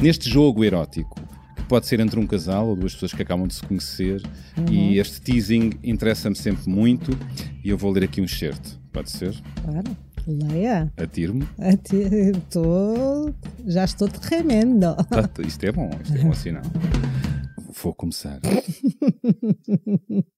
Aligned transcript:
neste 0.00 0.28
jogo 0.30 0.64
erótico, 0.64 1.20
que 1.56 1.62
pode 1.64 1.86
ser 1.86 2.00
entre 2.00 2.18
um 2.18 2.26
casal 2.26 2.68
ou 2.68 2.76
duas 2.76 2.94
pessoas 2.94 3.12
que 3.12 3.22
acabam 3.22 3.46
de 3.46 3.54
se 3.54 3.62
conhecer, 3.62 4.22
e 4.70 4.98
este 4.98 5.20
teasing 5.20 5.72
interessa-me 5.82 6.36
sempre 6.36 6.68
muito, 6.68 7.16
e 7.64 7.70
eu 7.70 7.78
vou 7.78 7.90
ler 7.90 8.04
aqui 8.04 8.20
um 8.20 8.24
excerto. 8.24 8.80
Pode 8.92 9.10
ser? 9.10 9.34
Claro. 9.62 9.96
Leia. 10.26 10.92
Atiro-me. 10.96 11.46
Estou. 12.34 13.32
Já 13.64 13.84
estou 13.84 14.08
tremendo. 14.08 14.96
Tá, 15.08 15.30
isto 15.46 15.64
é 15.64 15.70
bom, 15.70 15.88
isto 16.02 16.16
é 16.16 16.22
bom 16.22 16.32
sinal. 16.34 16.62
Vou 17.82 17.94
começar. 17.94 18.40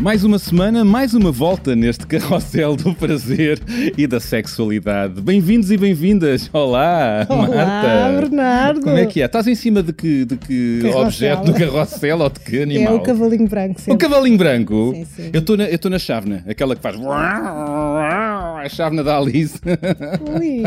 Mais 0.00 0.24
uma 0.24 0.38
semana, 0.38 0.82
mais 0.82 1.12
uma 1.12 1.30
volta 1.30 1.76
neste 1.76 2.06
carrossel 2.06 2.74
do 2.74 2.94
prazer 2.94 3.60
e 3.98 4.06
da 4.06 4.18
sexualidade. 4.18 5.20
Bem-vindos 5.20 5.70
e 5.70 5.76
bem-vindas. 5.76 6.48
Olá, 6.54 7.26
Olá, 7.28 7.46
Marta. 7.48 8.20
Bernardo. 8.20 8.80
Como 8.80 8.96
é 8.96 9.04
que 9.04 9.20
é? 9.20 9.26
Estás 9.26 9.46
em 9.46 9.54
cima 9.54 9.82
de 9.82 9.92
que, 9.92 10.24
de 10.24 10.36
que 10.38 10.78
Carrossel. 10.82 11.02
objeto 11.02 11.44
do 11.44 11.52
carrossel 11.52 12.18
ou 12.20 12.30
de 12.30 12.40
que 12.40 12.58
É 12.58 12.62
animal? 12.62 12.96
o 12.96 13.02
cavalinho 13.02 13.46
branco 13.46 13.78
O 13.78 13.82
sempre. 13.82 13.98
cavalinho 14.08 14.38
branco? 14.38 14.92
Sim, 14.94 15.04
sim. 15.04 15.30
Eu 15.34 15.40
estou 15.40 15.56
na, 15.58 15.64
eu 15.64 15.74
estou 15.74 15.90
na 15.90 15.98
chávena, 15.98 16.44
aquela 16.48 16.74
que 16.74 16.80
faz. 16.80 16.96
A 16.98 18.66
chávena 18.70 19.04
da 19.04 19.18
Alice. 19.18 19.60
Ui. 20.40 20.62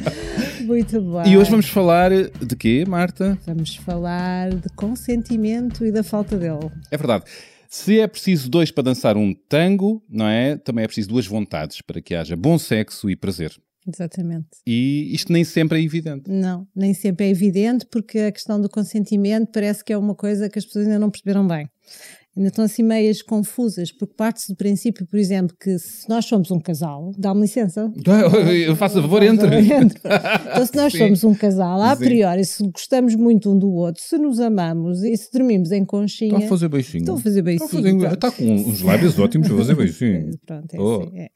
Muito 0.64 0.98
bem. 1.00 1.32
E 1.32 1.36
hoje 1.36 1.50
vamos 1.50 1.68
falar 1.68 2.10
de 2.10 2.56
quê, 2.56 2.84
Marta? 2.88 3.36
Vamos 3.46 3.76
falar 3.76 4.48
de 4.50 4.68
consentimento 4.74 5.84
e 5.84 5.92
da 5.92 6.02
falta 6.02 6.36
dele. 6.38 6.70
É 6.90 6.96
verdade. 6.96 7.24
Se 7.74 8.00
é 8.00 8.06
preciso 8.06 8.50
dois 8.50 8.70
para 8.70 8.82
dançar 8.82 9.16
um 9.16 9.32
tango, 9.32 10.04
não 10.06 10.28
é? 10.28 10.58
Também 10.58 10.84
é 10.84 10.86
preciso 10.86 11.08
duas 11.08 11.26
vontades 11.26 11.80
para 11.80 12.02
que 12.02 12.14
haja 12.14 12.36
bom 12.36 12.58
sexo 12.58 13.08
e 13.08 13.16
prazer. 13.16 13.50
Exatamente. 13.88 14.48
E 14.66 15.08
isto 15.14 15.32
nem 15.32 15.42
sempre 15.42 15.80
é 15.80 15.82
evidente. 15.82 16.30
Não, 16.30 16.68
nem 16.76 16.92
sempre 16.92 17.24
é 17.24 17.30
evidente, 17.30 17.86
porque 17.86 18.18
a 18.18 18.30
questão 18.30 18.60
do 18.60 18.68
consentimento 18.68 19.50
parece 19.50 19.82
que 19.82 19.90
é 19.90 19.96
uma 19.96 20.14
coisa 20.14 20.50
que 20.50 20.58
as 20.58 20.66
pessoas 20.66 20.84
ainda 20.84 20.98
não 20.98 21.10
perceberam 21.10 21.48
bem. 21.48 21.66
Ainda 22.34 22.48
estão 22.48 22.64
assim 22.64 22.82
meias 22.82 23.20
confusas, 23.20 23.92
porque 23.92 24.14
parte-se 24.16 24.50
do 24.52 24.56
princípio, 24.56 25.06
por 25.06 25.18
exemplo, 25.18 25.54
que 25.60 25.78
se 25.78 26.08
nós 26.08 26.24
somos 26.24 26.50
um 26.50 26.58
casal, 26.58 27.12
dá-me 27.18 27.42
licença. 27.42 27.92
Eu 28.66 28.74
faço 28.74 28.98
a 28.98 29.02
favor, 29.02 29.22
entre. 29.22 29.50
Então, 30.52 30.66
se 30.66 30.74
nós 30.76 30.92
Sim. 30.92 30.98
somos 30.98 31.24
um 31.24 31.34
casal, 31.34 31.80
a 31.82 31.94
priori, 31.94 32.44
se 32.44 32.62
gostamos 32.68 33.14
muito 33.16 33.50
um 33.52 33.58
do 33.58 33.70
outro, 33.72 34.02
se 34.02 34.16
nos 34.16 34.40
amamos 34.40 35.02
e 35.02 35.14
se 35.16 35.30
dormimos 35.32 35.72
em 35.72 35.84
conchinha. 35.84 36.34
Está 36.34 36.46
a 36.46 36.48
fazer 36.48 36.68
beijinho. 36.68 37.02
Estão 37.02 37.14
a 37.16 37.18
fazer 37.20 37.40
Está, 37.40 37.64
a 37.64 37.68
beicinho, 37.68 38.00
fazer- 38.00 38.14
está 38.14 38.30
com 38.30 38.44
uns 38.54 38.80
lábios 38.82 39.18
ótimos 39.18 39.50
a 39.50 39.56
fazer 39.56 39.74
beijinho. 39.74 40.30
Pronto, 40.46 40.74
é 40.74 40.80
Oh. 40.80 41.00
assim. 41.02 41.18
é. 41.18 41.28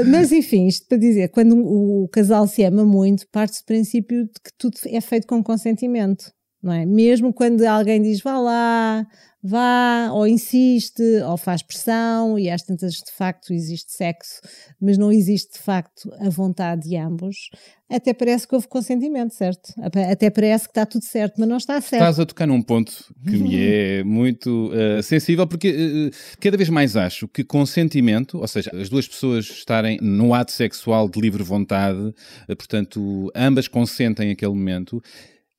Ah, 0.00 0.04
mas 0.06 0.32
enfim, 0.32 0.66
isto 0.66 0.86
para 0.88 0.98
dizer, 0.98 1.28
quando 1.28 1.56
o 1.56 2.08
casal 2.08 2.46
se 2.48 2.64
ama 2.64 2.84
muito, 2.84 3.26
parte-se 3.30 3.62
do 3.62 3.66
princípio 3.66 4.24
de 4.24 4.30
que 4.32 4.50
tudo 4.58 4.74
é 4.86 5.00
feito 5.00 5.26
com 5.26 5.42
consentimento, 5.42 6.32
não 6.64 6.72
é? 6.72 6.86
Mesmo 6.86 7.32
quando 7.32 7.62
alguém 7.62 8.00
diz 8.00 8.20
vá 8.22 8.38
lá, 8.38 9.06
vá, 9.42 10.10
ou 10.10 10.26
insiste, 10.26 11.02
ou 11.28 11.36
faz 11.36 11.62
pressão, 11.62 12.38
e 12.38 12.48
às 12.48 12.62
tantas 12.62 12.94
de 12.94 13.12
facto 13.12 13.52
existe 13.52 13.92
sexo, 13.92 14.40
mas 14.80 14.96
não 14.96 15.12
existe 15.12 15.52
de 15.52 15.58
facto 15.58 16.10
a 16.18 16.30
vontade 16.30 16.88
de 16.88 16.96
ambos, 16.96 17.50
até 17.90 18.14
parece 18.14 18.48
que 18.48 18.54
houve 18.54 18.66
consentimento, 18.66 19.34
certo? 19.34 19.74
Até 20.10 20.30
parece 20.30 20.64
que 20.64 20.70
está 20.70 20.86
tudo 20.86 21.04
certo, 21.04 21.34
mas 21.38 21.46
não 21.46 21.58
está 21.58 21.78
certo. 21.82 22.00
Estás 22.02 22.18
a 22.18 22.24
tocar 22.24 22.46
num 22.46 22.62
ponto 22.62 23.14
que 23.22 23.36
me 23.36 23.62
é 23.62 24.02
muito 24.08 24.70
eh, 24.72 25.02
sensível, 25.02 25.46
porque 25.46 25.68
eh, 25.68 26.36
cada 26.40 26.56
vez 26.56 26.70
mais 26.70 26.96
acho 26.96 27.28
que 27.28 27.44
consentimento, 27.44 28.38
ou 28.38 28.48
seja, 28.48 28.70
as 28.74 28.88
duas 28.88 29.06
pessoas 29.06 29.44
estarem 29.44 29.98
no 30.00 30.32
ato 30.32 30.52
sexual 30.52 31.06
de 31.06 31.20
livre 31.20 31.42
vontade, 31.42 32.14
eh, 32.48 32.54
portanto, 32.54 33.30
ambas 33.34 33.68
consentem 33.68 34.30
aquele 34.30 34.54
momento, 34.54 35.02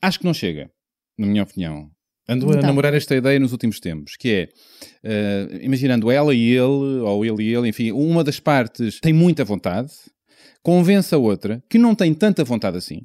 acho 0.02 0.18
que 0.18 0.26
não 0.26 0.34
chega, 0.34 0.72
na 1.18 1.28
minha 1.28 1.44
opinião. 1.44 1.90
Ando 2.28 2.48
a 2.48 2.56
Então. 2.56 2.64
namorar 2.64 2.94
esta 2.94 3.16
ideia 3.16 3.40
nos 3.40 3.52
últimos 3.52 3.80
tempos, 3.80 4.16
que 4.18 4.30
é, 4.30 4.50
eh, 5.04 5.60
imaginando 5.62 6.10
ela 6.10 6.34
e 6.34 6.50
ele, 6.50 7.00
ou 7.02 7.24
ele 7.24 7.44
e 7.44 7.54
ele, 7.56 7.70
enfim, 7.70 7.92
uma 7.92 8.24
das 8.24 8.40
partes 8.40 9.00
tem 9.00 9.14
muita 9.14 9.44
vontade, 9.46 9.92
convence 10.64 11.14
a 11.14 11.18
outra 11.20 11.64
que 11.70 11.78
não 11.78 11.94
tem 11.94 12.14
tanta 12.16 12.44
vontade 12.44 12.78
assim, 12.78 13.02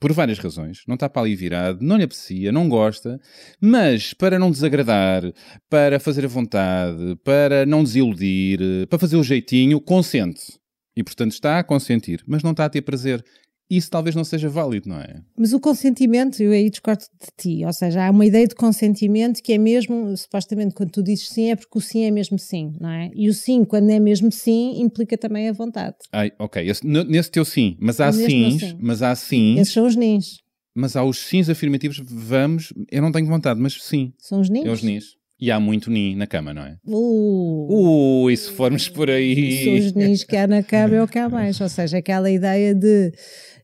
por 0.00 0.12
várias 0.12 0.38
razões. 0.40 0.80
Não 0.88 0.94
está 0.94 1.08
para 1.08 1.22
ali 1.22 1.36
virado, 1.36 1.78
não 1.82 1.96
lhe 1.96 2.02
aprecia, 2.02 2.50
não 2.50 2.68
gosta, 2.68 3.20
mas 3.60 4.12
para 4.12 4.40
não 4.40 4.50
desagradar, 4.50 5.22
para 5.70 6.00
fazer 6.00 6.24
a 6.24 6.28
vontade, 6.28 7.16
para 7.24 7.64
não 7.64 7.84
desiludir, 7.84 8.58
para 8.88 8.98
fazer 8.98 9.16
o 9.16 9.22
jeitinho, 9.22 9.80
consente. 9.80 10.58
E 10.96 11.02
portanto 11.02 11.32
está 11.32 11.58
a 11.60 11.64
consentir, 11.64 12.22
mas 12.26 12.42
não 12.42 12.50
está 12.50 12.64
a 12.64 12.68
ter 12.68 12.82
prazer. 12.82 13.24
Isso 13.70 13.90
talvez 13.90 14.14
não 14.14 14.24
seja 14.24 14.48
válido, 14.48 14.88
não 14.90 14.98
é? 15.00 15.22
Mas 15.38 15.52
o 15.54 15.58
consentimento, 15.60 16.42
eu 16.42 16.52
aí 16.52 16.68
discordo 16.68 17.02
de 17.20 17.28
ti, 17.36 17.64
ou 17.64 17.72
seja, 17.72 18.06
há 18.06 18.10
uma 18.10 18.26
ideia 18.26 18.46
de 18.46 18.54
consentimento 18.54 19.42
que 19.42 19.54
é 19.54 19.58
mesmo, 19.58 20.14
supostamente, 20.16 20.74
quando 20.74 20.90
tu 20.90 21.02
dizes 21.02 21.28
sim, 21.30 21.50
é 21.50 21.56
porque 21.56 21.78
o 21.78 21.80
sim 21.80 22.04
é 22.04 22.10
mesmo 22.10 22.38
sim, 22.38 22.74
não 22.78 22.90
é? 22.90 23.10
E 23.14 23.28
o 23.28 23.32
sim, 23.32 23.64
quando 23.64 23.88
é 23.90 23.98
mesmo 23.98 24.30
sim, 24.30 24.80
implica 24.82 25.16
também 25.16 25.48
a 25.48 25.52
vontade. 25.52 25.96
Ai, 26.12 26.30
ok, 26.38 26.62
esse- 26.68 26.86
nesse 26.86 27.30
teu 27.30 27.44
sim, 27.44 27.76
mas 27.80 28.00
há 28.00 28.06
Neste 28.12 28.18
meu 28.20 28.50
sims, 28.50 28.60
sim. 28.70 28.78
mas 28.80 29.02
há 29.02 29.14
sims, 29.14 29.60
Esses 29.62 29.72
são 29.74 29.86
os 29.86 29.96
nins. 29.96 30.36
mas 30.74 30.94
há 30.94 31.02
os 31.02 31.18
sims 31.18 31.48
afirmativos, 31.48 32.02
vamos, 32.06 32.72
eu 32.92 33.00
não 33.00 33.10
tenho 33.10 33.26
vontade, 33.26 33.58
mas 33.60 33.72
sim, 33.82 34.12
São 34.18 34.40
os 34.40 34.50
nins? 34.50 34.66
é 34.66 34.70
os 34.70 34.82
nis. 34.82 35.04
E 35.40 35.50
há 35.50 35.58
muito 35.58 35.90
nin 35.90 36.14
na 36.14 36.26
cama, 36.28 36.54
não 36.54 36.62
é? 36.62 36.76
Uh, 36.86 38.22
Ui, 38.24 38.36
se 38.36 38.50
formos 38.52 38.88
por 38.88 39.08
são 39.08 39.16
aí. 39.16 39.74
os 39.78 39.92
nins 39.92 40.22
que 40.22 40.36
há 40.36 40.46
na 40.46 40.62
cama 40.62 40.94
é 40.94 41.02
o 41.02 41.08
que 41.08 41.18
há 41.18 41.28
mais. 41.28 41.60
Ou 41.60 41.68
seja, 41.68 41.98
aquela 41.98 42.30
ideia 42.30 42.72
de 42.74 43.12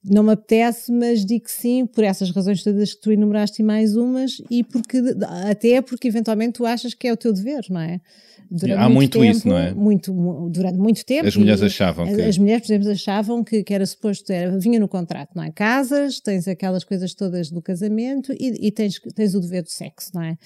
não 0.02 0.22
me 0.22 0.32
apetece, 0.32 0.90
mas 0.90 1.24
digo 1.24 1.44
sim, 1.48 1.86
por 1.86 2.04
essas 2.04 2.30
razões 2.30 2.62
todas 2.62 2.94
que 2.94 3.00
tu 3.00 3.12
enumeraste 3.12 3.60
e 3.60 3.64
mais 3.64 3.96
umas, 3.96 4.42
e 4.50 4.64
porque 4.64 4.98
até 5.48 5.82
porque 5.82 6.08
eventualmente 6.08 6.54
tu 6.54 6.66
achas 6.66 6.94
que 6.94 7.06
é 7.06 7.12
o 7.12 7.16
teu 7.16 7.32
dever, 7.32 7.66
não 7.68 7.80
é? 7.80 8.00
Durante 8.52 8.80
Há 8.80 8.88
muito 8.88 9.24
isso, 9.24 9.46
não 9.46 9.56
é? 9.56 9.72
Muito, 9.72 10.12
mu- 10.12 10.50
durante 10.50 10.76
muito 10.76 11.04
tempo. 11.06 11.28
As 11.28 11.36
mulheres 11.36 11.62
achavam 11.62 12.04
que- 12.06 12.20
as 12.20 12.36
mulheres, 12.36 12.66
por 12.66 12.72
exemplo, 12.72 12.90
achavam 12.90 13.44
que, 13.44 13.62
que 13.62 13.72
era 13.72 13.86
suposto, 13.86 14.32
era, 14.32 14.58
vinha 14.58 14.80
no 14.80 14.88
contrato, 14.88 15.30
não 15.36 15.44
é? 15.44 15.52
Casas, 15.52 16.18
tens 16.20 16.48
aquelas 16.48 16.82
coisas 16.82 17.14
todas 17.14 17.48
do 17.50 17.62
casamento 17.62 18.32
e, 18.32 18.66
e 18.66 18.72
tens, 18.72 18.98
tens 19.14 19.34
o 19.36 19.40
dever 19.40 19.62
do 19.62 19.70
sexo, 19.70 20.10
não 20.14 20.22
é? 20.22 20.36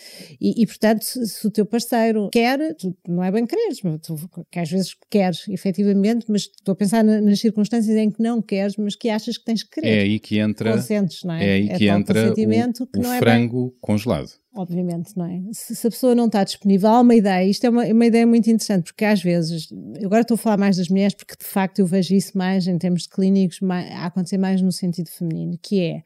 E, 0.41 0.63
e, 0.63 0.67
portanto, 0.67 1.03
se, 1.03 1.27
se 1.27 1.47
o 1.47 1.51
teu 1.51 1.65
parceiro 1.65 2.29
quer, 2.31 2.75
tu, 2.75 2.95
não 3.09 3.25
é 3.25 3.31
bem 3.33 3.47
quereres, 3.47 3.79
mas 3.83 3.99
tu, 4.03 4.17
que 4.51 4.59
às 4.59 4.71
vezes 4.71 4.95
queres, 5.11 5.49
efetivamente, 5.49 6.27
mas 6.29 6.43
estou 6.43 6.73
a 6.73 6.77
pensar 6.77 7.03
na- 7.03 7.23
nas 7.23 7.41
circunstâncias 7.41 7.97
em 7.97 8.11
que 8.11 8.23
não 8.23 8.43
queres, 8.43 8.77
mas 8.77 8.95
que 8.95 9.09
achas 9.09 9.39
que 9.39 9.45
tens 9.47 9.63
que 9.63 9.81
É 9.81 9.83
querer. 9.83 9.99
aí 10.03 10.19
que 10.19 10.39
entra, 10.39 10.73
Consentes, 10.73 11.25
não 11.25 11.35
é? 11.35 11.45
é 11.47 11.53
aí 11.55 11.69
que 11.79 11.87
tal 11.87 11.99
entra 12.01 12.33
o, 12.33 12.35
que 12.35 12.99
o 12.99 13.03
não 13.03 13.13
é 13.13 13.21
bem- 13.21 13.21
frango 13.21 13.75
congelado. 13.81 14.29
Obviamente, 14.55 15.17
não 15.17 15.27
é? 15.27 15.41
Se, 15.53 15.75
se 15.75 15.87
a 15.87 15.91
pessoa 15.91 16.15
não 16.15 16.27
está 16.27 16.45
disponível, 16.45 16.89
há 16.89 17.01
uma 17.01 17.15
ideia, 17.15 17.49
isto 17.49 17.65
é 17.65 17.71
uma, 17.71 17.85
uma 17.85 18.07
ideia 18.07 18.27
muito 18.27 18.49
interessante, 18.49 18.85
porque 18.85 19.05
às 19.05 19.23
vezes, 19.23 19.69
agora 20.03 20.23
estou 20.23 20.37
a 20.37 20.39
falar 20.39 20.57
mais 20.57 20.77
das 20.77 20.89
mulheres, 20.89 21.15
porque 21.15 21.37
de 21.39 21.45
facto 21.45 21.79
eu 21.81 21.87
vejo 21.87 22.15
isso 22.15 22.37
mais 22.37 22.67
em 22.67 22.79
termos 22.79 23.03
de 23.03 23.09
clínicos, 23.09 23.61
mais, 23.61 23.91
a 23.93 24.07
acontecer 24.07 24.39
mais 24.39 24.63
no 24.63 24.73
sentido 24.73 25.11
feminino, 25.11 25.59
que 25.61 25.81
é 25.81 26.03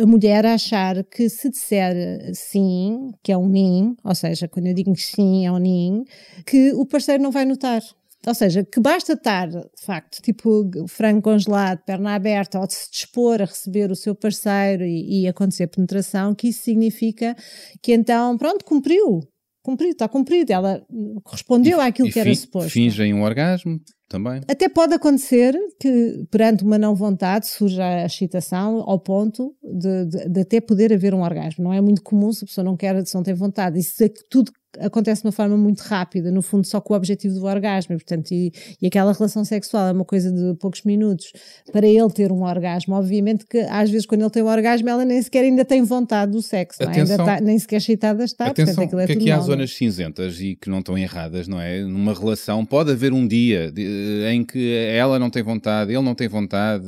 a 0.00 0.06
mulher 0.06 0.46
achar 0.46 1.02
que 1.04 1.28
se 1.28 1.50
disser 1.50 1.94
sim, 2.34 3.12
que 3.22 3.32
é 3.32 3.36
um 3.36 3.48
nin, 3.48 3.96
ou 4.04 4.14
seja, 4.14 4.46
quando 4.48 4.66
eu 4.66 4.74
digo 4.74 4.94
sim 4.96 5.46
é 5.46 5.52
um 5.52 5.58
nin, 5.58 6.04
que 6.46 6.72
o 6.72 6.86
parceiro 6.86 7.22
não 7.22 7.30
vai 7.30 7.44
notar. 7.44 7.82
Ou 8.26 8.34
seja, 8.34 8.62
que 8.64 8.78
basta 8.80 9.14
estar, 9.14 9.48
de 9.48 9.62
facto, 9.82 10.20
tipo 10.20 10.68
frango 10.86 11.22
congelado, 11.22 11.78
perna 11.86 12.14
aberta, 12.14 12.60
ou 12.60 12.66
de 12.66 12.74
se 12.74 12.90
dispor 12.90 13.40
a 13.40 13.46
receber 13.46 13.90
o 13.90 13.96
seu 13.96 14.14
parceiro 14.14 14.84
e, 14.84 15.22
e 15.22 15.28
acontecer 15.28 15.68
penetração, 15.68 16.34
que 16.34 16.48
isso 16.48 16.62
significa 16.62 17.34
que 17.82 17.92
então, 17.94 18.36
pronto, 18.36 18.64
cumpriu. 18.64 19.20
Cumpriu, 19.62 19.90
está 19.90 20.08
cumprido. 20.08 20.52
Ela 20.52 20.82
correspondeu 21.22 21.80
àquilo 21.80 22.08
E 22.08 22.12
que 22.12 22.18
era 22.20 22.34
suposto. 22.34 22.70
Fingem 22.70 23.12
um 23.12 23.22
orgasmo 23.22 23.78
também. 24.08 24.40
Até 24.48 24.68
pode 24.70 24.94
acontecer 24.94 25.54
que, 25.78 26.24
perante 26.30 26.64
uma 26.64 26.78
não 26.78 26.94
vontade, 26.94 27.46
surja 27.46 27.84
a 27.84 28.06
excitação 28.06 28.82
ao 28.86 28.98
ponto 28.98 29.54
de, 29.62 30.06
de- 30.06 30.28
de 30.30 30.40
até 30.40 30.60
poder 30.62 30.92
haver 30.94 31.14
um 31.14 31.20
orgasmo. 31.22 31.62
Não 31.64 31.72
é 31.74 31.80
muito 31.80 32.02
comum 32.02 32.32
se 32.32 32.44
a 32.44 32.46
pessoa 32.46 32.64
não 32.64 32.74
quer, 32.76 33.06
se 33.06 33.14
não 33.14 33.22
tem 33.22 33.34
vontade. 33.34 33.78
E 33.78 33.82
se 33.82 34.08
tudo 34.30 34.50
acontece 34.78 35.22
de 35.22 35.26
uma 35.28 35.32
forma 35.32 35.56
muito 35.56 35.80
rápida, 35.80 36.30
no 36.30 36.42
fundo 36.42 36.66
só 36.66 36.80
com 36.80 36.94
o 36.94 36.96
objetivo 36.96 37.34
do 37.34 37.44
orgasmo, 37.46 37.94
e, 37.94 37.98
portanto, 37.98 38.30
e, 38.32 38.52
e 38.80 38.86
aquela 38.86 39.12
relação 39.12 39.44
sexual 39.44 39.88
é 39.88 39.92
uma 39.92 40.04
coisa 40.04 40.30
de 40.30 40.54
poucos 40.58 40.82
minutos 40.84 41.32
para 41.72 41.86
ele 41.86 42.10
ter 42.10 42.30
um 42.30 42.42
orgasmo. 42.42 42.94
Obviamente 42.94 43.44
que 43.46 43.58
às 43.58 43.90
vezes 43.90 44.06
quando 44.06 44.20
ele 44.22 44.30
tem 44.30 44.42
um 44.42 44.48
orgasmo 44.48 44.88
ela 44.88 45.04
nem 45.04 45.20
sequer 45.20 45.44
ainda 45.44 45.64
tem 45.64 45.82
vontade 45.82 46.32
do 46.32 46.40
sexo, 46.42 46.82
não 46.82 46.90
é? 46.90 46.96
ainda 46.98 47.14
Atenção. 47.14 47.26
tá- 47.26 47.40
nem 47.40 47.58
sequer 47.58 47.76
excitada 47.76 48.24
está, 48.24 48.46
Atenção, 48.46 48.74
portanto 48.74 48.98
é 49.00 49.06
que 49.06 49.12
aqui 49.12 49.30
há 49.30 49.40
zonas 49.40 49.74
cinzentas 49.74 50.40
e 50.40 50.54
que 50.54 50.68
não 50.70 50.78
estão 50.80 50.96
erradas, 50.96 51.48
não 51.48 51.60
é? 51.60 51.80
Numa 51.82 52.14
relação 52.14 52.64
pode 52.64 52.90
haver 52.92 53.12
um 53.12 53.26
dia 53.26 53.70
de- 53.72 54.24
em 54.30 54.44
que 54.44 54.72
ela 54.94 55.18
não 55.18 55.30
tem 55.30 55.42
vontade, 55.42 55.92
ele 55.92 56.02
não 56.02 56.14
tem 56.14 56.28
vontade 56.28 56.86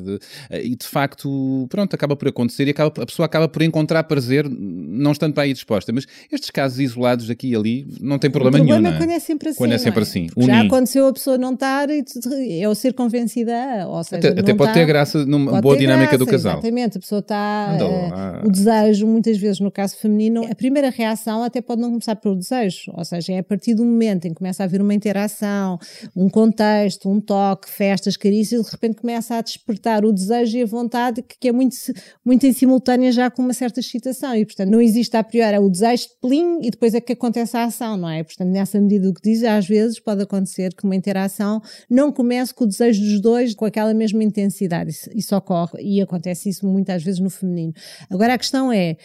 eh, 0.50 0.62
e 0.64 0.76
de 0.76 0.86
facto, 0.86 1.66
pronto, 1.68 1.94
acaba 1.94 2.14
por 2.16 2.28
acontecer 2.28 2.66
e 2.66 2.70
acaba- 2.70 3.02
a 3.02 3.06
pessoa 3.06 3.26
acaba 3.26 3.48
por 3.48 3.62
encontrar 3.62 4.04
prazer 4.04 4.48
não 4.48 5.12
estando 5.12 5.32
para 5.34 5.44
aí 5.44 5.52
disposta. 5.52 5.92
Mas 5.92 6.06
estes 6.30 6.50
casos 6.50 6.78
isolados 6.78 7.28
aqui 7.30 7.48
e 7.48 7.56
ali 7.56 7.71
não 8.00 8.18
tem 8.18 8.30
problema, 8.30 8.56
o 8.56 8.60
problema 8.60 8.80
nenhum, 8.80 8.88
é 8.88 8.90
não 8.90 8.96
é? 8.96 8.98
quando 8.98 9.10
é 9.16 9.20
sempre 9.20 9.48
assim. 9.50 9.58
Quando 9.58 9.72
é 9.72 9.78
sempre 9.78 10.02
assim. 10.02 10.26
Porque 10.26 10.46
Já 10.46 10.60
aconteceu 10.62 11.06
a 11.06 11.12
pessoa 11.12 11.38
não 11.38 11.54
estar 11.54 11.88
e 11.90 12.02
tu- 12.02 12.20
é 12.32 12.68
o 12.68 12.74
ser 12.74 12.92
convencida, 12.94 13.86
ou 13.88 14.02
seja, 14.04 14.28
Até, 14.30 14.40
até 14.40 14.54
pode 14.54 14.72
ter 14.72 14.86
graça 14.86 15.24
numa 15.24 15.60
boa 15.60 15.76
dinâmica 15.76 16.18
do 16.18 16.26
graça, 16.26 16.38
casal. 16.44 16.58
Exatamente, 16.58 16.98
a 16.98 17.00
pessoa 17.00 17.18
está. 17.20 17.72
Anda 17.74 17.84
eh, 17.84 18.46
o 18.46 18.50
desejo, 18.50 19.06
muitas 19.06 19.38
vezes 19.38 19.60
no 19.60 19.70
caso 19.70 19.96
feminino, 19.96 20.44
a 20.50 20.54
primeira 20.54 20.90
reação 20.90 21.42
até 21.42 21.60
pode 21.60 21.80
não 21.80 21.90
começar 21.90 22.16
pelo 22.16 22.36
desejo, 22.36 22.92
ou 22.94 23.04
seja, 23.04 23.32
é 23.34 23.38
a 23.38 23.44
partir 23.44 23.74
do 23.74 23.84
momento 23.84 24.26
em 24.26 24.30
que 24.30 24.36
começa 24.36 24.62
a 24.62 24.66
haver 24.66 24.80
uma 24.80 24.94
interação, 24.94 25.78
um 26.16 26.28
contexto, 26.28 27.08
um 27.08 27.20
toque, 27.20 27.70
festas, 27.70 28.16
carícias, 28.16 28.64
de 28.64 28.70
repente 28.70 28.96
começa 28.96 29.36
a 29.36 29.40
despertar 29.42 30.04
o 30.04 30.12
desejo 30.12 30.56
e 30.58 30.62
a 30.62 30.66
vontade 30.66 31.22
que, 31.22 31.36
que 31.38 31.48
é 31.48 31.52
muito, 31.52 31.76
muito 32.24 32.46
em 32.46 32.52
simultânea 32.52 33.12
já 33.12 33.30
com 33.30 33.42
uma 33.42 33.52
certa 33.52 33.80
excitação 33.80 34.34
e, 34.34 34.44
portanto, 34.44 34.70
não 34.70 34.80
existe 34.80 35.16
a 35.16 35.22
priori 35.22 35.54
é 35.54 35.60
o 35.60 35.68
desejo 35.68 36.04
de 36.04 36.14
plim 36.20 36.58
e 36.62 36.70
depois 36.70 36.94
é 36.94 37.00
que 37.00 37.12
acontece 37.12 37.56
a 37.56 37.61
ação, 37.64 37.96
não 37.96 38.08
é? 38.08 38.22
Portanto, 38.22 38.48
nessa 38.48 38.80
medida 38.80 39.06
do 39.06 39.14
que 39.14 39.22
diz, 39.22 39.42
às 39.44 39.66
vezes 39.66 39.98
pode 39.98 40.22
acontecer 40.22 40.74
que 40.74 40.84
uma 40.84 40.96
interação 40.96 41.60
não 41.88 42.12
comece 42.12 42.52
com 42.54 42.64
o 42.64 42.66
desejo 42.66 43.02
dos 43.02 43.20
dois 43.20 43.54
com 43.54 43.64
aquela 43.64 43.92
mesma 43.94 44.22
intensidade. 44.22 44.90
Isso, 44.90 45.10
isso 45.14 45.36
ocorre 45.36 45.82
e 45.82 46.00
acontece 46.00 46.48
isso 46.48 46.66
muitas 46.66 47.02
vezes 47.02 47.20
no 47.20 47.30
feminino. 47.30 47.72
Agora 48.10 48.34
a 48.34 48.38
questão 48.38 48.72
é, 48.72 48.96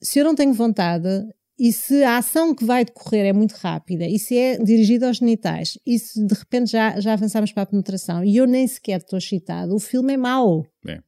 se 0.00 0.18
eu 0.18 0.24
não 0.24 0.34
tenho 0.34 0.52
vontade 0.52 1.08
e 1.58 1.72
se 1.72 2.02
a 2.02 2.18
ação 2.18 2.54
que 2.54 2.64
vai 2.64 2.84
decorrer 2.84 3.26
é 3.26 3.32
muito 3.32 3.54
rápida 3.54 4.06
e 4.06 4.18
se 4.18 4.36
é 4.36 4.58
dirigida 4.58 5.06
aos 5.06 5.16
genitais 5.16 5.78
e 5.86 5.98
se 5.98 6.24
de 6.24 6.34
repente 6.34 6.70
já, 6.70 7.00
já 7.00 7.14
avançamos 7.14 7.50
para 7.50 7.62
a 7.62 7.66
penetração 7.66 8.22
e 8.22 8.36
eu 8.36 8.46
nem 8.46 8.66
sequer 8.66 8.98
estou 8.98 9.18
excitado, 9.18 9.74
o 9.74 9.78
filme 9.78 10.12
é 10.12 10.16
mau. 10.16 10.66
É. 10.86 11.00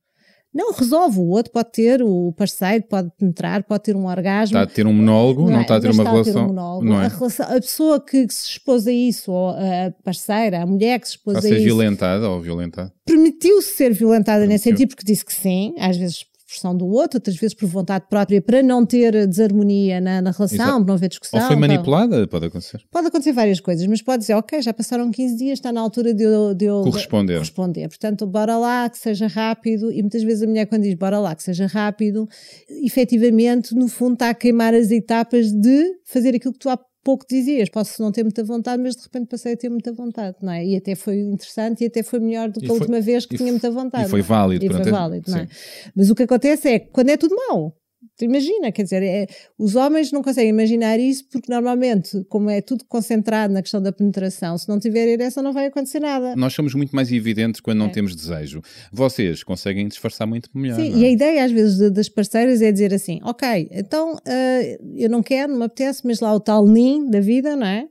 Não 0.55 0.73
resolve, 0.73 1.19
o 1.21 1.29
outro 1.29 1.53
pode 1.53 1.71
ter, 1.73 2.03
o 2.03 2.33
parceiro 2.37 2.83
pode 2.89 3.11
penetrar, 3.19 3.63
pode 3.65 3.83
ter 3.83 3.95
um 3.95 4.07
orgasmo. 4.07 4.57
Está 4.57 4.63
a 4.63 4.75
ter 4.75 4.87
um 4.87 4.93
monólogo, 4.93 5.51
não, 5.51 5.59
é? 5.59 5.63
está 5.63 5.77
a 5.77 5.81
ter 5.81 5.91
uma 5.91 6.03
está 6.03 6.11
relação. 6.11 6.45
um 6.45 6.47
monólogo. 6.49 6.85
não 6.87 7.03
é? 7.03 7.05
a, 7.05 7.09
relação- 7.09 7.47
a 7.47 7.61
pessoa 7.61 8.01
que, 8.01 8.27
que 8.27 8.33
se 8.35 8.49
expôs 8.51 8.87
a 8.87 8.93
isso, 8.93 9.31
ou 9.31 9.51
a 9.51 9.93
parceira, 10.03 10.63
a 10.63 10.67
mulher 10.67 10.99
que 11.01 11.07
se 11.07 11.13
expôs 11.17 11.37
a 11.37 11.39
a 11.41 11.43
ser 11.43 11.55
isso, 11.57 11.65
violentada 11.65 12.29
ou 12.31 12.41
violentada. 12.41 12.93
permitiu-se 13.05 13.69
ser 13.77 13.93
violentada 13.93 14.47
nesse 14.47 14.65
Permitiu. 14.65 14.79
sentido, 14.87 14.89
porque 14.97 15.05
disse 15.13 15.25
que 15.25 15.35
sim, 15.35 15.75
às 15.79 15.97
vezes 15.97 16.25
pressão 16.49 16.75
do 16.77 16.87
outro, 16.87 17.19
outras 17.19 17.37
vezes 17.37 17.55
por 17.55 17.69
vontade 17.69 18.07
própria, 18.09 18.41
para 18.41 18.63
não 18.63 18.87
ter 18.87 19.27
desarmonia 19.27 20.01
na, 20.01 20.23
na 20.23 20.31
relação, 20.31 20.57
Exato. 20.57 20.73
para 20.79 20.85
não 20.87 20.95
haver 20.95 21.09
discussão. 21.11 21.41
Ou 21.41 21.47
foi 21.47 21.57
para- 21.57 21.69
manipulada, 21.69 22.27
pode 22.27 22.47
acontecer. 22.47 22.81
Pode 22.91 23.07
acontecer 23.09 23.33
várias 23.33 23.61
coisas, 23.61 23.87
mas 23.87 24.01
pode 24.01 24.21
dizer, 24.23 24.35
ok, 24.35 24.63
já 24.63 24.73
passaram 24.73 25.11
15 25.11 25.37
dias, 25.37 25.59
está 25.59 25.71
na 25.71 25.81
altura 25.81 26.15
de 26.15 26.23
eu, 26.25 26.55
de 26.55 26.65
eu 26.65 26.81
Corresponder. 26.83 27.35
de- 27.35 27.39
corresponder. 27.41 27.89
Portanto, 27.89 28.27
bora 28.27 28.57
lá, 28.57 28.89
que 28.89 28.97
seja 28.99 29.27
rápido. 29.27 29.93
E 29.93 30.01
muitas 30.01 30.23
vezes 30.23 30.43
a 30.43 30.47
mulher, 30.47 30.67
quando 30.67 30.83
diz 30.83 30.95
bora 30.95 31.19
lá, 31.19 31.35
que 31.35 31.43
seja 31.43 31.67
rápido, 31.67 32.27
efetivamente, 32.69 33.75
no 33.75 33.89
fundo, 33.89 34.15
está 34.15 34.31
a 34.31 34.35
queimar 34.35 34.75
as 34.75 34.91
etapas 34.91 35.53
de 35.53 35.93
fazer 36.05 36.35
aquilo 36.35 36.53
que 36.53 36.59
tu 36.59 36.69
há 36.71 36.79
pouco 37.09 37.25
dizias. 37.27 37.71
Posso 37.71 38.03
não 38.03 38.13
ter 38.13 38.23
muita 38.23 38.45
vontade, 38.45 38.83
mas 38.83 38.95
de 38.95 39.03
repente 39.05 39.29
passei 39.29 39.55
a 39.55 39.57
ter 39.57 39.71
muita 39.71 39.91
vontade, 39.93 40.37
não 40.43 40.53
é? 40.53 40.63
E 40.65 40.77
até 40.77 40.95
foi 40.95 41.17
interessante 41.21 41.83
e 41.83 41.87
até 41.87 42.03
foi 42.03 42.19
melhor 42.21 42.49
do 42.51 42.61
que 42.61 42.67
E 42.67 42.69
a 42.69 42.69
foi- 42.69 42.79
última 42.81 43.01
vez 43.01 43.25
que 43.25 43.37
tinha 43.39 43.51
muita 43.51 43.71
vontade. 43.71 44.07
e 44.07 44.11
foi 44.11 44.21
é? 44.21 44.23
válido, 44.23 44.65
E 44.65 44.69
foi 44.71 44.91
válido, 44.91 45.31
não 45.31 45.39
é? 45.39 45.49
Mas 45.97 46.11
o 46.11 46.15
que 46.15 46.25
acontece 46.25 46.69
é 46.69 46.79
que 46.79 46.89
quando 46.91 47.09
é 47.09 47.17
tudo 47.17 47.35
mau, 47.49 47.75
imagina, 48.21 48.71
quer 48.73 48.83
dizer, 48.85 49.03
é- 49.03 49.27
os 49.59 49.75
homens 49.77 50.13
não 50.13 50.23
conseguem 50.23 50.51
imaginar 50.51 50.99
isso 51.01 51.25
porque 51.31 51.51
normalmente, 51.53 52.25
como 52.29 52.49
é 52.51 52.61
tudo 52.61 52.85
concentrado 52.87 53.53
na 53.53 53.63
questão 53.63 53.81
da 53.83 53.93
penetração, 53.93 54.57
se 54.59 54.69
não 54.69 54.79
tiver 54.79 55.09
ereção 55.09 55.43
não 55.43 55.53
vai 55.53 55.67
acontecer 55.67 56.01
nada. 56.01 56.35
Nós 56.37 56.53
somos 56.55 56.75
muito 56.75 56.95
mais 56.95 57.11
evidentes 57.13 57.61
quando 57.61 57.79
não 57.79 57.87
É. 57.87 57.91
temos 57.91 58.15
desejo. 58.15 58.61
Vocês 58.93 59.43
conseguem 59.43 59.87
disfarçar 59.89 60.27
muito 60.27 60.51
melhor. 60.55 60.77
Sim, 60.77 60.97
e 60.97 61.05
é? 61.05 61.09
a 61.09 61.11
ideia 61.11 61.45
às 61.45 61.53
vezes 61.53 61.77
de- 61.79 61.91
das 61.91 62.09
parceiras 62.09 62.63
é 62.63 62.71
dizer 62.73 62.93
assim, 62.95 63.19
ok, 63.23 63.69
então 63.73 64.17
ah, 64.27 64.61
eu 64.97 65.09
não 65.11 65.23
quero, 65.23 65.53
não 65.53 65.59
me 65.61 65.65
apetece, 65.65 66.03
mas 66.07 66.21
lá 66.21 66.35
o 66.35 66.41
tal 66.41 66.67
nin 66.67 67.09
da 67.11 67.21
vida, 67.21 67.57
não 67.57 67.67
é? 67.67 67.89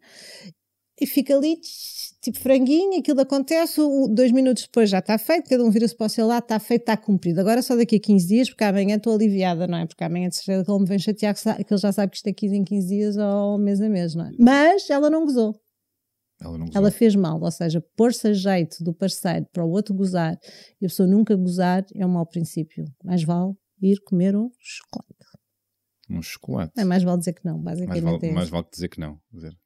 E 1.00 1.06
fica 1.06 1.36
ali, 1.36 1.58
tch, 1.58 1.97
tipo 2.32 2.40
franguinho, 2.40 3.00
aquilo 3.00 3.20
acontece, 3.22 3.80
o- 3.82 4.08
dois 4.08 4.32
minutos 4.32 4.64
depois 4.64 4.90
já 4.90 5.00
está 5.00 5.18
feito, 5.18 5.50
cada 5.50 5.64
um 5.64 5.70
vira-se 5.70 5.96
para 5.96 6.08
o 6.08 6.10
seu 6.10 6.26
lado, 6.28 6.44
está 6.44 6.60
feito, 6.60 6.82
está 6.82 6.96
cumprido. 6.98 7.40
Agora 7.42 7.62
só 7.62 7.76
daqui 7.76 7.96
a 7.96 8.00
15 8.00 8.28
dias, 8.28 8.50
porque 8.50 8.64
amanhã 8.64 8.96
estou 8.96 9.14
aliviada, 9.14 9.68
não 9.68 9.78
é? 9.78 9.86
Porque 9.86 10.04
amanhã 10.04 10.30
de 10.30 10.36
certeza 10.36 10.64
que 10.66 10.72
ele 10.72 10.80
me 10.80 10.86
vem 10.86 11.00
chatear, 11.00 11.34
que, 11.36 11.50
ele 11.74 11.80
já 11.80 11.92
sabe 11.92 12.12
que 12.12 12.18
isto 12.18 12.28
é 12.28 12.34
15 12.34 12.56
em 12.56 12.64
15 12.64 12.88
dias 12.88 13.18
ou 13.18 13.58
mês 13.58 13.82
a 13.82 13.90
mês, 13.90 14.16
não 14.16 14.26
é? 14.26 14.32
Mas 14.40 14.90
ela 14.90 15.10
não 15.10 15.26
gozou. 15.26 15.56
Ela 16.40 16.58
Ela 16.76 16.92
fez 16.92 17.16
mal, 17.16 17.42
ou 17.42 17.50
seja, 17.52 17.84
pôr-se 17.96 18.28
a 18.28 18.34
jeito 18.34 18.84
do 18.84 18.94
parceiro 18.94 19.48
para 19.52 19.66
o 19.66 19.70
outro 19.72 19.96
gozar 19.96 20.38
e 20.80 20.86
a 20.86 20.90
pessoa 20.90 21.08
nunca 21.08 21.36
gozar 21.36 21.84
é 21.96 22.06
um 22.06 22.10
mau 22.10 22.26
princípio. 22.28 22.86
Mais 23.04 23.24
vale 23.24 23.54
ir 23.82 24.00
comer 24.02 24.36
um 24.36 24.50
chocolate. 24.60 25.17
Um 26.10 26.22
chocolate. 26.22 26.72
É 26.78 26.86
mais 26.86 27.04
vale 27.04 27.20
dizer 27.20 27.34
que 27.34 27.44
não, 27.46 27.58
Mais 27.58 27.80
basicamente 27.80 28.04
vale, 28.04 28.28
é 28.28 28.32
mais 28.32 28.50
vale 28.50 28.66
dizer 28.72 28.88
que 28.88 29.00
não. 29.00 29.20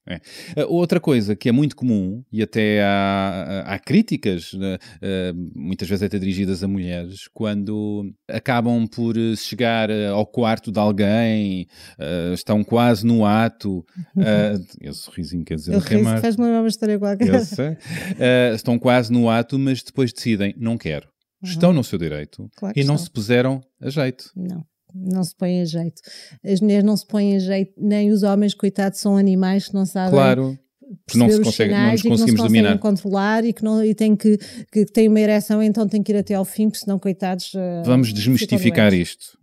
É. 0.08 0.20
Ah, 0.58 0.66
Outra 0.68 1.00
coisa 1.00 1.36
que 1.36 1.48
é 1.48 1.52
muito 1.52 1.76
comum, 1.76 2.24
e 2.32 2.42
até 2.42 2.82
há, 2.84 3.64
há 3.68 3.80
críticas, 3.80 4.54
né, 4.54 4.78
ah, 5.02 5.34
muitas 5.56 5.88
vezes 5.88 6.04
até 6.04 6.18
dirigidas 6.18 6.64
a 6.64 6.68
mulheres, 6.68 7.28
quando 7.34 8.12
acabam 8.28 8.88
por 8.88 9.16
chegar 9.38 9.90
eh, 9.90 10.08
ao 10.08 10.26
quarto 10.26 10.72
de 10.72 10.80
alguém, 10.80 11.68
ah, 12.00 12.32
estão 12.34 12.64
quase 12.64 13.06
no 13.06 13.24
ato, 13.26 13.86
ah, 14.18 14.60
esse 14.82 15.00
sorrisinho 15.00 15.46
quer 15.46 15.56
dizer 15.56 15.74
é 15.76 15.78
ri, 15.78 16.02
mais. 16.02 16.22
faz-me 16.22 16.44
lembrar 16.46 16.62
uma 16.62 16.68
história 16.68 16.98
qualquer. 16.98 17.28
Eu 17.28 17.40
sei. 17.46 17.78
Ah, 18.20 18.54
estão 18.56 18.80
quase 18.80 19.12
no 19.12 19.30
ato, 19.30 19.60
mas 19.60 19.84
depois 19.84 20.12
decidem, 20.12 20.56
não 20.58 20.78
quero. 20.78 21.08
Estão 21.44 21.74
no 21.74 21.84
seu 21.84 21.98
direito 21.98 22.48
Claro 22.56 22.74
e 22.78 22.84
não 22.84 22.94
estão. 22.94 23.06
se 23.06 23.12
puseram 23.12 23.62
a 23.82 23.90
jeito. 23.90 24.32
Não, 24.36 24.64
não 24.94 25.24
se 25.24 25.36
põe 25.36 25.62
a 25.62 25.66
jeito. 25.66 26.02
As 26.44 26.60
mulheres 26.62 26.84
não 26.84 26.96
se 26.98 27.06
põem 27.06 27.36
a 27.36 27.40
jeito, 27.40 27.74
nem 27.78 28.12
os 28.12 28.24
homens, 28.24 28.54
coitados, 28.54 29.00
são 29.00 29.18
animais 29.18 29.68
que 29.68 29.74
não 29.74 29.86
sabem 29.86 30.12
Claro, 30.12 30.60
que 31.08 31.18
não 31.18 31.30
se 31.30 31.42
consegue, 31.42 31.74
não 31.74 31.92
nos 31.92 32.00
e 32.00 32.04
que 32.04 32.10
não 32.10 32.18
conseguimos 32.18 32.42
dominar. 32.42 32.78
controlar 32.80 33.46
e 33.46 33.54
que 33.54 33.64
não 33.64 33.84
e 33.84 33.96
tem 33.96 34.16
que, 34.16 34.38
que 34.72 34.86
tem 34.86 35.08
uma 35.08 35.20
ereção, 35.20 35.62
então 35.64 35.88
tem 35.88 36.04
que 36.04 36.12
ir 36.12 36.18
até 36.18 36.36
ao 36.36 36.46
fim, 36.46 36.70
porque 36.70 36.84
senão, 36.84 37.00
coitados. 37.00 37.54
eh, 37.56 37.84
Vamos 37.86 38.14
desmistificar 38.14 38.94
isto. 38.94 39.38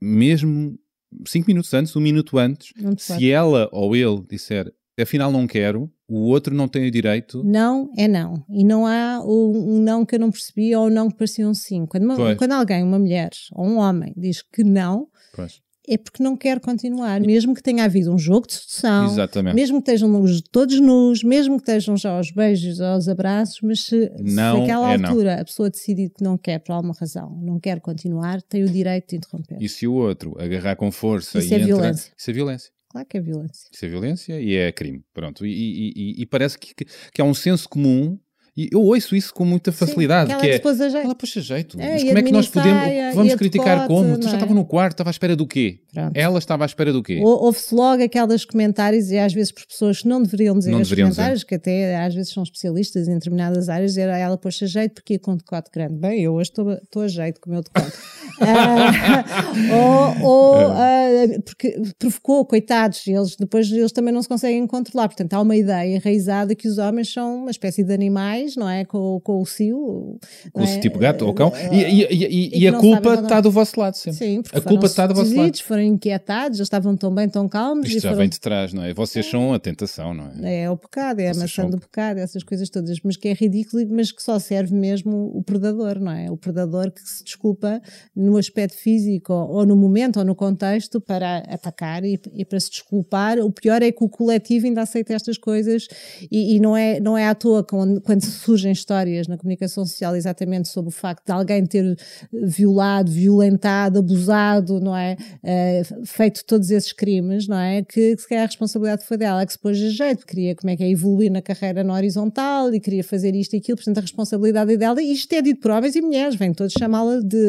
Mesmo 0.00 0.78
cinco 1.26 1.46
minutos 1.48 1.72
antes, 1.74 1.94
um 1.96 2.00
minuto 2.00 2.38
antes, 2.38 2.72
se 2.98 3.30
ela 3.30 3.68
ou 3.72 3.94
ele 3.96 4.22
disser 4.28 4.72
afinal 5.00 5.32
não 5.32 5.46
quero, 5.46 5.90
o 6.10 6.28
outro 6.28 6.54
não 6.54 6.66
tem 6.66 6.86
o 6.86 6.90
direito. 6.90 7.42
Não 7.44 7.90
é 7.96 8.08
não. 8.08 8.44
E 8.50 8.64
não 8.64 8.86
há 8.86 9.22
um, 9.24 9.80
não 9.80 10.04
que 10.04 10.16
eu 10.16 10.18
não 10.20 10.30
percebi 10.30 10.74
ou 10.74 10.86
um 10.86 10.90
não 10.90 11.08
que 11.08 11.16
parecia 11.16 11.48
um 11.48 11.54
sim. 11.54 11.86
Quando, 11.86 12.04
uma- 12.04 12.34
quando 12.36 12.52
alguém, 12.52 12.82
uma 12.82 12.98
mulher 12.98 13.30
ou 13.52 13.64
um 13.66 13.78
homem, 13.78 14.12
diz 14.16 14.42
que 14.42 14.64
não, 14.64 15.06
Pois, 15.34 15.60
é 15.88 15.96
porque 15.96 16.22
não 16.22 16.36
quer 16.36 16.60
continuar. 16.60 17.20
Mesmo 17.20 17.54
que 17.54 17.62
tenha 17.62 17.84
havido 17.84 18.12
um 18.12 18.18
jogo 18.18 18.46
de 18.46 18.54
sedução, 18.54 19.06
exatamente. 19.06 19.54
mesmo 19.54 19.82
que 19.82 19.90
estejam 19.90 20.24
todos 20.52 20.80
nus, 20.80 21.22
mesmo 21.24 21.56
que 21.56 21.62
estejam 21.62 21.96
já 21.96 22.10
aos 22.16 22.30
beijos, 22.30 22.80
aos 22.80 23.08
abraços, 23.08 23.58
mas 23.62 23.80
se, 23.84 24.06
se 24.16 24.22
Não 24.34 24.60
naquela 24.60 24.92
é 24.92 24.98
não. 24.98 25.08
altura 25.10 25.40
a 25.40 25.44
pessoa 25.44 25.70
decidir 25.70 26.10
que 26.10 26.22
não 26.22 26.36
quer 26.36 26.58
por 26.60 26.72
alguma 26.72 26.94
razão, 26.98 27.36
não 27.42 27.58
quer 27.58 27.80
continuar, 27.80 28.40
tem 28.42 28.62
o 28.62 28.68
direito 28.68 29.10
de 29.10 29.16
interromper. 29.16 29.56
E 29.60 29.68
se 29.68 29.86
o 29.86 29.94
outro 29.94 30.36
agarrar 30.40 30.76
com 30.76 30.90
força 30.92 31.38
Isso 31.38 31.48
e 31.48 31.54
é 31.54 31.56
entra, 31.56 31.66
violência. 31.66 32.12
isso 32.16 32.30
é 32.30 32.32
violência. 32.32 32.70
Claro 32.90 33.06
que 33.08 33.16
é 33.16 33.20
violência. 33.20 33.68
Isso 33.72 33.84
é 33.84 33.88
violência 33.88 34.40
e 34.40 34.56
é 34.56 34.72
crime. 34.72 35.04
Pronto. 35.14 35.46
E, 35.46 35.50
e- 35.52 35.92
e- 35.94 36.22
e 36.22 36.26
parece 36.26 36.58
que, 36.58 36.74
que, 36.74 36.84
há 37.22 37.24
um 37.24 37.32
senso 37.34 37.68
comum, 37.68 38.18
e 38.64 38.68
eu 38.72 38.82
ouço 38.82 39.14
isso 39.16 39.32
com 39.32 39.44
muita 39.44 39.70
facilidade, 39.72 40.32
Sim, 40.32 40.38
que 40.38 40.46
é. 40.46 40.48
que 40.50 40.56
se 40.56 40.60
pôs 40.62 40.80
a 40.80 40.88
jeito. 40.88 41.04
Ela 41.04 41.14
puxa 41.14 41.40
jeito. 41.40 41.80
É, 41.80 41.92
Mas 41.92 42.02
como 42.04 42.16
a 42.16 42.20
é 42.20 42.22
que 42.22 42.32
nós 42.32 42.48
podemos. 42.48 42.80
saia, 42.82 43.12
vamos 43.12 43.32
a 43.32 43.36
criticar 43.36 43.80
decote, 43.82 43.88
como? 43.88 44.18
Tu 44.18 44.24
já 44.24 44.30
é? 44.30 44.34
estava 44.34 44.54
no 44.54 44.64
quarto, 44.64 44.92
estava 44.94 45.10
à 45.10 45.12
espera 45.12 45.34
do 45.36 45.46
quê? 45.46 45.78
Pronto. 45.92 46.12
Ela 46.14 46.38
estava 46.38 46.64
à 46.64 46.66
espera 46.66 46.92
do 46.92 47.02
quê? 47.02 47.20
Ou- 47.22 47.44
Ouve-se 47.44 47.74
logo 47.74 48.02
aquelas 48.02 48.44
comentários, 48.44 49.10
e 49.10 49.18
às 49.18 49.32
vezes 49.32 49.50
por 49.52 49.66
pessoas 49.66 50.02
que 50.02 50.08
não 50.08 50.22
deveriam 50.22 50.56
dizer 50.58 50.70
Não 50.70 50.78
esses 50.78 50.88
deveriam 50.88 51.08
dizer. 51.08 51.16
comentários, 51.22 51.44
que 51.44 51.54
até 51.54 51.96
às 51.96 52.14
vezes 52.14 52.32
são 52.32 52.42
especialistas 52.42 53.08
em 53.08 53.14
determinadas 53.14 53.68
áreas, 53.68 53.92
dizer 53.92 54.08
a 54.08 54.16
ela 54.18 54.36
poxa 54.38 54.66
jeito 54.66 54.94
porque 54.94 55.14
ia 55.14 55.18
com 55.18 55.32
um 55.32 55.36
decote 55.36 55.70
grande. 55.72 55.94
Bem, 55.94 56.20
eu 56.22 56.34
hoje 56.34 56.50
estou 56.50 56.72
estou 56.72 57.02
a 57.02 57.08
jeito 57.08 57.40
com 57.40 57.50
o 57.50 57.52
meu 57.52 57.62
decote. 57.62 57.92
Ah, 58.42 59.52
ou 60.22 60.28
ou 60.30 60.72
É. 60.72 61.24
eh, 61.24 61.38
porque 61.40 61.78
provocou, 61.98 62.44
coitados, 62.46 63.06
eles 63.06 63.36
depois 63.36 63.70
eles 63.70 63.92
também 63.92 64.14
não 64.14 64.22
se 64.22 64.28
conseguem 64.28 64.66
controlar. 64.66 65.08
Portanto, 65.08 65.34
há 65.34 65.40
uma 65.42 65.54
ideia 65.56 65.96
enraizada 65.96 66.54
que 66.54 66.66
os 66.66 66.78
homens 66.78 67.12
são 67.12 67.42
uma 67.42 67.50
espécie 67.50 67.84
de 67.84 67.92
animais, 67.92 68.49
não 68.56 68.68
é? 68.68 68.84
Com, 68.84 69.20
com 69.20 69.40
o 69.40 69.46
cio. 69.46 70.18
Com 70.52 70.62
esse 70.62 70.76
é? 70.76 70.80
tipo 70.80 70.98
gato 70.98 71.26
ou 71.26 71.34
cão. 71.34 71.52
E, 71.72 71.76
e- 71.76 72.06
e- 72.10 72.58
e- 72.62 72.68
a 72.68 72.72
culpa 72.72 73.14
está 73.14 73.40
do 73.40 73.50
vosso 73.50 73.78
lado 73.78 73.94
sempre. 73.94 74.18
Sim, 74.18 74.42
porque 74.42 74.58
a 74.58 74.60
culpa 74.60 74.74
foram 74.80 74.86
está 74.86 75.06
do 75.06 75.14
vosso 75.14 75.34
lado. 75.36 75.58
foram 75.62 75.82
inquietados, 75.82 76.58
já 76.58 76.62
estavam 76.64 76.96
tão 76.96 77.14
bem, 77.14 77.28
tão 77.28 77.48
calmos. 77.48 77.86
Isto 77.86 77.98
e 77.98 78.00
já 78.00 78.08
foram... 78.10 78.18
vem 78.20 78.28
de 78.28 78.40
trás, 78.40 78.72
não 78.72 78.84
é? 78.84 78.92
Vocês 78.94 79.26
são 79.26 79.52
a 79.52 79.58
tentação, 79.58 80.14
não 80.14 80.30
é? 80.42 80.62
É 80.62 80.70
o 80.70 80.76
pecado, 80.76 81.20
é 81.20 81.28
a 81.28 81.34
Vocês 81.34 81.42
maçã 81.42 81.62
são- 81.62 81.70
do 81.70 81.78
pecado, 81.78 82.18
essas 82.18 82.42
coisas 82.42 82.68
todas, 82.68 82.98
mas 83.02 83.16
que 83.16 83.28
é 83.28 83.32
ridículo, 83.32 83.82
mas 83.90 84.10
que 84.12 84.22
só 84.22 84.38
serve 84.38 84.74
mesmo 84.74 85.30
o 85.34 85.42
predador, 85.42 85.98
não 86.00 86.12
é? 86.12 86.30
O 86.30 86.36
predador 86.36 86.90
que 86.90 87.00
se 87.00 87.24
desculpa 87.24 87.80
no 88.14 88.36
aspecto 88.36 88.76
físico 88.76 89.32
ou, 89.32 89.64
no 89.66 89.76
momento 89.76 90.18
ou 90.18 90.24
no 90.24 90.34
contexto 90.34 91.00
para 91.00 91.38
atacar 91.48 92.04
e, 92.04 92.20
e 92.34 92.44
para 92.44 92.58
se 92.60 92.70
desculpar. 92.70 93.38
O 93.38 93.50
pior 93.50 93.82
é 93.82 93.90
que 93.92 94.02
o 94.04 94.08
coletivo 94.08 94.66
ainda 94.66 94.82
aceita 94.82 95.14
estas 95.14 95.38
coisas 95.38 95.86
e, 96.30 96.56
e 96.56 96.60
não, 96.60 96.76
é, 96.76 97.00
não 97.00 97.16
é 97.16 97.26
à 97.28 97.34
toa 97.34 97.62
quando, 97.64 98.00
quando 98.00 98.22
surgem 98.40 98.72
histórias 98.72 99.28
na 99.28 99.36
comunicação 99.36 99.84
social 99.86 100.16
exatamente 100.16 100.68
sobre 100.68 100.88
o 100.88 100.92
facto 100.92 101.26
de 101.26 101.32
alguém 101.32 101.64
ter 101.66 101.96
violado, 102.32 103.10
violentado, 103.10 103.98
abusado, 103.98 104.80
não 104.80 104.96
é? 104.96 105.16
Eh, 105.42 105.82
feito 106.04 106.44
todos 106.44 106.70
esses 106.70 106.92
crimes, 106.92 107.46
não 107.46 107.58
é? 107.58 107.82
Que, 107.82 108.16
se 108.16 108.28
calhar 108.28 108.44
a 108.44 108.46
responsabilidade 108.46 109.04
foi 109.04 109.16
dela, 109.16 109.44
que 109.44 109.52
se 109.52 109.58
pôs 109.58 109.80
a 109.80 109.88
jeito, 109.88 110.26
queria 110.26 110.54
como 110.54 110.70
é 110.70 110.76
que 110.76 110.84
é 110.84 110.90
evoluir 110.90 111.30
na 111.30 111.42
carreira 111.42 111.84
na 111.84 111.94
horizontal 111.94 112.72
e 112.74 112.80
queria 112.80 113.04
fazer 113.04 113.34
isto 113.34 113.54
e 113.54 113.58
aquilo, 113.58 113.76
portanto 113.76 113.98
a 113.98 114.00
responsabilidade 114.00 114.72
é 114.72 114.76
dela, 114.76 115.02
e 115.02 115.12
isto 115.12 115.32
é 115.32 115.42
dito 115.42 115.60
por 115.60 115.70
homens 115.70 115.94
e 115.96 116.00
mulheres, 116.00 116.34
vêm 116.36 116.52
todos 116.52 116.72
chamá-la 116.72 117.20
de 117.20 117.40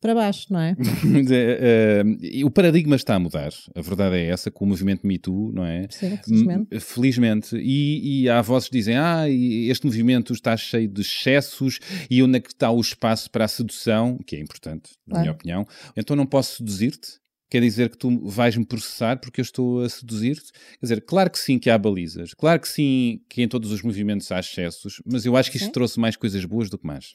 para 0.00 0.14
baixo, 0.14 0.46
não 0.50 0.60
é? 0.60 0.76
Mas, 1.04 1.30
eh, 1.30 2.04
eh, 2.20 2.44
o 2.44 2.50
paradigma 2.50 2.96
está 2.96 3.14
a 3.14 3.18
mudar. 3.18 3.50
A 3.74 3.80
verdade 3.80 4.16
é 4.16 4.26
essa, 4.26 4.50
com 4.50 4.64
o 4.64 4.68
movimento 4.68 5.06
Me 5.06 5.18
Too, 5.18 5.52
não 5.52 5.64
é? 5.64 5.86
Sim, 5.90 6.18
felizmente. 6.24 6.74
Hum, 6.74 6.80
Felizmente. 6.80 7.56
E, 7.56 8.22
e 8.22 8.28
há 8.28 8.40
vozes 8.42 8.68
que 8.68 8.76
dizem: 8.76 8.96
ah, 8.96 9.28
este 9.28 9.86
movimento 9.86 9.97
está 10.32 10.56
cheio 10.56 10.88
de 10.88 11.00
excessos 11.00 11.78
e 12.10 12.22
onde 12.22 12.38
é 12.38 12.40
que 12.40 12.48
está 12.48 12.70
o 12.70 12.80
espaço 12.80 13.30
para 13.30 13.44
a 13.44 13.48
sedução, 13.48 14.18
que 14.26 14.36
é 14.36 14.40
importante, 14.40 14.90
na 15.06 15.12
Claro. 15.12 15.20
minha 15.22 15.32
opinião. 15.32 15.66
Então 15.96 16.14
não 16.16 16.26
posso 16.26 16.56
seduzir-te? 16.56 17.18
Quer 17.50 17.62
dizer 17.62 17.88
que 17.88 17.96
tu 17.96 18.28
vais-me 18.28 18.64
processar 18.66 19.18
porque 19.20 19.40
eu 19.40 19.42
estou 19.42 19.80
a 19.82 19.88
seduzir-te? 19.88 20.52
Quer 20.52 20.78
dizer, 20.82 21.00
claro 21.00 21.30
que 21.30 21.38
sim 21.38 21.58
que 21.58 21.70
há 21.70 21.78
balizas, 21.78 22.34
claro 22.34 22.60
que 22.60 22.68
sim 22.68 23.22
que 23.28 23.42
em 23.42 23.48
todos 23.48 23.72
os 23.72 23.80
movimentos 23.82 24.30
há 24.30 24.38
excessos, 24.38 25.00
mas 25.06 25.24
eu 25.24 25.34
acho 25.34 25.50
que 25.50 25.56
isto 25.56 25.66
Sim. 25.66 25.72
trouxe 25.72 25.98
mais 25.98 26.14
coisas 26.14 26.44
boas 26.44 26.68
do 26.68 26.76
que 26.76 26.86
más. 26.86 27.14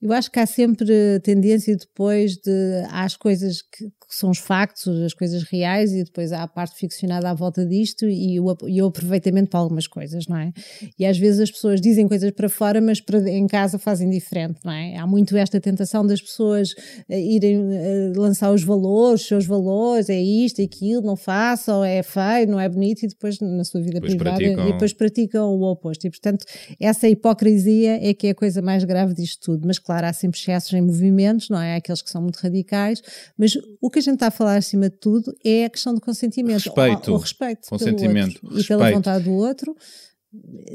Eu 0.00 0.12
acho 0.12 0.30
que 0.30 0.38
há 0.38 0.46
sempre 0.46 0.86
tendência 1.24 1.76
depois 1.76 2.36
de. 2.36 2.84
Há 2.88 3.02
as 3.04 3.16
coisas 3.16 3.62
que, 3.62 3.84
que 3.86 4.14
são 4.14 4.30
os 4.30 4.38
factos, 4.38 4.96
as 5.02 5.12
coisas 5.12 5.42
reais, 5.42 5.92
e 5.92 6.04
depois 6.04 6.32
há 6.32 6.44
a 6.44 6.48
parte 6.48 6.76
ficcionada 6.78 7.28
à 7.28 7.34
volta 7.34 7.66
disto 7.66 8.06
e 8.08 8.38
o, 8.38 8.56
e 8.68 8.80
o 8.80 8.86
aproveitamento 8.86 9.50
para 9.50 9.58
algumas 9.58 9.88
coisas, 9.88 10.26
não 10.28 10.36
é? 10.36 10.52
E 10.96 11.04
às 11.04 11.18
vezes 11.18 11.40
as 11.40 11.50
pessoas 11.50 11.80
dizem 11.80 12.06
coisas 12.06 12.30
para 12.30 12.48
fora, 12.48 12.80
mas 12.80 13.00
para, 13.00 13.28
em 13.28 13.46
casa 13.48 13.76
fazem 13.76 14.08
diferente, 14.08 14.60
não 14.64 14.72
é? 14.72 14.96
Há 14.96 15.06
muito 15.06 15.36
esta 15.36 15.60
tentação 15.60 16.06
das 16.06 16.22
pessoas 16.22 16.74
eh, 17.08 17.20
irem 17.20 17.56
eh, 17.72 18.12
lançar 18.16 18.52
os 18.52 18.62
valores, 18.62 19.22
os 19.22 19.26
seus 19.26 19.46
valores, 19.46 20.08
é 20.08 20.20
isto, 20.20 20.60
é 20.60 20.64
aquilo, 20.64 21.02
não 21.02 21.16
façam, 21.16 21.84
é 21.84 22.04
feio, 22.04 22.48
não 22.48 22.60
é 22.60 22.68
bonito, 22.68 23.02
e 23.02 23.08
depois 23.08 23.40
na 23.40 23.64
sua 23.64 23.80
vida 23.80 23.94
Depois 23.94 24.14
privada 24.14 24.36
praticam- 24.38 24.68
e 24.68 24.72
depois 24.72 24.92
praticam 24.92 25.48
o 25.56 25.62
oposto. 25.64 26.06
E 26.06 26.10
portanto, 26.10 26.44
essa 26.80 27.08
hipocrisia 27.08 27.98
é 28.00 28.14
que 28.14 28.28
é 28.28 28.30
a 28.30 28.34
coisa 28.34 28.62
mais 28.62 28.84
grave 28.84 29.12
disto 29.12 29.40
tudo. 29.42 29.66
Mas 29.66 29.78
claro, 29.88 30.06
há 30.06 30.12
sempre 30.12 30.38
excessos 30.38 30.70
em 30.74 30.82
movimentos, 30.82 31.48
não 31.48 31.58
é? 31.60 31.72
Há 31.72 31.76
aqueles 31.78 32.02
que 32.02 32.10
são 32.10 32.20
muito 32.20 32.36
radicais, 32.36 33.00
mas 33.38 33.52
o 33.80 33.88
que 33.88 33.98
a 34.00 34.02
gente 34.02 34.14
está 34.14 34.26
a 34.26 34.30
falar 34.30 34.56
acima 34.56 34.90
de 34.90 34.96
tudo 34.96 35.34
é 35.42 35.64
a 35.64 35.70
questão 35.70 35.94
do 35.94 36.00
consentimento. 36.00 36.64
Respeito. 36.64 37.10
O, 37.10 37.14
o 37.14 37.16
respeito. 37.18 37.60
pelo 37.68 37.78
Consentimento. 37.78 38.40
outro 38.44 38.60
e 38.60 38.64
pela 38.64 38.84
Respeito. 38.84 38.94
vontade 38.96 39.24
do 39.24 39.32
outro. 39.32 39.74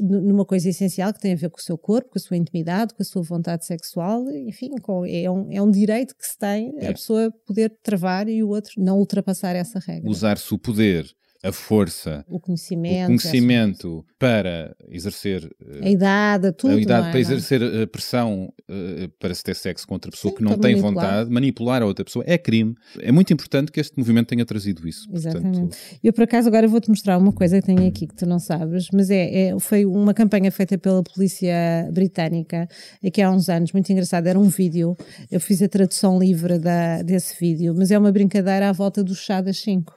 Numa 0.01 0.43
coisa 0.45 0.67
essencial 0.67 1.13
que 1.13 1.19
tem 1.19 1.33
a 1.33 1.35
ver 1.35 1.49
com 1.51 1.59
o 1.59 1.61
seu 1.61 1.77
corpo, 1.77 2.09
com 2.09 2.17
a 2.17 2.21
sua 2.21 2.35
intimidade, 2.35 2.95
com 2.95 3.03
a 3.03 3.05
sua 3.05 3.21
vontade 3.21 3.63
sexual, 3.67 4.27
enfim, 4.31 4.71
com- 4.81 5.05
é, 5.05 5.29
um, 5.29 5.51
é 5.51 5.61
um 5.61 5.69
direito 5.69 6.15
que 6.17 6.25
se 6.25 6.35
tem 6.39 6.73
É. 6.79 6.87
a 6.87 6.93
pessoa 6.93 7.31
poder 7.45 7.69
travar 7.83 8.27
e 8.27 8.41
o 8.41 8.49
outro 8.49 8.73
não 8.81 8.97
ultrapassar 8.97 9.55
essa 9.55 9.77
regra. 9.77 10.09
Usar-se 10.09 10.51
o 10.51 10.57
poder, 10.57 11.05
a 11.43 11.51
força, 11.51 12.23
O 12.29 12.37
o 12.37 12.39
conhecimento, 12.39 13.07
conhecimento 13.07 14.05
para 14.17 14.75
exercer 14.89 15.49
eh, 15.61 15.85
a 15.87 15.89
idade, 15.89 16.51
tudo. 16.53 16.73
a 16.73 16.79
idade 16.79 17.07
é? 17.07 17.09
para 17.09 17.19
é? 17.19 17.21
exercer 17.21 17.61
eh, 17.61 17.85
pressão 17.85 18.51
eh, 18.69 19.09
para 19.19 19.33
se 19.35 19.43
ter 19.43 19.55
sexo 19.55 19.85
com 19.85 19.93
outra 19.95 20.09
pessoa 20.09 20.31
Sim, 20.31 20.37
que 20.37 20.43
não 20.43 20.57
tem 20.57 20.75
manipular. 20.75 20.93
vontade, 21.09 21.29
manipular 21.29 21.81
a 21.81 21.85
outra 21.85 22.05
pessoa, 22.05 22.23
é 22.25 22.37
crime. 22.37 22.73
É 22.99 23.11
muito 23.11 23.33
importante 23.33 23.71
que 23.71 23.79
este 23.79 23.97
movimento 23.97 24.27
tenha 24.27 24.45
trazido 24.45 24.87
isso. 24.87 25.07
Exatamente. 25.13 25.59
Portanto, 25.59 25.77
Eu, 26.01 26.13
por 26.13 26.23
acaso, 26.23 26.47
agora 26.47 26.67
vou-te 26.67 26.89
mostrar 26.89 27.17
uma 27.17 27.33
coisa 27.33 27.59
que 27.59 27.65
tenho 27.65 27.85
aqui 27.87 28.07
que 28.07 28.15
tu 28.15 28.25
não 28.25 28.39
sabes, 28.39 28.87
mas 28.93 29.09
é, 29.09 29.49
é- 29.49 29.59
foi 29.59 29.85
uma 29.85 30.13
campanha 30.13 30.51
feita 30.51 30.77
pela 30.77 31.03
polícia 31.03 31.53
britânica 31.91 32.67
aqui 33.05 33.21
há 33.21 33.29
uns 33.29 33.49
anos, 33.49 33.71
muito 33.73 33.91
engraçado. 33.91 34.27
Era 34.27 34.39
um 34.39 34.47
vídeo, 34.47 34.95
eu 35.29 35.39
fiz 35.39 35.61
a 35.61 35.67
tradução 35.67 36.17
livre 36.17 36.57
da, 36.57 37.01
desse 37.01 37.37
vídeo, 37.39 37.73
mas 37.77 37.91
é 37.91 37.97
uma 37.99 38.11
brincadeira 38.11 38.69
à 38.69 38.71
volta 38.71 39.03
do 39.03 39.13
chá 39.13 39.41
das 39.41 39.57
5. 39.59 39.93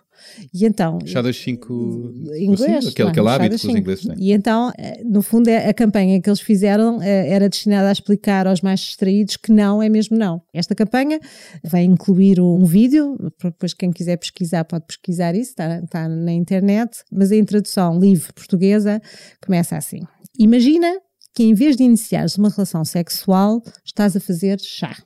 E 0.53 0.65
então. 0.65 0.99
chá 1.07 1.23
das 1.23 1.37
5. 1.37 2.13
Inglês, 2.39 2.87
aquele, 2.89 3.05
não, 3.05 3.11
aquele 3.11 3.29
hábito 3.29 3.51
que 3.51 3.55
os 3.57 3.61
cinco. 3.63 3.79
ingleses 3.79 4.05
têm. 4.07 4.17
E 4.19 4.33
então, 4.33 4.73
eh, 4.79 5.03
no 5.05 5.23
fundo, 5.23 5.49
é- 5.49 5.69
a 5.69 5.75
campanha 5.75 6.21
que 6.21 6.29
eles 6.29 6.41
fizeram 6.41 7.01
eh, 7.03 7.29
era 7.31 7.49
destinada 7.49 7.89
a 7.89 7.93
explicar 7.93 8.47
aos 8.47 8.61
mais 8.61 8.81
distraídos 8.81 9.37
que 9.37 9.53
não 9.53 9.83
é 9.83 9.89
mesmo 9.89 10.17
não. 10.17 10.43
Esta 10.55 10.75
campanha 10.75 11.21
vai 11.65 11.85
incluir 11.85 12.41
um 12.41 12.65
vídeo, 12.65 13.17
depois 13.43 13.75
quem 13.75 13.91
quiser 13.91 14.17
pesquisar 14.17 14.65
pode 14.65 14.87
pesquisar 14.87 15.35
isso, 15.35 15.51
está, 15.51 15.79
está 15.79 16.09
na 16.09 16.33
internet, 16.33 17.03
mas 17.13 17.31
em 17.33 17.45
tradução 17.45 17.99
livre 17.99 18.33
portuguesa 18.33 19.01
começa 19.45 19.77
assim. 19.77 20.01
Imagina 20.39 20.93
que 21.35 21.43
em 21.45 21.55
vez 21.55 21.77
de 21.77 21.83
iniciares 21.85 22.37
uma 22.39 22.49
relação 22.49 22.85
sexual, 22.85 23.63
estás 23.85 24.17
a 24.17 24.21
fazer 24.21 24.59
chá. 24.61 24.97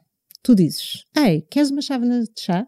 Tu 0.42 0.54
dizes, 0.54 1.04
ei, 1.16 1.42
queres 1.50 1.70
uma 1.70 1.82
chávena 1.82 2.20
de 2.22 2.30
chá? 2.38 2.66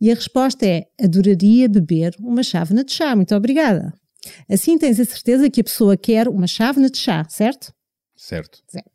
E 0.00 0.10
a 0.10 0.14
resposta 0.14 0.66
é: 0.66 0.86
adoraria 1.00 1.68
beber 1.68 2.14
uma 2.20 2.42
chávena 2.42 2.84
de 2.84 2.92
chá, 2.92 3.14
muito 3.14 3.34
obrigada. 3.34 3.92
Assim 4.48 4.78
tens 4.78 5.00
a 5.00 5.04
certeza 5.04 5.50
que 5.50 5.60
a 5.60 5.64
pessoa 5.64 5.96
quer 5.96 6.28
uma 6.28 6.46
chávena 6.46 6.88
de 6.88 6.98
chá, 6.98 7.24
certo? 7.28 7.72
Certo. 8.16 8.62
Certo. 8.68 8.90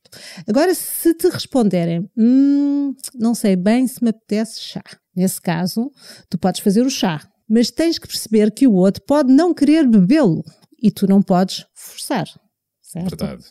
Agora, 0.48 0.74
se 0.74 1.14
te 1.14 1.28
responderem, 1.28 2.10
hum, 2.18 2.96
não 3.14 3.36
sei 3.36 3.58
bem 3.58 3.86
se 3.86 4.02
me 4.02 4.10
apetece 4.10 4.62
chá. 4.62 4.84
Nesse 5.14 5.42
caso, 5.42 5.92
tu 6.30 6.38
podes 6.38 6.62
fazer 6.62 6.86
o 6.86 6.90
chá, 6.90 7.28
mas 7.50 7.70
tens 7.70 8.00
que 8.00 8.08
perceber 8.08 8.52
que 8.52 8.68
o 8.68 8.74
outro 8.74 9.04
pode 9.04 9.34
não 9.34 9.54
querer 9.54 9.86
bebê-lo 9.86 10.44
e 10.82 10.90
tu 10.92 11.08
não 11.08 11.22
podes 11.22 11.66
forçar. 11.74 12.28
Certo? 12.82 13.10
Verdade. 13.10 13.44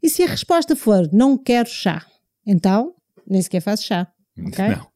E 0.00 0.08
se 0.08 0.22
a 0.22 0.26
resposta 0.26 0.76
for 0.76 1.08
não 1.12 1.36
quero 1.36 1.68
chá, 1.68 2.06
então 2.46 2.94
nem 3.26 3.42
sequer 3.42 3.60
faz 3.60 3.82
chá. 3.82 4.06
Ok? 4.38 4.68
Não. 4.68 4.86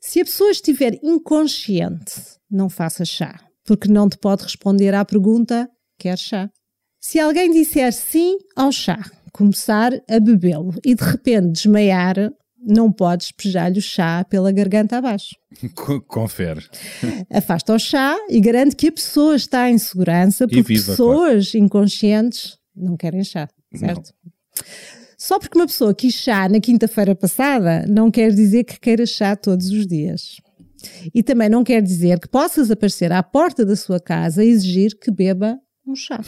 Se 0.00 0.20
a 0.20 0.24
pessoa 0.24 0.50
estiver 0.50 0.98
inconsciente, 1.02 2.12
não 2.50 2.68
faça 2.68 3.04
chá, 3.04 3.40
porque 3.64 3.88
não 3.88 4.08
te 4.08 4.18
pode 4.18 4.42
responder 4.42 4.94
à 4.94 5.04
pergunta: 5.04 5.68
quer 5.98 6.18
chá? 6.18 6.50
Se 7.00 7.18
alguém 7.18 7.50
disser 7.52 7.92
sim 7.92 8.36
ao 8.56 8.70
chá, 8.70 8.98
começar 9.32 9.92
a 10.08 10.20
bebê-lo 10.20 10.74
e 10.84 10.94
de 10.94 11.02
repente 11.02 11.48
desmaiar, 11.52 12.14
não 12.64 12.92
podes 12.92 13.28
despejar-lhe 13.28 13.78
o 13.78 13.82
chá 13.82 14.24
pela 14.24 14.52
garganta 14.52 14.98
abaixo. 14.98 15.34
Co- 15.74 16.00
Confere. 16.02 16.64
Afasta 17.30 17.74
o 17.74 17.78
chá 17.78 18.16
e 18.28 18.40
garante 18.40 18.76
que 18.76 18.88
a 18.88 18.92
pessoa 18.92 19.34
está 19.34 19.68
em 19.70 19.78
segurança, 19.78 20.46
porque 20.46 20.62
viva, 20.62 20.92
pessoas 20.92 21.54
inconscientes 21.54 22.56
não 22.74 22.96
querem 22.96 23.24
chá, 23.24 23.48
certo? 23.74 24.12
Só 25.22 25.38
porque 25.38 25.56
uma 25.56 25.68
pessoa 25.68 25.94
quis 25.94 26.14
chá 26.14 26.48
na 26.48 26.58
quinta-feira 26.58 27.14
passada, 27.14 27.86
não 27.88 28.10
quer 28.10 28.32
dizer 28.34 28.64
que 28.64 28.80
queira 28.80 29.06
chá 29.06 29.36
todos 29.36 29.70
os 29.70 29.86
dias. 29.86 30.40
E 31.14 31.22
também 31.22 31.48
não 31.48 31.62
quer 31.62 31.80
dizer 31.80 32.18
que 32.18 32.26
possas 32.26 32.72
aparecer 32.72 33.12
à 33.12 33.22
porta 33.22 33.64
da 33.64 33.76
sua 33.76 34.00
casa 34.00 34.44
e 34.44 34.48
exigir 34.48 34.98
que 34.98 35.12
beba 35.12 35.60
um 35.86 35.94
chá. 35.94 36.20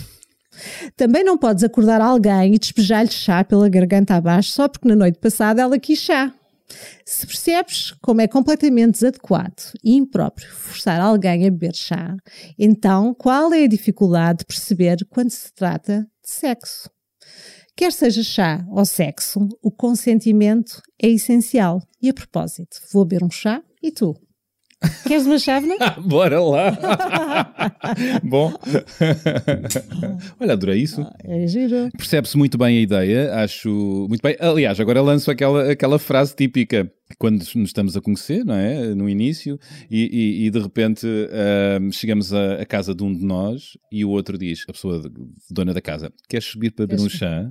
Também 0.96 1.24
não 1.24 1.36
podes 1.36 1.64
acordar 1.64 2.00
alguém 2.00 2.54
e 2.54 2.58
despejar-lhe 2.58 3.10
chá 3.10 3.42
pela 3.42 3.68
garganta 3.68 4.14
abaixo 4.14 4.52
só 4.52 4.68
porque 4.68 4.86
na 4.86 4.94
noite 4.94 5.18
passada 5.18 5.60
ela 5.60 5.76
quis 5.76 5.98
chá. 5.98 6.32
Se 7.04 7.26
percebes 7.26 7.90
como 8.00 8.20
é 8.20 8.28
completamente 8.28 8.92
desadequado 8.92 9.72
e 9.82 9.96
impróprio 9.96 10.48
forçar 10.52 11.00
alguém 11.00 11.48
a 11.48 11.50
beber 11.50 11.74
chá, 11.74 12.16
então 12.56 13.12
qual 13.12 13.52
é 13.52 13.64
a 13.64 13.68
dificuldade 13.68 14.38
de 14.38 14.44
perceber 14.44 15.04
quando 15.10 15.30
se 15.30 15.52
trata 15.52 16.06
de 16.22 16.30
sexo? 16.30 16.93
Quer 17.76 17.92
seja 17.92 18.22
chá 18.22 18.64
ou 18.70 18.84
sexo, 18.84 19.48
o 19.60 19.70
consentimento 19.70 20.80
é 21.02 21.08
essencial. 21.08 21.82
E 22.00 22.08
a 22.08 22.14
propósito, 22.14 22.76
vou 22.92 23.04
beber 23.04 23.24
um 23.24 23.30
chá 23.30 23.62
e 23.82 23.90
tu? 23.90 24.14
Queres 25.08 25.24
uma 25.26 25.38
chávena? 25.38 25.74
Bora 26.06 26.40
lá! 26.40 26.78
Bom, 28.22 28.52
olha, 30.38 30.52
adorei 30.52 30.82
isso. 30.82 31.04
É 31.24 31.46
giro. 31.46 31.90
Percebe-se 31.96 32.36
muito 32.36 32.56
bem 32.58 32.78
a 32.78 32.80
ideia, 32.82 33.34
acho 33.42 34.06
muito 34.08 34.20
bem. 34.22 34.36
Aliás, 34.38 34.78
agora 34.78 35.00
lanço 35.00 35.30
aquela, 35.30 35.70
aquela 35.72 35.98
frase 35.98 36.36
típica 36.36 36.88
quando 37.18 37.38
nos 37.38 37.54
estamos 37.56 37.96
a 37.96 38.00
conhecer, 38.02 38.44
não 38.44 38.54
é? 38.54 38.94
No 38.94 39.08
início, 39.08 39.58
e, 39.90 40.04
e- 40.42 40.46
e 40.46 40.50
de 40.50 40.58
repente 40.60 41.06
ahm, 41.06 41.90
chegamos 41.90 42.32
à, 42.34 42.64
casa 42.66 42.94
de 42.94 43.02
um 43.02 43.12
de 43.12 43.24
nós 43.24 43.78
e 43.90 44.04
o 44.04 44.10
outro 44.10 44.36
diz, 44.36 44.64
a 44.68 44.72
pessoa 44.72 45.02
dona 45.50 45.72
da 45.72 45.80
casa, 45.80 46.12
queres 46.28 46.44
subir 46.46 46.70
para 46.72 46.86
beber 46.86 47.02
um 47.02 47.08
chá? 47.08 47.50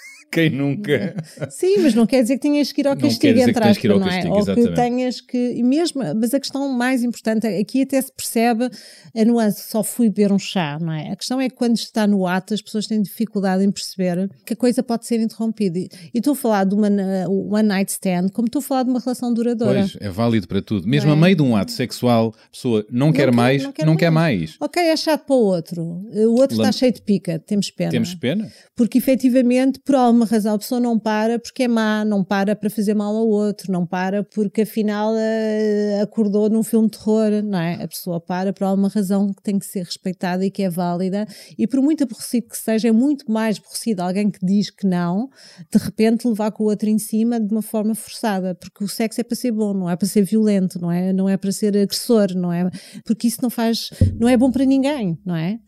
Quem 0.31 0.49
nunca? 0.49 1.13
Sim, 1.49 1.79
mas 1.79 1.93
não 1.93 2.05
quer 2.07 2.21
dizer 2.21 2.35
que 2.35 2.41
tenhas 2.41 2.71
que 2.71 2.81
ir 2.81 2.87
ao 2.87 2.93
Não 2.93 3.01
quer 3.01 3.07
castigo, 3.09 3.33
que 3.33 3.41
entre 3.41 3.61
tens 3.61 3.77
que 3.77 3.87
ir 3.87 3.91
ao 3.91 3.97
aspas, 3.97 4.09
não 4.09 4.13
é? 4.13 4.21
castigo, 4.33 4.61
Ou 4.61 4.67
que 4.69 4.75
tenhas 4.75 5.21
que. 5.21 5.63
mesmo, 5.63 6.01
mas 6.15 6.33
a 6.33 6.39
questão 6.39 6.69
mais 6.69 7.03
importante, 7.03 7.45
aqui 7.47 7.81
até 7.81 8.01
se 8.01 8.11
percebe 8.13 8.69
a 9.15 9.25
nuance, 9.25 9.69
só 9.69 9.83
fui 9.83 10.09
beber 10.09 10.31
um 10.31 10.39
chá, 10.39 10.77
não 10.79 10.93
é? 10.93 11.11
A 11.11 11.15
questão 11.15 11.39
é 11.41 11.49
que 11.49 11.55
quando 11.55 11.75
está 11.75 12.07
no 12.07 12.25
ato, 12.25 12.53
as 12.53 12.61
pessoas 12.61 12.87
têm 12.87 13.01
dificuldade 13.01 13.63
em 13.63 13.71
perceber 13.71 14.29
que 14.45 14.53
a 14.53 14.55
coisa 14.55 14.81
pode 14.81 15.05
ser 15.05 15.19
interrompida. 15.19 15.77
E 15.79 15.89
estou 16.15 16.33
a 16.33 16.35
falar 16.35 16.63
de 16.63 16.75
uma 16.75 16.89
na- 16.89 17.27
one 17.27 17.67
night 17.67 17.91
stand, 17.91 18.29
como 18.31 18.45
estou 18.47 18.59
a 18.59 18.63
falar 18.63 18.83
de 18.83 18.89
uma 18.89 18.99
relação 18.99 19.33
duradoura. 19.33 19.79
Pois, 19.81 19.97
é 19.99 20.09
válido 20.09 20.47
para 20.47 20.61
tudo. 20.61 20.87
Mesmo 20.87 21.07
Não 21.09 21.15
é? 21.15 21.17
a 21.17 21.21
meio 21.21 21.35
de 21.35 21.41
um 21.41 21.55
ato 21.57 21.71
sexual, 21.71 22.33
a 22.47 22.49
pessoa 22.51 22.85
não, 22.89 23.11
quer 23.11 23.25
quer- 23.25 23.35
mais, 23.35 23.61
não 23.63 23.73
não 23.85 23.95
quer 23.95 24.05
quer, 24.05 24.09
mais. 24.11 24.55
Ok, 24.61 24.81
é 24.81 24.95
chato 24.95 25.25
para 25.25 25.35
o 25.35 25.39
outro. 25.39 25.83
O 25.83 26.39
outro 26.39 26.57
Lam- 26.57 26.69
está 26.69 26.71
cheio 26.79 26.93
de 26.93 27.01
pica, 27.01 27.37
temos 27.39 27.69
pena. 27.69 27.91
Temos 27.91 28.15
pena? 28.15 28.49
Porque 28.75 28.97
efetivamente, 28.97 29.79
por 29.83 29.95
alguma 30.21 30.25
razão, 30.25 30.55
a 30.55 30.57
pessoa 30.57 30.79
não 30.79 30.99
para 30.99 31.39
porque 31.39 31.63
é 31.63 31.67
má, 31.67 32.05
não 32.05 32.23
para 32.23 32.55
para 32.55 32.69
fazer 32.69 32.93
mal 32.93 33.15
ao 33.15 33.27
outro, 33.27 33.71
não 33.71 33.85
para 33.85 34.23
porque 34.23 34.61
afinal 34.61 35.13
eh, 35.15 35.99
acordou 36.01 36.49
num 36.49 36.63
filme 36.63 36.89
de 36.89 36.97
terror, 36.97 37.43
não 37.43 37.59
é? 37.59 37.83
A 37.83 37.87
pessoa 37.87 38.19
para 38.19 38.53
por 38.53 38.65
alguma 38.65 38.87
razão 38.87 39.33
que 39.33 39.41
tem 39.41 39.57
que 39.57 39.65
ser 39.65 39.83
respeitada 39.83 40.45
e 40.45 40.51
que 40.51 40.63
é 40.63 40.69
válida. 40.69 41.25
E 41.57 41.67
por 41.67 41.81
muito 41.81 42.03
aborrecido 42.03 42.47
que 42.47 42.57
seja, 42.57 42.89
é 42.89 42.91
muito 42.91 43.31
mais 43.31 43.57
aborrecido 43.57 44.01
alguém 44.01 44.29
que 44.29 44.45
diz 44.45 44.69
que 44.69 44.85
não, 44.85 45.29
de 45.71 45.79
repente 45.79 46.27
levar 46.27 46.51
com 46.51 46.63
o 46.63 46.67
outro 46.67 46.89
em 46.89 46.99
cima 46.99 47.39
de 47.39 47.51
uma 47.51 47.61
forma 47.61 47.95
forçada. 47.95 48.53
Porque 48.55 48.83
o 48.83 48.87
sexo 48.87 49.21
é 49.21 49.23
para 49.23 49.35
ser 49.35 49.51
bom, 49.51 49.73
não 49.73 49.89
é 49.89 49.95
para 49.95 50.07
ser 50.07 50.23
violento, 50.23 50.79
não 50.79 50.91
é, 50.91 51.11
não 51.11 51.27
é 51.27 51.37
para 51.37 51.51
ser 51.51 51.75
agressor, 51.77 52.35
não 52.35 52.53
é? 52.53 52.69
Porque 53.05 53.27
isso 53.27 53.39
não 53.41 53.49
faz, 53.49 53.89
não 54.19 54.27
é 54.27 54.37
bom 54.37 54.51
para 54.51 54.65
ninguém, 54.65 55.17
não 55.25 55.35
é? 55.35 55.59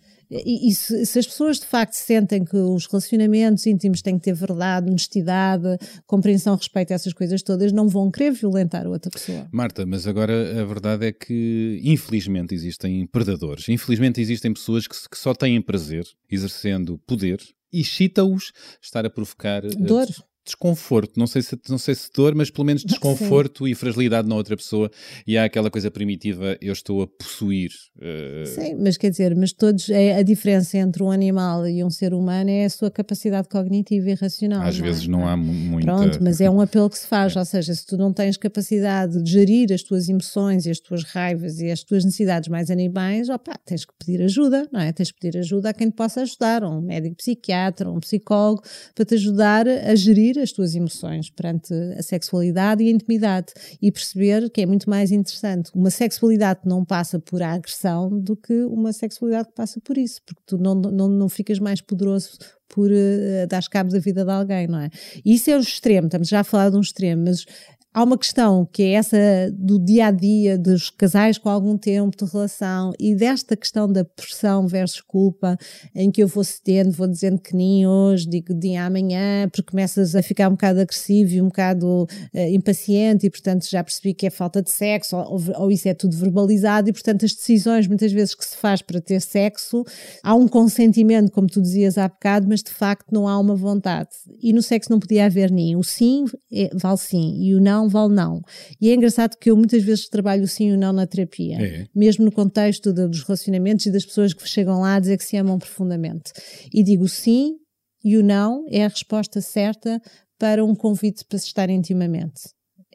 E, 0.46 0.70
e 0.70 0.74
se, 0.74 1.06
se 1.06 1.20
as 1.20 1.28
pessoas 1.28 1.60
de 1.60 1.66
facto 1.66 1.94
sentem 1.94 2.44
que 2.44 2.58
os 2.58 2.86
relacionamentos 2.88 3.66
íntimos 3.66 4.02
têm 4.02 4.18
que 4.18 4.26
ter 4.26 4.34
verdade, 4.34 4.90
honestidade, 4.90 5.78
compreensão, 6.06 6.56
respeito 6.56 6.92
a 6.92 6.96
essas 6.96 7.14
coisas 7.14 7.42
todas, 7.42 7.72
não 7.72 7.88
vão 7.88 8.10
querer 8.10 8.32
violentar 8.32 8.88
outra 8.88 9.12
pessoa. 9.12 9.48
Marta, 9.52 9.86
mas 9.86 10.08
agora 10.08 10.62
a 10.62 10.66
verdade 10.66 11.06
é 11.08 11.12
que 11.12 11.80
infelizmente 11.84 12.56
existem 12.56 13.06
predadores. 13.06 13.70
Infelizmente 13.70 14.20
existem 14.22 14.54
pessoas 14.54 14.88
que, 14.88 14.96
que 15.10 15.18
só 15.18 15.34
têm 15.34 15.62
prazer 15.62 16.06
exercendo 16.30 16.98
poder 17.06 17.40
e 17.72 17.82
excita-os 17.82 18.52
estar 18.82 19.06
a 19.06 19.10
provocar 19.10 19.62
Dor. 19.62 20.08
Des- 20.46 20.54
desconforto. 20.54 21.14
Não 21.18 21.28
sei, 21.28 21.42
se, 21.42 21.58
não 21.70 21.78
sei 21.78 21.96
se 21.96 22.10
dor, 22.16 22.36
mas 22.36 22.50
pelo 22.50 22.66
menos 22.66 22.84
desconforto 22.86 23.68
e 23.68 23.74
fragilidade 23.76 24.28
na 24.28 24.36
outra 24.36 24.56
pessoa. 24.56 24.90
E 25.26 25.38
há 25.38 25.46
aquela 25.46 25.70
coisa 25.72 25.90
primitiva, 25.90 26.58
eu 26.62 26.74
estou 26.74 27.02
a 27.02 27.08
possuir. 27.08 27.72
eh, 28.02 28.44
Sim, 28.46 28.76
mas 28.76 28.98
quer 28.98 29.10
dizer, 29.10 29.36
mas 29.36 29.54
todos, 29.54 29.90
é, 29.90 30.16
a 30.18 30.24
diferença 30.24 30.78
entre 30.78 31.02
um 31.04 31.12
animal 31.12 31.68
e 31.68 31.84
um 31.84 31.90
ser 31.90 32.14
humano 32.14 32.50
é 32.50 32.66
a 32.66 32.70
sua 32.70 32.92
capacidade 32.92 33.48
cognitiva 33.48 34.10
e 34.10 34.14
racional. 34.14 34.62
às 34.66 34.78
não 34.78 34.86
é? 34.86 34.90
vezes 34.90 35.08
não 35.08 35.28
há 35.28 35.36
mu- 35.38 35.54
muita. 35.54 35.86
Pronto, 35.94 36.20
mas 36.22 36.42
é 36.42 36.50
um 36.50 36.62
apelo 36.62 36.90
que 36.90 36.98
se 36.98 37.08
faz, 37.08 37.36
ou 37.38 37.46
seja, 37.46 37.74
se 37.74 37.86
tu 37.86 37.98
não 37.98 38.12
tens 38.14 38.38
capacidade 38.38 39.22
de 39.24 39.30
gerir 39.32 39.72
as 39.74 39.82
tuas 39.84 40.10
emoções 40.10 40.66
e 40.66 40.70
as 40.72 40.80
tuas 40.80 41.04
raivas 41.04 41.60
e 41.60 41.70
as 41.72 41.84
tuas 41.84 42.04
necessidades 42.06 42.50
mais 42.50 42.70
animais, 42.70 43.30
opá, 43.30 43.54
tens 43.66 43.86
que 43.86 43.94
pedir 43.98 44.22
ajuda, 44.24 44.68
não 44.72 44.80
é? 44.80 44.92
Tens 44.92 45.12
que 45.12 45.20
pedir 45.20 45.38
ajuda 45.40 45.70
a 45.70 45.74
quem 45.74 45.90
te 45.90 45.96
possa 45.96 46.22
ajudar, 46.22 46.64
um 46.64 46.82
médico 46.82 47.16
psiquiatra, 47.16 47.90
um 47.90 48.00
psicólogo, 48.00 48.62
para 48.94 49.06
te 49.06 49.16
ajudar 49.16 49.68
a 49.68 49.96
as 50.38 50.52
tuas 50.52 50.76
emoções 50.76 51.30
perante 51.30 51.74
a 51.98 52.02
sexualidade 52.02 52.84
e 52.84 52.88
a 52.88 52.92
intimidade 52.92 53.54
e 53.82 53.92
perceber 53.92 54.50
que 54.50 54.62
é 54.62 54.66
muito 54.66 54.90
mais 54.90 55.12
interessante 55.12 55.72
uma 55.74 55.90
sexualidade 55.90 56.62
que 56.62 56.68
não 56.68 56.84
passa 56.84 57.20
por 57.20 57.42
a 57.42 57.54
agressão 57.54 58.10
do 58.10 58.36
que 58.36 58.54
uma 58.66 58.94
sexualidade 58.94 59.50
que 59.50 59.56
passa 59.56 59.80
por 59.82 59.98
isso, 59.98 60.22
porque 60.26 60.42
tu 60.46 60.58
não, 60.58 60.76
não, 60.76 61.08
não 61.08 61.30
ficas 61.30 61.60
mais 61.60 61.82
poderoso 61.82 62.38
por 62.68 62.90
uh, 62.90 63.48
dar 63.48 63.64
cabo 63.70 63.92
da 63.92 64.00
vida 64.00 64.26
de 64.26 64.32
alguém, 64.32 64.68
não 64.68 64.80
é? 64.80 64.90
Isso 65.24 65.50
é 65.52 65.56
o 65.56 65.60
extremo, 65.60 66.08
estamos 66.08 66.28
já 66.28 66.40
a 66.40 66.44
falar 66.44 66.72
de 66.72 66.78
um 66.78 66.82
extremo, 66.82 67.24
mas 67.26 67.46
há 67.94 68.04
uma 68.04 68.18
questão 68.18 68.68
que 68.72 68.82
é 68.84 68.92
essa 68.94 69.18
do 69.54 69.78
dia 69.78 70.08
a 70.08 70.12
dia 70.12 70.58
dos 70.58 70.90
casais 70.90 71.38
com 71.38 71.50
algum 71.50 71.78
tempo 71.78 72.18
de 72.18 72.32
relação 72.32 72.92
e 73.00 73.16
desta 73.16 73.56
questão 73.56 73.92
da 73.92 74.04
pressão 74.04 74.68
versus 74.68 75.02
culpa, 75.02 75.58
em 75.94 76.10
que 76.10 76.24
eu 76.24 76.28
vou 76.28 76.44
cedendo, 76.44 76.92
vou 76.92 77.08
dizendo 77.08 77.40
que 77.40 77.56
nem 77.56 77.86
hoje, 77.86 78.28
digo 78.28 78.54
dia 78.54 78.86
amanhã, 78.86 79.48
porque 79.50 79.72
começas 79.72 80.16
a 80.16 80.24
ficar 80.24 80.48
um 80.48 80.54
bocado 80.54 80.80
agressivo 80.82 81.34
e 81.34 81.42
um 81.42 81.48
bocado 81.48 82.04
uh, 82.04 82.08
impaciente, 82.50 83.28
e 83.28 83.30
portanto 83.30 83.70
já 83.70 83.84
percebi 83.84 84.14
que 84.14 84.26
é 84.26 84.30
falta 84.30 84.62
de 84.62 84.72
sexo, 84.72 85.16
ou, 85.16 85.42
ou, 85.56 85.72
isso 85.72 85.88
é 85.88 85.94
tudo 85.94 86.18
verbalizado, 86.18 86.90
e 86.90 86.94
portanto 86.94 87.26
as 87.26 87.34
decisões 87.34 87.88
muitas 87.88 88.12
vezes 88.12 88.34
que 88.34 88.46
se 88.46 88.58
faz 88.58 88.82
para 88.82 89.00
ter 89.00 89.22
sexo, 89.22 89.84
há 90.24 90.34
um 90.34 90.48
consentimento, 90.48 91.32
como 91.32 91.48
tu 91.48 91.62
dizias 91.62 91.98
há 91.98 92.08
bocado, 92.08 92.48
mas 92.48 92.64
de 92.64 92.72
facto 92.72 93.12
não 93.12 93.28
há 93.28 93.38
uma 93.38 93.56
vontade. 93.56 94.10
E 94.42 94.52
no 94.52 94.62
sexo 94.62 94.92
não 94.92 95.00
podia 95.00 95.26
haver 95.26 95.52
nem 95.52 95.76
o 95.76 95.84
sim 95.84 96.26
é, 96.52 96.70
vale 96.74 96.98
sim 96.98 97.36
e 97.40 97.54
o 97.56 97.62
não 97.62 97.83
vale 97.90 98.14
não. 98.14 98.42
E 98.82 98.90
é 98.90 98.94
engraçado 98.94 99.38
que 99.38 99.50
eu 99.52 99.56
muitas 99.58 99.84
vezes 99.84 100.08
trabalho 100.10 100.44
o 100.44 100.48
sim 100.48 100.70
e 100.70 100.74
o 100.74 100.78
não 100.78 100.94
na 100.94 101.06
terapia, 101.08 101.58
É. 101.62 101.88
mesmo 101.96 102.26
no 102.26 102.32
contexto 102.32 102.92
de- 102.94 103.08
dos 103.08 103.24
relacionamentos 103.24 103.86
e 103.86 103.92
das 103.92 104.06
pessoas 104.06 104.34
que 104.34 104.48
chegam 104.48 104.80
lá 104.82 104.96
a 104.96 105.00
dizer 105.00 105.18
que 105.18 105.24
se 105.26 105.38
amam 105.38 105.58
profundamente. 105.60 106.32
E 106.74 106.84
digo 106.84 107.08
sim 107.08 107.56
e 108.04 108.18
o 108.18 108.24
não 108.24 108.66
é 108.70 108.84
a 108.84 108.88
resposta 108.90 109.40
certa 109.42 110.02
para 110.38 110.64
um 110.66 110.76
convite 110.76 111.24
para 111.26 111.38
se 111.40 111.48
estar 111.48 111.70
intimamente. 111.70 112.42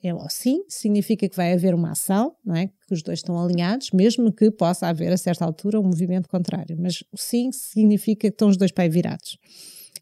É 0.03 0.15
o 0.15 0.29
sim, 0.29 0.63
significa 0.69 1.29
que 1.29 1.37
vai 1.37 1.53
haver 1.53 1.75
uma 1.75 1.91
ação, 1.91 2.33
não 2.45 2.55
é? 2.55 2.69
Que 2.87 2.95
os 2.95 3.03
dois 3.03 3.19
estão 3.19 3.37
alinhados, 3.43 3.91
mesmo 3.93 4.33
que 4.33 4.49
possa 4.51 4.87
haver 4.87 5.13
a 5.13 5.17
certa 5.17 5.45
altura 5.45 5.81
um 5.81 5.85
movimento 5.85 6.29
contrário. 6.29 6.77
Mas 6.79 7.03
o 7.13 7.17
sim 7.17 7.51
significa 7.51 8.21
que 8.21 8.27
estão 8.29 8.49
os 8.49 8.57
dois 8.57 8.71
pés 8.71 8.93
virados. 8.93 9.39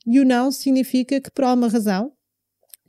E 0.07 0.20
o 0.20 0.25
não 0.25 0.53
significa 0.53 1.18
que 1.20 1.31
por 1.31 1.44
alguma 1.44 1.68
razão 1.68 2.12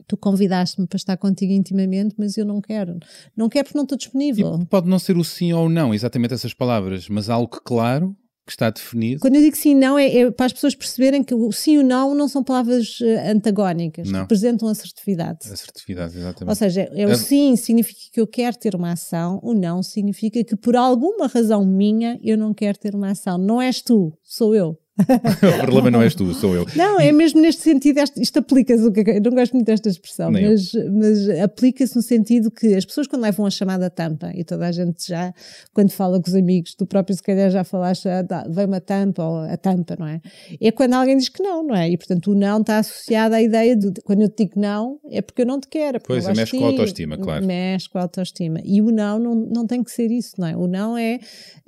tu 0.08 0.16
convidaste-me 0.16 0.86
para 0.88 0.96
estar 0.96 1.16
contigo 1.16 1.52
intimamente, 1.52 2.14
mas 2.18 2.36
eu 2.36 2.44
não 2.44 2.60
quero. 2.60 2.98
Não 3.36 3.48
quero 3.48 3.66
porque 3.66 3.78
não 3.78 3.84
estou 3.84 3.98
disponível. 3.98 4.58
E 4.60 4.66
pode 4.66 4.88
não 4.88 4.98
ser 4.98 5.16
o 5.16 5.22
sim 5.22 5.52
ou 5.52 5.66
o 5.66 5.68
não, 5.68 5.94
exatamente 5.94 6.34
essas 6.34 6.54
palavras, 6.54 7.08
mas 7.08 7.28
algo 7.28 7.48
claro 7.64 8.16
que 8.46 8.52
está 8.52 8.70
definido. 8.70 9.20
Quando 9.20 9.34
eu 9.34 9.42
digo 9.42 9.54
sim 9.54 9.72
e 9.72 9.74
não, 9.74 9.98
é, 9.98 10.10
é 10.10 10.30
para 10.30 10.46
as 10.46 10.54
pessoas 10.54 10.74
perceberem 10.74 11.22
que 11.22 11.34
o 11.34 11.52
sim 11.52 11.74
e 11.74 11.78
o 11.80 11.84
não 11.84 12.14
não 12.14 12.26
são 12.26 12.42
palavras 12.42 12.98
eh, 13.02 13.30
antagónicas, 13.30 14.10
Não. 14.10 14.20
representam 14.20 14.66
assertividade. 14.68 15.40
Assertividade, 15.52 16.14
Ou 16.16 16.20
exatamente. 16.22 16.56
seja, 16.56 16.88
é 16.94 17.06
o 17.06 17.10
É- 17.10 17.14
sim 17.14 17.56
significa 17.56 18.00
que 18.10 18.18
eu 18.18 18.26
quero 18.26 18.56
ter 18.56 18.74
uma 18.74 18.92
ação, 18.92 19.38
o 19.42 19.52
não 19.52 19.82
significa 19.82 20.42
que 20.42 20.56
por 20.56 20.76
alguma 20.76 21.26
razão 21.26 21.62
minha 21.66 22.18
eu 22.22 22.38
não 22.38 22.54
quero 22.54 22.78
ter 22.78 22.94
uma 22.94 23.10
ação. 23.10 23.36
Não 23.36 23.60
és 23.60 23.82
tu, 23.82 24.14
sou 24.24 24.54
eu. 24.54 24.78
o 25.58 25.60
problema 25.62 25.90
não 25.90 26.02
és 26.02 26.14
tu, 26.14 26.32
sou 26.34 26.54
eu. 26.54 26.66
Não, 26.74 26.98
é 27.00 27.12
mesmo 27.12 27.40
neste 27.40 27.62
sentido, 27.62 28.00
isto, 28.16 28.38
aplica-se, 28.38 28.82
é- 28.84 29.16
eu 29.18 29.22
não 29.22 29.30
gosto 29.32 29.52
muito 29.54 29.66
desta 29.66 29.88
expressão, 29.88 30.30
Nem 30.30 30.48
mas, 30.50 30.72
mas 30.90 31.28
aplica-se 31.40 31.94
no 31.96 32.02
sentido 32.02 32.50
que 32.50 32.74
as 32.74 32.84
pessoas 32.84 33.06
quando 33.06 33.22
levam 33.22 33.46
a 33.46 33.50
chamada 33.50 33.88
tampa, 33.90 34.32
e 34.34 34.44
toda 34.44 34.66
a 34.66 34.72
gente 34.72 35.06
já, 35.06 35.32
quando 35.72 35.90
fala 35.90 36.20
com 36.20 36.28
os 36.28 36.34
amigos, 36.34 36.74
tu 36.74 36.86
próprio 36.86 37.14
se 37.16 37.22
calhar 37.22 37.50
já 37.50 37.64
falaste, 37.64 38.08
ah, 38.08 38.22
dá- 38.22 38.46
veio 38.48 38.66
uma 38.68 38.80
tampa 38.80 39.22
ou 39.24 39.38
a 39.38 39.56
tampa, 39.56 39.96
não 39.98 40.06
é? 40.06 40.20
É 40.60 40.70
quando 40.72 40.94
alguém 40.94 41.16
diz 41.16 41.28
que 41.28 41.42
não, 41.42 41.62
não 41.64 41.74
é? 41.74 41.88
E 41.90 41.96
portanto 41.96 42.32
o 42.32 42.34
não 42.34 42.60
está 42.60 42.78
associado 42.78 43.34
à 43.34 43.42
ideia 43.42 43.76
de, 43.76 43.92
quando 44.02 44.22
eu 44.22 44.28
te 44.28 44.44
digo 44.44 44.60
não, 44.60 44.98
é 45.10 45.22
porque 45.22 45.42
eu 45.42 45.46
não 45.46 45.60
te 45.60 45.68
quero. 45.68 45.96
é 45.96 46.00
Pois, 46.00 46.24
gosto 46.24 46.36
mexe 46.36 46.52
com 46.52 46.56
a 46.56 46.60
ti, 46.60 46.64
autoestima, 46.78 47.18
claro. 47.18 47.46
Mexe 47.46 47.88
com 47.88 47.98
a 47.98 48.02
autoestima. 48.02 48.60
E 48.64 48.80
o 48.82 48.90
não, 48.90 49.18
não 49.18 49.34
não 49.34 49.66
tem 49.66 49.82
que 49.82 49.90
ser 49.90 50.10
isso, 50.10 50.34
não 50.38 50.46
é? 50.46 50.56
O 50.56 50.66
não 50.66 50.96
é 50.96 51.18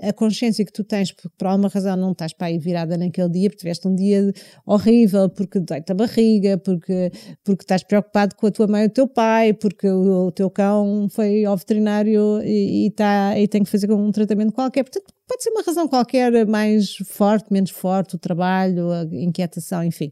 a 0.00 0.12
consciência 0.12 0.64
que 0.64 0.72
tu 0.72 0.82
tens, 0.84 1.12
porque 1.12 1.28
por 1.36 1.46
alguma 1.46 1.68
razão 1.68 1.96
não 1.96 2.12
estás 2.12 2.32
para 2.32 2.46
aí 2.48 2.58
virada 2.58 2.96
naquele 2.96 3.19
dia, 3.28 3.48
porque 3.48 3.60
tiveste 3.60 3.86
um 3.86 3.94
dia 3.94 4.32
horrível, 4.66 5.28
porque 5.28 5.60
dói-te 5.60 5.92
a 5.92 5.94
barriga, 5.94 6.58
porque, 6.58 7.10
porque 7.44 7.62
estás 7.62 7.82
preocupado 7.82 8.34
com 8.36 8.46
a 8.46 8.50
tua 8.50 8.66
mãe 8.66 8.84
e 8.84 8.86
o 8.86 8.90
teu 8.90 9.08
pai, 9.08 9.52
porque 9.52 9.88
o, 9.88 10.26
o 10.26 10.32
teu 10.32 10.50
cão 10.50 11.08
foi 11.10 11.44
ao 11.44 11.56
veterinário 11.56 12.40
e, 12.42 12.86
e, 12.86 12.90
tá, 12.90 13.38
e 13.38 13.46
tem 13.48 13.62
que 13.62 13.70
fazer 13.70 13.90
um 13.92 14.10
tratamento 14.10 14.52
qualquer. 14.52 14.84
Portanto, 14.84 15.12
pode 15.30 15.44
ser 15.44 15.50
uma 15.50 15.62
razão 15.62 15.86
qualquer 15.86 16.44
mais 16.44 16.96
forte, 17.06 17.52
menos 17.52 17.70
forte, 17.70 18.16
o 18.16 18.18
trabalho, 18.18 18.90
a 18.90 19.04
inquietação, 19.12 19.84
enfim. 19.84 20.10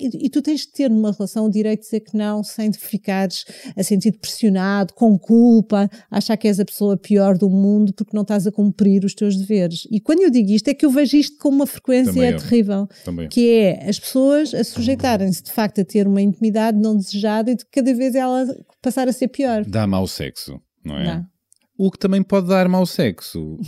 E, 0.00 0.26
e 0.26 0.30
tu 0.30 0.40
tens 0.40 0.60
de 0.62 0.72
ter 0.72 0.88
numa 0.88 1.12
relação 1.12 1.44
o 1.44 1.50
direito 1.50 1.80
de 1.80 1.84
dizer 1.84 2.00
que 2.00 2.16
não, 2.16 2.42
sem 2.42 2.70
te 2.70 2.78
ficares 2.78 3.44
a 3.76 3.82
sentir 3.82 4.12
pressionado, 4.12 4.94
com 4.94 5.18
culpa, 5.18 5.90
achar 6.10 6.38
que 6.38 6.48
és 6.48 6.58
a 6.58 6.64
pessoa 6.64 6.96
pior 6.96 7.36
do 7.36 7.50
mundo 7.50 7.92
porque 7.92 8.16
não 8.16 8.22
estás 8.22 8.46
a 8.46 8.52
cumprir 8.52 9.04
os 9.04 9.14
teus 9.14 9.36
deveres. 9.36 9.86
E 9.90 10.00
quando 10.00 10.22
eu 10.22 10.30
digo 10.30 10.50
isto, 10.50 10.68
é 10.68 10.74
que 10.74 10.86
eu 10.86 10.90
vejo 10.90 11.18
isto 11.18 11.36
com 11.36 11.50
uma 11.50 11.66
frequência 11.66 12.18
eu. 12.18 12.38
terrível 12.38 12.88
Também. 13.04 13.28
que 13.28 13.50
é 13.50 13.86
as 13.86 13.98
pessoas 13.98 14.54
a 14.54 14.64
sujeitarem-se 14.64 15.42
de 15.42 15.52
facto 15.52 15.82
a 15.82 15.84
ter 15.84 16.06
uma 16.06 16.22
intimidade 16.22 16.80
não 16.80 16.96
desejada 16.96 17.50
e 17.50 17.56
de 17.56 17.66
cada 17.66 17.92
vez 17.92 18.14
ela 18.14 18.46
passar 18.80 19.06
a 19.06 19.12
ser 19.12 19.28
pior. 19.28 19.66
Dá 19.66 19.86
mau 19.86 20.06
sexo, 20.06 20.58
não 20.82 20.98
é? 20.98 21.04
Dá. 21.04 21.35
O 21.78 21.90
que 21.90 21.98
também 21.98 22.22
pode 22.22 22.48
dar 22.48 22.68
mau 22.68 22.86
sexo 22.86 23.58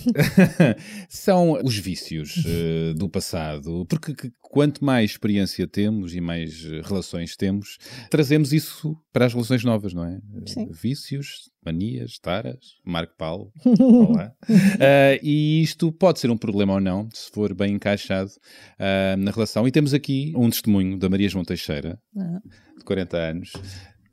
são 1.09 1.53
os 1.65 1.77
vícios 1.77 2.43
eh, 2.47 2.95
do 2.95 3.09
passado, 3.09 3.85
porque 3.89 4.15
que- 4.15 4.33
quanto 4.41 4.83
mais 4.85 5.11
experiência 5.11 5.67
temos 5.67 6.15
e 6.15 6.21
mais 6.21 6.65
eh, 6.65 6.81
relações 6.85 7.37
temos, 7.37 7.77
trazemos 8.11 8.53
isso 8.53 8.97
para 9.13 9.27
as 9.27 9.33
relações 9.35 9.63
novas, 9.65 9.93
não 9.93 10.05
é? 10.05 10.19
Sim. 10.47 10.69
Vícios, 10.71 11.51
manias, 11.65 12.19
taras, 12.19 12.59
Marco 12.85 13.15
Paulo, 13.19 13.53
olá. 13.79 14.33
Eh, 14.81 15.21
e 15.23 15.63
isto 15.63 15.93
pode 15.93 16.19
ser 16.19 16.31
um 16.31 16.37
problema 16.39 16.75
ou 16.75 16.81
não, 16.81 17.09
se 17.13 17.31
for 17.31 17.53
bem 17.55 17.75
encaixado 17.75 18.31
ah, 18.79 19.17
na 19.19 19.31
relação. 19.31 19.69
E 19.69 19.71
temos 19.71 19.93
aqui 19.93 20.33
um 20.37 20.49
testemunho 20.49 20.99
da 20.99 21.09
Maria 21.11 21.29
João 21.29 21.45
Teixeira, 21.45 21.99
Ah, 22.17 22.41
de 22.79 22.85
40 22.85 23.17
anos. 23.19 23.53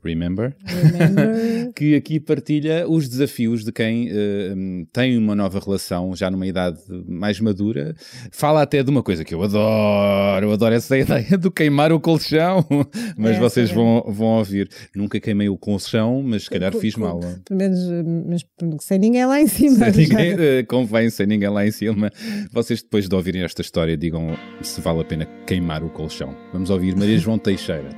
Remember? 0.06 0.54
remember. 0.64 1.72
que 1.76 1.94
aqui 1.94 2.18
partilha 2.20 2.88
os 2.88 3.08
desafios 3.08 3.64
de 3.64 3.72
quem 3.72 4.08
hum, 4.56 4.86
tem 4.92 5.18
uma 5.18 5.34
nova 5.34 5.60
relação 5.60 6.14
já 6.16 6.30
numa 6.30 6.46
idade 6.46 6.78
mais 7.08 7.40
madura. 7.40 7.94
Fala 8.32 8.62
até 8.62 8.82
de 8.82 8.90
uma 8.90 9.02
coisa 9.02 9.24
que 9.24 9.34
eu 9.34 9.42
adoro, 9.42 10.46
eu 10.46 10.52
adoro 10.52 10.74
essa 10.74 10.96
ideia 10.98 11.36
do 11.38 11.50
queimar 11.50 11.92
o 11.92 12.00
colchão, 12.00 12.64
mas 13.18 13.32
Essa 13.32 13.40
vocês 13.40 13.70
é. 13.70 13.74
vão, 13.74 14.02
vão 14.08 14.26
ouvir. 14.38 14.68
Nunca 14.94 15.18
queimei 15.20 15.48
o 15.48 15.56
colchão, 15.58 16.22
mas 16.22 16.44
se 16.44 16.50
calhar 16.50 16.72
Co- 16.72 16.80
fiz 16.80 16.94
co- 16.94 17.00
mal. 17.00 17.20
Pelo 17.20 17.58
menos, 17.58 17.78
eh, 17.90 18.02
mas 18.28 18.44
sem 18.80 18.98
ninguém 18.98 19.26
lá 19.26 19.40
em 19.40 19.46
cima. 19.46 19.90
Sem 19.90 20.06
ninguém, 20.06 20.36
eh, 20.38 20.62
convém, 20.62 21.10
sem 21.10 21.26
ninguém 21.26 21.48
lá 21.48 21.66
em 21.66 21.70
cima. 21.70 22.10
Vocês 22.52 22.82
depois 22.82 23.08
de 23.08 23.14
ouvirem 23.14 23.42
esta 23.42 23.60
história 23.62 23.96
digam 23.96 24.36
se 24.62 24.80
vale 24.80 25.00
a 25.00 25.04
pena 25.04 25.26
queimar 25.46 25.82
o 25.84 25.90
colchão. 25.90 26.34
Vamos 26.52 26.70
ouvir 26.70 26.96
Maria 26.96 27.18
João 27.18 27.38
Teixeira. 27.38 27.88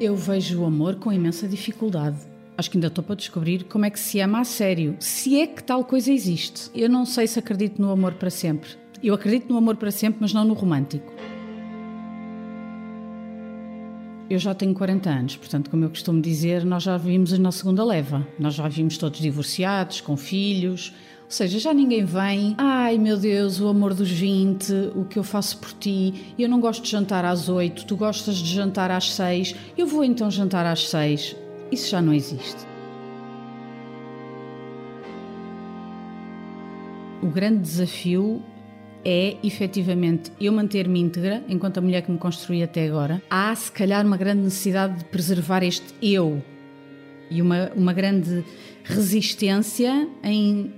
Eu 0.00 0.16
vejo 0.16 0.62
o 0.62 0.64
amor 0.64 0.96
com 0.96 1.12
imensa 1.12 1.46
dificuldade. 1.46 2.16
Acho 2.56 2.70
que 2.70 2.76
ainda 2.76 2.88
estou 2.88 3.04
para 3.04 3.14
descobrir 3.14 3.64
como 3.64 3.84
é 3.84 3.90
que 3.90 3.98
se 3.98 4.20
ama 4.20 4.40
a 4.40 4.44
sério, 4.44 4.96
se 4.98 5.40
é 5.40 5.46
que 5.46 5.62
tal 5.62 5.84
coisa 5.84 6.12
existe. 6.12 6.70
Eu 6.74 6.88
não 6.88 7.06
sei 7.06 7.26
se 7.26 7.38
acredito 7.38 7.80
no 7.80 7.90
amor 7.90 8.14
para 8.14 8.30
sempre. 8.30 8.70
Eu 9.02 9.14
acredito 9.14 9.48
no 9.48 9.56
amor 9.56 9.76
para 9.76 9.90
sempre, 9.90 10.18
mas 10.20 10.32
não 10.32 10.44
no 10.44 10.54
romântico. 10.54 11.12
Eu 14.28 14.38
já 14.38 14.54
tenho 14.54 14.72
40 14.74 15.10
anos, 15.10 15.36
portanto, 15.36 15.68
como 15.70 15.84
eu 15.84 15.90
costumo 15.90 16.20
dizer, 16.20 16.64
nós 16.64 16.82
já 16.82 16.96
vimos 16.96 17.36
na 17.38 17.52
segunda 17.52 17.84
leva. 17.84 18.26
Nós 18.38 18.54
já 18.54 18.66
vimos 18.66 18.96
todos 18.96 19.20
divorciados, 19.20 20.00
com 20.00 20.16
filhos. 20.16 20.94
Ou 21.32 21.34
seja, 21.34 21.58
já 21.58 21.72
ninguém 21.72 22.04
vem. 22.04 22.54
Ai 22.58 22.98
meu 22.98 23.16
Deus, 23.16 23.58
o 23.58 23.66
amor 23.66 23.94
dos 23.94 24.10
20, 24.10 24.70
o 24.94 25.06
que 25.06 25.18
eu 25.18 25.24
faço 25.24 25.56
por 25.56 25.72
ti. 25.72 26.34
Eu 26.38 26.46
não 26.46 26.60
gosto 26.60 26.82
de 26.82 26.90
jantar 26.90 27.24
às 27.24 27.48
8, 27.48 27.86
tu 27.86 27.96
gostas 27.96 28.36
de 28.36 28.54
jantar 28.54 28.90
às 28.90 29.14
6. 29.14 29.56
Eu 29.78 29.86
vou 29.86 30.04
então 30.04 30.30
jantar 30.30 30.66
às 30.66 30.90
6. 30.90 31.34
Isso 31.70 31.88
já 31.88 32.02
não 32.02 32.12
existe. 32.12 32.66
O 37.22 37.28
grande 37.28 37.60
desafio 37.60 38.42
é 39.02 39.38
efetivamente 39.42 40.30
eu 40.38 40.52
manter-me 40.52 41.00
íntegra 41.00 41.42
enquanto 41.48 41.78
a 41.78 41.80
mulher 41.80 42.02
que 42.02 42.12
me 42.12 42.18
construí 42.18 42.62
até 42.62 42.86
agora. 42.86 43.22
Há 43.30 43.54
se 43.54 43.72
calhar 43.72 44.04
uma 44.04 44.18
grande 44.18 44.42
necessidade 44.42 44.98
de 44.98 45.04
preservar 45.06 45.62
este 45.62 45.94
eu 46.02 46.42
e 47.30 47.40
uma, 47.40 47.72
uma 47.74 47.94
grande 47.94 48.44
resistência 48.84 50.08
em, 50.22 50.70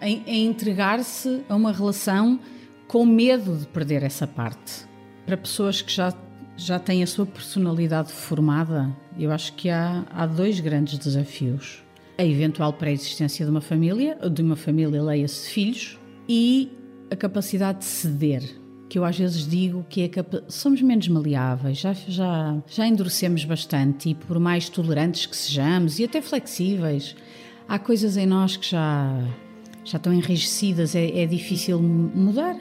em, 0.00 0.22
em 0.26 0.46
entregar-se 0.46 1.42
a 1.48 1.54
uma 1.54 1.72
relação 1.72 2.38
com 2.86 3.04
medo 3.04 3.56
de 3.56 3.66
perder 3.66 4.02
essa 4.02 4.26
parte. 4.26 4.86
Para 5.24 5.36
pessoas 5.36 5.82
que 5.82 5.92
já, 5.92 6.12
já 6.56 6.78
têm 6.78 7.02
a 7.02 7.06
sua 7.06 7.26
personalidade 7.26 8.12
formada, 8.12 8.94
eu 9.18 9.32
acho 9.32 9.52
que 9.54 9.68
há, 9.68 10.04
há 10.10 10.26
dois 10.26 10.60
grandes 10.60 10.98
desafios. 10.98 11.82
A 12.18 12.24
eventual 12.24 12.72
pré-existência 12.72 13.44
de 13.44 13.50
uma 13.50 13.60
família, 13.60 14.16
de 14.30 14.42
uma 14.42 14.56
família, 14.56 15.02
leia-se 15.02 15.50
filhos, 15.50 15.98
e 16.28 16.70
a 17.10 17.16
capacidade 17.16 17.80
de 17.80 17.84
ceder. 17.84 18.42
Que 18.88 18.98
eu 18.98 19.04
às 19.04 19.18
vezes 19.18 19.48
digo 19.48 19.84
que 19.88 20.02
é 20.02 20.08
capa- 20.08 20.44
somos 20.48 20.80
menos 20.80 21.08
maleáveis, 21.08 21.78
já, 21.78 21.92
já, 21.92 22.56
já 22.68 22.86
endurecemos 22.86 23.44
bastante 23.44 24.10
e 24.10 24.14
por 24.14 24.38
mais 24.38 24.68
tolerantes 24.68 25.26
que 25.26 25.36
sejamos 25.36 25.98
e 25.98 26.04
até 26.04 26.22
flexíveis, 26.22 27.16
há 27.68 27.80
coisas 27.80 28.16
em 28.16 28.26
nós 28.26 28.56
que 28.56 28.70
já, 28.70 29.12
já 29.86 29.98
estão 29.98 30.12
enrijecidas, 30.12 30.94
é, 30.96 31.22
é 31.22 31.26
difícil 31.26 31.80
mu- 31.80 32.10
mudar. 32.14 32.56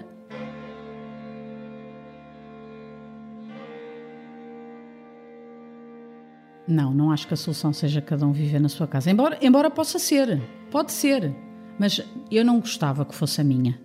Não, 6.68 6.94
não 6.94 7.12
acho 7.12 7.28
que 7.28 7.34
a 7.34 7.38
solução 7.38 7.72
seja 7.72 8.02
cada 8.02 8.26
um 8.26 8.32
viver 8.32 8.60
na 8.60 8.70
sua 8.70 8.88
casa. 8.88 9.10
Embora, 9.12 9.38
embora 9.42 9.70
possa 9.70 10.00
ser, 10.00 10.42
pode 10.72 10.92
ser, 10.92 11.34
mas 11.80 12.02
eu 12.32 12.44
não 12.44 12.60
gostava 12.60 13.06
que 13.06 13.14
fosse 13.14 13.42
a 13.42 13.44
minha. 13.44 13.80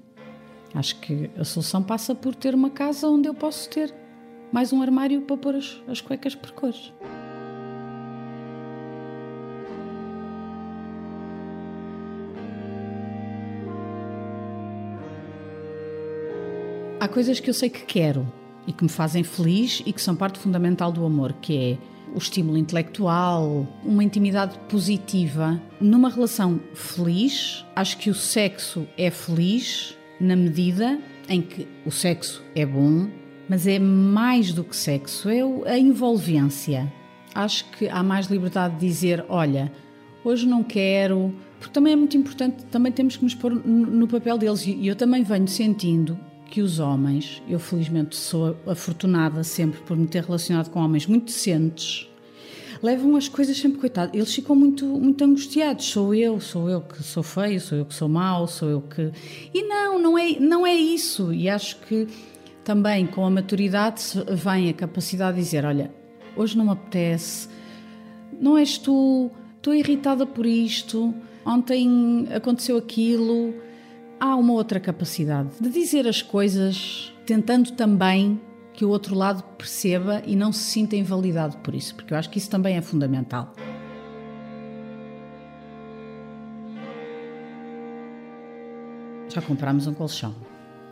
Acho 0.74 0.98
que 1.00 1.30
a 1.36 1.44
solução 1.44 1.82
passa 1.82 2.14
por 2.14 2.34
ter 2.34 2.54
uma 2.54 2.70
casa 2.70 3.08
onde 3.08 3.28
eu 3.28 3.34
posso 3.34 3.68
ter 3.68 3.92
mais 4.52 4.72
um 4.72 4.80
armário 4.82 5.22
para 5.22 5.36
pôr 5.36 5.56
as, 5.56 5.82
as 5.88 6.00
cuecas 6.00 6.34
por 6.34 6.52
cores. 6.52 6.92
Há 17.00 17.08
coisas 17.08 17.40
que 17.40 17.48
eu 17.48 17.54
sei 17.54 17.70
que 17.70 17.80
quero 17.86 18.30
e 18.66 18.74
que 18.74 18.84
me 18.84 18.90
fazem 18.90 19.24
feliz 19.24 19.82
e 19.86 19.92
que 19.92 20.02
são 20.02 20.14
parte 20.14 20.38
fundamental 20.38 20.92
do 20.92 21.02
amor, 21.02 21.32
que 21.40 21.56
é 21.56 21.78
o 22.14 22.18
estímulo 22.18 22.58
intelectual, 22.58 23.66
uma 23.82 24.04
intimidade 24.04 24.58
positiva. 24.68 25.58
Numa 25.80 26.10
relação 26.10 26.60
feliz, 26.74 27.64
acho 27.74 27.96
que 27.96 28.10
o 28.10 28.14
sexo 28.14 28.86
é 28.98 29.10
feliz 29.10 29.96
na 30.20 30.36
medida 30.36 30.98
em 31.26 31.40
que 31.40 31.66
o 31.86 31.90
sexo 31.90 32.44
é 32.54 32.66
bom, 32.66 33.08
mas 33.48 33.66
é 33.66 33.78
mais 33.78 34.52
do 34.52 34.62
que 34.62 34.76
sexo, 34.76 35.30
é 35.30 35.40
a 35.72 35.78
envolvência. 35.78 36.92
Acho 37.34 37.64
que 37.70 37.88
há 37.88 38.02
mais 38.02 38.26
liberdade 38.26 38.74
de 38.74 38.86
dizer, 38.86 39.24
olha, 39.26 39.72
hoje 40.22 40.46
não 40.46 40.62
quero, 40.62 41.34
porque 41.58 41.72
também 41.72 41.94
é 41.94 41.96
muito 41.96 42.14
importante, 42.14 42.62
também 42.66 42.92
temos 42.92 43.16
que 43.16 43.24
nos 43.24 43.34
pôr 43.34 43.54
no 43.54 44.06
papel 44.06 44.36
deles 44.36 44.66
e 44.66 44.86
eu 44.86 44.94
também 44.94 45.22
venho 45.22 45.48
sentindo 45.48 46.28
que 46.50 46.60
os 46.60 46.80
homens, 46.80 47.40
eu 47.48 47.60
felizmente 47.60 48.16
sou 48.16 48.56
afortunada 48.66 49.44
sempre 49.44 49.80
por 49.82 49.96
me 49.96 50.06
ter 50.06 50.24
relacionado 50.24 50.68
com 50.70 50.80
homens 50.80 51.06
muito 51.06 51.26
decentes, 51.26 52.10
levam 52.82 53.14
as 53.14 53.28
coisas 53.28 53.56
sempre, 53.56 53.78
coitado, 53.78 54.16
eles 54.16 54.34
ficam 54.34 54.56
muito, 54.56 54.84
muito 54.84 55.22
angustiados. 55.22 55.86
Sou 55.86 56.14
eu, 56.14 56.40
sou 56.40 56.68
eu 56.68 56.80
que 56.80 57.02
sou 57.02 57.22
feio, 57.22 57.60
sou 57.60 57.78
eu 57.78 57.84
que 57.84 57.94
sou 57.94 58.08
mau, 58.08 58.46
sou 58.48 58.68
eu 58.68 58.80
que. 58.80 59.12
E 59.54 59.62
não, 59.62 59.98
não 59.98 60.18
é, 60.18 60.38
não 60.40 60.66
é 60.66 60.74
isso. 60.74 61.32
E 61.32 61.48
acho 61.48 61.76
que 61.82 62.08
também 62.64 63.06
com 63.06 63.24
a 63.24 63.30
maturidade 63.30 64.02
vem 64.30 64.68
a 64.70 64.72
capacidade 64.72 65.36
de 65.36 65.42
dizer: 65.42 65.64
olha, 65.64 65.92
hoje 66.36 66.56
não 66.56 66.64
me 66.64 66.72
apetece, 66.72 67.48
não 68.40 68.58
és 68.58 68.78
tu, 68.78 69.30
estou 69.56 69.74
irritada 69.74 70.26
por 70.26 70.46
isto, 70.46 71.14
ontem 71.44 72.26
aconteceu 72.34 72.76
aquilo. 72.76 73.54
Há 74.22 74.36
uma 74.36 74.52
outra 74.52 74.78
capacidade 74.78 75.48
de 75.58 75.70
dizer 75.70 76.06
as 76.06 76.20
coisas, 76.20 77.10
tentando 77.24 77.72
também 77.72 78.38
que 78.74 78.84
o 78.84 78.90
outro 78.90 79.14
lado 79.14 79.42
perceba 79.56 80.22
e 80.26 80.36
não 80.36 80.52
se 80.52 80.62
sinta 80.64 80.94
invalidado 80.94 81.56
por 81.58 81.74
isso, 81.74 81.94
porque 81.94 82.12
eu 82.12 82.18
acho 82.18 82.28
que 82.28 82.36
isso 82.36 82.50
também 82.50 82.76
é 82.76 82.82
fundamental. 82.82 83.54
Já 89.30 89.40
comprámos 89.40 89.86
um 89.86 89.94
colchão. 89.94 90.34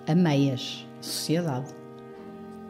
A 0.06 0.14
meias. 0.14 0.86
Sociedade. 0.98 1.74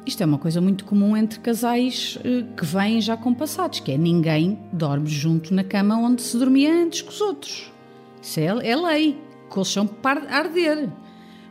Isto 0.05 0.23
é 0.25 0.27
uma 0.27 0.39
coisa 0.39 0.61
muito 0.61 0.85
comum 0.85 1.17
entre 1.17 1.39
casais 1.39 2.19
eh, 2.25 2.45
que 2.57 2.65
vêm 2.65 3.01
já 3.01 3.17
com 3.17 3.33
passados, 3.33 3.79
que 3.79 3.93
é 3.93 3.97
ninguém 3.97 4.59
dorme 4.73 5.09
junto 5.09 5.55
na 5.55 5.63
cama 5.63 5.97
onde 5.97 6.21
se 6.21 6.37
dormia 6.37 6.73
antes 6.73 7.03
com 7.03 7.11
os 7.11 7.21
outros. 7.21 7.73
Isso 8.21 8.41
é, 8.41 8.47
é 8.47 8.75
lei. 8.75 9.28
Colchão 9.49 9.87
para 9.87 10.29
arder. 10.31 10.89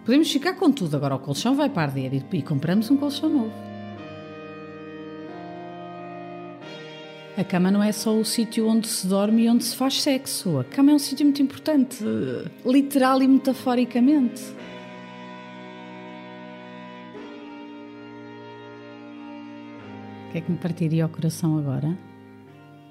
Podemos 0.05 0.31
ficar 0.31 0.53
com 0.53 0.71
tudo, 0.71 0.95
agora 0.95 1.15
o 1.15 1.19
colchão 1.19 1.55
vai 1.55 1.69
para 1.69 1.83
arder 1.83 2.13
e, 2.13 2.37
e 2.37 2.41
compramos 2.41 2.89
um 2.89 2.95
colchão 2.95 3.29
novo. 3.29 3.67
A 7.37 7.43
cama 7.43 7.69
não 7.69 7.83
é 7.83 7.91
só 7.91 8.17
o 8.17 8.25
sítio 8.25 8.67
onde 8.67 8.87
se 8.87 9.05
dorme 9.05 9.43
e 9.43 9.49
onde 9.49 9.63
se 9.63 9.75
faz 9.75 10.01
sexo. 10.01 10.57
A 10.57 10.63
cama 10.63 10.91
é 10.91 10.95
um 10.95 10.99
sítio 10.99 11.23
muito 11.23 11.39
importante, 11.39 12.03
literal 12.65 13.21
e 13.21 13.27
metaforicamente. 13.27 14.41
O 20.27 20.31
que 20.31 20.37
é 20.39 20.41
que 20.41 20.51
me 20.51 20.57
partiria 20.57 21.05
o 21.05 21.09
coração 21.09 21.59
agora? 21.59 21.95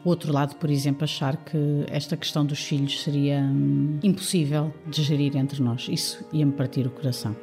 O 0.06 0.08
outro 0.08 0.32
lado, 0.32 0.54
por 0.54 0.70
exemplo, 0.70 1.02
achar 1.02 1.36
que 1.36 1.84
esta 1.88 2.16
questão 2.16 2.46
dos 2.46 2.60
filhos 2.60 3.02
seria 3.02 3.40
hum, 3.40 3.98
impossível 4.04 4.72
de 4.86 5.02
gerir 5.02 5.36
entre 5.36 5.60
nós. 5.60 5.88
Isso 5.90 6.24
ia-me 6.32 6.52
partir 6.52 6.86
o 6.86 6.90
coração. 6.90 7.34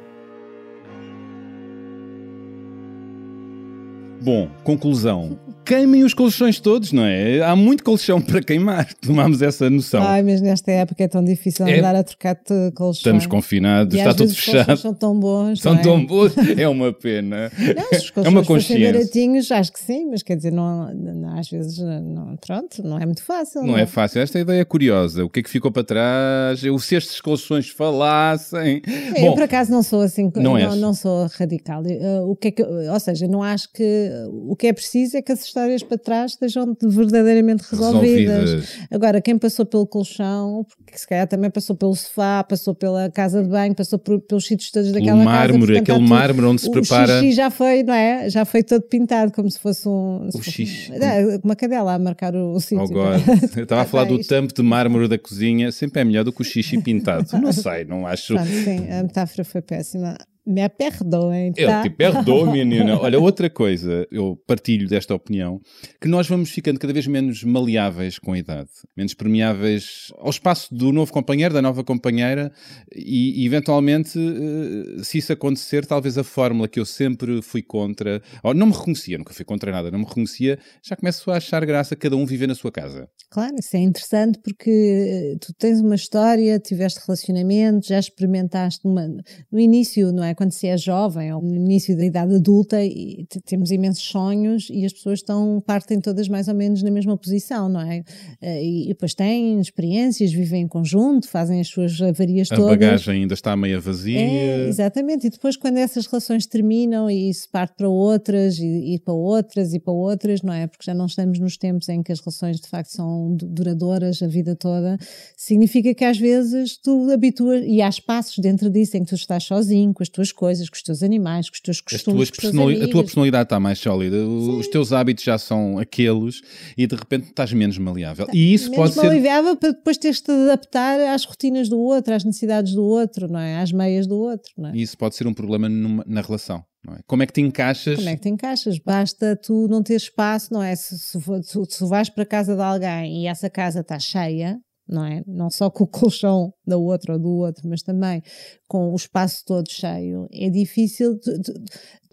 Bom, 4.22 4.48
conclusão. 4.64 5.38
Queimem 5.64 6.04
os 6.04 6.12
colchões 6.14 6.60
todos, 6.60 6.92
não 6.92 7.04
é? 7.04 7.40
Há 7.42 7.56
muito 7.56 7.82
colchão 7.82 8.20
para 8.20 8.42
queimar. 8.42 8.92
Tomamos 9.00 9.40
essa 9.42 9.68
noção. 9.70 10.02
Ai, 10.02 10.22
mas 10.22 10.40
nesta 10.40 10.70
época 10.70 11.02
é 11.04 11.08
tão 11.08 11.24
difícil 11.24 11.66
É- 11.66 11.78
andar 11.78 11.94
a 11.96 12.02
trocar 12.04 12.34
de 12.34 12.70
colchões. 12.72 12.96
Estamos 12.98 13.26
confinados, 13.26 13.94
E 13.94 13.98
está 13.98 14.10
tudo 14.12 14.26
vezes 14.26 14.38
os 14.38 14.44
fechado. 14.44 14.76
São 14.76 14.94
tão 14.94 15.18
bons. 15.18 15.60
São 15.60 15.72
não 15.74 15.80
é? 15.80 15.82
tão 15.82 16.04
bons. 16.06 16.32
É 16.58 16.68
uma 16.68 16.92
pena. 16.92 17.50
Não, 17.58 17.88
se 17.88 17.96
os 17.96 18.08
É 18.08 18.12
colchões 18.12 18.26
uma 18.34 18.44
fossem 18.44 18.44
consciência. 18.76 18.92
baratinhos, 18.92 19.50
acho 19.52 19.72
que 19.72 19.80
sim, 19.80 20.06
mas 20.10 20.22
quer 20.22 20.36
dizer, 20.36 20.52
não, 20.52 20.92
não- 20.94 21.38
às 21.38 21.48
vezes, 21.48 21.78
não, 21.78 22.36
pronto, 22.36 22.82
não 22.82 22.98
é 22.98 23.06
muito 23.06 23.22
fácil. 23.22 23.62
Não 23.62 23.76
é 23.78 23.86
fácil. 23.86 24.20
Esta 24.20 24.38
ideia 24.38 24.60
é 24.60 24.64
curiosa. 24.64 25.24
O 25.24 25.30
que 25.30 25.40
é 25.40 25.42
que 25.42 25.50
ficou 25.50 25.70
para 25.72 25.82
trás? 25.84 26.62
Eu, 26.64 26.78
se 26.78 26.94
estes 26.94 27.20
colchões 27.20 27.68
falassem. 27.68 28.82
Eu, 29.16 29.22
Bom, 29.22 29.34
por 29.34 29.42
acaso, 29.44 29.70
não 29.70 29.82
sou 29.82 30.00
assim, 30.02 30.30
Não 30.36 30.58
não, 30.58 30.76
não, 30.76 30.94
sou 30.94 31.26
radical. 31.38 31.82
O 32.26 32.36
que 32.36 32.48
é 32.48 32.50
que, 32.50 32.62
ou 32.62 33.00
seja, 33.00 33.26
não 33.26 33.42
acho 33.42 33.72
que 33.72 34.10
o 34.30 34.54
que 34.54 34.66
é 34.66 34.72
preciso 34.72 35.16
é 35.16 35.22
que 35.22 35.32
as 35.32 35.48
histórias 35.54 35.82
para 35.84 35.96
trás 35.98 36.32
estejam 36.32 36.76
verdadeiramente 36.82 37.62
resolvidas. 37.70 38.40
resolvidas. 38.50 38.78
Agora, 38.90 39.20
quem 39.20 39.38
passou 39.38 39.64
pelo 39.64 39.86
colchão, 39.86 40.66
porque 40.84 40.98
se 40.98 41.06
calhar 41.06 41.26
também 41.28 41.50
passou 41.50 41.76
pelo 41.76 41.94
sofá, 41.94 42.42
passou 42.42 42.74
pela 42.74 43.08
casa 43.10 43.42
de 43.42 43.48
banho, 43.48 43.74
passou 43.74 43.98
por- 43.98 44.20
pelos 44.20 44.46
sítios 44.46 44.70
todos 44.70 44.90
daquela 44.92 45.18
casa. 45.18 45.24
mármore, 45.24 45.66
portanto, 45.74 45.90
aquele 45.92 46.08
mármore 46.08 46.46
onde 46.48 46.60
se 46.62 46.68
o 46.68 46.72
prepara. 46.72 47.20
xixi 47.20 47.32
já 47.32 47.50
foi, 47.50 47.82
não 47.82 47.94
é? 47.94 48.28
Já 48.28 48.44
foi 48.44 48.62
todo 48.62 48.82
pintado, 48.82 49.32
como 49.32 49.48
se 49.50 49.58
fosse 49.58 49.88
um. 49.88 50.28
se 50.30 50.38
O 50.38 50.42
xixi. 50.42 50.92
É, 50.92 51.38
uma 51.44 51.54
cadela 51.54 51.94
a 51.94 51.98
marcar 51.98 52.34
o, 52.34 52.52
o 52.54 52.60
sítio. 52.60 52.84
Oh. 52.84 53.14
Eu 53.56 53.62
estava 53.62 53.82
a 53.82 53.84
falar 53.84 54.04
do 54.04 54.18
Isto- 54.18 54.28
tampo 54.30 54.52
de 54.52 54.62
mármore 54.62 55.06
da 55.08 55.18
cozinha. 55.18 55.70
Sempre 55.70 56.00
é 56.00 56.04
melhor 56.04 56.24
do 56.24 56.32
que 56.32 56.42
o 56.42 56.44
xixi 56.44 56.78
pintado. 56.80 57.26
Não 57.40 57.52
sei, 57.52 57.84
não 57.84 58.06
acho. 58.06 58.34
Pronto, 58.34 58.48
sim, 58.48 58.90
a 58.90 59.02
metáfora 59.02 59.44
foi 59.44 59.62
péssima. 59.62 60.16
Me 60.46 60.68
perdoem, 60.68 61.52
Eu 61.56 61.68
tá? 61.68 61.82
te 61.82 61.88
perdoo, 61.90 62.44
menina. 62.52 62.98
Olha, 62.98 63.18
outra 63.18 63.48
coisa, 63.48 64.06
eu 64.10 64.36
partilho 64.46 64.86
desta 64.86 65.14
opinião, 65.14 65.58
que 66.00 66.06
nós 66.06 66.28
vamos 66.28 66.50
ficando 66.50 66.78
cada 66.78 66.92
vez 66.92 67.06
menos 67.06 67.42
maleáveis 67.42 68.18
com 68.18 68.32
a 68.32 68.38
idade, 68.38 68.68
menos 68.96 69.14
permeáveis 69.14 70.12
ao 70.18 70.28
espaço 70.28 70.74
do 70.74 70.92
novo 70.92 71.10
companheiro, 71.12 71.54
da 71.54 71.62
nova 71.62 71.82
companheira, 71.82 72.52
e, 72.94 73.44
eventualmente, 73.46 74.18
eh, 74.18 75.02
se 75.02 75.18
isso 75.18 75.32
acontecer, 75.32 75.86
talvez 75.86 76.18
a 76.18 76.24
fórmula 76.24 76.68
que 76.68 76.78
eu 76.78 76.84
sempre 76.84 77.40
fui 77.40 77.62
contra, 77.62 78.20
ou 78.42 78.52
não 78.52 78.66
me 78.66 78.72
reconhecia, 78.74 79.16
nunca 79.16 79.32
fui 79.32 79.44
contra 79.44 79.72
nada, 79.72 79.90
não 79.90 80.00
me 80.00 80.04
reconhecia, 80.04 80.58
já 80.82 80.94
começo 80.94 81.30
a 81.30 81.36
achar 81.36 81.64
graça 81.64 81.96
cada 81.96 82.16
um 82.16 82.26
viver 82.26 82.46
na 82.48 82.54
sua 82.54 82.70
casa. 82.70 83.08
Claro, 83.30 83.54
isso 83.58 83.76
é 83.76 83.80
interessante 83.80 84.38
porque 84.44 84.70
eh, 84.70 85.36
tu 85.40 85.52
tens 85.54 85.80
uma 85.80 85.94
história, 85.94 86.58
tiveste 86.60 87.00
relacionamento, 87.06 87.88
já 87.88 87.98
experimentaste 87.98 88.84
numa- 88.84 89.08
no 89.50 89.58
início, 89.58 90.12
não 90.12 90.22
é? 90.22 90.33
Quando 90.34 90.52
se 90.52 90.66
é 90.66 90.76
jovem 90.76 91.32
ou 91.32 91.40
no 91.42 91.54
início 91.54 91.96
da 91.96 92.04
idade 92.04 92.34
adulta 92.34 92.82
e 92.82 93.24
te- 93.28 93.40
temos 93.40 93.70
imensos 93.70 94.02
sonhos 94.04 94.68
e 94.70 94.84
as 94.84 94.92
pessoas 94.92 95.20
estão, 95.20 95.62
partem 95.66 96.00
todas 96.00 96.28
mais 96.28 96.48
ou 96.48 96.54
menos 96.54 96.82
na 96.82 96.90
mesma 96.90 97.16
posição, 97.16 97.68
não 97.68 97.80
é? 97.80 98.02
Eh, 98.40 98.62
E, 98.64 98.84
e 98.84 98.88
depois 98.88 99.14
têm 99.14 99.60
experiências, 99.60 100.32
vivem 100.32 100.62
em 100.62 100.68
conjunto, 100.68 101.28
fazem 101.28 101.60
as 101.60 101.68
suas 101.68 102.00
avarias 102.00 102.50
A 102.50 102.56
todas. 102.56 102.70
bagagem 102.70 103.22
ainda 103.22 103.34
está 103.34 103.56
meio 103.56 103.80
vazia. 103.80 104.18
É, 104.20 104.68
exatamente. 104.68 105.26
E 105.26 105.30
depois, 105.30 105.56
quando 105.56 105.76
essas 105.78 106.06
relações 106.06 106.46
terminam 106.46 107.10
e 107.10 107.32
se 107.32 107.48
parte 107.48 107.74
para 107.76 107.88
outras 107.88 108.58
e, 108.58 108.94
e 108.94 108.98
para 108.98 109.14
outras 109.14 109.72
e 109.74 109.80
para 109.80 109.92
outras, 109.92 110.42
não 110.42 110.52
é? 110.52 110.66
Porque 110.66 110.84
já 110.84 110.94
não 110.94 111.06
estamos 111.06 111.38
nos 111.38 111.56
tempos 111.56 111.88
em 111.88 112.02
que 112.02 112.12
as 112.12 112.20
relações 112.20 112.60
de 112.60 112.68
facto 112.68 112.90
são 112.90 113.34
du- 113.36 113.46
duradouras 113.46 114.22
a 114.22 114.26
vida 114.26 114.54
toda, 114.56 114.96
significa 115.36 115.94
que 115.94 116.04
às 116.04 116.18
vezes 116.18 116.76
tu 116.76 117.10
habituas 117.10 117.62
e 117.66 117.80
há 117.82 117.88
espaços 117.88 118.38
dentro 118.38 118.70
disso 118.70 118.96
em 118.96 119.02
que 119.04 119.08
tu 119.10 119.14
estás 119.14 119.44
sozinho, 119.44 119.92
com 119.92 120.02
as 120.02 120.08
tuas 120.08 120.23
coisas, 120.32 120.68
com 120.68 120.76
os 120.76 120.82
teus 120.82 121.02
animais, 121.02 121.48
com 121.48 121.54
os 121.54 121.60
teus 121.60 121.76
As 121.78 121.80
costumes, 121.82 122.28
tuas 122.28 122.30
personali- 122.30 122.82
a 122.82 122.88
tua 122.88 123.02
personalidade 123.02 123.44
está 123.44 123.58
mais 123.60 123.78
sólida, 123.78 124.16
os 124.26 124.68
teus 124.68 124.92
hábitos 124.92 125.24
já 125.24 125.38
são 125.38 125.78
aqueles 125.78 126.40
e 126.76 126.86
de 126.86 126.94
repente 126.96 127.28
estás 127.28 127.52
menos 127.52 127.78
maleável. 127.78 128.26
E 128.32 128.52
isso 128.54 128.70
Menos 128.70 128.94
pode 128.94 128.94
ser. 128.94 129.06
maleável 129.06 129.56
para 129.56 129.70
depois 129.72 129.96
teres 129.96 130.20
de 130.20 130.30
adaptar 130.30 131.00
às 131.00 131.24
rotinas 131.24 131.68
do 131.68 131.78
outro, 131.78 132.14
às 132.14 132.24
necessidades 132.24 132.74
do 132.74 132.82
outro, 132.84 133.28
não 133.28 133.38
é? 133.40 133.60
Às 133.60 133.72
meias 133.72 134.06
do 134.06 134.16
outro, 134.16 134.52
não 134.56 134.70
é? 134.70 134.72
E 134.74 134.82
isso 134.82 134.96
pode 134.98 135.14
ser 135.14 135.26
um 135.26 135.34
problema 135.34 135.68
numa- 135.68 136.04
na 136.06 136.20
relação. 136.20 136.64
Não 136.86 136.92
é? 136.94 136.98
Como 137.06 137.22
é 137.22 137.26
que 137.26 137.32
te 137.32 137.40
encaixas? 137.40 137.96
Como 137.96 138.08
é 138.10 138.14
que 138.14 138.20
te 138.20 138.28
encaixas? 138.28 138.78
Basta 138.78 139.34
tu 139.36 139.66
não 139.68 139.82
ter 139.82 139.94
espaço, 139.94 140.52
não 140.52 140.62
é? 140.62 140.76
Se, 140.76 140.98
se, 140.98 141.18
se, 141.18 141.58
se 141.70 141.88
vais 141.88 142.10
para 142.10 142.24
a 142.24 142.26
casa 142.26 142.54
de 142.54 142.60
alguém 142.60 143.22
e 143.22 143.26
essa 143.26 143.48
casa 143.48 143.80
está 143.80 143.98
cheia, 143.98 144.58
não 144.88 145.04
é? 145.04 145.22
Não 145.26 145.50
só 145.50 145.70
com 145.70 145.84
o 145.84 145.86
colchão 145.88 146.52
da 146.66 146.76
outra 146.76 147.14
ou 147.14 147.18
do 147.18 147.30
outro, 147.30 147.68
mas 147.68 147.82
também 147.82 148.22
com 148.68 148.92
o 148.92 148.96
espaço 148.96 149.44
todo 149.44 149.70
cheio, 149.70 150.28
é 150.32 150.50
difícil. 150.50 151.18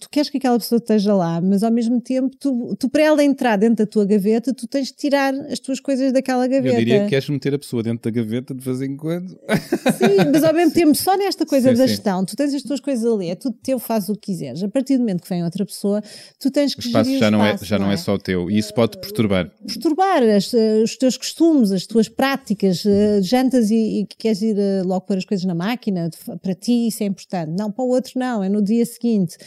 Tu 0.01 0.09
queres 0.09 0.31
que 0.31 0.37
aquela 0.37 0.57
pessoa 0.57 0.79
esteja 0.79 1.13
lá, 1.13 1.39
mas 1.39 1.61
ao 1.63 1.71
mesmo 1.71 2.01
tempo, 2.01 2.35
tu, 2.35 2.75
tu 2.77 2.89
para 2.89 3.03
ela 3.03 3.23
entrar 3.23 3.55
dentro 3.55 3.77
da 3.77 3.85
tua 3.85 4.03
gaveta, 4.03 4.51
tu 4.51 4.65
tens 4.67 4.87
de 4.87 4.95
tirar 4.95 5.31
as 5.33 5.59
tuas 5.59 5.79
coisas 5.79 6.11
daquela 6.11 6.47
gaveta. 6.47 6.75
Eu 6.75 6.79
diria 6.79 7.03
que 7.03 7.09
queres 7.09 7.29
meter 7.29 7.53
a 7.53 7.59
pessoa 7.59 7.83
dentro 7.83 8.11
da 8.11 8.21
gaveta 8.21 8.53
de 8.55 8.65
vez 8.65 8.81
em 8.81 8.97
quando. 8.97 9.29
Sim, 9.29 10.31
mas 10.33 10.43
ao 10.43 10.53
mesmo 10.53 10.73
tempo, 10.73 10.95
só 10.95 11.15
nesta 11.15 11.45
coisa 11.45 11.69
Sim, 11.69 11.75
da 11.77 11.83
sim. 11.83 11.89
gestão, 11.89 12.25
tu 12.25 12.35
tens 12.35 12.51
as 12.55 12.63
tuas 12.63 12.79
coisas 12.79 13.05
ali, 13.05 13.29
é 13.29 13.35
tudo 13.35 13.55
teu, 13.61 13.77
faz 13.77 14.09
o 14.09 14.13
que 14.15 14.31
quiseres. 14.31 14.63
A 14.63 14.67
partir 14.67 14.97
do 14.97 15.01
momento 15.01 15.21
que 15.21 15.29
vem 15.29 15.43
outra 15.43 15.63
pessoa, 15.63 16.01
tu 16.39 16.49
tens 16.49 16.73
O 16.73 16.77
que 16.77 16.87
espaço 16.87 17.05
gerir 17.05 17.19
já, 17.19 17.27
o 17.27 17.31
não, 17.31 17.45
é, 17.45 17.47
espaço, 17.49 17.65
já 17.65 17.79
não 17.79 17.91
é 17.91 17.97
só 17.97 18.17
teu. 18.17 18.49
E 18.49 18.57
isso 18.57 18.73
pode 18.73 18.97
perturbar. 18.97 19.51
perturbar 19.67 20.23
as, 20.23 20.51
eh, 20.51 20.81
os 20.83 20.97
teus 20.97 21.15
costumes, 21.15 21.71
as 21.71 21.85
tuas 21.85 22.09
práticas, 22.09 22.83
eh, 22.87 23.21
jantas 23.21 23.69
e, 23.69 24.01
e 24.01 24.05
que 24.07 24.17
queres 24.17 24.41
ir 24.41 24.57
eh, 24.57 24.81
logo 24.83 25.01
pôr 25.01 25.17
as 25.17 25.25
coisas 25.25 25.45
na 25.45 25.53
máquina, 25.53 26.09
para 26.41 26.55
ti 26.55 26.87
isso 26.87 27.03
é 27.03 27.05
importante. 27.05 27.51
Não, 27.55 27.71
para 27.71 27.85
o 27.85 27.89
outro 27.89 28.13
não, 28.15 28.43
é 28.43 28.49
no 28.49 28.63
dia 28.63 28.83
seguinte. 28.85 29.37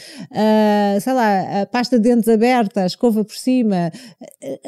Ah, 0.46 1.00
sei 1.00 1.12
lá, 1.12 1.62
a 1.62 1.66
pasta 1.66 1.98
de 1.98 2.08
dentes 2.08 2.28
aberta, 2.28 2.82
a 2.82 2.86
escova 2.86 3.24
por 3.24 3.34
cima, 3.34 3.90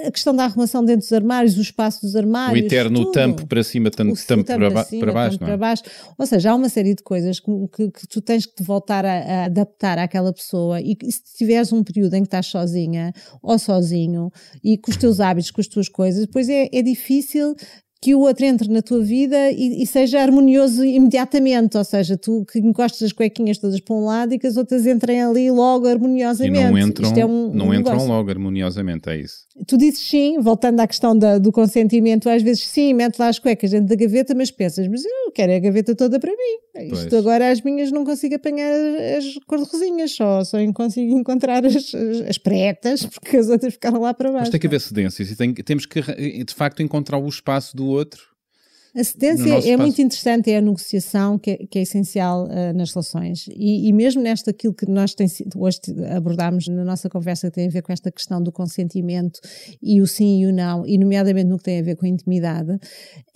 a- 0.06 0.10
questão 0.10 0.34
da 0.34 0.44
arrumação 0.44 0.84
dentro 0.84 1.00
dos 1.02 1.12
armários, 1.12 1.56
o 1.58 1.60
espaço 1.60 2.00
dos 2.02 2.14
O 2.14 2.18
armários. 2.18 2.64
eterno 2.64 3.00
tudo. 3.00 3.12
tampo 3.12 3.46
para 3.46 3.62
cima, 3.62 3.88
O 3.88 3.90
tampo 3.92 4.14
tampo 4.26 4.44
para, 4.44 4.70
ba- 4.70 4.84
cima, 4.84 5.00
para 5.00 5.12
baixo. 5.12 5.38
tampo 5.38 5.44
Não 5.44 5.54
é? 5.54 5.56
para 5.58 5.66
baixo. 5.68 5.82
Ou 6.18 6.26
seja, 6.26 6.50
há 6.50 6.54
uma 6.54 6.68
série 6.68 6.94
de 6.94 7.02
coisas 7.02 7.38
que, 7.40 7.50
que- 7.74 7.90
que 7.90 8.06
tu 8.08 8.20
tens 8.20 8.46
que 8.46 8.54
te 8.54 8.62
voltar 8.62 9.04
a, 9.04 9.12
a 9.18 9.44
adaptar 9.44 9.98
àquela 9.98 10.32
pessoa 10.32 10.80
e 10.80 10.96
se 11.10 11.22
tiveres 11.36 11.72
um 11.72 11.82
período 11.84 12.14
em 12.14 12.22
que 12.22 12.28
estás 12.28 12.46
sozinha 12.46 13.12
ou 13.42 13.58
sozinho 13.58 14.30
e 14.64 14.78
com 14.78 14.90
os 14.90 14.96
teus 14.96 15.20
hábitos, 15.20 15.50
com 15.50 15.60
as 15.60 15.66
tuas 15.66 15.88
coisas, 15.88 16.26
depois 16.26 16.48
é, 16.48 16.68
é 16.72 16.82
difícil 16.82 17.54
que 18.00 18.14
o 18.14 18.20
outro 18.20 18.44
entre 18.44 18.68
na 18.68 18.82
tua 18.82 19.00
vida 19.02 19.50
e, 19.50 19.82
e 19.82 19.86
seja 19.86 20.20
harmonioso 20.20 20.84
imediatamente, 20.84 21.76
ou 21.78 21.84
seja, 21.84 22.16
tu 22.16 22.44
que 22.50 22.58
encostas 22.58 23.02
as 23.04 23.12
cuequinhas 23.12 23.58
todas 23.58 23.80
para 23.80 23.94
um 23.96 24.04
lado 24.04 24.34
e 24.34 24.38
que 24.38 24.46
as 24.46 24.56
outras 24.56 24.86
entrem 24.86 25.22
ali 25.22 25.50
logo 25.50 25.86
E 25.86 25.90
harmoniosamente. 25.90 26.70
não 26.70 26.78
entram, 26.78 27.12
é 27.16 27.26
um- 27.26 27.50
não 27.52 27.68
um 27.68 27.74
entram 27.74 28.06
logo 28.06 28.30
harmoniosamente, 28.30 29.08
é 29.08 29.16
isso. 29.20 29.46
Tu 29.66 29.76
dizes 29.78 30.00
sim, 30.00 30.38
voltando 30.40 30.80
à 30.80 30.86
questão 30.86 31.16
da- 31.16 31.38
do 31.38 31.50
consentimento, 31.50 32.28
às 32.28 32.42
vezes 32.42 32.64
sim, 32.66 32.92
mete 32.92 33.18
lá 33.18 33.28
as 33.28 33.38
cuecas 33.38 33.70
dentro 33.70 33.88
da 33.88 33.94
gaveta, 33.96 34.34
mas 34.34 34.50
pensas, 34.50 34.86
mas 34.88 35.02
eu 35.04 35.32
quero 35.32 35.52
a 35.52 35.58
gaveta 35.58 35.94
toda 35.94 36.20
para 36.20 36.30
mim. 36.30 36.84
Isto 36.92 37.08
Pois. 37.08 37.14
agora 37.14 37.50
as 37.50 37.62
minhas 37.62 37.90
não 37.90 38.04
consigo 38.04 38.34
apanhar 38.34 38.70
as 39.16 39.24
cor-de-rosinhas, 39.46 40.12
só, 40.14 40.44
só 40.44 40.58
consigo 40.74 41.18
encontrar 41.18 41.64
as, 41.64 41.74
as, 41.74 41.94
as 42.28 42.38
pretas, 42.38 43.06
porque 43.08 43.38
as 43.38 43.48
outras 43.48 43.72
ficaram 43.72 44.00
lá 44.00 44.12
para 44.12 44.28
baixo. 44.30 44.42
Mas 44.42 44.50
tem 44.50 44.60
que 44.60 44.66
haver 44.66 44.80
cedências 44.80 45.30
e 45.30 45.36
tem- 45.36 45.54
temos 45.54 45.86
que, 45.86 46.00
de 46.02 46.54
facto, 46.54 46.82
encontrar 46.82 47.16
o 47.18 47.26
espaço 47.28 47.74
do 47.74 47.85
outro. 47.88 48.35
A 48.96 49.00
no 49.00 49.04
cedência 49.04 49.44
nosso 49.46 49.66
é 49.66 49.70
espaço. 49.72 49.82
muito 49.82 50.00
interessante, 50.00 50.50
é 50.50 50.56
a 50.56 50.60
negociação 50.62 51.38
que 51.38 51.50
é, 51.50 51.56
que 51.70 51.78
é 51.78 51.82
essencial 51.82 52.48
ah, 52.50 52.72
nas 52.72 52.92
relações. 52.94 53.46
E, 53.48 53.88
e 53.88 53.92
mesmo 53.92 54.22
nesta 54.22 54.50
aquilo 54.50 54.72
que 54.72 54.86
nós 54.90 55.14
tem, 55.14 55.26
hoje 55.54 55.78
abordámos 56.16 56.66
na 56.68 56.82
nossa 56.82 57.10
conversa, 57.10 57.48
que 57.50 57.54
tem 57.56 57.66
a 57.68 57.70
ver 57.70 57.82
com 57.82 57.92
esta 57.92 58.10
questão 58.10 58.42
do 58.42 58.50
consentimento 58.50 59.38
e 59.82 60.00
o 60.00 60.06
sim 60.06 60.40
e 60.40 60.46
o 60.46 60.52
não, 60.52 60.86
e 60.86 60.96
nomeadamente 60.96 61.46
no 61.46 61.58
que 61.58 61.64
tem 61.64 61.78
a 61.78 61.82
ver 61.82 61.94
com 61.96 62.06
a 62.06 62.08
intimidade, 62.08 62.78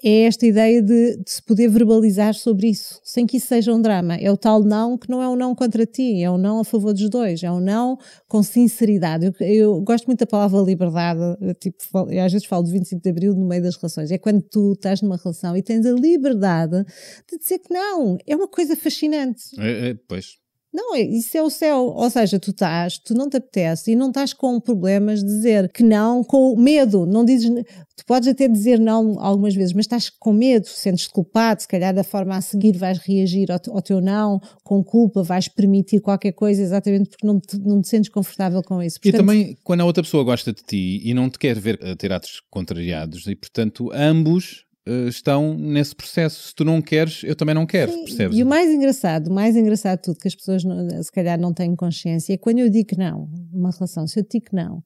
é 0.03 0.23
esta 0.23 0.47
ideia 0.47 0.81
de, 0.83 1.19
de 1.19 1.31
se 1.31 1.43
poder 1.43 1.69
verbalizar 1.69 2.35
sobre 2.35 2.69
isso, 2.69 2.99
sem 3.05 3.27
que 3.27 3.37
isso 3.37 3.49
seja 3.49 3.75
um 3.75 3.83
drama. 3.83 4.15
É 4.17 4.31
o 4.33 4.37
tal 4.39 4.63
não 4.65 4.97
que 4.97 5.11
não 5.11 5.23
é 5.23 5.29
um 5.29 5.37
não 5.37 5.55
contra 5.55 5.85
ti, 5.85 6.23
é 6.23 6.31
um 6.31 6.39
não 6.39 6.61
a 6.61 6.65
favor 6.65 6.95
dos 6.95 7.11
dois, 7.11 7.43
é 7.43 7.53
um 7.53 7.61
não 7.61 7.99
com 8.27 8.43
sinceridade. 8.43 9.27
Eu, 9.27 9.47
eu 9.47 9.81
gosto 9.83 10.07
muito 10.07 10.21
da 10.21 10.27
palavra 10.27 10.59
liberdade, 10.63 11.21
eu, 11.39 11.55
tipo, 11.55 11.77
falo- 11.93 12.11
eu 12.11 12.25
às 12.25 12.33
vezes 12.33 12.47
falo 12.47 12.65
de 12.65 12.73
25 12.73 13.03
de 13.03 13.11
Abril 13.11 13.35
no 13.35 13.47
meio 13.47 13.63
das 13.63 13.77
relações. 13.77 14.11
É 14.11 14.17
quando 14.17 14.41
tu 14.41 14.73
estás 14.73 15.03
numa 15.03 15.19
relação 15.19 15.50
e 15.57 15.63
tens 15.63 15.85
a 15.87 15.93
liberdade 15.93 16.85
de 17.31 17.39
dizer 17.39 17.59
que 17.59 17.73
não. 17.73 18.19
É 18.27 18.35
uma 18.37 18.49
coisa 18.49 18.77
fascinante. 18.77 19.43
É, 19.59 19.91
é, 19.91 19.95
pois. 20.09 20.41
Não, 20.73 20.95
é- 20.95 21.03
isso 21.03 21.37
é 21.37 21.43
o 21.43 21.51
céu. 21.51 21.87
Ou 21.87 22.09
seja, 22.09 22.39
tu 22.39 22.53
estás, 22.53 22.97
tu 22.99 23.13
não 23.13 23.29
te 23.29 23.37
apetece 23.37 23.91
e 23.91 23.97
não 23.97 24.09
estás 24.09 24.33
com 24.33 24.61
problemas 24.61 25.21
de 25.21 25.27
dizer 25.27 25.71
que 25.73 25.83
não, 25.83 26.23
com 26.23 26.57
medo. 26.57 27.05
Não 27.07 27.25
dizes, 27.25 27.51
tu 27.97 28.05
podes 28.07 28.29
até 28.29 28.47
dizer 28.47 28.79
não 28.79 29.19
algumas 29.19 29.55
vezes, 29.55 29.73
mas 29.73 29.85
estás 29.87 30.09
com 30.09 30.33
medo, 30.33 30.69
sentes-te 30.69 31.13
culpado, 31.13 31.63
se 31.63 31.67
calhar 31.69 31.93
da 31.93 32.05
forma 32.05 32.37
a 32.37 32.41
seguir 32.41 32.77
vais 32.77 32.99
reagir 32.99 33.51
ao, 33.51 33.59
ao 33.75 33.83
teu 33.83 34.01
não 34.01 34.41
com 34.63 34.83
culpa, 34.85 35.25
vais 35.25 35.49
permitir 35.49 36.01
qualquer 36.01 36.33
coisa 36.33 36.63
exatamente 36.63 37.11
porque 37.11 37.27
não 37.27 37.41
te, 37.41 37.59
não 37.59 37.83
te 37.83 37.89
sentes 37.89 38.09
confortável 38.09 38.63
com 38.63 38.81
isso. 38.81 38.99
E 38.99 39.11
Portanto, 39.11 39.21
também, 39.27 39.59
quando 39.65 39.81
a 39.81 39.85
outra 39.85 40.05
pessoa 40.05 40.23
gosta 40.23 40.53
de 40.53 40.63
ti 40.63 41.01
e 41.05 41.13
não 41.13 41.29
te 41.29 41.39
quer 41.39 41.59
ver 41.59 41.85
a 41.85 41.97
ter 41.97 42.13
atos 42.13 42.41
contrariados, 42.49 43.27
e 43.27 43.35
portanto, 43.35 43.91
ambos 43.93 44.65
eh, 44.87 45.09
estão 45.09 45.55
nesse 45.55 45.95
processo. 45.95 46.49
Se 46.49 46.55
tu 46.55 46.65
não 46.65 46.81
queres, 46.81 47.23
eu 47.25 47.37
também 47.37 47.55
não 47.55 47.67
quero, 47.67 47.93
Sim, 47.93 48.05
percebes? 48.05 48.39
E 48.39 48.43
o 48.43 48.47
mais 48.47 48.71
engraçado, 48.71 49.29
o 49.29 49.33
mais 49.33 49.55
engraçado 49.57 49.99
de 49.99 50.03
tudo, 50.05 50.19
que 50.19 50.29
as 50.29 50.35
pessoas 50.35 50.65
não- 50.65 51.03
se 51.03 51.13
calhar 51.13 51.39
não 51.39 51.53
têm 51.53 51.77
consciência, 51.77 52.33
é 52.33 52.37
quando 52.39 52.59
eu 52.61 52.69
digo 52.71 52.91
não, 52.99 53.29
numa 53.53 53.71
relação, 53.71 54.07
se 54.07 54.19
eu 54.21 54.27
digo 54.29 54.47
não, 54.53 54.83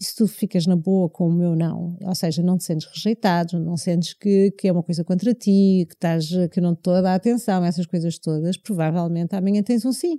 e 0.00 0.04
se 0.04 0.14
tu 0.14 0.26
ficas 0.26 0.66
na 0.66 0.76
boa 0.76 1.08
com 1.10 1.26
o 1.28 1.32
meu 1.32 1.54
não, 1.56 1.96
ou 2.00 2.14
seja, 2.14 2.42
não 2.42 2.56
te 2.56 2.64
sentes 2.64 2.86
rejeitado, 2.88 3.58
não 3.58 3.76
sentes 3.76 4.14
que, 4.14 4.50
que 4.52 4.68
é 4.68 4.72
uma 4.72 4.82
coisa 4.82 5.02
contra 5.04 5.34
ti, 5.34 5.84
que, 5.88 5.94
estás, 5.94 6.28
que 6.50 6.58
eu 6.60 6.62
não 6.62 6.74
te 6.74 6.78
estou 6.78 6.94
a 6.94 7.00
dar 7.00 7.14
atenção, 7.14 7.64
essas 7.64 7.86
coisas 7.86 8.18
todas, 8.18 8.56
provavelmente 8.56 9.34
amanhã 9.34 9.62
tens 9.62 9.84
um 9.84 9.92
sim. 9.92 10.18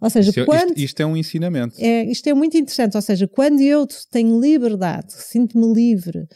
Ou 0.00 0.10
seja, 0.10 0.28
Isto, 0.28 0.40
é- 0.40 0.44
quando. 0.44 0.68
isto- 0.70 0.78
isto 0.80 1.00
é 1.00 1.06
um 1.06 1.16
ensinamento. 1.16 1.74
É, 1.78 2.04
isto 2.04 2.28
é 2.28 2.34
muito 2.34 2.54
interessante, 2.56 2.96
ou 2.96 3.02
seja, 3.02 3.26
quando 3.26 3.60
eu 3.62 3.86
tenho 4.10 4.38
liberdade, 4.38 5.12
sinto-me 5.12 5.72
livre 5.72 6.26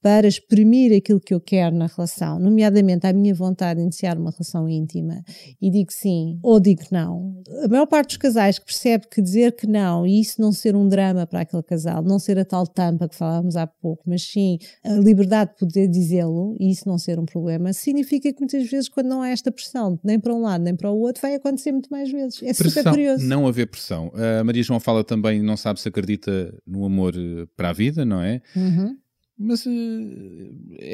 para 0.00 0.28
exprimir 0.28 0.96
aquilo 0.96 1.20
que 1.20 1.34
eu 1.34 1.40
quero 1.40 1.74
na 1.74 1.86
relação, 1.86 2.38
nomeadamente 2.38 3.06
a 3.06 3.12
minha 3.12 3.34
vontade 3.34 3.78
de 3.78 3.82
iniciar 3.84 4.16
uma 4.16 4.30
relação 4.30 4.68
íntima, 4.68 5.22
e 5.60 5.70
digo 5.70 5.90
sim 5.92 6.38
ou 6.42 6.60
digo 6.60 6.82
não, 6.90 7.42
a 7.64 7.68
maior 7.68 7.86
parte 7.86 8.08
dos 8.08 8.16
casais 8.16 8.58
que 8.58 8.66
percebe 8.66 9.06
que 9.10 9.20
dizer 9.20 9.56
que 9.56 9.66
não, 9.66 10.06
e 10.06 10.20
isso 10.20 10.40
não 10.40 10.52
ser 10.52 10.76
um 10.76 10.88
drama 10.88 11.26
para 11.26 11.40
aquele 11.40 11.62
casal, 11.62 12.02
não 12.02 12.18
ser 12.18 12.38
a 12.38 12.44
tal 12.44 12.66
tampa 12.66 13.08
que 13.08 13.16
falávamos 13.16 13.56
há 13.56 13.66
pouco, 13.66 14.04
mas 14.06 14.22
sim 14.22 14.58
a 14.84 14.92
liberdade 14.94 15.50
de 15.52 15.58
poder 15.58 15.88
dizê-lo, 15.88 16.56
e 16.60 16.70
isso 16.70 16.88
não 16.88 16.98
ser 16.98 17.18
um 17.18 17.24
problema, 17.26 17.72
significa 17.72 18.32
que 18.32 18.38
muitas 18.40 18.68
vezes 18.70 18.88
quando 18.88 19.06
não 19.08 19.22
há 19.22 19.28
esta 19.30 19.50
pressão, 19.50 19.98
nem 20.04 20.18
para 20.18 20.32
um 20.34 20.40
lado 20.40 20.62
nem 20.62 20.76
para 20.76 20.90
o 20.90 20.98
outro, 21.00 21.20
vai 21.22 21.34
acontecer 21.34 21.72
muito 21.72 21.88
mais 21.90 22.10
vezes. 22.10 22.42
É 22.42 22.52
super 22.52 22.72
Pressão, 22.72 22.92
curioso. 22.92 23.24
não 23.26 23.46
haver 23.46 23.66
pressão. 23.66 24.12
A 24.40 24.44
Maria 24.44 24.62
João 24.62 24.78
fala 24.78 25.02
também, 25.02 25.42
não 25.42 25.56
sabe 25.56 25.80
se 25.80 25.88
acredita 25.88 26.54
no 26.66 26.84
amor 26.84 27.14
eh, 27.16 27.46
para 27.56 27.70
a 27.70 27.72
vida, 27.72 28.04
não 28.04 28.20
é? 28.22 28.40
Uhum. 28.54 28.96
Mas 29.40 29.64
eh, 29.66 29.70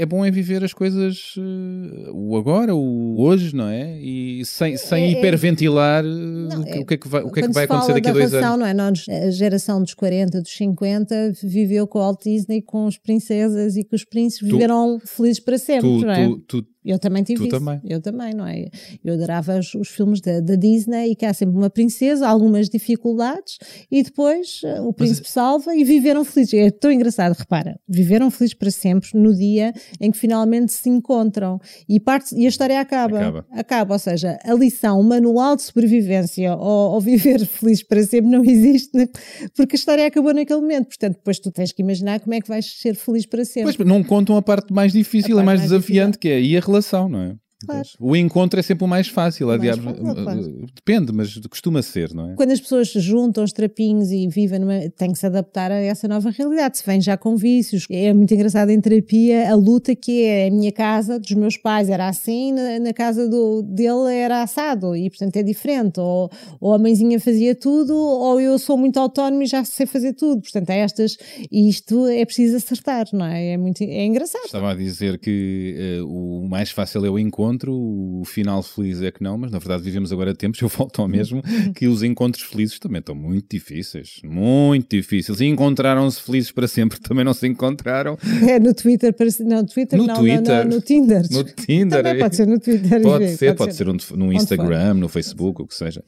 é 0.03 0.05
bom 0.07 0.25
é 0.25 0.31
viver 0.31 0.63
as 0.63 0.75
coisas 0.75 1.35
eh, 1.39 2.11
o 2.13 2.37
agora, 2.37 2.75
o 2.75 3.19
hoje, 3.21 3.55
não 3.57 3.69
é? 3.69 3.99
E 4.01 4.45
sem, 4.45 4.77
sem 4.77 5.05
É- 5.05 5.07
é- 5.07 5.11
hiperventilar 5.13 6.05
eh, 6.05 6.09
Não, 6.09 6.61
o, 6.61 6.65
que, 6.65 6.71
é- 6.71 6.81
o 6.81 6.87
que 6.87 6.95
é 6.95 6.97
que 6.99 7.09
vai, 7.09 7.23
o 7.23 7.31
que 7.31 7.41
é 7.41 7.43
que 7.47 7.53
vai 7.55 7.65
acontecer 7.65 7.95
daqui 7.95 8.09
a 8.09 8.13
dois 8.13 8.31
relação, 8.31 8.55
anos. 8.55 8.61
não 8.61 8.67
é? 8.67 8.75
Nós, 8.75 9.07
a 9.09 9.31
geração 9.31 9.81
dos 9.83 9.95
40, 9.95 10.43
dos 10.43 10.55
50, 10.55 11.33
viveu 11.43 11.87
com 11.87 11.99
o 11.99 12.03
Walt 12.03 12.23
Disney, 12.23 12.61
com 12.61 12.87
os 12.87 12.99
princesas 12.99 13.77
e 13.77 13.85
com 13.85 13.97
os 13.97 14.05
príncipes, 14.05 14.47
viveram 14.49 14.99
felizes 15.05 15.41
para 15.41 15.57
sempre, 15.59 15.89
Tu, 15.89 16.01
não 16.07 16.13
é? 16.13 16.27
tu, 16.29 16.39
tu, 16.61 16.67
Eu 16.85 16.99
também 16.99 17.23
tive 17.23 17.39
Tu 17.39 17.47
isso. 17.49 17.59
também. 17.59 17.81
Eu 17.83 17.99
também, 18.03 18.35
não 18.35 18.47
é? 18.47 18.67
Eu 19.03 19.15
adorava 19.15 19.59
os, 19.59 19.75
os 19.75 19.89
filmes 19.89 20.21
da, 20.21 20.41
da 20.41 20.55
Disney 20.55 21.13
e 21.13 21.17
que 21.17 21.25
há 21.25 21.33
sempre 21.33 21.57
uma 21.57 21.71
princesa, 21.71 22.29
algumas 22.29 22.69
dificuldades 22.69 23.57
e 23.91 24.03
depois 24.03 24.61
o 24.83 24.93
príncipe 24.93 25.31
salva 25.31 25.75
e 25.75 25.83
viveram 25.83 26.23
felizes. 26.27 26.53
É 26.53 26.71
tão 26.71 26.93
engraçado, 26.93 27.33
repara, 27.33 27.81
viveram 27.89 28.31
felizes 28.35 28.55
para 28.55 28.71
sempre 28.71 29.11
no 29.15 29.35
dia 29.35 29.73
em 30.01 30.11
que 30.11 30.19
finalmente 30.19 30.73
se 30.73 30.89
encontram 30.89 31.59
e, 31.89 31.99
parte, 31.99 32.35
e 32.35 32.45
a 32.45 32.49
história 32.49 32.79
acaba. 32.79 33.47
Acaba. 33.51 33.95
ou 33.95 33.99
seja, 33.99 34.39
a 34.45 34.53
lição, 34.53 35.01
o 35.01 35.05
manual 35.05 35.57
de 35.57 35.63
sobrevivência 35.63 36.55
ou, 36.55 36.93
ou 36.93 37.01
viver 37.01 37.45
feliz 37.47 37.83
para 37.83 38.03
sempre 38.03 38.31
não 38.31 38.45
existe 38.45 38.97
né? 38.97 39.09
porque 39.57 39.77
a 39.77 39.79
história 39.79 40.07
acabou 40.07 40.35
naquele 40.35 40.61
momento. 40.61 40.89
Portanto, 40.89 41.15
depois 41.15 41.39
tu 41.39 41.51
tens 41.51 41.73
que 41.73 41.81
imaginar 41.81 42.21
como 42.21 42.35
é 42.35 42.41
que 42.41 42.49
vais 42.49 42.67
ser 42.67 42.95
feliz 42.95 43.25
para 43.25 43.45
sempre. 43.45 43.75
Pois, 43.75 43.89
não 43.89 44.05
contam 44.05 44.37
a 44.37 44.43
parte 44.43 44.73
mais 44.73 44.93
difícil, 44.93 45.39
A 45.39 45.43
mais 45.43 45.55
mais 45.59 45.71
desafiante, 45.71 46.19
que 46.19 46.29
é 46.29 46.57
a 46.57 46.61
relação, 46.61 47.09
não 47.09 47.21
é? 47.21 47.37
Claro. 47.67 47.89
O 48.01 48.17
encontro 48.17 48.59
é 48.59 48.63
sempre 48.63 48.85
o 48.85 48.89
mais 48.89 49.09
fácil. 49.09 49.49
Mais 49.49 49.61
aliás, 49.61 49.79
fácil, 49.79 50.09
eh, 50.09 50.15
claro. 50.23 50.41
eh, 50.41 50.67
Depende, 50.75 51.13
mas 51.13 51.37
costuma 51.49 51.83
ser, 51.83 52.13
não 52.15 52.31
é? 52.31 52.35
Quando 52.35 52.51
as 52.51 52.61
pessoas 52.61 52.89
juntam 52.89 53.45
os 53.45 53.53
trapinhos 53.53 54.11
e 54.11 54.29
vivem 54.29 54.59
numa. 54.59 54.89
têm 54.91 55.13
que 55.13 55.19
se 55.19 55.27
adaptar 55.27 55.71
a 55.71 55.77
essa 55.77 56.07
nova 56.09 56.31
realidade. 56.31 56.79
Se 56.79 56.87
vêm 56.87 57.01
já 57.01 57.17
com 57.17 57.37
vícios. 57.37 57.87
É 57.91 58.13
muito 58.13 58.33
engraçado 58.35 58.71
em 58.71 58.81
terapia 58.81 59.51
a 59.51 59.55
luta 59.55 59.95
que 59.95 60.25
é 60.25 60.49
a 60.49 60.51
minha 60.51 60.73
casa, 60.73 61.19
dos 61.19 61.33
meus 61.33 61.57
pais 61.57 61.89
era 61.89 62.09
assim, 62.09 62.53
na, 62.53 62.79
na 62.79 62.93
casa 62.93 63.29
do, 63.29 63.63
dele 63.63 64.13
era 64.15 64.43
assado 64.43 64.95
e 64.97 65.09
portanto 65.09 65.37
é 65.37 65.43
diferente. 65.43 66.01
Ou, 66.01 66.31
ou 66.61 66.75
a 66.75 66.79
mãezinha 66.79 67.19
fazia 67.21 67.55
tudo, 67.55 67.95
ou 67.97 68.41
eu 68.41 68.59
sou 68.59 68.77
muito 68.77 68.99
autónomo 68.99 69.43
e 69.43 69.47
já 69.47 69.65
sei 69.65 69.87
fazer 69.87 70.13
tudo. 70.15 70.41
Portanto, 70.43 70.71
há 70.71 70.75
estas. 70.75 71.17
E 71.51 71.69
isto 71.69 72.07
é 72.07 72.25
preciso 72.25 72.57
acertar, 72.57 73.07
não 73.13 73.25
é? 73.27 73.53
É, 73.53 73.57
muito, 73.57 73.83
é 73.83 74.05
engraçado. 74.05 74.45
Estava 74.47 74.73
a 74.73 74.75
dizer 74.75 75.19
que 75.19 75.75
eh, 75.79 76.03
o 76.03 76.47
mais 76.49 76.71
fácil 76.71 77.05
é 77.05 77.11
o 77.11 77.19
encontro, 77.19 77.54
o 77.73 78.23
final 78.25 78.63
feliz 78.63 79.01
é 79.03 79.11
que 79.11 79.23
não, 79.23 79.37
mas 79.39 79.51
na 79.51 79.59
verdade 79.59 79.83
vivemos 79.83 80.13
agora 80.13 80.35
tempos, 80.35 80.61
eu 80.63 80.69
volto 80.69 81.01
ao 81.03 81.09
mesmo, 81.09 81.43
que 81.75 81.87
os 81.87 82.03
encontros 82.03 82.45
felizes 82.45 82.79
também 82.79 82.99
estão 83.01 83.15
muito 83.15 83.47
difíceis. 83.51 84.21
Muito 84.25 84.97
difíceis. 84.97 85.41
E 85.41 85.47
encontraram-se 85.47 86.21
felizes 86.21 86.51
para 86.51 86.67
sempre, 86.67 86.99
também 87.03 87.25
não 87.25 87.35
se 87.35 87.47
encontraram 87.47 88.17
É 88.49 88.59
no 88.59 88.75
Twitter, 88.75 89.13
parece- 89.15 89.45
não, 89.45 89.65
Twitter 89.65 89.99
No 89.99 90.07
não, 90.07 90.15
Twitter. 90.17 90.43
não, 90.43 90.65
não, 90.65 90.71
no 90.77 90.81
Tinder. 90.81 91.23
no 91.31 91.45
Tinder. 91.45 92.03
Também 92.03 92.19
pode 92.21 92.37
ser 92.37 92.47
no 92.47 92.59
Twitter. 92.59 93.03
Pode 93.03 93.29
ser, 93.37 93.55
pode 93.55 93.75
ser 93.75 93.89
um- 93.89 93.97
no 94.17 94.27
Onde 94.27 94.37
Instagram, 94.37 94.95
no 94.95 95.09
Facebook, 95.09 95.63
o 95.63 95.67
que 95.67 95.75
seja. 95.75 96.03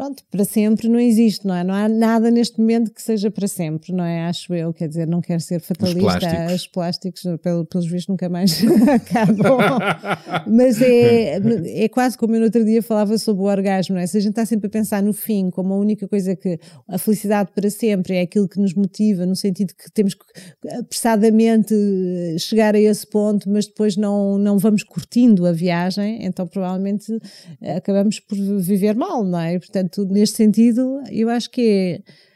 Pronto, 0.00 0.22
para 0.30 0.46
sempre 0.46 0.88
não 0.88 0.98
existe, 0.98 1.46
não 1.46 1.54
é? 1.54 1.62
Não 1.62 1.74
há 1.74 1.86
nada 1.86 2.30
neste 2.30 2.58
momento 2.58 2.90
que 2.90 3.02
seja 3.02 3.30
para 3.30 3.46
sempre, 3.46 3.92
não 3.92 4.02
é? 4.02 4.24
Acho 4.24 4.54
eu, 4.54 4.72
quer 4.72 4.88
dizer, 4.88 5.06
não 5.06 5.20
quero 5.20 5.42
ser 5.42 5.60
fatalista. 5.60 6.00
plásticos. 6.00 6.54
Os 6.54 6.66
plásticos, 6.66 7.22
pelo- 7.42 7.66
pelos 7.66 7.86
vistos, 7.86 8.08
nunca 8.08 8.26
mais 8.26 8.62
acabam. 8.88 9.78
Mas 10.48 10.80
é, 10.80 11.38
é 11.84 11.86
quase 11.90 12.16
como 12.16 12.34
eu 12.34 12.38
no 12.38 12.46
outro 12.46 12.64
dia 12.64 12.82
falava 12.82 13.18
sobre 13.18 13.42
o 13.42 13.44
orgasmo, 13.44 13.96
não 13.96 14.00
é? 14.00 14.06
Se 14.06 14.16
a 14.16 14.20
gente 14.20 14.30
está 14.30 14.46
sempre 14.46 14.68
a 14.68 14.70
pensar 14.70 15.02
no 15.02 15.12
fim 15.12 15.50
como 15.50 15.74
a 15.74 15.76
única 15.76 16.08
coisa 16.08 16.34
que 16.34 16.58
a 16.88 16.96
felicidade 16.96 17.50
para 17.54 17.68
sempre 17.68 18.14
é 18.14 18.22
aquilo 18.22 18.48
que 18.48 18.58
nos 18.58 18.72
motiva, 18.72 19.26
no 19.26 19.36
sentido 19.36 19.74
que 19.74 19.90
temos 19.92 20.14
que 20.14 20.24
apressadamente 20.78 21.74
chegar 22.38 22.74
a 22.74 22.80
esse 22.80 23.06
ponto, 23.06 23.50
mas 23.50 23.66
depois 23.66 23.98
não, 23.98 24.38
não 24.38 24.56
vamos 24.56 24.82
curtindo 24.82 25.46
a 25.46 25.52
viagem, 25.52 26.24
então 26.24 26.46
provavelmente 26.46 27.18
eh, 27.60 27.76
acabamos 27.76 28.18
por 28.18 28.38
viver 28.38 28.96
mal, 28.96 29.22
não 29.22 29.38
é? 29.38 29.56
E, 29.56 29.60
portanto, 29.90 30.12
neste 30.12 30.36
sentido, 30.36 31.02
eu 31.10 31.28
acho 31.28 31.50
que 31.50 32.02
é. 32.06 32.30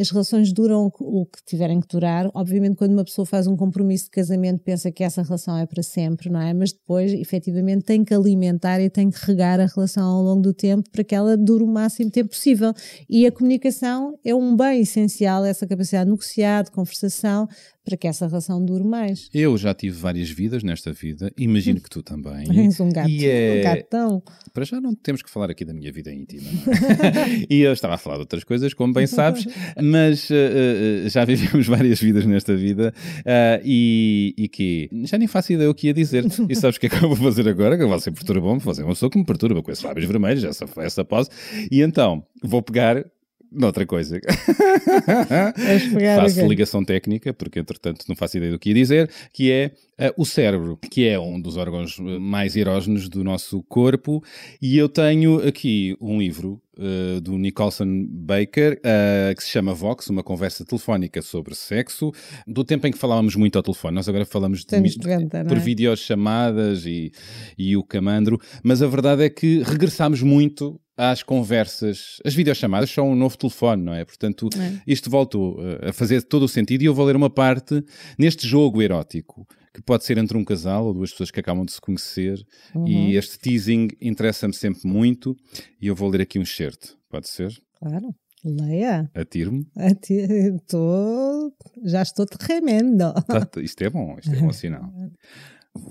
As 0.00 0.10
relações 0.10 0.52
duram 0.52 0.90
o 0.98 1.24
que 1.24 1.42
tiverem 1.44 1.80
que 1.80 1.86
durar. 1.88 2.28
Obviamente, 2.34 2.76
quando 2.76 2.92
uma 2.92 3.04
pessoa 3.04 3.24
faz 3.24 3.46
um 3.46 3.56
compromisso 3.56 4.06
de 4.06 4.10
casamento, 4.10 4.60
pensa 4.64 4.90
que 4.90 5.04
essa 5.04 5.22
relação 5.22 5.56
é 5.56 5.64
para 5.64 5.82
sempre, 5.82 6.28
não 6.28 6.40
é? 6.40 6.52
Mas 6.52 6.72
depois, 6.72 7.12
efetivamente, 7.12 7.84
tem 7.84 8.04
que 8.04 8.12
alimentar 8.12 8.80
e 8.80 8.90
tem 8.90 9.10
que 9.10 9.18
regar 9.24 9.60
a 9.60 9.66
relação 9.66 10.04
ao 10.04 10.22
longo 10.22 10.42
do 10.42 10.52
tempo 10.52 10.88
para 10.90 11.04
que 11.04 11.14
ela 11.14 11.36
dure 11.36 11.62
o 11.62 11.68
máximo 11.68 12.10
tempo 12.10 12.30
possível. 12.30 12.72
E 13.08 13.26
a 13.26 13.32
comunicação 13.32 14.18
é 14.24 14.34
um 14.34 14.56
bem 14.56 14.80
essencial, 14.80 15.44
essa 15.44 15.66
capacidade 15.66 16.06
de 16.06 16.10
negociar, 16.10 16.62
de 16.64 16.72
conversação, 16.72 17.48
para 17.88 17.96
que 17.96 18.06
essa 18.06 18.26
relação 18.26 18.62
dure 18.62 18.84
mais. 18.84 19.30
Eu 19.32 19.56
já 19.56 19.72
tive 19.72 19.96
várias 19.96 20.28
vidas 20.28 20.62
nesta 20.62 20.92
vida, 20.92 21.32
imagino 21.38 21.80
que 21.80 21.88
tu 21.88 22.02
também. 22.02 22.44
És 22.66 22.78
um 22.80 22.90
gato, 22.90 23.08
E 23.08 23.26
é- 23.26 23.60
um 23.60 23.62
gatão. 23.62 24.22
Para 24.52 24.64
já 24.66 24.78
não 24.78 24.94
temos 24.94 25.22
que 25.22 25.30
falar 25.30 25.50
aqui 25.50 25.64
da 25.64 25.72
minha 25.72 25.90
vida 25.90 26.12
íntima. 26.12 26.42
não 26.42 26.72
é? 26.74 27.46
e 27.48 27.60
eu 27.62 27.72
estava 27.72 27.94
a 27.94 27.98
falar 27.98 28.16
de 28.16 28.20
outras 28.22 28.44
coisas, 28.44 28.74
como 28.74 28.92
bem 28.92 29.06
sabes, 29.06 29.46
mas 29.82 30.28
eh, 30.30 31.08
já 31.08 31.24
vivemos 31.24 31.66
várias 31.68 31.98
vidas 31.98 32.26
nesta 32.26 32.54
vida 32.54 32.92
ah, 33.24 33.58
e, 33.64 34.34
e 34.36 34.48
que 34.48 34.90
já 35.04 35.16
nem 35.16 35.26
faço 35.26 35.54
ideia 35.54 35.70
o 35.70 35.74
que 35.74 35.86
ia 35.86 35.94
dizer. 35.94 36.26
E 36.48 36.54
sabes 36.54 36.76
o 36.76 36.80
que 36.80 36.86
é 36.86 36.88
que 36.90 36.96
eu 37.02 37.08
vou 37.08 37.16
fazer 37.16 37.48
agora? 37.48 37.78
Que 37.78 37.86
você 37.86 38.10
perturbou-me, 38.10 38.60
fazer 38.60 38.82
uma 38.82 38.92
pessoa 38.92 39.08
que 39.08 39.18
me 39.18 39.24
perturba 39.24 39.62
com 39.62 39.70
esses 39.70 39.82
lábios 39.82 40.06
vermelhos, 40.06 40.44
essa, 40.44 40.66
essa 40.78 41.04
pose. 41.04 41.30
E 41.70 41.80
então 41.80 42.22
vou 42.42 42.60
pegar 42.60 43.02
noutra 43.50 43.86
coisa. 43.86 44.20
Faço 46.16 46.46
ligação 46.46 46.84
técnica, 46.84 47.32
porque 47.32 47.58
entretanto 47.58 48.04
não 48.08 48.16
faço 48.16 48.36
ideia 48.36 48.52
do 48.52 48.58
que 48.58 48.70
ia 48.70 48.74
dizer, 48.74 49.10
que 49.32 49.50
é 49.50 49.72
ah, 49.98 50.12
o 50.16 50.24
cérebro, 50.24 50.78
que 50.90 51.06
é 51.06 51.18
um 51.18 51.40
dos 51.40 51.56
órgãos 51.56 51.98
eh, 51.98 52.18
mais 52.18 52.56
erógenos 52.56 53.08
do 53.08 53.24
nosso 53.24 53.62
corpo, 53.64 54.22
e 54.60 54.76
eu 54.76 54.88
tenho 54.88 55.46
aqui 55.46 55.96
um 56.00 56.18
livro 56.18 56.60
eh, 56.78 57.20
do 57.20 57.36
Nicholson 57.36 58.06
Baker, 58.08 58.80
eh, 58.84 59.34
que 59.36 59.42
se 59.42 59.50
chama 59.50 59.74
Vox, 59.74 60.08
uma 60.08 60.22
conversa 60.22 60.64
telefónica 60.64 61.20
sobre 61.22 61.54
sexo, 61.54 62.12
do 62.46 62.64
tempo 62.64 62.86
em 62.86 62.92
que 62.92 62.98
falávamos 62.98 63.34
muito 63.34 63.56
ao 63.56 63.62
telefone. 63.62 63.94
Nós 63.94 64.08
agora 64.08 64.24
falamos 64.24 64.64
de, 64.64 64.76
Anos 64.76 64.96
mi- 64.96 65.02
90, 65.02 65.38
não 65.42 65.48
por 65.48 65.56
é? 65.56 65.60
videochamadas 65.60 66.86
e, 66.86 67.10
e 67.56 67.76
o 67.76 67.82
camandro, 67.82 68.40
mas 68.62 68.82
a 68.82 68.86
verdade 68.86 69.24
é 69.24 69.30
que 69.30 69.62
regressámos 69.62 70.22
muito 70.22 70.80
às 70.98 71.22
conversas. 71.22 72.16
As 72.24 72.34
videochamadas 72.34 72.90
são 72.90 73.10
um 73.10 73.14
novo 73.14 73.38
telefone, 73.38 73.82
não 73.84 73.94
é? 73.94 74.04
Portanto, 74.04 74.48
É. 74.58 74.82
isto 74.86 75.08
voltou 75.08 75.56
eh, 75.64 75.90
a 75.90 75.92
fazer 75.92 76.22
todo 76.22 76.42
o 76.42 76.48
sentido 76.48 76.82
e 76.82 76.86
eu 76.86 76.94
vou 76.94 77.06
ler 77.06 77.14
uma 77.16 77.30
parte 77.30 77.82
neste 78.18 78.46
jogo 78.46 78.82
erótico, 78.82 79.46
que 79.72 79.80
pode 79.80 80.04
ser 80.04 80.18
entre 80.18 80.36
um 80.36 80.44
casal 80.44 80.86
ou 80.86 80.92
duas 80.94 81.10
pessoas 81.12 81.30
que 81.30 81.38
acabam 81.40 81.64
de 81.64 81.72
se 81.72 81.80
conhecer, 81.80 82.44
Uhum. 82.74 82.86
e 82.88 83.14
este 83.16 83.38
teasing 83.38 83.88
interessa-me 84.00 84.52
sempre 84.54 84.86
muito, 84.88 85.36
e 85.80 85.86
eu 85.86 85.94
vou 85.94 86.08
ler 86.10 86.22
aqui 86.22 86.38
um 86.38 86.42
excerto. 86.42 86.98
Pode 87.08 87.28
ser? 87.28 87.52
Claro. 87.78 88.14
Leia. 88.44 89.10
Atiro-me. 89.14 89.66
A 89.76 89.92
ti- 89.94 90.56
Tô, 90.68 91.52
já 91.84 92.02
estou 92.02 92.24
tremendo. 92.24 93.12
Tá, 93.26 93.48
isto 93.60 93.82
é 93.82 93.90
bom, 93.90 94.16
isto 94.18 94.32
é 94.32 94.36
bom 94.38 94.50
sinal. 94.52 94.90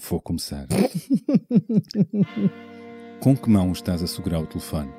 Vou 0.10 0.22
começar. 0.22 0.66
Com 3.20 3.36
que 3.36 3.50
mão 3.50 3.72
estás 3.72 4.04
a 4.04 4.08
segurar 4.08 4.40
o 4.40 4.46
telefone? 4.46 4.92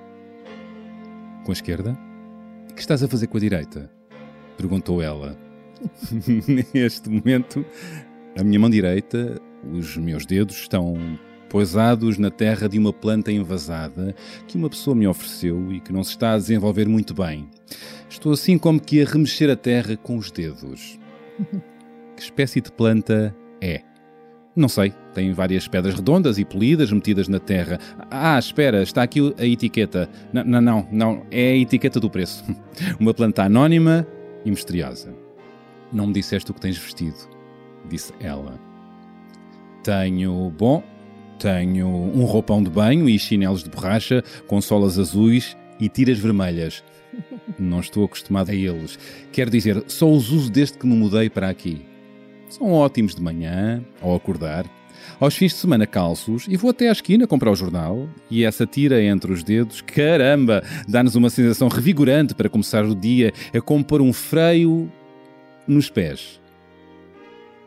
Com 1.44 1.52
a 1.52 1.52
esquerda? 1.52 1.96
Que 2.74 2.80
estás 2.80 3.00
a 3.02 3.08
fazer 3.08 3.28
com 3.28 3.36
a 3.36 3.40
direita? 3.40 3.90
Perguntou 4.56 5.00
ela. 5.00 5.38
Neste 6.74 7.08
momento, 7.08 7.64
a 8.36 8.42
minha 8.42 8.58
mão 8.58 8.68
direita 8.68 9.40
Os 9.72 9.96
meus 9.96 10.26
dedos 10.26 10.56
estão 10.56 10.96
poisados 11.48 12.18
na 12.18 12.30
terra 12.30 12.68
de 12.68 12.76
uma 12.76 12.92
planta 12.92 13.30
envasada 13.30 14.14
que 14.48 14.56
uma 14.56 14.68
pessoa 14.68 14.96
me 14.96 15.06
ofereceu 15.06 15.72
e 15.72 15.80
que 15.80 15.92
não 15.92 16.02
se 16.02 16.10
está 16.10 16.32
a 16.32 16.38
desenvolver 16.38 16.88
muito 16.88 17.14
bem. 17.14 17.48
Estou 18.10 18.32
assim 18.32 18.58
como 18.58 18.80
que 18.80 19.00
a 19.00 19.04
remexer 19.04 19.48
a 19.48 19.56
terra 19.56 19.96
com 19.96 20.16
os 20.16 20.30
dedos. 20.30 20.98
Que 22.16 22.24
espécie 22.24 22.60
de 22.60 22.72
planta 22.72 23.32
é? 23.60 23.87
Não 24.58 24.68
sei, 24.68 24.92
tem 25.14 25.32
várias 25.32 25.68
pedras 25.68 25.94
redondas 25.94 26.36
e 26.36 26.44
polidas 26.44 26.90
metidas 26.90 27.28
na 27.28 27.38
terra. 27.38 27.78
Ah, 28.10 28.36
espera, 28.36 28.82
está 28.82 29.04
aqui 29.04 29.32
a 29.38 29.46
etiqueta. 29.46 30.10
Não, 30.32 30.42
não, 30.42 30.60
não, 30.60 30.88
não, 30.90 31.26
é 31.30 31.52
a 31.52 31.56
etiqueta 31.56 32.00
do 32.00 32.10
preço. 32.10 32.44
Uma 32.98 33.14
planta 33.14 33.44
anónima 33.44 34.04
e 34.44 34.50
misteriosa. 34.50 35.14
Não 35.92 36.08
me 36.08 36.12
disseste 36.12 36.50
o 36.50 36.54
que 36.54 36.60
tens 36.60 36.76
vestido, 36.76 37.16
disse 37.88 38.12
ela. 38.18 38.58
Tenho, 39.84 40.52
bom, 40.58 40.82
tenho 41.38 41.86
um 41.86 42.24
roupão 42.24 42.60
de 42.60 42.68
banho 42.68 43.08
e 43.08 43.16
chinelos 43.16 43.62
de 43.62 43.70
borracha 43.70 44.24
com 44.48 44.60
solas 44.60 44.98
azuis 44.98 45.56
e 45.78 45.88
tiras 45.88 46.18
vermelhas. 46.18 46.82
Não 47.60 47.78
estou 47.78 48.04
acostumado 48.04 48.50
a 48.50 48.54
eles. 48.56 48.98
Quero 49.30 49.52
dizer, 49.52 49.84
só 49.86 50.10
os 50.10 50.32
uso 50.32 50.50
desde 50.50 50.78
que 50.78 50.86
me 50.86 50.96
mudei 50.96 51.30
para 51.30 51.48
aqui. 51.48 51.87
São 52.48 52.72
ótimos 52.72 53.14
de 53.14 53.22
manhã, 53.22 53.84
ao 54.00 54.14
acordar. 54.14 54.66
Aos 55.20 55.34
fins 55.34 55.52
de 55.52 55.58
semana 55.58 55.86
calços 55.86 56.46
e 56.48 56.56
vou 56.56 56.70
até 56.70 56.88
à 56.88 56.92
esquina 56.92 57.26
comprar 57.26 57.50
o 57.50 57.56
jornal 57.56 58.08
e 58.30 58.44
essa 58.44 58.66
tira 58.66 59.02
entre 59.02 59.32
os 59.32 59.42
dedos, 59.42 59.80
caramba, 59.80 60.62
dá-nos 60.86 61.16
uma 61.16 61.30
sensação 61.30 61.68
revigorante 61.68 62.34
para 62.34 62.48
começar 62.48 62.84
o 62.84 62.94
dia. 62.94 63.32
É 63.52 63.60
como 63.60 63.84
pôr 63.84 64.00
um 64.00 64.12
freio 64.12 64.90
nos 65.66 65.90
pés. 65.90 66.40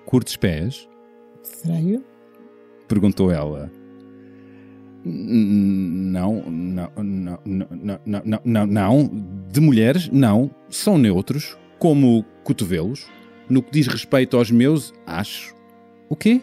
Curtes 0.05 0.35
pés? 0.35 0.87
Freio? 1.61 2.03
Perguntou 2.87 3.31
ela. 3.31 3.71
Não, 5.03 6.43
não, 6.47 6.91
não, 6.95 7.39
não, 7.43 7.69
não, 7.75 7.99
não, 8.05 8.41
não, 8.43 8.65
não. 8.67 9.11
De 9.51 9.59
mulheres, 9.59 10.09
não. 10.09 10.51
São 10.69 10.97
neutros, 10.97 11.57
como 11.79 12.23
cotovelos. 12.43 13.07
No 13.51 13.61
que 13.61 13.71
diz 13.71 13.85
respeito 13.87 14.37
aos 14.37 14.49
meus, 14.49 14.93
acho. 15.05 15.53
O 16.07 16.15
quê? 16.15 16.39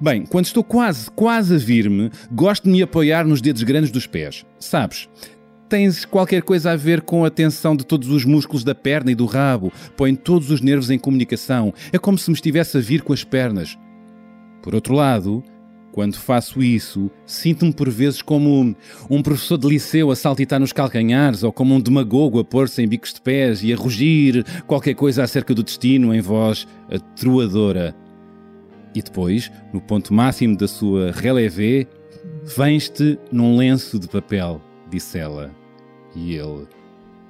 Bem, 0.00 0.26
quando 0.26 0.46
estou 0.46 0.64
quase, 0.64 1.08
quase 1.12 1.54
a 1.54 1.58
vir-me, 1.58 2.10
gosto 2.32 2.64
de 2.64 2.70
me 2.70 2.82
apoiar 2.82 3.24
nos 3.24 3.40
dedos 3.40 3.62
grandes 3.62 3.92
dos 3.92 4.08
pés. 4.08 4.44
Sabes? 4.58 5.08
Tens 5.68 6.04
qualquer 6.04 6.42
coisa 6.42 6.72
a 6.72 6.76
ver 6.76 7.02
com 7.02 7.24
a 7.24 7.30
tensão 7.30 7.76
de 7.76 7.86
todos 7.86 8.08
os 8.08 8.24
músculos 8.24 8.64
da 8.64 8.74
perna 8.74 9.12
e 9.12 9.14
do 9.14 9.24
rabo. 9.24 9.72
Põe 9.96 10.16
todos 10.16 10.50
os 10.50 10.60
nervos 10.60 10.90
em 10.90 10.98
comunicação. 10.98 11.72
É 11.92 11.98
como 11.98 12.18
se 12.18 12.28
me 12.28 12.34
estivesse 12.34 12.76
a 12.76 12.80
vir 12.80 13.02
com 13.02 13.12
as 13.12 13.22
pernas. 13.22 13.78
Por 14.60 14.74
outro 14.74 14.94
lado, 14.94 15.44
quando 15.92 16.16
faço 16.16 16.62
isso, 16.62 17.10
sinto-me 17.26 17.72
por 17.72 17.88
vezes 17.90 18.22
como 18.22 18.74
um 19.10 19.22
professor 19.22 19.58
de 19.58 19.68
liceu 19.68 20.10
a 20.10 20.16
saltitar 20.16 20.58
nos 20.58 20.72
calcanhares 20.72 21.42
ou 21.42 21.52
como 21.52 21.74
um 21.74 21.80
demagogo 21.80 22.40
a 22.40 22.44
pôr-se 22.44 22.82
em 22.82 22.88
bicos 22.88 23.12
de 23.12 23.20
pés 23.20 23.62
e 23.62 23.72
a 23.72 23.76
rugir 23.76 24.44
qualquer 24.66 24.94
coisa 24.94 25.22
acerca 25.22 25.54
do 25.54 25.62
destino 25.62 26.14
em 26.14 26.20
voz 26.20 26.66
atruadora. 26.90 27.94
E 28.94 29.02
depois, 29.02 29.50
no 29.72 29.80
ponto 29.80 30.12
máximo 30.12 30.56
da 30.56 30.66
sua 30.66 31.12
relevê, 31.12 31.86
vens-te 32.56 33.18
num 33.30 33.56
lenço 33.56 33.98
de 33.98 34.08
papel, 34.08 34.60
disse 34.90 35.18
ela. 35.18 35.50
E 36.14 36.34
ele, 36.34 36.66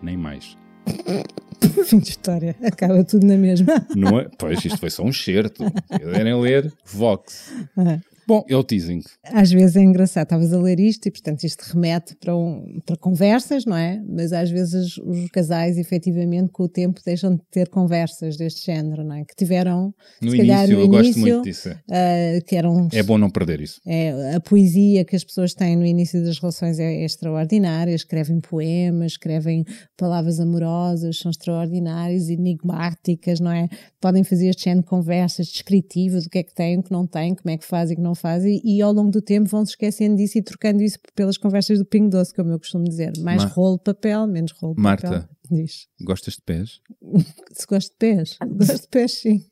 nem 0.00 0.16
mais. 0.16 0.56
Fim 1.84 1.98
de 1.98 2.10
história. 2.10 2.56
Acaba 2.62 3.04
tudo 3.04 3.26
na 3.26 3.36
mesma. 3.36 3.86
Não 3.94 4.18
é? 4.18 4.28
Pois, 4.36 4.64
isto 4.64 4.78
foi 4.78 4.90
só 4.90 5.04
um 5.04 5.12
certo. 5.12 5.64
Querem 5.88 6.40
ler 6.40 6.72
Vox. 6.84 7.52
Ah. 7.76 7.98
Bom, 8.26 8.44
é 8.48 8.56
o 8.56 8.62
teasing. 8.62 9.02
Às 9.24 9.50
vezes 9.50 9.76
é 9.76 9.80
engraçado, 9.82 10.24
estavas 10.24 10.52
a 10.52 10.58
ler 10.58 10.78
isto 10.78 11.06
e, 11.06 11.10
portanto, 11.10 11.44
isto 11.44 11.62
remete 11.62 12.14
para, 12.16 12.36
um, 12.36 12.80
para 12.86 12.96
conversas, 12.96 13.64
não 13.64 13.76
é? 13.76 14.02
Mas 14.08 14.32
às 14.32 14.50
vezes 14.50 14.96
os 14.98 15.28
casais, 15.30 15.76
efetivamente, 15.78 16.50
com 16.52 16.64
o 16.64 16.68
tempo, 16.68 17.00
deixam 17.04 17.34
de 17.34 17.42
ter 17.50 17.68
conversas 17.68 18.36
deste 18.36 18.64
género, 18.66 19.02
não 19.04 19.16
é? 19.16 19.24
Que 19.24 19.34
tiveram, 19.34 19.94
No 20.20 20.30
se 20.30 20.36
calhar, 20.36 20.64
início, 20.64 20.76
no 20.76 20.82
eu 20.82 20.88
gosto 20.88 21.04
início, 21.04 21.20
muito 21.20 21.42
disso. 21.44 21.68
ah, 21.90 22.40
que 22.46 22.56
eram 22.56 22.88
É 22.92 23.02
bom 23.02 23.18
não 23.18 23.30
perder 23.30 23.60
isso. 23.60 23.80
É, 23.86 24.34
a 24.36 24.40
poesia 24.40 25.04
que 25.04 25.16
as 25.16 25.24
pessoas 25.24 25.52
têm 25.54 25.76
no 25.76 25.84
início 25.84 26.22
das 26.24 26.38
relações 26.38 26.78
é, 26.78 27.02
é 27.02 27.04
extraordinária. 27.04 27.94
Escrevem 27.94 28.40
poemas, 28.40 29.12
escrevem 29.12 29.64
palavras 29.96 30.38
amorosas, 30.40 31.18
são 31.18 31.30
extraordinárias, 31.30 32.28
enigmáticas, 32.28 33.40
não 33.40 33.50
é? 33.50 33.68
Podem 34.00 34.24
fazer 34.24 34.48
este 34.48 34.64
género 34.64 34.82
de 34.82 34.88
conversas 34.88 35.48
descritivas, 35.48 36.26
o 36.26 36.30
que 36.30 36.38
é 36.38 36.42
que 36.42 36.54
têm, 36.54 36.78
o 36.78 36.82
que 36.82 36.92
não 36.92 37.06
têm, 37.06 37.34
como 37.34 37.52
é 37.52 37.56
que 37.56 37.64
fazem, 37.64 37.94
o 37.94 37.96
que 37.96 38.02
não 38.02 38.11
fazem, 38.14 38.60
e 38.64 38.80
ao 38.82 38.92
longo 38.92 39.10
do 39.10 39.20
tempo 39.22 39.48
vão 39.48 39.64
se 39.64 39.72
esquecendo 39.72 40.16
disso 40.16 40.38
e 40.38 40.42
trocando 40.42 40.82
isso 40.82 40.98
pelas 41.14 41.36
conversas 41.36 41.78
do 41.78 41.84
Pingo 41.84 42.10
Doce, 42.10 42.34
como 42.34 42.50
eu 42.50 42.58
costumo 42.58 42.84
dizer. 42.84 43.12
Mais 43.20 43.42
Ma- 43.42 43.48
rolo 43.48 43.76
de 43.78 43.84
papel, 43.84 44.26
menos 44.26 44.52
rolo 44.52 44.74
de 44.74 44.80
Marta. 44.80 45.08
papel. 45.08 45.28
Diz. 45.52 45.86
Gostas 46.00 46.34
de 46.36 46.40
pés? 46.42 46.80
Se 47.52 47.66
gosto 47.66 47.90
de 47.90 47.96
pés. 47.98 48.38
Gosto 48.40 48.80
de 48.80 48.88
pés, 48.88 49.12
sim. 49.20 49.44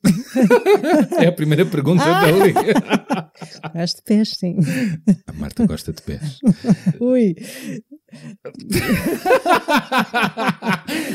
É 1.19 1.27
a 1.27 1.31
primeira 1.31 1.63
pergunta 1.63 2.03
Ah! 2.03 2.21
dali. 2.25 2.53
Gosto 3.75 3.97
de 3.97 4.03
pés, 4.03 4.29
sim. 4.37 4.57
A 5.27 5.33
Marta 5.33 5.65
gosta 5.65 5.93
de 5.93 6.01
pés. 6.01 6.39
Ui. 6.99 7.35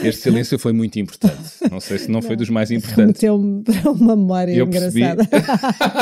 Este 0.03 0.22
silêncio 0.22 0.59
foi 0.59 0.72
muito 0.72 0.99
importante. 0.99 1.37
Não 1.70 1.78
sei 1.80 1.99
se 1.99 2.11
não 2.11 2.22
foi 2.22 2.34
dos 2.37 2.49
mais 2.49 2.70
importantes. 2.70 3.22
Meteu-me 3.22 3.62
para 3.62 3.91
uma 3.91 4.16
memória 4.16 4.53
Eu 4.55 4.66
engraçada. 4.66 5.28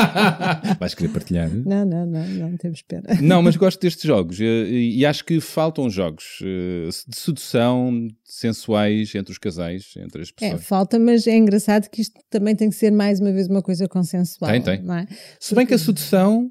Vais 0.79 0.93
querer 0.95 1.09
partilhar? 1.09 1.49
Não, 1.49 1.85
não, 1.85 2.05
não, 2.05 2.25
não 2.27 2.57
temos 2.57 2.81
pena. 2.81 3.03
Não, 3.21 3.41
mas 3.43 3.55
gosto 3.55 3.79
destes 3.81 4.03
jogos 4.03 4.39
eh, 4.39 4.43
e 4.43 4.95
e 4.99 5.05
acho 5.05 5.25
que 5.25 5.39
faltam 5.41 5.89
jogos 5.89 6.39
eh, 6.41 6.87
de 7.07 7.17
sedução 7.17 8.07
sensuais 8.39 9.13
entre 9.15 9.31
os 9.31 9.37
casais, 9.37 9.93
entre 9.97 10.21
as 10.21 10.29
É, 10.29 10.49
pessoas. 10.51 10.65
falta, 10.65 10.99
mas 10.99 11.25
é 11.27 11.35
engraçado 11.35 11.89
que 11.89 12.01
isto 12.01 12.19
também 12.29 12.55
tem 12.55 12.69
que 12.69 12.75
ser 12.75 12.91
mais 12.91 13.19
uma 13.19 13.31
vez 13.31 13.47
uma 13.47 13.61
coisa 13.61 13.87
consensual. 13.87 14.51
Tem, 14.51 14.61
tem. 14.61 14.75
É? 14.95 15.07
Se 15.39 15.55
bem 15.55 15.65
que 15.65 15.73
a 15.73 15.77
sedução, 15.77 16.49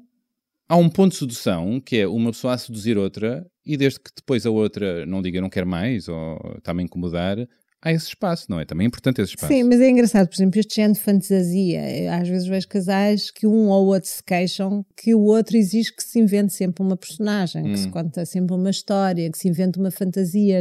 há 0.67 0.75
um 0.75 0.89
ponto 0.89 1.11
de 1.11 1.17
sedução 1.19 1.79
que 1.79 1.97
é 1.97 2.07
uma 2.07 2.31
pessoa 2.31 2.53
a 2.53 2.57
seduzir 2.57 2.97
outra 2.97 3.45
e 3.65 3.77
desde 3.77 3.99
que 3.99 4.11
depois 4.15 4.45
a 4.45 4.49
outra 4.49 5.05
não 5.05 5.21
diga 5.21 5.39
não 5.41 5.49
quer 5.49 5.65
mais 5.65 6.07
ou 6.07 6.37
está-me 6.57 6.81
a 6.81 6.85
incomodar, 6.85 7.37
há 7.85 7.93
esse 7.93 8.07
espaço, 8.07 8.47
não 8.49 8.59
é? 8.59 8.65
Também 8.65 8.85
é 8.85 8.87
importante 8.87 9.21
esse 9.21 9.31
espaço. 9.35 9.53
Sim, 9.53 9.63
mas 9.63 9.79
é 9.79 9.89
engraçado, 9.89 10.27
por 10.27 10.35
exemplo, 10.35 10.59
este 10.59 10.75
género 10.75 10.93
de 10.95 10.99
fantasia. 10.99 11.97
Eu, 12.03 12.11
Às 12.11 12.27
vezes 12.27 12.47
vejo 12.47 12.67
casais 12.67 13.31
que 13.31 13.45
um 13.47 13.69
ou 13.69 13.85
outro 13.85 14.09
se 14.09 14.23
queixam 14.23 14.85
que 14.97 15.13
o 15.13 15.21
outro 15.21 15.55
exige 15.55 15.95
que 15.95 16.03
se 16.03 16.19
invente 16.19 16.51
sempre 16.53 16.83
uma 16.83 16.97
personagem, 16.97 17.63
que 17.63 17.69
Hum. 17.69 17.77
se 17.77 17.89
conta 17.89 18.25
sempre 18.25 18.55
uma 18.55 18.69
história, 18.69 19.29
que 19.31 19.37
se 19.37 19.47
invente 19.47 19.79
uma 19.79 19.91
fantasia 19.91 20.59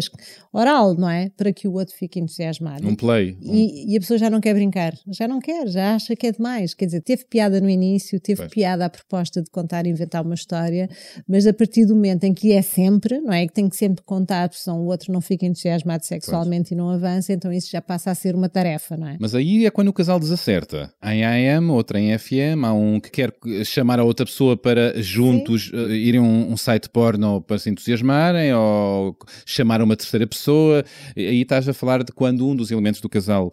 oral, 0.52 0.94
não 0.94 1.08
é? 1.08 1.30
Para 1.36 1.52
que 1.52 1.66
o 1.66 1.72
outro 1.72 1.94
fique 1.96 2.20
entusiasmado. 2.20 2.86
Um 2.86 2.94
play. 2.94 3.36
um- 3.42 3.54
E, 3.54 3.92
e 3.92 3.96
a 3.96 4.00
pessoa 4.00 4.18
já 4.18 4.28
não 4.28 4.40
quer 4.40 4.54
brincar, 4.54 4.94
já 5.08 5.26
não 5.26 5.40
quer, 5.40 5.66
já 5.68 5.94
acha 5.94 6.14
que 6.14 6.26
é 6.26 6.32
demais. 6.32 6.74
Quer 6.74 6.86
dizer, 6.86 7.00
teve 7.00 7.24
piada 7.24 7.60
no 7.60 7.68
início, 7.70 8.20
teve 8.20 8.42
Pois. 8.42 8.50
piada 8.52 8.84
a 8.84 8.90
proposta 8.90 9.42
de 9.42 9.50
contar 9.50 9.86
e 9.86 9.90
inventar 9.90 10.22
uma 10.24 10.34
história, 10.34 10.88
mas 11.26 11.46
a 11.46 11.52
partir 11.54 11.86
do 11.86 11.94
momento 11.94 12.24
em 12.24 12.34
que 12.34 12.52
é 12.52 12.60
sempre, 12.62 13.20
não 13.20 13.32
é? 13.32 13.46
Que 13.46 13.52
tem 13.54 13.68
que 13.68 13.76
sempre 13.76 14.04
contar, 14.04 14.50
senão 14.52 14.80
o 14.82 14.86
outro 14.86 15.12
não 15.12 15.20
fica 15.20 15.46
entusiasmado 15.46 16.04
sexualmente 16.04 16.74
e 16.74 16.76
não 16.76 16.90
avança, 16.90 17.13
então 17.28 17.52
isso 17.52 17.70
já 17.70 17.82
passa 17.82 18.10
a 18.10 18.14
ser 18.14 18.34
uma 18.34 18.48
tarefa, 18.48 18.96
não 18.96 19.08
é? 19.08 19.16
Mas 19.20 19.34
aí 19.34 19.66
é 19.66 19.70
quando 19.70 19.88
o 19.88 19.92
casal 19.92 20.18
desacerta. 20.18 20.92
Em 21.02 21.24
AM, 21.24 21.70
outra 21.70 21.98
em 22.00 22.16
FM, 22.16 22.64
há 22.64 22.72
um 22.72 23.00
que 23.00 23.10
quer 23.10 23.32
chamar 23.64 23.98
a 23.98 24.04
outra 24.04 24.24
pessoa 24.24 24.56
para 24.56 25.00
juntos 25.02 25.70
eh, 25.72 25.94
irem 25.94 26.20
a 26.20 26.22
um, 26.22 26.52
um 26.52 26.56
site 26.56 26.88
porno 26.88 27.40
para 27.42 27.58
se 27.58 27.70
entusiasmarem 27.70 28.52
ou 28.54 29.16
chamar 29.44 29.82
uma 29.82 29.96
terceira 29.96 30.26
pessoa. 30.26 30.84
E 31.16 31.26
Aí 31.26 31.42
estás 31.42 31.68
a 31.68 31.74
falar 31.74 32.02
de 32.04 32.12
quando 32.12 32.46
um 32.46 32.54
dos 32.54 32.70
elementos 32.70 33.00
do 33.00 33.08
casal 33.08 33.50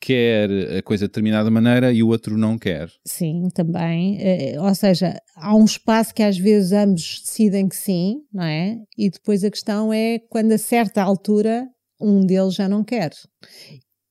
quer 0.00 0.48
a 0.78 0.82
coisa 0.82 1.04
de 1.04 1.08
determinada 1.08 1.50
maneira 1.50 1.92
e 1.92 2.02
o 2.02 2.08
outro 2.08 2.36
não 2.36 2.58
quer. 2.58 2.88
Sim, 3.04 3.48
também. 3.54 4.18
Eh, 4.20 4.60
ou 4.60 4.74
seja, 4.74 5.20
há 5.36 5.54
um 5.54 5.64
espaço 5.64 6.14
que 6.14 6.22
às 6.22 6.38
vezes 6.38 6.72
ambos 6.72 7.22
decidem 7.24 7.68
que 7.68 7.76
sim, 7.76 8.22
não 8.32 8.44
é? 8.44 8.76
E 8.96 9.10
depois 9.10 9.42
a 9.44 9.50
questão 9.50 9.92
é 9.92 10.18
quando 10.30 10.52
a 10.52 10.58
certa 10.58 11.02
altura 11.02 11.66
um 12.00 12.24
deles 12.26 12.54
já 12.54 12.68
não 12.68 12.84
quer. 12.84 13.12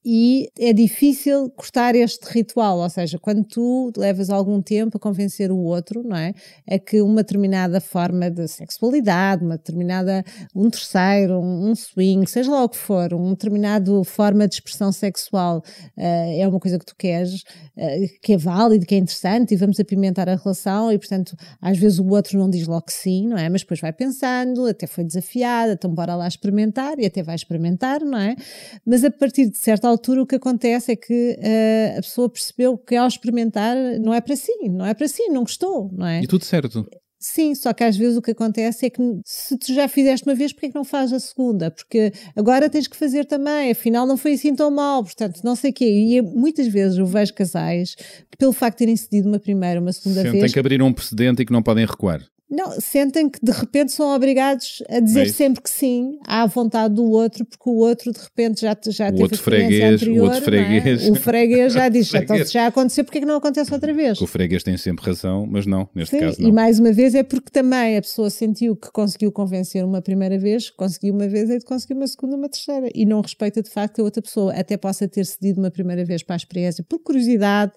E 0.09 0.49
é 0.57 0.71
difícil 0.71 1.49
cortar 1.49 1.93
este 1.93 2.23
ritual, 2.31 2.77
ou 2.77 2.89
seja, 2.89 3.19
quando 3.19 3.43
tu 3.43 3.91
levas 3.97 4.29
algum 4.29 4.61
tempo 4.61 4.95
a 4.95 4.99
convencer 5.01 5.51
o 5.51 5.57
outro, 5.57 6.01
não 6.01 6.15
é? 6.15 6.33
É 6.65 6.79
que 6.79 7.01
uma 7.01 7.17
determinada 7.17 7.81
forma 7.81 8.31
de 8.31 8.47
sexualidade, 8.47 9.43
uma 9.43 9.57
determinada, 9.57 10.23
um 10.55 10.69
terceiro, 10.69 11.41
um, 11.41 11.71
um 11.71 11.75
swing, 11.75 12.25
seja 12.25 12.49
lá 12.49 12.63
o 12.63 12.69
que 12.69 12.77
for, 12.77 13.13
uma 13.13 13.31
determinada 13.31 14.01
forma 14.05 14.47
de 14.47 14.55
expressão 14.55 14.93
sexual 14.93 15.61
eh, 15.97 16.39
é 16.39 16.47
uma 16.47 16.57
coisa 16.61 16.79
que 16.79 16.85
tu 16.85 16.95
queres, 16.95 17.43
eh, 17.75 18.07
que 18.21 18.31
é 18.31 18.37
válido, 18.37 18.85
que 18.85 18.95
é 18.95 18.97
interessante 18.99 19.55
e 19.55 19.57
vamos 19.57 19.77
apimentar 19.77 20.29
a 20.29 20.35
relação 20.37 20.89
e, 20.89 20.97
portanto, 20.97 21.35
às 21.61 21.77
vezes 21.77 21.99
o 21.99 22.07
outro 22.07 22.39
não 22.39 22.49
diz 22.49 22.65
logo 22.65 22.83
que 22.83 22.93
sim, 22.93 23.27
não 23.27 23.37
é? 23.37 23.49
Mas 23.49 23.59
depois 23.59 23.81
vai 23.81 23.91
pensando, 23.91 24.67
até 24.67 24.87
foi 24.87 25.03
desafiada, 25.03 25.73
então 25.73 25.93
bora 25.93 26.15
lá 26.15 26.29
experimentar 26.29 26.97
e 26.97 27.05
até 27.05 27.21
vai 27.21 27.35
experimentar, 27.35 27.99
não 27.99 28.17
é? 28.17 28.37
Mas 28.85 29.03
a 29.03 29.11
partir 29.11 29.49
de 29.49 29.57
certa 29.57 29.96
altura 29.97 30.21
o 30.21 30.25
que 30.25 30.35
acontece 30.35 30.91
é 30.91 30.95
que 30.95 31.37
eh, 31.39 31.95
a 31.97 32.01
pessoa 32.01 32.29
percebeu 32.29 32.77
que 32.77 32.95
ao 32.95 33.07
experimentar 33.07 33.75
não 33.99 34.13
é 34.13 34.21
para 34.21 34.35
si, 34.35 34.51
não 34.69 34.85
é 34.85 34.93
para 34.93 35.07
si, 35.07 35.27
não 35.29 35.41
gostou, 35.41 35.89
não 35.91 36.05
é? 36.05 36.21
E 36.21 36.27
tudo 36.27 36.45
certo. 36.45 36.87
Sim, 37.19 37.55
só 37.55 37.73
que 37.73 37.83
às 37.83 37.97
vezes 37.97 38.15
o 38.15 38.21
que 38.21 38.31
acontece 38.31 38.85
é 38.85 38.89
que 38.91 39.01
se 39.25 39.57
tu 39.57 39.73
já 39.73 39.87
fizeste 39.87 40.27
uma 40.27 40.35
vez, 40.35 40.53
porquê 40.53 40.67
é 40.67 40.69
que 40.69 40.75
não 40.75 40.83
fazes 40.83 41.13
a 41.13 41.19
segunda? 41.19 41.71
Porque 41.71 42.13
agora 42.35 42.69
tens 42.69 42.87
que 42.87 42.95
fazer 42.95 43.25
também, 43.25 43.71
afinal 43.71 44.05
não 44.05 44.17
foi 44.17 44.33
assim 44.33 44.55
tão 44.55 44.69
mal, 44.69 45.03
portanto, 45.03 45.41
não 45.43 45.55
sei 45.55 45.71
o 45.71 45.73
quê. 45.73 45.85
E 45.85 46.21
muitas 46.21 46.67
vezes 46.67 46.97
eu 46.99 47.07
vejo 47.07 47.33
casais 47.33 47.95
que, 47.95 48.37
pelo 48.37 48.53
facto 48.53 48.75
de 48.75 48.79
terem 48.79 48.95
cedido 48.95 49.27
uma 49.27 49.39
primeira, 49.39 49.81
uma 49.81 49.91
segunda 49.91 50.21
Sentem 50.21 50.41
vez, 50.41 50.53
que 50.53 50.59
abrir 50.59 50.81
um 50.81 50.93
precedente 50.93 51.41
e 51.41 51.45
que 51.45 51.51
não 51.51 51.63
podem 51.63 51.85
recuar. 51.85 52.21
Não, 52.49 52.71
sentem 52.79 53.29
que 53.29 53.39
de 53.43 53.51
repente 53.51 53.91
são 53.91 54.15
obrigados 54.15 54.81
a 54.89 54.99
dizer 54.99 55.23
É 55.23 55.29
sempre 55.29 55.61
que 55.61 55.69
sim 55.69 56.17
à 56.25 56.45
vontade 56.45 56.93
do 56.95 57.03
outro, 57.11 57.43
porque 57.45 57.69
o 57.69 57.75
outro 57.75 58.11
de 58.11 58.19
repente 58.19 58.61
já, 58.61 58.75
já 58.87 59.07
O 59.07 59.11
teve 59.11 59.23
outro 59.23 59.37
freguês, 59.43 59.81
o 59.91 59.95
anterior, 59.95 60.23
outro 60.23 60.51
não 60.51 60.57
é? 60.59 60.65
freguês. 60.81 61.09
O 61.09 61.15
freguês 61.15 61.73
já 61.73 61.89
diz, 61.89 62.07
então 62.13 62.27
Freguês. 62.27 62.47
se 62.47 62.53
já 62.53 62.67
aconteceu, 62.67 63.03
porque 63.03 63.17
é 63.17 63.21
que 63.21 63.27
não 63.27 63.35
acontece 63.35 63.73
outra 63.73 63.93
vez? 63.93 64.21
O 64.21 64.27
freguês 64.27 64.63
tem 64.63 64.77
sempre 64.77 65.05
razão, 65.05 65.45
mas 65.45 65.65
não, 65.65 65.89
neste 65.93 66.11
Sim, 66.15 66.19
caso 66.21 66.41
e 66.41 66.45
não. 66.45 66.53
mais 66.53 66.79
uma 66.79 66.91
vez 66.93 67.13
é 67.15 67.23
porque 67.23 67.49
também 67.51 67.97
a 67.97 68.01
pessoa 68.01 68.29
sentiu 68.29 68.75
que 68.75 68.91
conseguiu 68.91 69.31
convencer 69.31 69.83
uma 69.83 70.01
primeira 70.01 70.37
vez, 70.39 70.69
conseguiu 70.69 71.13
uma 71.13 71.27
vez 71.27 71.49
e 71.49 71.59
conseguiu 71.61 71.97
uma 71.97 72.07
segunda, 72.07 72.35
uma 72.37 72.47
terceira. 72.49 72.89
E 72.95 73.05
não 73.05 73.19
respeita 73.21 73.61
de 73.61 73.69
facto 73.69 73.95
que 73.95 74.01
a 74.01 74.03
outra 74.03 74.21
pessoa 74.21 74.53
até 74.53 74.77
possa 74.77 75.07
ter 75.07 75.25
cedido 75.25 75.59
uma 75.59 75.69
primeira 75.69 76.05
vez 76.05 76.23
para 76.23 76.35
a 76.35 76.37
experiência 76.37 76.83
por 76.87 76.99
curiosidade, 76.99 77.73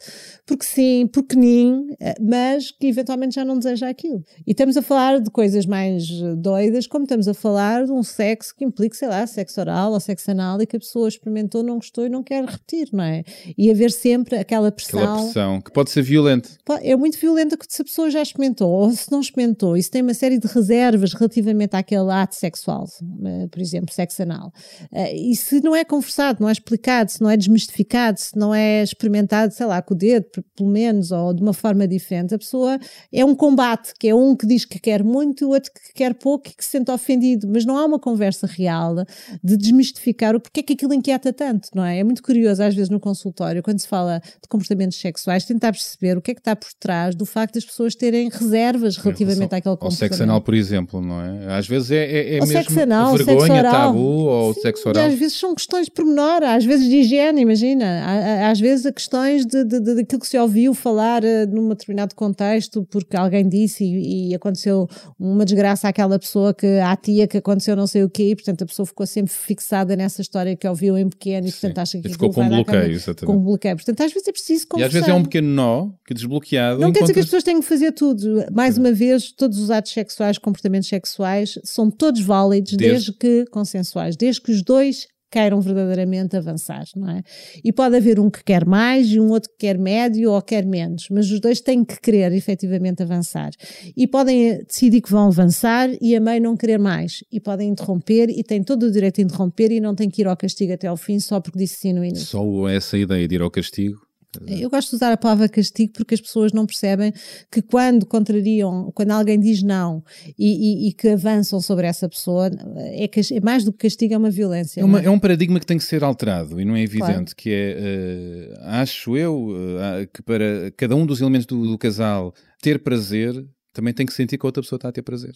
porque 0.46 0.64
sim, 0.64 1.08
porque 1.12 1.34
nem, 1.36 1.88
eh, 2.00 2.14
mas 2.20 2.70
que 2.70 2.86
eventualmente 2.86 3.34
já 3.34 3.44
não 3.44 3.58
deseja 3.58 3.88
aquilo. 3.88 4.24
E 4.46 4.54
estamos 4.60 4.76
a 4.76 4.82
falar 4.82 5.20
de 5.20 5.30
coisas 5.30 5.64
mais 5.64 6.06
eh, 6.10 6.34
doidas, 6.36 6.86
como 6.86 7.04
estamos 7.04 7.26
a 7.26 7.32
falar 7.32 7.86
de 7.86 7.92
um 7.92 8.02
sexo 8.02 8.54
que 8.54 8.62
implica, 8.62 8.94
sei 8.94 9.08
lá, 9.08 9.26
sexo 9.26 9.58
oral 9.58 9.92
ou 9.92 9.98
sexo 9.98 10.30
anal 10.30 10.60
e 10.60 10.66
que 10.66 10.76
a 10.76 10.78
pessoa 10.78 11.08
experimentou, 11.08 11.62
não 11.62 11.76
gostou 11.76 12.04
e 12.04 12.10
não 12.10 12.22
quer 12.22 12.44
repetir, 12.44 12.90
não 12.92 13.02
é? 13.02 13.24
E 13.56 13.70
haver 13.70 13.90
sempre 13.90 14.36
aquela 14.36 14.70
pressão. 14.70 15.00
Aquela 15.00 15.22
pressão 15.22 15.60
que 15.62 15.72
pode 15.72 15.88
ser 15.88 16.02
violenta. 16.02 16.50
É 16.82 16.94
muito 16.94 17.18
violenta 17.18 17.56
que 17.56 17.64
se 17.66 17.80
a 17.80 17.84
pessoa 17.86 18.10
já 18.10 18.20
experimentou 18.20 18.70
ou 18.70 18.90
se 18.90 19.10
não 19.10 19.20
experimentou 19.20 19.80
se 19.80 19.90
tem 19.90 20.02
uma 20.02 20.12
série 20.12 20.38
de 20.38 20.46
reservas 20.46 21.14
relativamente 21.14 21.74
àquele 21.74 22.12
ato 22.12 22.34
sexual, 22.34 22.84
eh, 23.24 23.48
por 23.50 23.60
exemplo, 23.62 23.94
sexo 23.94 24.22
anal, 24.22 24.52
eh, 24.92 25.16
e 25.16 25.36
se 25.36 25.62
não 25.62 25.74
é 25.74 25.86
conversado, 25.86 26.42
não 26.42 26.50
é 26.50 26.52
explicado, 26.52 27.10
se 27.10 27.22
não 27.22 27.30
é 27.30 27.36
desmistificado, 27.36 28.20
se 28.20 28.36
não 28.36 28.54
é 28.54 28.82
experimentado, 28.82 29.54
sei 29.54 29.64
lá, 29.64 29.80
com 29.80 29.94
o 29.94 29.96
dedo, 29.96 30.26
pelo 30.54 30.68
menos, 30.68 31.12
ou 31.12 31.32
de 31.32 31.40
uma 31.40 31.54
forma 31.54 31.88
diferente, 31.88 32.34
a 32.34 32.38
pessoa 32.38 32.78
é 33.10 33.24
um 33.24 33.34
combate, 33.34 33.94
que 33.98 34.06
é 34.06 34.14
um 34.14 34.36
que 34.36 34.49
diz 34.50 34.64
que 34.64 34.78
quer 34.78 35.02
muito 35.02 35.42
e 35.42 35.46
o 35.46 35.50
outro 35.50 35.70
que 35.72 35.92
quer 35.94 36.14
pouco 36.14 36.48
e 36.48 36.52
que 36.52 36.64
se 36.64 36.70
sente 36.72 36.90
ofendido, 36.90 37.48
mas 37.50 37.64
não 37.64 37.76
há 37.76 37.84
uma 37.84 37.98
conversa 37.98 38.46
real 38.46 38.96
de 39.42 39.56
desmistificar 39.56 40.34
o 40.36 40.40
porquê 40.40 40.60
é 40.60 40.62
que 40.62 40.72
aquilo 40.74 40.92
inquieta 40.94 41.32
tanto, 41.32 41.68
não 41.74 41.84
é? 41.84 41.98
É 41.98 42.04
muito 42.04 42.22
curioso, 42.22 42.62
às 42.62 42.74
vezes, 42.74 42.90
no 42.90 43.00
consultório, 43.00 43.62
quando 43.62 43.78
se 43.78 43.88
fala 43.88 44.20
de 44.20 44.48
comportamentos 44.48 44.98
sexuais, 44.98 45.44
tentar 45.44 45.72
perceber 45.72 46.16
o 46.18 46.22
que 46.22 46.32
é 46.32 46.34
que 46.34 46.40
está 46.40 46.54
por 46.56 46.68
trás 46.78 47.14
do 47.14 47.24
facto 47.26 47.54
das 47.54 47.64
pessoas 47.64 47.94
terem 47.94 48.28
reservas 48.28 48.96
relativamente 48.96 49.54
àquele 49.54 49.72
Ao 49.72 49.76
comportamento. 49.76 49.98
sexo 50.10 50.22
anal, 50.22 50.40
por 50.40 50.54
exemplo, 50.54 51.00
não 51.00 51.20
é? 51.22 51.54
Às 51.56 51.66
vezes 51.68 51.90
é, 51.90 52.04
é, 52.04 52.36
é 52.36 52.40
Ou 52.40 52.46
mesmo 52.46 52.62
sexo 52.62 52.80
anal, 52.80 53.16
vergonha, 53.16 53.46
sexo 53.54 53.70
tabu 53.70 53.98
ou 54.00 54.54
sexo 54.54 54.88
E 54.88 54.90
oral. 54.90 55.06
às 55.06 55.14
vezes 55.14 55.38
são 55.38 55.54
questões 55.54 55.86
de 55.86 55.92
pormenor, 55.92 56.42
às 56.42 56.64
vezes 56.64 56.88
de 56.88 56.96
higiene, 56.96 57.40
imagina. 57.42 58.50
Às 58.50 58.60
vezes 58.60 58.90
questões 58.92 59.46
de, 59.46 59.64
de, 59.64 59.80
de- 59.80 59.94
daquilo 59.96 60.20
que 60.20 60.26
se 60.28 60.38
ouviu 60.38 60.74
falar 60.74 61.24
eh, 61.24 61.46
num 61.46 61.68
determinado 61.68 62.14
contexto, 62.14 62.86
porque 62.90 63.16
alguém 63.16 63.48
disse 63.48 63.84
e, 63.84 64.30
e 64.30 64.34
aconteceu 64.40 64.88
uma 65.18 65.44
desgraça 65.44 65.88
àquela 65.88 66.18
pessoa 66.18 66.52
que 66.52 66.66
à 66.80 66.96
tia 66.96 67.26
que 67.28 67.36
aconteceu 67.38 67.76
não 67.76 67.86
sei 67.86 68.02
o 68.02 68.10
quê, 68.10 68.30
e 68.30 68.34
portanto 68.34 68.62
a 68.62 68.66
pessoa 68.66 68.84
ficou 68.86 69.06
sempre 69.06 69.32
fixada 69.32 69.94
nessa 69.94 70.20
história 70.22 70.56
que 70.56 70.66
ouviu 70.66 70.96
em 70.98 71.08
pequeno 71.08 71.46
e 71.46 71.50
portanto 71.52 71.78
acha 71.78 72.00
que 72.00 72.08
E 72.08 72.12
ficou 72.12 72.30
com 72.32 72.40
dar 72.42 72.48
bloqueio, 72.48 72.92
exatamente. 72.92 73.26
com 73.26 73.32
um 73.40 73.44
bloqueio. 73.44 73.76
Portanto, 73.76 74.00
às 74.00 74.12
vezes 74.12 74.26
é 74.28 74.32
preciso 74.32 74.64
E 74.64 74.66
conversar. 74.66 74.86
às 74.88 74.92
vezes 74.92 75.08
é 75.08 75.14
um 75.14 75.22
pequeno 75.22 75.48
nó 75.48 75.88
que 76.06 76.14
desbloqueado 76.14 76.80
Não 76.80 76.90
quer 76.92 77.00
dizer 77.02 77.12
que 77.14 77.20
as 77.20 77.26
encontras- 77.26 77.26
pessoas 77.26 77.42
têm 77.44 77.60
que 77.60 77.66
fazer 77.66 77.92
tudo. 77.92 78.44
Mais 78.52 78.76
uma 78.78 78.92
vez, 78.92 79.30
todos 79.32 79.58
os 79.58 79.70
atos 79.70 79.92
sexuais, 79.92 80.38
comportamentos 80.38 80.88
sexuais, 80.88 81.58
são 81.64 81.90
todos 81.90 82.20
válidos 82.22 82.72
Desde- 82.72 82.90
desde, 82.90 83.12
que 83.12 83.44
consensuais, 83.50 84.16
desde 84.16 84.40
que 84.40 84.50
os 84.52 84.62
dois 84.62 85.06
queiram 85.30 85.60
verdadeiramente 85.60 86.36
avançar, 86.36 86.84
não 86.96 87.08
é? 87.08 87.22
E 87.64 87.72
pode 87.72 87.96
haver 87.96 88.18
um 88.18 88.28
que 88.28 88.42
quer 88.42 88.64
mais 88.66 89.08
e 89.08 89.20
um 89.20 89.30
outro 89.30 89.50
que 89.50 89.66
quer 89.66 89.78
médio 89.78 90.32
ou 90.32 90.42
quer 90.42 90.66
menos, 90.66 91.08
mas 91.10 91.30
os 91.30 91.40
dois 91.40 91.60
têm 91.60 91.84
que 91.84 92.00
querer 92.00 92.32
efetivamente 92.32 93.02
avançar. 93.02 93.50
E 93.96 94.06
podem 94.06 94.50
eh, 94.50 94.64
decidir 94.64 95.00
que 95.00 95.10
vão 95.10 95.28
avançar 95.28 95.88
e 96.00 96.16
a 96.16 96.20
mãe 96.20 96.40
não 96.40 96.56
querer 96.56 96.78
mais. 96.78 97.22
E 97.30 97.38
podem 97.38 97.68
interromper 97.68 98.28
e 98.28 98.42
têm 98.42 98.62
todo 98.62 98.84
o 98.84 98.90
direito 98.90 99.16
de 99.16 99.22
interromper 99.22 99.70
e 99.70 99.80
não 99.80 99.94
têm 99.94 100.10
que 100.10 100.22
ir 100.22 100.26
ao 100.26 100.36
castigo 100.36 100.72
até 100.72 100.88
ao 100.88 100.96
fim 100.96 101.20
só 101.20 101.40
porque 101.40 101.58
disse 101.58 101.76
sim 101.76 101.92
no 101.92 102.04
início. 102.04 102.26
Só 102.26 102.68
essa 102.68 102.98
ideia 102.98 103.26
de 103.28 103.36
ir 103.36 103.42
ao 103.42 103.50
castigo. 103.50 104.09
Eu 104.46 104.70
gosto 104.70 104.90
de 104.90 104.96
usar 104.96 105.12
a 105.12 105.16
palavra 105.16 105.48
castigo 105.48 105.92
porque 105.92 106.14
as 106.14 106.20
pessoas 106.20 106.52
não 106.52 106.64
percebem 106.64 107.12
que 107.50 107.60
quando 107.60 108.06
contrariam, 108.06 108.92
quando 108.94 109.10
alguém 109.10 109.40
diz 109.40 109.62
não 109.62 110.04
e, 110.38 110.86
e- 110.86 110.88
e 110.88 110.92
que 110.92 111.08
avançam 111.08 111.60
sobre 111.60 111.86
essa 111.86 112.08
pessoa, 112.08 112.48
é, 112.76 113.04
é 113.06 113.40
mais 113.40 113.64
do 113.64 113.72
que 113.72 113.78
castigo, 113.88 114.14
é 114.14 114.16
uma 114.16 114.30
violência. 114.30 114.80
É, 114.80 114.84
uma- 114.84 115.00
é? 115.00 115.06
é 115.06 115.10
um 115.10 115.18
paradigma 115.18 115.58
que 115.58 115.66
tem 115.66 115.78
que 115.78 115.84
ser 115.84 116.04
alterado 116.04 116.60
e 116.60 116.64
não 116.64 116.76
é 116.76 116.82
evidente, 116.82 117.34
Claro. 117.34 117.36
que 117.36 117.50
é, 117.50 117.76
eh, 117.78 118.54
acho 118.66 119.16
eu, 119.16 119.48
eh, 119.80 120.06
que 120.12 120.22
para 120.22 120.70
cada 120.76 120.94
um 120.94 121.04
dos 121.04 121.20
elementos 121.20 121.46
do, 121.46 121.66
do 121.66 121.76
casal 121.78 122.32
ter 122.62 122.82
prazer, 122.82 123.34
também 123.72 123.92
tem 123.92 124.06
que 124.06 124.12
sentir 124.12 124.38
que 124.38 124.46
a 124.46 124.48
outra 124.48 124.62
pessoa 124.62 124.76
está 124.76 124.88
a 124.88 124.92
ter 124.92 125.02
prazer. 125.02 125.34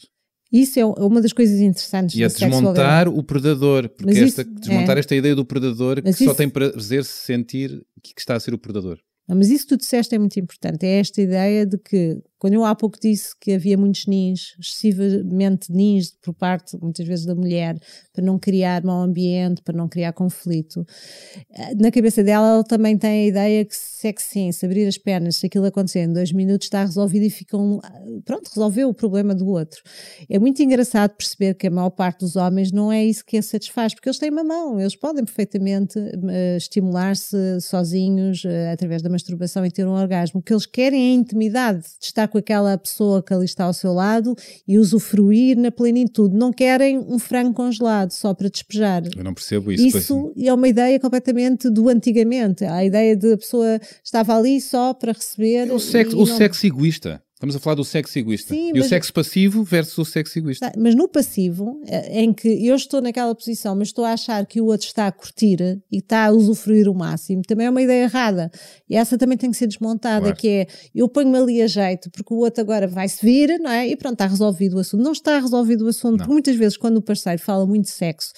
Isso 0.53 0.79
é 0.79 0.85
uma 0.85 1.21
das 1.21 1.33
coisas 1.33 1.59
interessantes 1.61 2.15
E 2.17 2.23
a 2.23 2.31
sexualidade. 2.31 2.63
desmontar 2.63 3.09
o 3.09 3.23
predador, 3.23 3.89
porque 3.89 4.11
esta, 4.19 4.43
isso- 4.43 4.51
desmontar 4.55 4.97
é. 4.97 5.01
esta 5.01 5.15
ideia 5.17 5.35
do 5.35 5.45
predador 5.45 5.97
que 5.97 6.03
Mas 6.09 6.17
só 6.19 6.25
isso- 6.27 6.35
tem 6.35 6.49
prazer 6.49 7.05
se 7.05 7.25
sentir 7.27 7.85
que 8.03 8.13
está 8.17 8.37
a 8.37 8.41
ser 8.41 8.55
o 8.55 8.59
predador. 8.59 8.99
Mas 9.27 9.49
isso 9.49 9.65
que 9.67 9.71
tu 9.75 9.79
disseste 9.79 10.15
é 10.15 10.19
muito 10.19 10.39
importante. 10.39 10.85
É 10.85 11.01
esta 11.01 11.21
ideia 11.23 11.65
de 11.65 11.79
que, 11.79 12.19
quando 12.39 12.55
eu 12.55 12.65
há 12.65 12.75
pouco 12.75 12.99
disse 13.01 13.35
que 13.41 13.53
havia 13.53 13.77
muitos 13.77 14.07
nins, 14.07 14.55
excessivamente 14.61 15.73
nins 15.73 16.13
por 16.23 16.35
parte, 16.35 16.77
muitas 16.81 17.07
vezes, 17.07 17.25
da 17.25 17.35
mulher, 17.35 17.79
para 18.13 18.25
não 18.25 18.39
criar 18.39 18.83
mau 18.85 19.03
ambiente, 19.03 19.63
para 19.63 19.77
não 19.77 19.89
criar 19.89 20.13
conflito, 20.13 20.87
eh, 21.51 21.75
na 21.75 21.91
cabeça 21.91 22.23
dela 22.23 22.47
ela 22.55 22.65
também 22.65 22.99
tem 22.99 23.25
a 23.25 23.27
ideia 23.27 23.65
que 23.65 23.75
se 23.75 24.09
é 24.09 24.13
que 24.13 24.23
sim, 24.23 24.53
se 24.53 24.65
abrir 24.67 24.87
as 24.87 24.99
pernas, 24.99 25.37
se 25.37 25.47
aquilo 25.47 25.65
acontecer 25.67 26.01
em 26.01 26.13
dois 26.13 26.33
minutos 26.33 26.67
está 26.67 26.85
resolvido 26.85 27.25
e 27.25 27.31
ficam, 27.31 27.81
pronto, 28.25 28.49
resolveu 28.49 28.89
o 28.89 28.95
problema 28.95 29.35
do 29.35 29.47
outro. 29.49 29.83
É 30.29 30.39
muito 30.39 30.63
engraçado 30.63 31.13
perceber 31.17 31.55
que 31.55 31.67
a 31.67 31.71
maior 31.71 31.91
parte 31.91 32.21
dos 32.21 32.37
homens 32.37 32.71
não 32.71 32.93
é 32.93 33.05
isso 33.05 33.25
que 33.25 33.39
a 33.39 33.43
satisfaz, 33.43 33.95
porque 33.95 34.09
eles 34.09 34.19
têm 34.19 34.31
uma 34.31 34.45
mão, 34.45 34.79
eles 34.79 34.97
podem 34.97 35.25
perfeitamente 35.25 35.99
eh, 35.99 36.57
estimular-se 36.57 37.61
sozinhos 37.61 38.45
eh, 38.45 38.73
através 38.73 39.03
da 39.03 39.09
masturbação 39.09 39.65
e 39.65 39.71
ter 39.71 39.87
um 39.87 39.93
orgasmo. 39.93 40.41
O 40.41 40.43
que 40.43 40.53
eles 40.53 40.67
querem 40.67 41.01
é 41.01 41.13
a 41.13 41.15
intimidade, 41.15 41.81
de 41.81 42.07
estar 42.07 42.24
com 42.29 42.39
aquela 42.39 42.77
pessoa 42.79 43.23
que 43.23 43.33
ali 43.33 43.45
está 43.45 43.65
ao 43.65 43.73
seu 43.73 43.93
lado 43.93 44.35
e 44.67 44.79
usufruir 44.79 45.57
na 45.59 45.71
plenitude. 45.71 46.35
Não 46.37 46.53
querem 46.53 46.99
um 46.99 47.19
frango 47.19 47.53
congelado 47.55 48.11
só 48.13 48.33
para 48.35 48.49
despejar. 48.49 49.03
Eu 49.17 49.25
não 49.25 49.35
percebo 49.35 49.73
isso. 49.73 49.91
pois- 49.91 50.05
Isso 50.05 50.33
é 50.39 50.53
uma 50.53 50.69
ideia 50.69 50.99
completamente 51.01 51.69
do 51.71 51.89
antigamente. 51.89 52.65
A 52.65 52.85
ideia 52.85 53.17
de 53.17 53.33
a 53.33 53.37
pessoa 53.39 53.81
estava 54.03 54.37
ali 54.37 54.61
só 54.61 54.93
para 54.95 55.13
receber. 55.13 55.69
É 55.69 55.73
o 55.73 55.79
sexo, 55.81 56.17
o 56.17 56.27
não- 56.27 56.37
sexo 56.37 56.67
egoísta. 56.67 57.23
Estamos 57.45 57.57
a 57.57 57.61
falar 57.61 57.75
do 57.75 57.85
sexo 57.85 58.19
egoísta. 58.19 58.55
Sim, 58.55 58.69
e 58.69 58.73
o 58.73 58.77
mas- 58.79 58.89
sexo 58.89 59.13
passivo 59.13 59.63
versus 59.63 59.99
o 59.99 60.05
sexo 60.05 60.39
egoísta. 60.39 60.71
Tá, 60.71 60.79
Mas 60.81 60.95
no 60.95 61.07
passivo, 61.07 61.79
eh, 61.87 62.23
em 62.23 62.33
que 62.33 62.49
eu 62.67 62.75
estou 62.75 63.03
naquela 63.03 63.35
posição, 63.35 63.77
mas 63.77 63.89
estou 63.89 64.03
a 64.05 64.13
achar 64.15 64.47
que 64.47 64.61
o 64.63 64.67
outro 64.67 64.87
está 64.87 65.07
a 65.07 65.13
curtir 65.13 65.61
e 65.93 65.99
está 65.99 66.25
a 66.27 66.31
usufruir 66.31 66.89
o 66.89 66.95
máximo, 66.95 67.43
também 67.47 67.67
é 67.67 67.71
uma 67.71 67.83
ideia 67.83 68.05
errada. 68.05 68.51
E 68.89 68.97
essa 68.97 69.19
também 69.19 69.37
tem 69.37 69.51
que 69.51 69.57
ser 69.59 69.67
desmontada, 69.67 70.21
Claro. 70.23 70.37
que 70.37 70.49
é, 70.49 70.67
eu 70.95 71.07
ponho-me 71.07 71.37
ali 71.37 71.61
a 71.61 71.67
jeito, 71.67 72.11
porque 72.11 72.33
o 72.33 72.39
outro 72.39 72.63
agora 72.63 72.87
vai-se 72.87 73.23
vir, 73.25 73.59
não 73.61 73.71
é? 73.71 73.87
E 73.89 73.95
pronto, 73.95 74.15
está 74.15 74.27
resolvido 74.27 74.77
o 74.77 74.79
assunto. 74.79 75.03
Não 75.03 75.13
está 75.13 75.39
resolvido 75.39 75.85
o 75.85 75.89
assunto, 75.89 76.17
porque 76.19 76.33
muitas 76.33 76.57
vezes 76.57 76.79
quando 76.79 76.97
o 76.97 77.03
parceiro 77.03 77.41
fala 77.43 77.67
muito 77.67 77.85
de 77.85 77.91
sexo, 77.91 78.33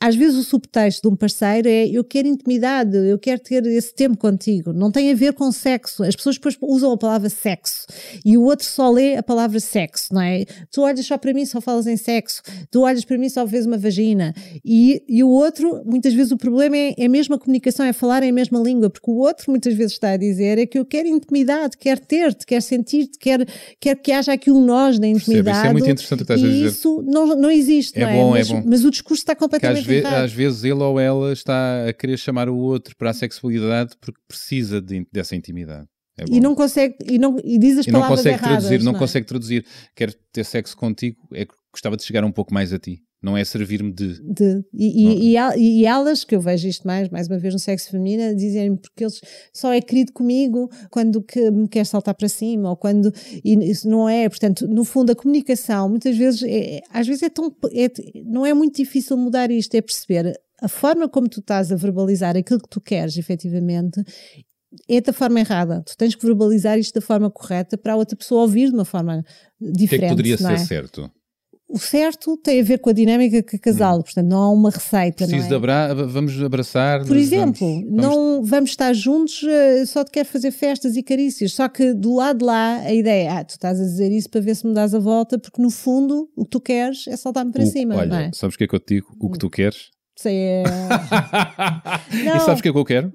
às 0.00 0.16
vezes 0.16 0.36
o 0.36 0.42
subtexto 0.42 1.08
de 1.08 1.14
um 1.14 1.16
parceiro 1.16 1.68
é, 1.68 1.86
eu 1.86 2.02
quero 2.02 2.26
intimidade, 2.26 2.96
eu 2.96 3.18
quero 3.20 3.40
ter 3.40 3.64
esse 3.66 3.94
tempo 3.94 4.16
contigo. 4.18 4.72
Não 4.72 4.90
tem 4.90 5.12
a 5.12 5.14
ver 5.14 5.32
com 5.32 5.52
sexo. 5.52 6.02
As 6.02 6.16
pessoas 6.16 6.36
depois 6.36 6.56
usam 6.60 6.90
a 6.90 6.98
palavra 6.98 7.28
sexo 7.28 7.86
e 8.24 8.31
o 8.36 8.42
outro 8.44 8.66
só 8.66 8.90
lê 8.90 9.16
a 9.16 9.22
palavra 9.22 9.58
sexo, 9.60 10.12
não 10.12 10.20
é? 10.20 10.44
Tu 10.70 10.80
olhas 10.80 11.04
só 11.06 11.16
para 11.18 11.32
mim, 11.34 11.44
só 11.46 11.60
falas 11.60 11.86
em 11.86 11.96
sexo. 11.96 12.42
Tu 12.70 12.80
olhas 12.80 13.04
para 13.04 13.18
mim, 13.18 13.28
só 13.28 13.44
vês 13.44 13.66
uma 13.66 13.76
vagina. 13.78 14.34
E, 14.64 15.02
e 15.08 15.22
o 15.24 15.28
outro, 15.28 15.82
muitas 15.84 16.12
vezes 16.14 16.32
o 16.32 16.36
problema 16.36 16.76
é, 16.76 16.94
é 16.98 17.08
mesmo 17.08 17.34
a 17.34 17.38
comunicação, 17.38 17.84
é 17.86 17.92
falar 17.92 18.22
em 18.22 18.30
a 18.30 18.32
mesma 18.32 18.58
língua, 18.60 18.88
porque 18.90 19.10
o 19.10 19.14
outro 19.16 19.50
muitas 19.50 19.74
vezes 19.74 19.92
está 19.92 20.10
a 20.12 20.16
dizer 20.16 20.58
é 20.58 20.66
que 20.66 20.78
eu 20.78 20.84
quero 20.84 21.08
intimidade, 21.08 21.76
quero 21.76 22.00
ter-te, 22.00 22.46
quero 22.46 22.62
sentir-te, 22.62 23.18
quero, 23.18 23.44
quero 23.80 24.00
que 24.00 24.12
haja 24.12 24.32
aqui 24.32 24.50
um 24.50 24.64
nós 24.64 24.98
da 24.98 25.06
intimidade. 25.06 25.58
isso 25.58 25.66
é 25.66 25.72
muito 25.72 25.90
interessante 25.90 26.22
o 26.22 26.26
que 26.26 26.32
estás 26.32 26.42
a 26.42 26.46
e 26.46 26.50
dizer. 26.50 26.66
isso 26.68 27.02
não, 27.06 27.26
não 27.36 27.50
existe, 27.50 27.98
É 27.98 28.02
não 28.04 28.08
é? 28.08 28.16
bom, 28.16 28.36
é 28.36 28.38
mas, 28.38 28.50
bom. 28.50 28.62
mas 28.66 28.84
o 28.84 28.90
discurso 28.90 29.22
está 29.22 29.34
Que 29.34 29.44
às, 29.44 29.50
completamente 29.50 29.84
ve- 29.86 30.06
às 30.06 30.32
vezes 30.32 30.64
ele 30.64 30.74
ou 30.82 30.98
ela 30.98 31.32
está 31.32 31.86
a 31.88 31.92
querer 31.92 32.16
chamar 32.18 32.48
o 32.48 32.56
outro 32.56 32.96
para 32.96 33.10
a 33.10 33.14
sexualidade 33.14 33.92
porque 34.00 34.20
precisa 34.26 34.80
de- 34.80 35.06
dessa 35.12 35.36
intimidade. 35.36 35.86
É. 36.18 36.24
E 36.30 36.40
não 36.40 36.54
consegue, 36.54 36.94
e, 37.08 37.18
não, 37.18 37.38
e 37.42 37.58
diz 37.58 37.78
as 37.78 37.86
E 37.86 37.90
não 37.90 38.00
palavras 38.00 38.20
consegue 38.20 38.36
erradas. 38.36 38.64
traduzir, 38.64 38.84
não, 38.84 38.94
é? 38.94 38.98
consegue 38.98 39.26
traduzir. 39.26 39.64
Quero 39.96 40.12
ter 40.32 40.44
sexo 40.44 40.76
contigo, 40.76 41.16
é 41.32 41.44
que 41.46 41.54
gostava 41.72 41.96
de 41.96 42.02
chegar 42.04 42.22
um 42.24 42.32
pouco 42.32 42.52
mais 42.52 42.72
a 42.72 42.78
ti. 42.78 43.02
Não 43.22 43.36
é 43.36 43.44
servir-me 43.44 43.92
de. 43.92 44.20
de- 44.20 44.64
e, 44.74 45.06
e- 45.06 45.30
e 45.30 45.36
el- 45.36 45.86
elas, 45.86 46.24
que 46.24 46.34
eu 46.34 46.40
vejo 46.40 46.66
isto 46.66 46.84
mais, 46.84 47.08
mais 47.08 47.28
uma 47.28 47.38
vez 47.38 47.54
no 47.54 47.60
sexo 47.60 47.88
feminino, 47.92 48.34
dizem 48.34 48.74
porque 48.76 49.04
eles 49.04 49.20
só 49.54 49.72
é 49.72 49.80
querido 49.80 50.12
comigo 50.12 50.68
quando 50.90 51.22
que 51.22 51.48
me 51.52 51.68
quer 51.68 51.86
saltar 51.86 52.14
para 52.16 52.28
cima, 52.28 52.68
ou 52.70 52.76
quando 52.76 53.12
e 53.44 53.54
isso 53.70 53.88
não 53.88 54.08
é, 54.08 54.28
portanto, 54.28 54.66
no 54.66 54.84
fundo 54.84 55.12
a 55.12 55.14
comunicação 55.14 55.88
muitas 55.88 56.16
vezes, 56.16 56.42
é, 56.42 56.80
às 56.90 57.06
vezes 57.06 57.22
é 57.22 57.28
tão, 57.30 57.54
é- 57.72 58.22
não 58.24 58.44
é 58.44 58.52
muito 58.52 58.74
difícil 58.74 59.16
mudar 59.16 59.52
isto, 59.52 59.72
é 59.76 59.80
perceber 59.80 60.38
a 60.60 60.66
forma 60.68 61.08
como 61.08 61.28
tu 61.28 61.38
estás 61.38 61.70
a 61.70 61.76
verbalizar 61.76 62.36
aquilo 62.36 62.60
que 62.60 62.68
tu 62.68 62.80
queres 62.80 63.16
efetivamente 63.16 64.02
é 64.88 65.00
da 65.00 65.12
forma 65.12 65.40
errada, 65.40 65.82
tu 65.84 65.96
tens 65.96 66.14
que 66.14 66.24
verbalizar 66.26 66.78
isto 66.78 66.94
da 66.94 67.00
forma 67.00 67.30
correta 67.30 67.76
para 67.78 67.92
a 67.92 67.96
outra 67.96 68.16
pessoa 68.16 68.42
ouvir 68.42 68.68
de 68.68 68.74
uma 68.74 68.84
forma 68.84 69.24
O 69.60 69.64
que 69.64 69.70
é 69.70 69.72
diferente, 69.72 70.02
que 70.04 70.08
poderia 70.10 70.36
não 70.40 70.46
ser 70.48 70.54
é? 70.54 70.58
certo? 70.58 71.10
O 71.68 71.78
certo 71.78 72.36
tem 72.36 72.60
a 72.60 72.62
ver 72.62 72.78
com 72.80 72.90
a 72.90 72.92
dinâmica 72.92 73.42
que 73.42 73.56
casal, 73.58 74.02
portanto 74.02 74.26
não 74.26 74.42
há 74.42 74.50
uma 74.50 74.68
receita, 74.68 75.24
Preciso 75.24 75.38
não 75.42 75.48
de 75.48 75.54
é? 75.54 75.56
abra... 75.56 75.94
vamos 76.06 76.42
abraçar. 76.42 76.98
Por 77.00 77.08
vamos- 77.08 77.22
exemplo, 77.22 77.66
vamos- 77.66 77.90
não 77.96 78.44
vamos 78.44 78.70
estar 78.70 78.92
juntos, 78.92 79.42
eh, 79.42 79.86
só 79.86 80.04
te 80.04 80.10
quero 80.10 80.28
fazer 80.28 80.50
festas 80.50 80.96
e 80.96 81.02
carícias. 81.02 81.52
Só 81.54 81.66
que 81.70 81.94
do 81.94 82.14
lado 82.16 82.40
de 82.40 82.44
lá, 82.44 82.76
a 82.80 82.92
ideia 82.92 83.24
é, 83.24 83.28
ah, 83.30 83.42
tu 83.44 83.50
estás 83.52 83.80
a 83.80 83.84
dizer 83.84 84.12
isso 84.12 84.28
para 84.28 84.42
ver 84.42 84.54
se 84.54 84.66
me 84.66 84.74
dás 84.74 84.94
a 84.94 84.98
volta, 84.98 85.38
porque 85.38 85.62
no 85.62 85.70
fundo 85.70 86.28
o 86.36 86.44
que 86.44 86.50
tu 86.50 86.60
queres 86.60 87.06
é 87.08 87.16
saltar-me 87.16 87.52
para 87.52 87.62
O- 87.62 87.66
cima, 87.66 87.96
olha, 87.96 88.14
é? 88.16 88.30
sabes 88.34 88.54
o 88.54 88.58
que 88.58 88.64
é 88.64 88.68
que 88.68 88.74
eu 88.74 88.80
te 88.80 88.94
digo? 88.96 89.06
O 89.18 89.30
que 89.30 89.38
tu 89.38 89.48
queres? 89.48 89.90
Sei, 90.14 90.36
é... 90.36 90.62
e 92.36 92.40
sabes 92.40 92.60
o 92.60 92.62
que 92.62 92.68
é 92.68 92.72
que 92.72 92.78
eu 92.78 92.84
quero? 92.84 93.12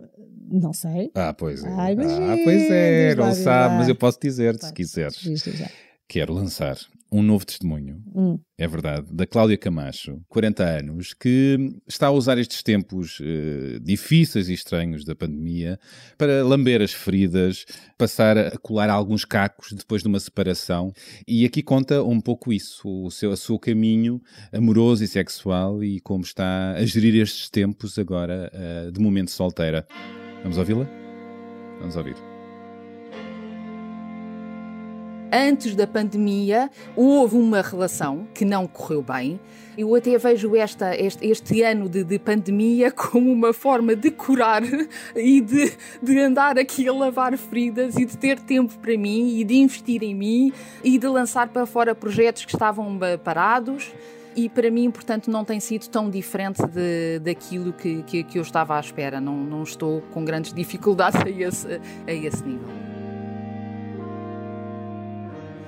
Não 0.50 0.74
sei. 0.74 1.12
Ah, 1.16 1.34
pois 1.34 1.64
é. 1.64 1.68
Ai, 1.70 1.94
ah, 1.94 2.38
pois 2.44 2.72
é, 2.72 3.16
não 3.16 3.34
sabe, 3.34 3.76
mas 3.76 3.88
eu 3.90 3.96
posso 3.96 4.20
dizer 4.22 4.56
se 4.60 4.74
quiseres. 4.74 5.18
Diz, 5.18 5.44
diz 5.44 5.58
já. 5.58 5.70
Quero 6.08 6.34
lançar 6.34 6.78
um 7.12 7.22
novo 7.22 7.46
testemunho, 7.46 8.02
Hum. 8.14 8.38
é 8.58 8.68
verdade, 8.68 9.08
da 9.14 9.26
Cláudia 9.26 9.58
Camacho, 9.58 10.20
40 10.28 10.64
anos, 10.64 11.14
que 11.14 11.58
está 11.88 12.08
a 12.08 12.12
usar 12.12 12.38
estes 12.38 12.62
tempos 12.62 13.20
eh, 13.22 13.80
difíceis 13.82 14.50
e 14.50 14.54
estranhos 14.54 15.06
da 15.06 15.16
pandemia 15.16 15.80
para 16.18 16.44
lamber 16.44 16.82
as 16.82 16.92
feridas, 16.92 17.66
passar 17.98 18.38
a 18.38 18.58
colar 18.58 18.90
alguns 18.90 19.24
cacos 19.24 19.72
depois 19.72 20.02
de 20.02 20.10
uma 20.10 20.20
separação. 20.20 20.92
E 21.26 21.46
aqui 21.46 21.64
conta 21.64 22.04
um 22.04 22.20
pouco 22.20 22.52
isso, 22.52 22.88
o 23.06 23.10
seu, 23.10 23.32
o 23.32 23.38
seu 23.38 23.58
caminho 23.58 24.22
amoroso 24.52 25.04
e 25.04 25.08
sexual 25.08 25.82
e 25.84 26.00
como 26.02 26.24
está 26.24 26.72
a 26.74 26.86
gerir 26.86 27.16
estes 27.22 27.50
tempos 27.50 27.98
agora 27.98 28.50
eh, 28.54 28.92
de 28.92 29.00
momento 29.00 29.32
solteira. 29.32 29.88
Vamos 30.48 30.58
ouvi-la? 30.60 30.88
Vamos 31.78 31.98
ouvir. 31.98 32.16
Antes 35.30 35.76
da 35.76 35.86
pandemia, 35.86 36.72
houve 36.96 37.36
uma 37.36 37.62
relação 37.62 38.26
que 38.34 38.46
não 38.46 38.66
correu 38.66 39.02
bem. 39.02 39.42
Eu 39.78 39.94
até 39.94 40.18
vejo 40.18 40.56
esta, 40.56 40.96
este, 40.96 41.28
este 41.28 41.62
ano 41.64 41.90
de, 41.90 42.02
de 42.06 42.18
pandemia 42.18 42.90
como 42.96 43.30
uma 43.30 43.52
forma 43.52 43.94
de 43.94 44.10
curar 44.10 44.64
e 45.14 45.42
de, 45.42 45.74
de 46.02 46.18
andar 46.18 46.58
aqui 46.58 46.88
a 46.88 46.94
lavar 46.94 47.38
feridas 47.38 47.98
e 47.98 48.06
de 48.06 48.18
ter 48.18 48.40
tempo 48.40 48.74
para 48.80 48.98
mim 48.98 49.38
e 49.38 49.44
de 49.44 49.56
investir 49.56 50.02
em 50.02 50.16
mim 50.16 50.54
e 50.82 50.98
de 50.98 51.08
lançar 51.10 51.50
para 51.50 51.66
fora 51.66 51.94
projetos 51.94 52.46
que 52.46 52.56
estavam 52.56 52.98
parados. 53.22 53.92
E 54.38 54.48
para 54.48 54.70
mim, 54.70 54.92
portanto, 54.92 55.32
não 55.32 55.44
tem 55.44 55.60
sido 55.60 55.88
tão 55.88 56.12
diferente 56.12 56.62
de, 56.68 57.18
daquilo 57.18 57.74
que, 57.74 58.04
que, 58.04 58.24
que 58.24 58.38
eu 58.38 58.44
estava 58.44 58.78
à 58.78 58.80
espera. 58.80 59.20
Não, 59.20 59.36
não 59.36 59.64
estou 59.64 60.02
com 60.14 60.24
grandes 60.24 60.54
dificuldades 60.54 61.20
a 61.20 61.28
esse, 61.28 61.82
a 62.06 62.14
esse 62.14 62.44
nível. 62.46 62.70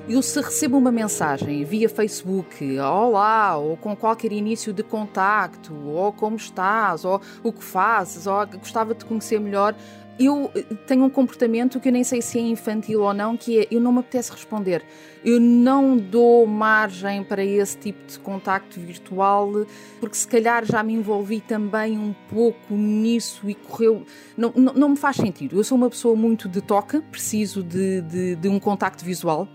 Eu 0.07 0.22
se 0.22 0.39
recebo 0.39 0.78
uma 0.78 0.91
mensagem 0.91 1.63
via 1.63 1.89
Facebook, 1.89 2.80
olá, 2.80 3.57
ou 3.57 3.76
com 3.76 3.95
qualquer 3.95 4.32
início 4.32 4.72
de 4.72 4.84
contacto, 4.84 5.74
ou 5.88 6.13
como 6.13 6.36
estás, 6.36 7.03
ou 7.05 7.20
o 7.41 7.51
que 7.51 7.63
fazes, 7.63 8.28
ou 8.28 8.45
gostava 8.45 8.93
de 8.93 8.99
te 8.99 9.05
conhecer 9.05 9.39
melhor, 9.39 9.76
eu 10.20 10.51
eh, 10.53 10.61
tenho 10.86 11.05
um 11.05 11.09
comportamento 11.09 11.80
que 11.80 11.88
eu 11.88 11.93
nem 11.93 12.03
sei 12.03 12.22
se 12.22 12.38
é 12.38 12.41
infantil 12.41 13.01
ou 13.01 13.13
não, 13.13 13.38
que 13.38 13.59
é 13.59 13.67
eu 13.72 13.80
não 13.80 13.93
me 13.93 13.99
apetece 13.99 14.32
responder. 14.32 14.84
Eu 15.24 15.39
não 15.39 15.97
dou 15.97 16.45
margem 16.45 17.24
para 17.24 17.43
esse 17.43 17.78
tipo 17.78 18.05
de 18.05 18.20
contacto 18.20 18.80
virtual, 18.80 19.65
porque 19.99 20.15
se 20.15 20.28
calhar 20.28 20.65
já 20.65 20.84
me 20.84 20.93
envolvi 20.93 21.39
também 21.39 21.97
um 21.97 22.13
pouco 22.30 22.74
nisso 22.74 23.49
e 23.49 23.55
correu. 23.55 24.03
Não, 24.38 24.51
não, 24.55 24.74
não 24.74 24.89
me 24.89 24.97
faz 24.97 25.15
sentido. 25.15 25.57
Eu 25.57 25.63
sou 25.63 25.78
uma 25.78 25.89
pessoa 25.89 26.15
muito 26.15 26.49
de 26.49 26.61
toque, 26.61 26.99
preciso 26.99 27.63
de, 27.63 28.01
de, 28.01 28.36
de 28.36 28.49
um 28.49 28.59
contacto 28.59 29.05
visual. 29.05 29.47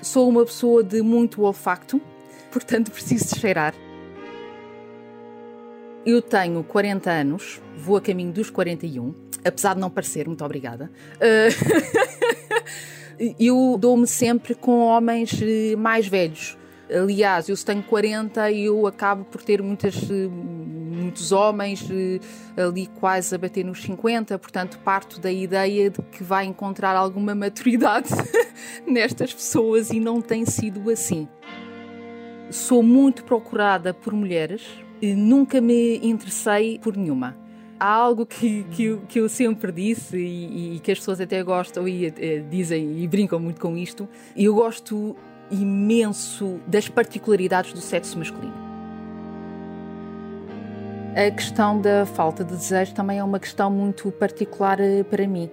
Sou 0.00 0.28
uma 0.28 0.44
pessoa 0.44 0.84
de 0.84 1.02
muito 1.02 1.42
olfacto, 1.42 2.00
portanto 2.52 2.90
preciso 2.92 3.34
de 3.34 3.40
cheirar. 3.40 3.74
Eu 6.04 6.20
tenho 6.20 6.64
40 6.64 7.08
anos, 7.08 7.60
vou 7.76 7.96
a 7.96 8.00
caminho 8.00 8.32
dos 8.32 8.50
41, 8.50 9.14
apesar 9.44 9.74
de 9.74 9.80
não 9.80 9.88
parecer, 9.88 10.26
muito 10.26 10.44
obrigada. 10.44 10.90
Uh, 11.16 11.54
eu 13.38 13.76
dou-me 13.78 14.06
sempre 14.08 14.52
com 14.52 14.80
homens 14.80 15.40
eh, 15.40 15.76
mais 15.76 16.08
velhos. 16.08 16.58
Aliás, 16.90 17.48
eu 17.48 17.56
se 17.56 17.64
tenho 17.64 17.84
40 17.84 18.50
eu 18.50 18.84
acabo 18.86 19.24
por 19.24 19.42
ter 19.42 19.62
muitas, 19.62 19.94
eh, 20.10 20.28
muitos 20.28 21.30
homens 21.30 21.88
ali 22.56 22.88
quase 22.98 23.34
a 23.36 23.38
bater 23.38 23.64
nos 23.64 23.80
50, 23.82 24.36
portanto 24.40 24.80
parto 24.80 25.20
da 25.20 25.30
ideia 25.30 25.88
de 25.88 26.02
que 26.02 26.24
vai 26.24 26.46
encontrar 26.46 26.96
alguma 26.96 27.32
maturidade 27.32 28.10
nestas 28.84 29.32
pessoas 29.32 29.90
e 29.90 30.00
não 30.00 30.20
tem 30.20 30.44
sido 30.44 30.90
assim. 30.90 31.28
Sou 32.50 32.82
muito 32.82 33.24
procurada 33.24 33.94
por 33.94 34.12
mulheres, 34.12 34.62
e 34.64 34.81
nunca 35.02 35.60
me 35.60 35.98
interessei 35.98 36.78
por 36.78 36.96
nenhuma. 36.96 37.36
Há 37.78 37.88
algo 37.88 38.24
que, 38.24 38.62
que, 38.70 38.84
eu, 38.84 39.00
que 39.08 39.18
eu 39.18 39.28
sempre 39.28 39.72
disse 39.72 40.16
e, 40.16 40.76
e 40.76 40.78
que 40.78 40.92
as 40.92 40.98
pessoas 40.98 41.20
até 41.20 41.42
gostam 41.42 41.88
e 41.88 42.06
eh, 42.06 42.44
dizem 42.48 43.00
e 43.00 43.08
brincam 43.08 43.40
muito 43.40 43.60
com 43.60 43.76
isto. 43.76 44.08
Eu 44.36 44.54
gosto 44.54 45.16
imenso 45.50 46.60
das 46.66 46.88
particularidades 46.88 47.72
do 47.72 47.80
sexo 47.80 48.16
masculino. 48.16 48.54
A 51.14 51.30
questão 51.30 51.80
da 51.80 52.06
falta 52.06 52.44
de 52.44 52.54
desejo 52.54 52.94
também 52.94 53.18
é 53.18 53.24
uma 53.24 53.40
questão 53.40 53.70
muito 53.70 54.10
particular 54.12 54.78
eh, 54.80 55.02
para 55.02 55.26
mim. 55.26 55.50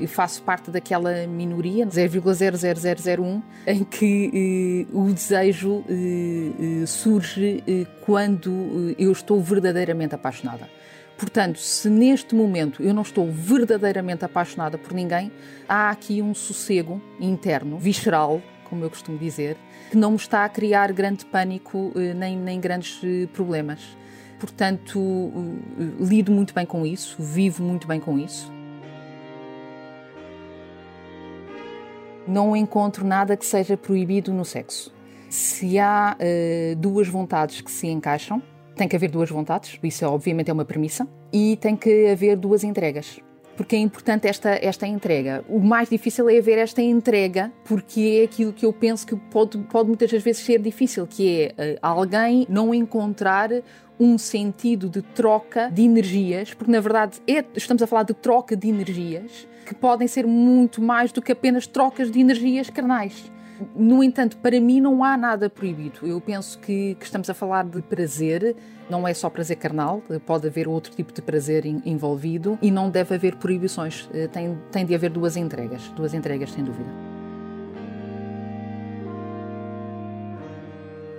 Eu 0.00 0.08
faço 0.08 0.42
parte 0.42 0.70
daquela 0.70 1.26
minoria, 1.26 1.86
0,00001, 1.86 3.42
em 3.66 3.84
que 3.84 4.86
eh, 4.88 4.96
o 4.96 5.12
desejo 5.12 5.84
eh, 5.88 6.82
eh, 6.82 6.86
surge 6.86 7.62
eh, 7.66 7.86
quando 8.04 8.90
eh, 8.90 8.94
eu 8.98 9.10
estou 9.10 9.40
verdadeiramente 9.40 10.14
apaixonada. 10.14 10.68
Portanto, 11.16 11.58
se 11.58 11.90
neste 11.90 12.34
momento 12.34 12.80
eu 12.82 12.94
não 12.94 13.02
estou 13.02 13.30
verdadeiramente 13.30 14.24
apaixonada 14.24 14.78
por 14.78 14.92
ninguém, 14.92 15.32
há 15.68 15.90
aqui 15.90 16.22
um 16.22 16.32
sossego 16.32 17.02
interno, 17.20 17.76
visceral, 17.76 18.40
como 18.64 18.84
eu 18.84 18.90
costumo 18.90 19.18
dizer, 19.18 19.56
que 19.90 19.96
não 19.96 20.12
me 20.12 20.16
está 20.16 20.44
a 20.44 20.48
criar 20.48 20.92
grande 20.92 21.24
pânico 21.24 21.92
eh, 21.96 22.14
nem, 22.14 22.36
nem 22.36 22.60
grandes 22.60 23.00
problemas. 23.32 23.80
Portanto, 24.38 25.00
lido 25.98 26.30
muito 26.30 26.54
bem 26.54 26.64
com 26.64 26.86
isso, 26.86 27.16
vivo 27.18 27.64
muito 27.64 27.88
bem 27.88 27.98
com 27.98 28.16
isso. 28.16 28.57
Não 32.28 32.54
encontro 32.54 33.06
nada 33.06 33.36
que 33.36 33.46
seja 33.46 33.74
proibido 33.74 34.34
no 34.34 34.44
sexo. 34.44 34.92
Se 35.30 35.78
há 35.78 36.14
eh, 36.18 36.74
duas 36.76 37.08
vontades 37.08 37.62
que 37.62 37.70
se 37.70 37.86
encaixam, 37.86 38.42
tem 38.76 38.86
que 38.86 38.94
haver 38.94 39.10
duas 39.10 39.30
vontades, 39.30 39.78
isso 39.82 40.04
é, 40.04 40.08
obviamente 40.08 40.50
é 40.50 40.52
uma 40.52 40.64
premissa, 40.64 41.08
e 41.32 41.56
tem 41.56 41.74
que 41.74 42.06
haver 42.10 42.36
duas 42.36 42.62
entregas. 42.62 43.18
Porque 43.56 43.74
é 43.74 43.78
importante 43.78 44.28
esta, 44.28 44.50
esta 44.50 44.86
entrega. 44.86 45.42
O 45.48 45.58
mais 45.58 45.88
difícil 45.88 46.28
é 46.28 46.38
haver 46.38 46.58
esta 46.58 46.80
entrega, 46.80 47.50
porque 47.64 48.20
é 48.20 48.24
aquilo 48.24 48.52
que 48.52 48.64
eu 48.64 48.72
penso 48.72 49.06
que 49.06 49.16
pode, 49.16 49.58
pode 49.58 49.88
muitas 49.88 50.10
vezes 50.10 50.44
ser 50.44 50.60
difícil, 50.60 51.06
que 51.06 51.40
é 51.40 51.54
eh, 51.56 51.78
alguém 51.80 52.46
não 52.48 52.74
encontrar 52.74 53.50
um 53.98 54.16
sentido 54.16 54.88
de 54.88 55.02
troca 55.02 55.70
de 55.70 55.82
energias, 55.82 56.54
porque 56.54 56.70
na 56.70 56.80
verdade 56.80 57.20
é- 57.26 57.44
estamos 57.56 57.82
a 57.82 57.86
falar 57.86 58.04
de 58.04 58.14
troca 58.14 58.54
de 58.54 58.68
energias 58.68 59.47
que 59.68 59.74
podem 59.74 60.08
ser 60.08 60.26
muito 60.26 60.80
mais 60.80 61.12
do 61.12 61.20
que 61.20 61.30
apenas 61.30 61.66
trocas 61.66 62.10
de 62.10 62.18
energias 62.20 62.70
carnais. 62.70 63.30
No 63.76 64.02
entanto, 64.02 64.36
para 64.38 64.58
mim 64.60 64.80
não 64.80 65.02
há 65.04 65.16
nada 65.16 65.50
proibido. 65.50 66.06
Eu 66.06 66.20
penso 66.20 66.58
que, 66.60 66.94
que 66.94 67.04
estamos 67.04 67.28
a 67.28 67.34
falar 67.34 67.64
de 67.64 67.82
prazer, 67.82 68.54
não 68.88 69.06
é 69.06 69.12
só 69.12 69.28
prazer 69.28 69.56
carnal, 69.56 70.00
pode 70.24 70.46
haver 70.46 70.66
outro 70.68 70.94
tipo 70.94 71.12
de 71.12 71.20
prazer 71.20 71.66
en- 71.66 71.82
envolvido 71.84 72.56
e 72.62 72.70
não 72.70 72.88
deve 72.88 73.14
haver 73.16 73.34
proibições. 73.36 74.08
Eh, 74.14 74.28
Tem, 74.28 74.56
tem 74.70 74.86
de 74.86 74.94
haver 74.94 75.10
duas 75.10 75.36
entregas, 75.36 75.82
duas 75.96 76.14
entregas 76.14 76.52
sem 76.52 76.62
dúvida. 76.64 76.88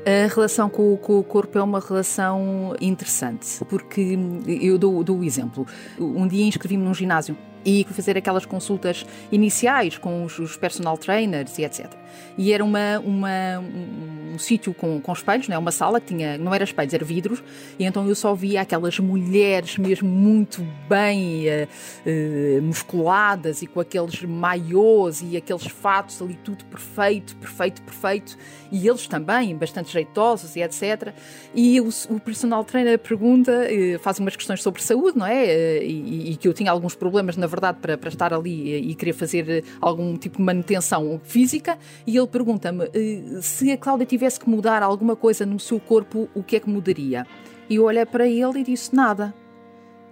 A 0.06 0.28
relação 0.34 0.70
com, 0.70 0.96
com 0.98 1.20
o 1.20 1.24
corpo 1.24 1.58
é 1.58 1.62
uma 1.62 1.80
relação 1.80 2.74
interessante, 2.82 3.64
porque 3.66 4.18
eu 4.48 4.78
dou, 4.78 5.04
dou 5.04 5.20
o 5.20 5.24
exemplo. 5.24 5.68
Um 6.00 6.26
dia 6.28 6.46
inscrevi-me 6.46 6.84
num 6.84 6.94
ginásio 6.94 7.38
e 7.66 7.86
fazer 7.90 8.18
aquelas 8.18 8.46
consultas 8.46 9.06
iniciais 9.32 9.98
com 9.98 10.24
os 10.24 10.58
personal 10.58 10.98
trainers 10.98 11.58
e 11.58 11.64
etc. 11.64 11.99
E 12.38 12.54
era 12.54 12.64
uma, 12.64 13.00
uma, 13.00 13.60
um 13.60 14.38
sítio 14.40 14.74
com, 14.74 15.00
com 15.02 15.14
espelhos, 15.14 15.50
é? 15.50 15.58
uma 15.58 15.72
sala 15.72 16.00
que 16.00 16.08
tinha, 16.08 16.38
não 16.38 16.54
era 16.54 16.64
espelhos, 16.64 16.94
era 16.94 17.04
vidros, 17.04 17.44
e 17.78 17.86
então 17.86 18.08
eu 18.08 18.16
só 18.16 18.34
via 18.34 18.62
aquelas 18.62 18.98
mulheres 19.00 19.78
mesmo 19.78 20.10
muito 20.10 20.66
bem 20.88 21.48
eh, 21.48 21.68
eh, 22.06 22.60
musculadas 22.62 23.62
e 23.62 23.68
com 23.68 23.80
aqueles 23.80 24.24
maiôs 24.24 25.22
e 25.22 25.38
aqueles 25.38 25.66
fatos 25.68 26.22
ali, 26.22 26.36
tudo 26.44 26.64
perfeito, 26.66 27.36
perfeito, 27.38 27.82
perfeito, 27.82 28.38
e 28.72 28.88
eles 28.88 29.08
também, 29.08 29.56
bastante 29.56 29.92
jeitosos 29.92 30.56
e 30.56 30.62
etc. 30.62 31.14
E 31.54 31.80
o, 31.82 31.90
o 32.10 32.20
personal 32.20 32.64
trainer 32.64 32.98
pergunta, 33.00 33.52
eh, 33.70 33.98
faz 34.00 34.20
umas 34.20 34.36
questões 34.36 34.62
sobre 34.62 34.82
saúde, 34.82 35.18
não 35.18 35.26
é? 35.26 35.84
E, 35.84 36.32
e 36.32 36.36
que 36.36 36.48
eu 36.48 36.54
tinha 36.54 36.72
alguns 36.72 36.96
problemas, 36.96 37.36
na 37.38 37.48
verdade, 37.48 37.80
para, 37.82 37.98
para 37.98 38.10
estar 38.10 38.34
ali 38.34 38.72
e, 38.72 38.92
e 38.92 38.96
querer 38.96 39.14
fazer 39.14 39.64
algum 39.82 40.16
tipo 40.18 40.38
de 40.38 40.44
manutenção 40.44 41.20
física, 41.24 41.78
e 42.08 42.18
ele 42.18 42.28
pergunta-me 42.28 42.86
eh, 42.94 43.40
se 43.42 43.72
a 43.72 43.78
Cláudia 43.78 44.06
tivesse 44.06 44.40
que 44.40 44.50
mudar 44.50 44.82
alguma 44.84 45.16
coisa 45.16 45.46
no 45.46 45.60
seu 45.60 45.80
corpo, 45.80 46.30
o 46.34 46.42
que 46.44 46.56
é 46.56 46.60
que 46.60 46.70
mudaria? 46.70 47.26
E 47.70 47.76
eu 47.76 47.84
olhei 47.84 48.06
para 48.06 48.28
ele 48.28 48.60
e 48.60 48.64
disse 48.64 48.96
nada. 48.96 49.34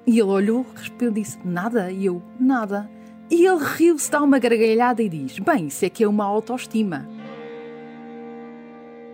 E 0.05 0.11
ele 0.19 0.29
olhou, 0.29 0.65
respondeu 0.75 1.11
disse 1.11 1.37
nada. 1.43 1.91
E 1.91 2.05
eu, 2.05 2.21
nada. 2.39 2.89
E 3.29 3.45
ele 3.45 3.61
riu-se, 3.63 4.09
dá 4.09 4.21
uma 4.21 4.39
gargalhada 4.39 5.01
e 5.03 5.09
diz: 5.09 5.39
Bem, 5.39 5.67
isso 5.67 5.83
é 5.83 5.89
que 5.89 6.03
é 6.03 6.07
uma 6.07 6.23
autoestima. 6.23 7.07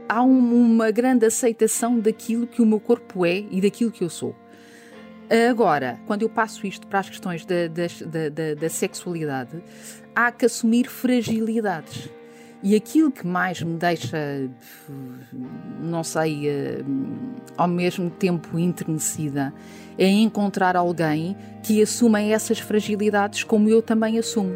Há 0.08 0.22
um- 0.22 0.54
uma 0.76 0.92
grande 0.92 1.26
aceitação 1.26 2.00
daquilo 2.00 2.46
que 2.46 2.62
o 2.62 2.66
meu 2.66 2.80
corpo 2.80 3.26
é 3.26 3.44
e 3.50 3.62
daquilo 3.62 3.92
que 3.92 4.04
eu 4.04 4.10
sou. 4.10 4.36
Agora, 5.50 6.00
quando 6.06 6.22
eu 6.22 6.30
passo 6.30 6.68
isto 6.68 6.86
para 6.86 7.00
as 7.00 7.10
questões 7.10 7.46
da, 7.46 7.68
da- 7.68 8.30
da- 8.30 8.54
da 8.54 8.70
sexualidade, 8.70 9.64
há 10.16 10.32
que 10.32 10.46
assumir 10.46 10.88
fragilidades. 10.88 12.10
E 12.64 12.78
aquilo 12.78 13.12
que 13.12 13.28
mais 13.28 13.62
me 13.62 13.78
deixa, 13.78 14.18
não 15.82 16.02
sei, 16.02 16.48
eh, 16.48 16.82
ao 17.58 17.68
mesmo 17.68 18.10
tempo 18.10 18.58
enternecida, 18.58 19.54
é 19.98 20.08
encontrar 20.08 20.78
alguém 20.78 21.36
que 21.62 21.82
assuma 21.82 22.22
essas 22.22 22.60
fragilidades 22.60 23.44
como 23.44 23.68
eu 23.68 23.82
também 23.82 24.18
assumo. 24.18 24.56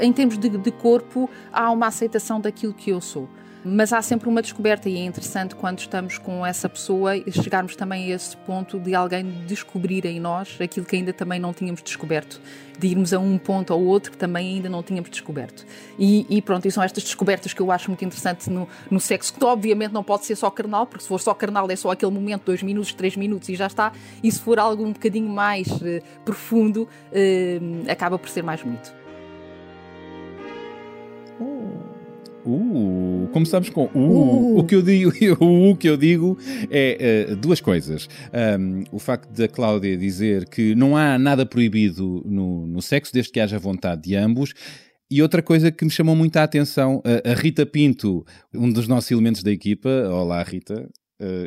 Em 0.00 0.10
termos 0.14 0.38
de, 0.38 0.48
de 0.48 0.70
corpo, 0.72 1.28
há 1.52 1.70
uma 1.70 1.88
aceitação 1.88 2.40
daquilo 2.40 2.72
que 2.72 2.88
eu 2.88 3.00
sou. 3.02 3.28
Mas 3.64 3.92
há 3.92 4.02
sempre 4.02 4.28
uma 4.28 4.42
descoberta 4.42 4.88
e 4.88 4.96
é 4.96 5.04
interessante 5.04 5.54
quando 5.54 5.78
estamos 5.78 6.18
com 6.18 6.44
essa 6.44 6.68
pessoa 6.68 7.12
chegarmos 7.30 7.76
também 7.76 8.10
a 8.10 8.16
esse 8.16 8.36
ponto 8.38 8.78
de 8.80 8.92
alguém 8.92 9.24
descobrir 9.46 10.04
em 10.04 10.18
nós 10.18 10.58
aquilo 10.60 10.84
que 10.84 10.96
ainda 10.96 11.12
também 11.12 11.38
não 11.38 11.52
tínhamos 11.52 11.80
descoberto, 11.80 12.40
de 12.76 12.88
irmos 12.88 13.12
a 13.12 13.20
um 13.20 13.38
ponto 13.38 13.72
ou 13.72 13.84
outro 13.84 14.10
que 14.10 14.16
também 14.16 14.56
ainda 14.56 14.68
não 14.68 14.82
tínhamos 14.82 15.10
descoberto. 15.10 15.64
E, 15.96 16.26
e 16.28 16.42
pronto, 16.42 16.66
e 16.66 16.72
são 16.72 16.82
estas 16.82 17.04
descobertas 17.04 17.54
que 17.54 17.62
eu 17.62 17.70
acho 17.70 17.88
muito 17.88 18.04
interessante 18.04 18.50
no, 18.50 18.68
no 18.90 18.98
sexo, 18.98 19.32
que 19.32 19.44
obviamente 19.44 19.92
não 19.92 20.02
pode 20.02 20.26
ser 20.26 20.34
só 20.34 20.50
carnal, 20.50 20.84
porque 20.84 21.04
se 21.04 21.08
for 21.08 21.20
só 21.20 21.32
carnal 21.32 21.70
é 21.70 21.76
só 21.76 21.92
aquele 21.92 22.10
momento, 22.10 22.42
dois 22.46 22.64
minutos, 22.64 22.92
três 22.92 23.16
minutos 23.16 23.48
e 23.48 23.54
já 23.54 23.68
está, 23.68 23.92
e 24.24 24.32
se 24.32 24.40
for 24.40 24.58
algo 24.58 24.84
um 24.84 24.92
bocadinho 24.92 25.28
mais 25.28 25.68
eh, 25.82 26.02
profundo, 26.24 26.88
eh, 27.12 27.60
acaba 27.88 28.18
por 28.18 28.28
ser 28.28 28.42
mais 28.42 28.60
bonito. 28.60 29.01
Uh, 32.44 33.28
começamos 33.32 33.68
com 33.68 33.84
uh, 33.84 33.90
Uh. 33.94 34.58
o 34.58 34.64
que 34.64 34.74
eu 34.74 34.82
digo, 34.82 35.12
o 35.40 35.76
que 35.76 35.88
eu 35.88 35.96
digo 35.96 36.38
é 36.70 37.28
eh, 37.30 37.34
duas 37.36 37.60
coisas. 37.60 38.08
Um, 38.58 38.84
o 38.90 38.98
facto 38.98 39.30
da 39.30 39.46
Cláudia 39.46 39.96
dizer 39.96 40.48
que 40.48 40.74
não 40.74 40.96
há 40.96 41.18
nada 41.18 41.46
proibido 41.46 42.22
no, 42.26 42.66
no 42.66 42.82
sexo, 42.82 43.12
desde 43.12 43.32
que 43.32 43.40
haja 43.40 43.58
vontade 43.58 44.02
de 44.02 44.16
ambos. 44.16 44.52
E 45.10 45.20
outra 45.20 45.42
coisa 45.42 45.70
que 45.70 45.84
me 45.84 45.90
chamou 45.90 46.16
muito 46.16 46.36
a 46.38 46.42
atenção, 46.42 47.02
a, 47.04 47.34
Rita 47.34 47.66
Pinto, 47.66 48.24
um 48.54 48.72
dos 48.72 48.88
nossos 48.88 49.10
elementos 49.10 49.42
da 49.42 49.52
equipa, 49.52 49.90
olá 50.08 50.42
Rita, 50.42 50.88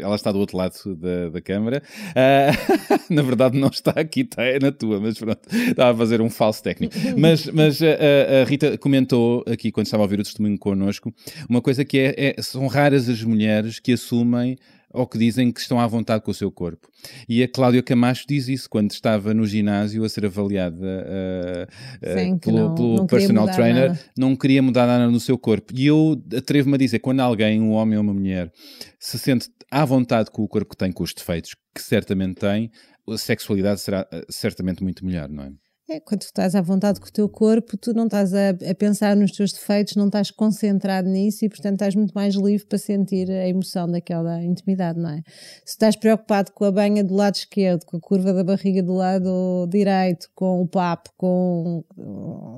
ela 0.02 0.16
está 0.16 0.32
do 0.32 0.40
outro 0.40 0.58
lado 0.58 0.74
da, 0.96 1.30
da 1.30 1.42
câmara. 1.42 1.82
Ah, 2.16 2.52
na 3.10 3.22
verdade, 3.22 3.58
não 3.58 3.68
está 3.70 3.92
aqui, 3.92 4.22
está 4.22 4.44
é 4.44 4.60
na 4.60 4.72
tua, 4.72 5.00
mas 5.00 5.18
pronto, 5.18 5.40
estava 5.54 5.92
a 5.92 5.96
fazer 5.98 6.22
um 6.22 6.30
falso 6.30 6.62
técnico. 6.64 6.96
Mas, 7.18 7.46
mas 7.48 7.82
a, 7.82 7.86
a- 7.88 8.42
a 8.42 8.46
Rita 8.46 8.78
comentou 8.78 9.44
aqui, 9.48 9.72
quando 9.72 9.86
estava 9.88 10.04
a 10.04 10.06
ouvir 10.06 10.20
o 10.20 10.24
testemunho 10.24 10.58
connosco, 10.58 11.14
uma 11.50 11.62
coisa 11.62 11.84
que 11.86 11.98
é, 11.98 12.36
é- 12.38 12.42
são 12.42 12.68
raras 12.68 13.08
as 13.10 13.22
mulheres 13.24 13.80
que 13.80 13.94
assumem 13.94 14.58
ou 14.96 15.06
que 15.08 15.18
dizem 15.18 15.52
que 15.52 15.60
estão 15.60 15.80
à 15.80 15.86
vontade 15.88 16.24
com 16.24 16.32
o 16.32 16.34
seu 16.34 16.52
corpo. 16.52 16.88
E 17.28 17.44
a 17.44 17.48
Cláudia 17.48 17.84
Camacho 17.84 18.26
diz 18.28 18.48
isso 18.48 18.70
quando 18.70 18.92
estava 18.92 19.34
no 19.34 19.46
ginásio 19.46 20.04
a 20.04 20.10
ser 20.10 20.26
avaliada 20.26 21.68
ah, 22.02 22.18
Sim, 22.20 22.38
que 22.38 22.46
pelo, 22.46 22.58
não- 22.70 22.76
pelo 22.76 22.96
não 22.96 23.08
personal 23.08 23.46
trainer, 23.52 23.90
nada. 23.90 24.00
não 24.18 24.36
queria 24.36 24.62
mudar 24.62 24.86
nada 24.88 25.10
no 25.10 25.20
seu 25.20 25.38
corpo. 25.38 25.74
E 25.76 25.86
eu 25.86 26.22
atrevo-me 26.36 26.76
a 26.76 26.78
dizer, 26.78 27.00
quando 27.00 27.20
alguém, 27.20 27.62
um 27.62 27.72
homem 27.72 27.98
ou 27.98 28.04
uma 28.04 28.14
mulher, 28.14 28.52
se 29.00 29.18
sente 29.20 29.50
à 29.72 29.84
vontade 29.86 30.32
com 30.32 30.42
o 30.44 30.48
corpo 30.48 30.72
que 30.72 30.78
tem, 30.78 30.92
com 30.92 31.04
os 31.04 31.14
defeitos 31.14 31.52
que 31.74 31.82
certamente 31.82 32.36
tem, 32.36 32.72
a 33.08 33.18
sexualidade 33.18 33.82
será 33.82 34.08
eh, 34.12 34.26
certamente 34.30 34.82
muito 34.82 35.06
melhor, 35.06 35.30
não 35.30 35.44
é? 35.44 35.52
É, 35.88 36.00
quando 36.00 36.22
tu 36.22 36.26
estás 36.26 36.56
à 36.56 36.62
vontade 36.62 37.00
com 37.00 37.08
o 37.08 37.12
teu 37.12 37.30
corpo, 37.30 37.78
tu 37.78 37.94
não 37.94 38.06
estás 38.06 38.34
a, 38.34 38.50
a 38.50 38.76
pensar 38.76 39.16
nos 39.16 39.32
teus 39.32 39.54
defeitos, 39.54 39.96
não 39.96 40.08
estás 40.08 40.32
concentrado 40.32 41.08
nisso 41.08 41.46
e, 41.46 41.50
portanto, 41.50 41.74
estás 41.74 41.94
muito 41.94 42.12
mais 42.14 42.34
livre 42.34 42.66
para 42.66 42.80
sentir 42.80 43.30
a 43.30 43.48
emoção 43.48 43.88
daquela 43.88 44.44
intimidade, 44.44 45.00
não 45.00 45.12
é? 45.12 45.22
Se 45.64 45.74
estás 45.74 45.96
preocupado 45.96 46.52
com 46.54 46.66
a 46.66 46.72
banha 46.72 47.04
do 47.04 47.14
lado 47.14 47.36
esquerdo, 47.36 47.86
com 47.86 47.98
a 47.98 48.00
curva 48.00 48.34
da 48.34 48.44
barriga 48.44 48.82
do 48.82 48.94
lado 48.94 49.68
direito, 49.70 50.28
com 50.34 50.60
o 50.60 50.68
papo, 50.68 51.12
com, 51.16 51.84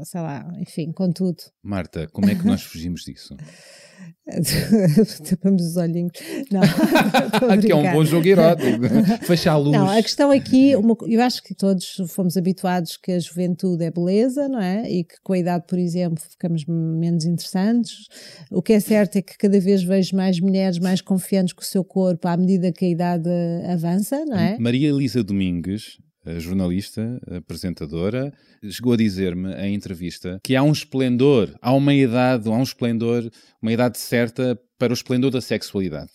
sei 0.05 0.21
lá, 0.21 0.49
enfim, 0.59 0.93
com 0.93 1.11
tudo. 1.11 1.43
Marta, 1.61 2.07
como 2.07 2.29
é 2.29 2.35
que 2.35 2.45
nós 2.45 2.61
fugimos 2.63 3.01
disso? 3.01 3.35
Tapamos 5.29 5.63
os 5.63 5.77
olhinhos. 5.77 6.11
Não, 6.51 6.61
Aqui 7.49 7.71
é 7.71 7.75
um 7.75 7.91
bom 7.93 8.03
jogo 8.03 8.27
erótico. 8.27 8.83
Fecha 9.25 9.51
a 9.51 9.57
luz. 9.57 9.71
Não, 9.71 9.89
a 9.89 10.01
questão 10.01 10.31
aqui, 10.31 10.75
uma 10.75 10.97
eu 11.07 11.21
acho 11.21 11.41
que 11.41 11.55
todos 11.55 12.01
fomos 12.09 12.35
habituados 12.35 12.97
que 12.97 13.13
a 13.13 13.19
juventude 13.19 13.85
é 13.85 13.91
beleza, 13.91 14.49
não 14.49 14.61
é? 14.61 14.89
E 14.89 15.03
que 15.05 15.15
com 15.23 15.33
a 15.33 15.37
idade, 15.37 15.65
por 15.67 15.79
exemplo, 15.79 16.21
ficamos 16.29 16.65
menos 16.65 17.25
interessantes. 17.25 18.07
O 18.51 18.61
que 18.61 18.73
é 18.73 18.79
certo 18.79 19.17
é 19.17 19.21
que 19.21 19.37
cada 19.37 19.59
vez 19.59 19.81
vejo 19.81 20.15
mais 20.15 20.39
mulheres 20.39 20.77
mais 20.79 21.01
confiantes 21.01 21.53
com 21.53 21.61
o 21.61 21.65
seu 21.65 21.83
corpo 21.83 22.27
à 22.27 22.35
medida 22.35 22.71
que 22.71 22.85
a 22.85 22.89
idade 22.89 23.29
avança, 23.71 24.25
não 24.25 24.37
é? 24.37 24.57
Maria 24.59 24.89
Elisa 24.89 25.23
Domingues, 25.23 25.97
jornalista, 26.39 27.19
a 27.29 27.37
apresentadora, 27.37 28.33
chegou 28.69 28.93
a 28.93 28.97
dizer-me 28.97 29.53
em 29.55 29.73
entrevista 29.73 30.39
que 30.43 30.55
há 30.55 30.63
um 30.63 30.71
esplendor, 30.71 31.53
há 31.61 31.73
uma 31.73 31.93
idade, 31.93 32.47
há 32.49 32.51
um 32.51 32.63
esplendor, 32.63 33.29
uma 33.61 33.71
idade 33.71 33.97
certa 33.97 34.59
para 34.77 34.91
o 34.91 34.93
esplendor 34.93 35.31
da 35.31 35.41
sexualidade. 35.41 36.11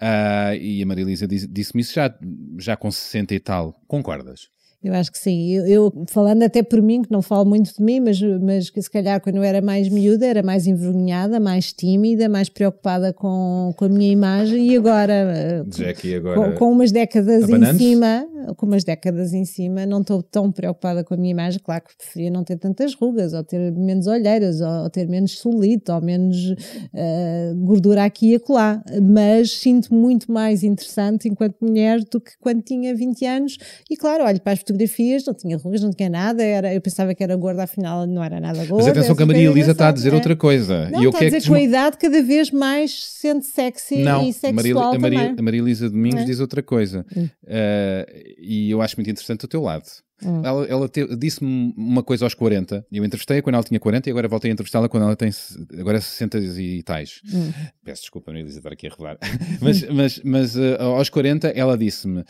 Ah, 0.00 0.54
e 0.54 0.82
a 0.82 0.86
Maria 0.86 1.04
Elisa 1.04 1.26
disse- 1.26 1.46
disse-me 1.46 1.80
isso 1.80 1.94
já, 1.94 2.14
já 2.58 2.76
com 2.76 2.90
60 2.90 3.34
e 3.34 3.40
tal. 3.40 3.72
Concordas? 3.86 4.48
Eu 4.82 4.94
acho 4.94 5.10
que 5.10 5.18
sim. 5.18 5.52
Eu, 5.52 5.66
eu, 5.66 6.04
falando 6.08 6.42
até 6.42 6.62
por 6.62 6.80
mim, 6.80 7.02
que 7.02 7.10
não 7.10 7.22
falo 7.22 7.44
muito 7.44 7.74
de 7.74 7.82
mim, 7.82 8.00
mas, 8.00 8.20
mas 8.40 8.70
que 8.70 8.80
se 8.80 8.90
calhar 8.90 9.20
quando 9.20 9.36
eu 9.36 9.42
era 9.42 9.60
mais 9.60 9.88
miúda 9.88 10.26
era 10.26 10.42
mais 10.42 10.66
envergonhada, 10.66 11.40
mais 11.40 11.72
tímida, 11.72 12.28
mais 12.28 12.48
preocupada 12.48 13.12
com, 13.12 13.72
com 13.76 13.84
a 13.84 13.88
minha 13.88 14.10
imagem 14.10 14.68
e 14.68 14.76
agora, 14.76 15.12
eh, 15.12 15.64
Jackie 15.74 16.20
com, 16.20 16.28
agora. 16.28 16.52
com 16.52 16.70
umas 16.70 16.92
décadas 16.92 17.48
em 17.48 17.78
cima, 17.78 18.26
com 18.56 18.66
umas 18.66 18.84
décadas 18.84 19.32
em 19.32 19.44
cima, 19.44 19.86
não 19.86 20.00
estou 20.00 20.22
tão 20.22 20.52
preocupada 20.52 21.02
com 21.02 21.14
a 21.14 21.16
minha 21.16 21.30
imagem. 21.30 21.60
Claro 21.62 21.82
que 21.84 21.96
preferia 21.96 22.30
não 22.30 22.44
ter 22.44 22.56
tantas 22.56 22.94
rugas, 22.94 23.32
ou 23.32 23.42
ter 23.42 23.72
menos 23.72 24.06
olheiras, 24.06 24.60
ou, 24.60 24.84
ou 24.84 24.90
ter 24.90 25.08
menos 25.08 25.38
solito, 25.38 25.92
ou 25.92 26.00
menos 26.00 26.54
eh, 26.94 27.54
gordura 27.56 28.04
aqui 28.04 28.32
e 28.32 28.34
acolá. 28.36 28.82
Mas 29.02 29.52
sinto 29.52 29.92
muito 29.92 30.30
mais 30.30 30.62
interessante 30.62 31.28
enquanto 31.28 31.56
mulher 31.60 32.00
do 32.04 32.20
que 32.20 32.32
quando 32.40 32.62
tinha 32.62 32.94
20 32.94 33.24
anos. 33.24 33.58
E 33.90 33.96
claro, 33.96 34.24
olho 34.24 34.40
para 34.40 34.52
as 34.52 34.62
fotografias, 34.66 35.24
não 35.24 35.32
tinha 35.32 35.56
rugas, 35.56 35.80
não 35.80 35.92
tinha 35.92 36.10
nada, 36.10 36.42
era, 36.42 36.74
eu 36.74 36.80
pensava 36.80 37.14
que 37.14 37.22
era 37.22 37.36
gorda, 37.36 37.62
afinal 37.62 38.06
não 38.06 38.22
era 38.22 38.40
nada 38.40 38.58
gorda. 38.66 38.74
Mas 38.74 38.88
atenção 38.88 39.14
é 39.14 39.16
que 39.16 39.22
a 39.22 39.26
Maria 39.26 39.48
Elisa 39.48 39.70
está 39.70 39.88
a 39.88 39.92
dizer 39.92 40.12
é. 40.12 40.16
outra 40.16 40.34
coisa. 40.34 40.90
Não, 40.90 41.00
e 41.00 41.04
eu 41.04 41.10
está 41.10 41.20
a 41.20 41.24
dizer 41.24 41.36
que 41.38 41.42
que 41.44 41.48
com 41.48 41.54
a 41.54 41.62
idade 41.62 41.96
cada 41.96 42.22
vez 42.22 42.50
mais 42.50 42.92
se 42.92 43.20
sente 43.20 43.46
sexy 43.46 43.98
Não, 43.98 44.28
e 44.28 44.32
sexual 44.32 44.54
Maria, 44.54 44.74
a 44.74 44.98
Maria, 44.98 45.18
também. 45.20 45.36
a 45.38 45.42
Maria 45.42 45.60
Elisa 45.60 45.88
Domingos 45.88 46.22
É. 46.22 46.24
diz 46.24 46.40
outra 46.40 46.62
coisa. 46.62 47.06
Hum. 47.16 47.28
Ah, 47.46 48.06
e 48.38 48.70
eu 48.70 48.82
acho 48.82 48.96
muito 48.96 49.10
interessante 49.10 49.44
o 49.44 49.48
teu 49.48 49.62
lado. 49.62 49.84
Hum. 50.24 50.40
Ela, 50.42 50.64
ela 50.66 50.90
disse-me 51.18 51.74
uma 51.76 52.02
coisa 52.02 52.24
aos 52.24 52.34
40. 52.34 52.86
Eu 52.90 53.04
entrevistei-a 53.04 53.42
quando 53.42 53.54
ela 53.54 53.64
tinha 53.64 53.78
40 53.78 54.08
e 54.08 54.10
agora 54.10 54.26
voltei 54.26 54.50
a 54.50 54.52
entrevistá-la 54.54 54.88
quando 54.88 55.02
ela 55.04 55.14
tem 55.14 55.30
agora 55.78 56.00
60 56.00 56.38
e 56.38 56.82
tais. 56.82 57.20
Hum. 57.32 57.52
Peço 57.84 58.02
desculpa, 58.02 58.30
Maria 58.30 58.42
Elisa, 58.42 58.58
estar 58.58 58.72
aqui 58.72 58.86
a 58.86 58.90
revelar. 58.90 59.18
mas 59.60 59.82
mas, 59.90 60.20
mas 60.24 60.56
ah, 60.58 60.82
aos 60.82 61.10
40 61.10 61.48
ela 61.48 61.76
disse-me 61.76 62.24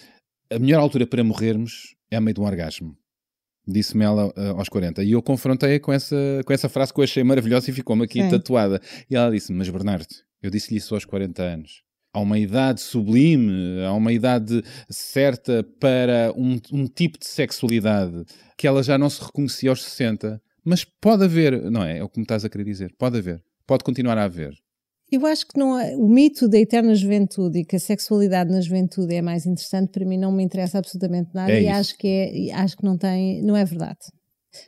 a 0.51 0.59
melhor 0.59 0.81
altura 0.81 1.07
para 1.07 1.23
morrermos 1.25 1.96
é 2.11 2.21
meio 2.21 2.35
de 2.35 2.41
um 2.41 2.45
orgasmo. 2.45 2.97
Disse-me 3.67 4.05
ela 4.05 4.33
ah, 4.37 4.51
aos 4.51 4.69
40. 4.69 5.03
E 5.03 5.13
eu 5.13 5.23
confrontei-a 5.23 5.81
com 5.81 5.93
essa, 5.93 6.17
com 6.45 6.53
essa 6.53 6.69
frase 6.69 6.95
que 6.95 7.01
eu 7.01 7.05
achei 7.05 7.25
maravilhosa 7.25 7.71
e 7.71 7.73
ficou-me 7.73 8.05
aqui 8.05 8.23
Sim. 8.23 8.31
tatuada. 8.31 8.81
E 9.11 9.17
ela 9.17 9.31
disse-me, 9.31 9.59
mas 9.59 9.69
Bernardo, 9.69 10.07
eu 10.43 10.51
disse-lhe 10.51 10.79
isso 10.79 10.95
aos 10.95 11.05
40 11.05 11.43
anos. 11.43 11.83
Há 12.13 12.21
uma 12.21 12.39
idade 12.39 12.81
sublime, 12.81 13.85
há 13.85 13.93
uma 13.93 14.13
idade 14.13 14.63
certa 14.89 15.63
para 15.79 16.33
um, 16.37 16.59
um 16.73 16.87
tipo 16.87 17.19
de 17.19 17.27
sexualidade 17.27 18.25
que 18.57 18.67
ela 18.67 18.83
já 18.83 18.97
não 18.97 19.11
se 19.11 19.23
reconhecia 19.23 19.69
aos 19.69 19.83
60. 19.85 20.41
Mas 20.65 20.85
pode 20.85 21.25
haver, 21.25 21.71
não 21.71 21.83
é? 21.83 21.99
É 21.99 22.05
o 22.05 22.09
que 22.09 22.19
me 22.19 22.25
estás 22.25 22.45
a 22.45 22.49
querer 22.49 22.65
dizer. 22.65 22.95
Pode 22.99 23.19
haver. 23.19 23.43
pode 23.67 23.85
continuar 23.85 24.17
a 24.17 24.25
haver? 24.25 24.55
Eu 25.11 25.25
acho 25.25 25.47
que 25.47 25.59
não 25.59 25.79
é- 25.79 25.97
o 25.97 26.09
mito 26.09 26.49
da 26.49 26.59
eterna 26.59 26.95
juventude 26.95 27.61
e 27.61 27.65
que 27.65 27.77
a 27.77 27.81
sexualidade 27.81 28.51
na 28.51 28.61
juventude 28.61 29.15
é 29.15 29.23
mais 29.23 29.47
interessante, 29.47 29.91
para 29.91 30.05
mim 30.05 30.17
não 30.19 30.33
me 30.33 30.43
interessa 30.43 30.79
absolutamente 30.79 31.31
nada 31.33 31.53
É 31.53 31.63
e 31.63 31.69
isso. 31.69 31.79
acho 31.81 31.99
que, 31.99 32.09
é, 32.51 32.53
acho 32.55 32.77
que 32.77 32.85
não 32.85 32.99
tem, 32.99 33.41
não 33.43 33.57
é 33.57 33.65
verdade. 33.65 33.99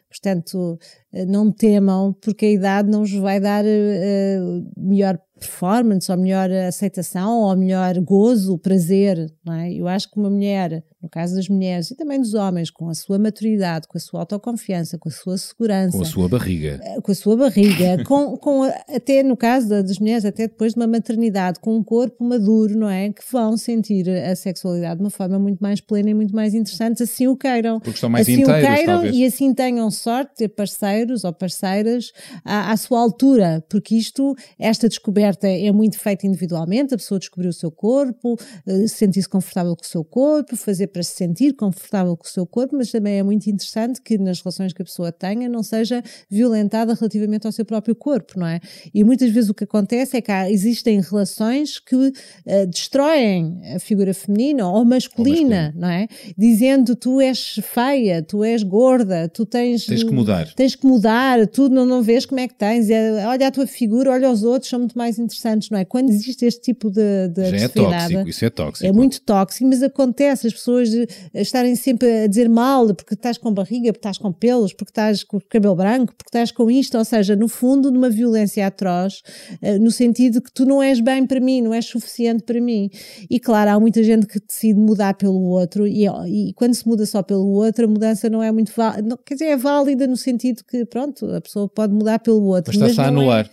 Portanto, 0.08 0.78
eh, 1.12 1.24
não 1.24 1.50
temam, 1.50 2.12
porque 2.20 2.44
a 2.46 2.50
idade 2.50 2.90
não 2.90 3.00
vos 3.00 3.12
vai 3.14 3.40
dar 3.40 3.64
eh, 3.66 4.38
melhor 4.76 5.18
performance, 5.38 6.10
ou 6.10 6.18
melhor 6.18 6.50
aceitação, 6.50 7.40
ou 7.42 7.56
melhor 7.56 7.98
gozo, 8.00 8.58
prazer. 8.58 9.32
Não 9.44 9.54
é? 9.54 9.72
Eu 9.72 9.88
acho 9.88 10.10
que 10.10 10.18
uma 10.18 10.28
mulher, 10.30 10.84
no 11.02 11.08
caso 11.08 11.34
das 11.36 11.48
mulheres 11.48 11.90
e 11.90 11.94
também 11.96 12.20
dos 12.20 12.34
homens, 12.34 12.70
com 12.70 12.88
a 12.88 12.94
sua 12.94 13.18
maturidade, 13.18 13.86
com 13.86 13.96
a 13.96 14.00
sua 14.00 14.20
autoconfiança, 14.20 14.98
com 14.98 15.08
a 15.08 15.12
sua 15.12 15.38
segurança, 15.38 15.96
Com 15.96 16.02
a 16.02 16.06
sua 16.06 16.28
barriga. 16.28 16.80
com 17.02 17.12
a 17.12 17.14
sua 17.14 17.36
barriga, 17.36 18.02
com, 18.04 18.36
com 18.36 18.62
a- 18.64 18.74
até 18.88 19.22
no 19.22 19.36
caso 19.36 19.68
da- 19.68 19.82
das 19.82 19.98
mulheres, 19.98 20.24
até 20.24 20.48
depois 20.48 20.74
de 20.74 20.80
uma 20.80 20.86
maternidade, 20.86 21.60
com 21.60 21.76
um 21.76 21.84
corpo 21.84 22.24
maduro, 22.24 22.76
não 22.76 22.88
é? 22.88 23.10
Que 23.12 23.22
vão 23.30 23.56
sentir 23.56 24.08
a 24.10 24.34
sexualidade 24.34 24.96
de 24.98 25.04
uma 25.04 25.10
forma 25.10 25.38
muito 25.38 25.60
mais 25.60 25.80
plena 25.80 26.10
e 26.10 26.14
muito 26.14 26.34
mais 26.34 26.52
interessante, 26.54 27.02
assim 27.02 27.28
o 27.28 27.36
queiram. 27.36 27.78
Porque 27.78 27.90
estão 27.96 28.10
mais 28.10 28.26
assim 28.28 28.40
inteiros, 28.42 28.62
o 28.62 28.66
queiram 28.74 28.92
talvez. 28.94 29.16
e 29.16 29.24
assim 29.24 29.54
tenham 29.54 29.90
sorte 29.90 30.30
de 30.30 30.34
ter 30.36 30.48
parceiros 30.48 31.22
ou 31.24 31.32
parceiras 31.32 32.12
à, 32.44 32.72
à 32.72 32.76
sua 32.76 33.00
altura, 33.00 33.64
porque 33.68 33.94
isto, 33.94 34.34
esta 34.58 34.88
descoberta 34.88 35.46
é 35.46 35.70
muito 35.70 35.98
feita 35.98 36.26
individualmente, 36.26 36.92
a 36.94 36.96
pessoa 36.96 37.18
descobriu 37.20 37.50
o 37.50 37.52
seu 37.54 37.70
corpo, 37.70 38.36
eh, 38.66 38.86
sentir-se 38.88 39.28
confortável 39.28 39.76
com 39.76 39.82
o 39.84 39.86
seu 39.86 40.02
corpo, 40.04 40.56
fazer 40.56 40.87
para 40.88 41.02
se 41.02 41.14
sentir 41.14 41.54
confortável 41.54 42.16
com 42.16 42.24
o 42.24 42.28
seu 42.28 42.46
corpo, 42.46 42.76
mas 42.76 42.90
também 42.90 43.18
é 43.18 43.22
muito 43.22 43.48
interessante 43.48 44.00
que 44.00 44.18
nas 44.18 44.40
relações 44.40 44.72
que 44.72 44.82
a 44.82 44.84
pessoa 44.84 45.12
tenha 45.12 45.48
não 45.48 45.62
seja 45.62 46.02
violentada 46.30 46.94
relativamente 46.94 47.46
ao 47.46 47.52
seu 47.52 47.64
próprio 47.64 47.94
corpo, 47.94 48.38
não 48.38 48.46
é? 48.46 48.60
E 48.92 49.04
muitas 49.04 49.30
vezes 49.30 49.50
o 49.50 49.54
que 49.54 49.64
acontece 49.64 50.16
é 50.16 50.20
que 50.20 50.30
há, 50.30 50.50
existem 50.50 51.00
relações 51.00 51.78
que 51.78 52.12
eh, 52.46 52.66
destroem 52.66 53.60
a 53.74 53.78
figura 53.78 54.12
feminina 54.14 54.68
ou 54.68 54.84
masculina, 54.84 55.72
não 55.76 55.88
é? 55.88 56.08
Dizendo 56.36 56.94
tu 56.96 57.20
és 57.20 57.60
feia, 57.62 58.22
tu 58.22 58.44
és 58.44 58.62
gorda, 58.62 59.28
tu 59.28 59.44
tens. 59.44 59.86
Tens 59.86 60.02
que 60.02 60.12
mudar. 60.12 60.52
Tens 60.54 60.74
que 60.74 60.86
mudar, 60.86 61.46
tu 61.46 61.68
não, 61.68 61.84
não 61.84 62.02
vês 62.02 62.24
como 62.26 62.40
é 62.40 62.48
que 62.48 62.54
tens. 62.54 62.90
É, 62.90 63.26
olha 63.26 63.48
a 63.48 63.50
tua 63.50 63.66
figura, 63.66 64.10
olha 64.10 64.30
os 64.30 64.42
outros, 64.42 64.70
são 64.70 64.78
muito 64.78 64.96
mais 64.96 65.18
interessantes, 65.18 65.70
não 65.70 65.78
é? 65.78 65.84
Quando 65.84 66.10
existe 66.10 66.44
este 66.44 66.60
tipo 66.60 66.90
de, 66.90 67.28
de 67.28 67.50
Já 67.50 67.56
é 67.56 67.68
tóxico, 67.68 68.28
isso 68.28 68.44
é 68.44 68.50
tóxico. 68.50 68.86
é 68.86 68.92
muito 68.92 69.20
tóxico, 69.20 69.66
mas 69.66 69.82
acontece 69.82 70.46
as 70.46 70.52
pessoas 70.52 70.77
eh, 70.80 71.06
estarem 71.34 71.74
sempre 71.76 72.24
a 72.24 72.26
dizer 72.26 72.48
mal 72.48 72.94
porque 72.94 73.14
estás 73.14 73.38
com 73.38 73.52
barriga, 73.52 73.92
porque 73.92 73.98
estás 73.98 74.18
com 74.18 74.32
pelos, 74.32 74.72
porque 74.72 74.90
estás 74.90 75.24
com 75.24 75.40
cabelo 75.40 75.74
branco, 75.74 76.14
porque 76.16 76.28
estás 76.28 76.50
com 76.50 76.70
isto, 76.70 76.96
ou 76.98 77.04
seja, 77.04 77.34
no 77.34 77.48
fundo, 77.48 77.90
numa 77.90 78.10
violência 78.10 78.66
atroz, 78.66 79.22
eh, 79.60 79.78
no 79.78 79.90
sentido 79.90 80.40
que 80.40 80.52
tu 80.52 80.64
não 80.64 80.82
és 80.82 81.00
bem 81.00 81.26
para 81.26 81.40
mim, 81.40 81.62
não 81.62 81.74
és 81.74 81.84
suficiente 81.86 82.42
para 82.42 82.60
mim. 82.60 82.90
E 83.30 83.38
claro, 83.40 83.70
há 83.70 83.80
muita 83.80 84.02
gente 84.02 84.26
que 84.26 84.38
decide 84.40 84.78
mudar 84.78 85.14
pelo 85.14 85.40
outro, 85.42 85.86
e, 85.86 86.06
e 86.06 86.52
quando 86.54 86.74
se 86.74 86.86
muda 86.86 87.04
só 87.06 87.22
pelo 87.22 87.48
outro, 87.52 87.84
a 87.84 87.88
mudança 87.88 88.28
não 88.28 88.42
é 88.42 88.50
muito 88.52 88.72
válida, 88.76 89.18
quer 89.24 89.34
dizer, 89.34 89.46
é 89.46 89.56
válida 89.56 90.06
no 90.06 90.16
sentido 90.16 90.62
que, 90.64 90.84
pronto, 90.84 91.26
a 91.34 91.40
pessoa 91.40 91.68
pode 91.68 91.92
mudar 91.92 92.18
pelo 92.18 92.42
outro. 92.44 92.72
Mas 92.78 92.90
está-se 92.90 93.08
a 93.08 93.10
não 93.10 93.22
é- 93.22 93.24
anular. 93.24 93.50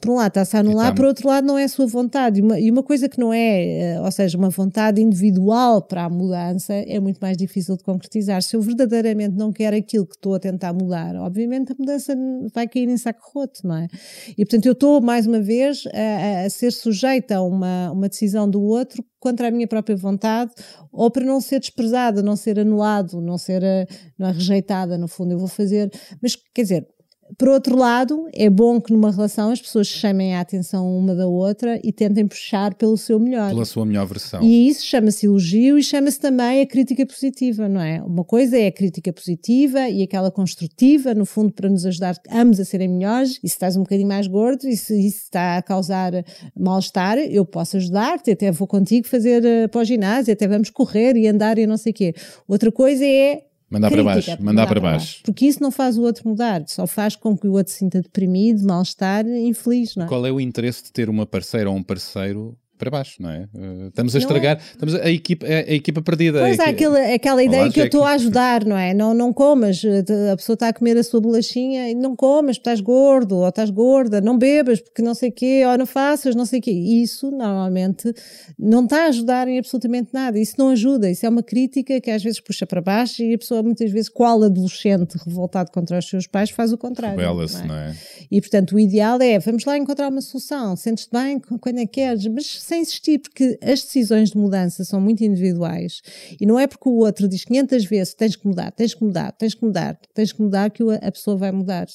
Por 0.00 0.10
um 0.10 0.14
lado 0.16 0.28
está-se 0.28 0.56
a 0.56 0.60
anular, 0.60 0.88
tá- 0.88 0.94
por 0.94 1.04
outro 1.04 1.28
lado 1.28 1.46
não 1.46 1.58
é 1.58 1.64
a 1.64 1.68
sua 1.68 1.86
vontade. 1.86 2.40
E 2.40 2.42
uma, 2.42 2.58
e 2.60 2.70
uma 2.70 2.82
coisa 2.82 3.08
que 3.08 3.18
não 3.18 3.32
é, 3.32 3.94
eh, 3.94 4.00
ou 4.00 4.10
seja, 4.10 4.36
uma 4.38 4.50
vontade 4.50 5.00
individual 5.02 5.82
para 5.82 6.04
a 6.04 6.08
mudança 6.10 6.72
é 6.74 6.98
muito 7.00 7.18
mais 7.18 7.36
difícil 7.36 7.76
de 7.76 7.82
concretizar. 7.84 8.42
Se 8.42 8.56
eu 8.56 8.60
verdadeiramente 8.62 9.36
não 9.36 9.52
quero 9.52 9.76
aquilo 9.76 10.06
que 10.06 10.14
estou 10.14 10.34
a 10.34 10.38
tentar 10.40 10.72
mudar, 10.72 11.14
obviamente 11.16 11.72
a 11.72 11.76
mudança 11.78 12.14
vai 12.54 12.66
cair 12.68 12.88
em 12.88 12.96
saco 12.96 13.20
roto, 13.34 13.60
não 13.66 13.76
é? 13.76 13.88
E 14.36 14.44
portanto 14.44 14.66
eu 14.66 14.72
estou, 14.72 15.00
mais 15.00 15.26
uma 15.26 15.40
vez, 15.40 15.84
a, 15.92 15.98
a- 16.42 16.44
a 16.46 16.50
ser 16.50 16.70
sujeita 16.72 17.36
a 17.36 17.42
uma, 17.42 17.90
uma 17.92 18.08
decisão 18.08 18.48
do 18.48 18.62
outro 18.62 19.04
contra 19.20 19.48
a 19.48 19.50
minha 19.50 19.66
própria 19.66 19.96
vontade 19.96 20.52
ou 20.92 21.10
para 21.10 21.24
não 21.24 21.40
ser 21.40 21.58
desprezada, 21.60 22.22
não 22.22 22.36
ser 22.36 22.58
anulado, 22.58 23.20
não 23.20 23.36
ser 23.36 23.62
eh, 23.62 23.86
não 24.18 24.28
é, 24.28 24.32
rejeitada, 24.32 24.96
no 24.96 25.08
fundo. 25.08 25.32
Eu 25.32 25.38
vou 25.38 25.48
fazer. 25.48 25.90
Mas, 26.22 26.36
quer 26.54 26.62
dizer, 26.62 26.88
por 27.36 27.48
outro 27.48 27.76
lado, 27.76 28.26
é 28.32 28.48
bom 28.48 28.80
que 28.80 28.92
numa 28.92 29.10
relação 29.10 29.50
as 29.50 29.60
pessoas 29.60 29.86
chamem 29.86 30.34
a 30.34 30.40
atenção 30.40 30.96
uma 30.96 31.14
da 31.14 31.26
outra 31.26 31.78
e 31.84 31.92
tentem 31.92 32.26
puxar 32.26 32.74
pelo 32.74 32.96
seu 32.96 33.18
melhor. 33.18 33.50
Pela 33.50 33.64
sua 33.64 33.84
melhor 33.84 34.06
versão. 34.06 34.42
E 34.42 34.68
isso 34.68 34.86
chama-se 34.86 35.26
elogio 35.26 35.78
e 35.78 35.82
chama-se 35.82 36.18
também 36.18 36.62
a 36.62 36.66
crítica 36.66 37.04
positiva, 37.04 37.68
não 37.68 37.80
é? 37.80 38.02
Uma 38.02 38.24
coisa 38.24 38.56
é 38.56 38.68
a 38.68 38.72
crítica 38.72 39.12
positiva 39.12 39.88
e 39.88 40.02
aquela 40.02 40.30
construtiva, 40.30 41.14
no 41.14 41.26
fundo, 41.26 41.52
para 41.52 41.68
nos 41.68 41.84
ajudar 41.84 42.16
ambos 42.30 42.60
a 42.60 42.64
serem 42.64 42.88
melhores. 42.88 43.38
E 43.42 43.48
se 43.48 43.54
estás 43.54 43.76
um 43.76 43.82
bocadinho 43.82 44.08
mais 44.08 44.26
gordo 44.26 44.66
e 44.66 44.76
se 44.76 44.94
isso 44.98 45.24
está 45.24 45.58
a 45.58 45.62
causar 45.62 46.12
mal-estar, 46.58 47.18
eu 47.18 47.44
posso 47.44 47.76
ajudar-te, 47.76 48.30
até 48.30 48.50
vou 48.50 48.66
contigo 48.66 49.06
fazer 49.06 49.42
uh, 49.44 49.68
para 49.68 49.80
o 49.80 49.84
ginásio, 49.84 50.32
até 50.32 50.46
vamos 50.46 50.70
correr 50.70 51.16
e 51.16 51.26
andar 51.26 51.58
e 51.58 51.66
não 51.66 51.76
sei 51.76 51.92
o 51.92 51.94
quê. 51.94 52.14
Outra 52.46 52.70
coisa 52.72 53.04
é 53.04 53.47
Mandar 53.70 53.90
para 53.90 54.02
baixo, 54.02 54.42
mandar 54.42 54.66
para 54.66 54.80
baixo. 54.80 55.20
Porque 55.22 55.44
isso 55.44 55.62
não 55.62 55.70
faz 55.70 55.98
o 55.98 56.02
outro 56.02 56.26
mudar, 56.26 56.64
só 56.66 56.86
faz 56.86 57.14
com 57.14 57.36
que 57.36 57.46
o 57.46 57.52
outro 57.52 57.70
se 57.72 57.80
sinta 57.80 58.00
deprimido, 58.00 58.66
mal-estar, 58.66 59.26
infeliz, 59.26 59.94
não 59.94 60.06
é? 60.06 60.08
Qual 60.08 60.24
é 60.24 60.32
o 60.32 60.40
interesse 60.40 60.84
de 60.84 60.92
ter 60.92 61.10
uma 61.10 61.26
parceira 61.26 61.68
ou 61.68 61.76
um 61.76 61.82
parceiro 61.82 62.56
para 62.78 62.90
baixo, 62.90 63.20
não 63.20 63.30
é? 63.30 63.48
Eh, 63.54 63.86
estamos 63.88 64.14
a 64.14 64.18
Não 64.18 64.22
estragar, 64.22 64.58
estamos 64.70 64.94
a, 64.94 64.98
a 65.04 65.10
equipa, 65.10 65.46
a, 65.46 65.50
a 65.50 65.72
equipa 65.74 66.00
perdida. 66.00 66.38
Pois 66.40 66.58
a 66.58 66.64
há 66.64 66.70
equi- 66.70 66.84
aquela, 66.84 67.14
aquela 67.14 67.42
ideia 67.44 67.70
que 67.70 67.80
eu 67.80 67.84
estou 67.86 68.04
a 68.04 68.12
ajudar, 68.12 68.64
não 68.64 68.76
é? 68.76 68.94
Não, 68.94 69.12
não 69.12 69.32
comas, 69.32 69.82
eh, 69.84 70.30
a 70.32 70.36
pessoa 70.36 70.54
está 70.54 70.68
a 70.68 70.72
comer 70.72 70.96
a 70.96 71.02
sua 71.02 71.20
bolachinha 71.20 71.90
e 71.90 71.94
não 71.94 72.14
comas, 72.16 72.56
porque 72.56 72.70
estás 72.70 72.80
gordo 72.80 73.36
ou 73.36 73.48
estás 73.48 73.70
gorda, 73.70 74.20
não 74.20 74.38
bebas 74.38 74.80
porque 74.80 75.02
não 75.02 75.14
sei 75.14 75.28
o 75.30 75.32
quê, 75.32 75.62
ou 75.66 75.76
não 75.76 75.86
faças, 75.86 76.34
não 76.34 76.44
sei 76.46 76.60
o 76.60 76.62
quê. 76.62 76.70
Isso 76.70 77.30
normalmente 77.30 78.12
não 78.58 78.84
está 78.84 79.04
a 79.04 79.08
ajudar 79.08 79.48
em 79.48 79.58
absolutamente 79.58 80.10
nada, 80.12 80.38
isso 80.38 80.54
não 80.58 80.68
ajuda, 80.70 81.10
isso 81.10 81.26
é 81.26 81.28
uma 81.28 81.42
crítica 81.42 82.00
que 82.00 82.10
às 82.10 82.22
vezes 82.22 82.40
puxa 82.40 82.66
para 82.66 82.80
baixo 82.80 83.22
e 83.22 83.34
a 83.34 83.38
pessoa 83.38 83.62
muitas 83.62 83.90
vezes, 83.90 84.08
qual 84.08 84.42
adolescente 84.42 85.16
revoltado 85.26 85.70
contra 85.72 85.98
os 85.98 86.08
seus 86.08 86.26
pais, 86.26 86.50
faz 86.50 86.72
o 86.72 86.78
contrário. 86.78 87.18
Rebela-se, 87.18 87.56
não 87.58 87.64
é? 87.64 87.66
não 87.66 87.74
é? 87.76 87.96
E 88.30 88.40
portanto 88.40 88.74
o 88.74 88.78
ideal 88.78 89.20
é 89.20 89.38
vamos 89.38 89.64
lá 89.64 89.76
encontrar 89.76 90.08
uma 90.10 90.20
solução, 90.20 90.76
sentes-te 90.76 91.10
bem 91.12 91.40
quando 91.60 91.78
é 91.78 91.86
que 91.86 91.98
queres, 91.98 92.26
mas 92.26 92.60
sem 92.68 92.82
insistir, 92.82 93.18
porque 93.18 93.58
as 93.62 93.82
decisões 93.82 94.30
de 94.30 94.36
mudança 94.36 94.84
são 94.84 95.00
muito 95.00 95.24
individuais 95.24 96.00
e 96.40 96.46
não 96.46 96.58
é 96.58 96.66
porque 96.66 96.88
o 96.88 96.96
outro 96.98 97.28
diz 97.28 97.44
500 97.44 97.84
vezes 97.86 98.14
tens 98.14 98.36
que 98.36 98.46
mudar, 98.46 98.70
tens 98.72 98.94
que 98.94 99.02
mudar, 99.02 99.32
tens 99.32 99.54
que 99.54 99.64
mudar, 99.64 99.98
tens 100.14 100.32
que 100.32 100.42
mudar 100.42 100.70
que 100.70 100.82
a 100.82 101.12
pessoa 101.12 101.36
vai 101.36 101.50
mudar. 101.50 101.86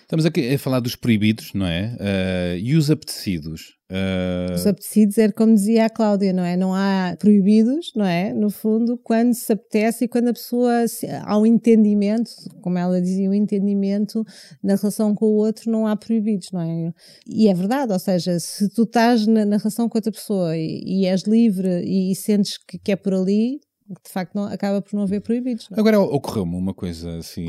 Estamos 0.00 0.24
aqui 0.24 0.54
a 0.54 0.58
falar 0.58 0.80
dos 0.80 0.96
proibidos, 0.96 1.52
não 1.54 1.66
é? 1.66 1.96
Eh, 2.00 2.58
e 2.62 2.74
os 2.74 2.90
apetecidos. 2.90 3.74
Eh, 3.90 4.46
Os 4.54 4.66
apetecidos 4.66 5.18
era 5.18 5.32
como 5.32 5.54
dizia 5.54 5.84
a 5.86 5.90
Cláudia, 5.90 6.32
não 6.32 6.42
é? 6.42 6.56
Não 6.56 6.74
há 6.74 7.14
proibidos, 7.18 7.92
não 7.94 8.04
é? 8.06 8.32
No 8.32 8.48
fundo, 8.50 8.96
quando 8.98 9.34
se 9.34 9.52
apetece 9.52 10.04
e 10.04 10.08
quando 10.08 10.28
a 10.28 10.32
pessoa 10.32 10.88
se- 10.88 11.06
há 11.06 11.38
um 11.38 11.44
entendimento, 11.44 12.30
como 12.62 12.78
ela 12.78 13.00
dizia, 13.00 13.28
um 13.28 13.34
entendimento 13.34 14.24
na 14.62 14.74
relação 14.76 15.14
com 15.14 15.26
o 15.26 15.34
outro, 15.34 15.70
não 15.70 15.86
há 15.86 15.94
proibidos, 15.96 16.50
não 16.50 16.60
é? 16.62 16.92
E 17.26 17.46
é 17.48 17.54
verdade, 17.54 17.92
ou 17.92 17.98
seja, 17.98 18.38
se 18.40 18.68
tu 18.70 18.84
estás 18.84 19.26
na, 19.26 19.44
na 19.44 19.58
relação 19.58 19.88
com 19.88 19.98
outra 19.98 20.10
pessoa 20.12 20.56
e, 20.56 20.82
e 20.84 21.06
és 21.06 21.22
livre 21.24 21.82
e, 21.84 22.10
e 22.12 22.14
sentes 22.16 22.56
que, 22.58 22.78
que 22.78 22.92
é 22.92 22.96
por 22.96 23.12
ali, 23.12 23.60
de 23.86 24.10
facto 24.10 24.34
não, 24.34 24.44
acaba 24.44 24.80
por 24.80 24.94
não 24.96 25.02
haver 25.02 25.20
proibidos. 25.20 25.68
Não 25.70 25.76
é? 25.76 25.80
Agora 25.80 26.00
ocorreu-me 26.00 26.56
uma 26.56 26.72
coisa 26.72 27.18
assim. 27.18 27.46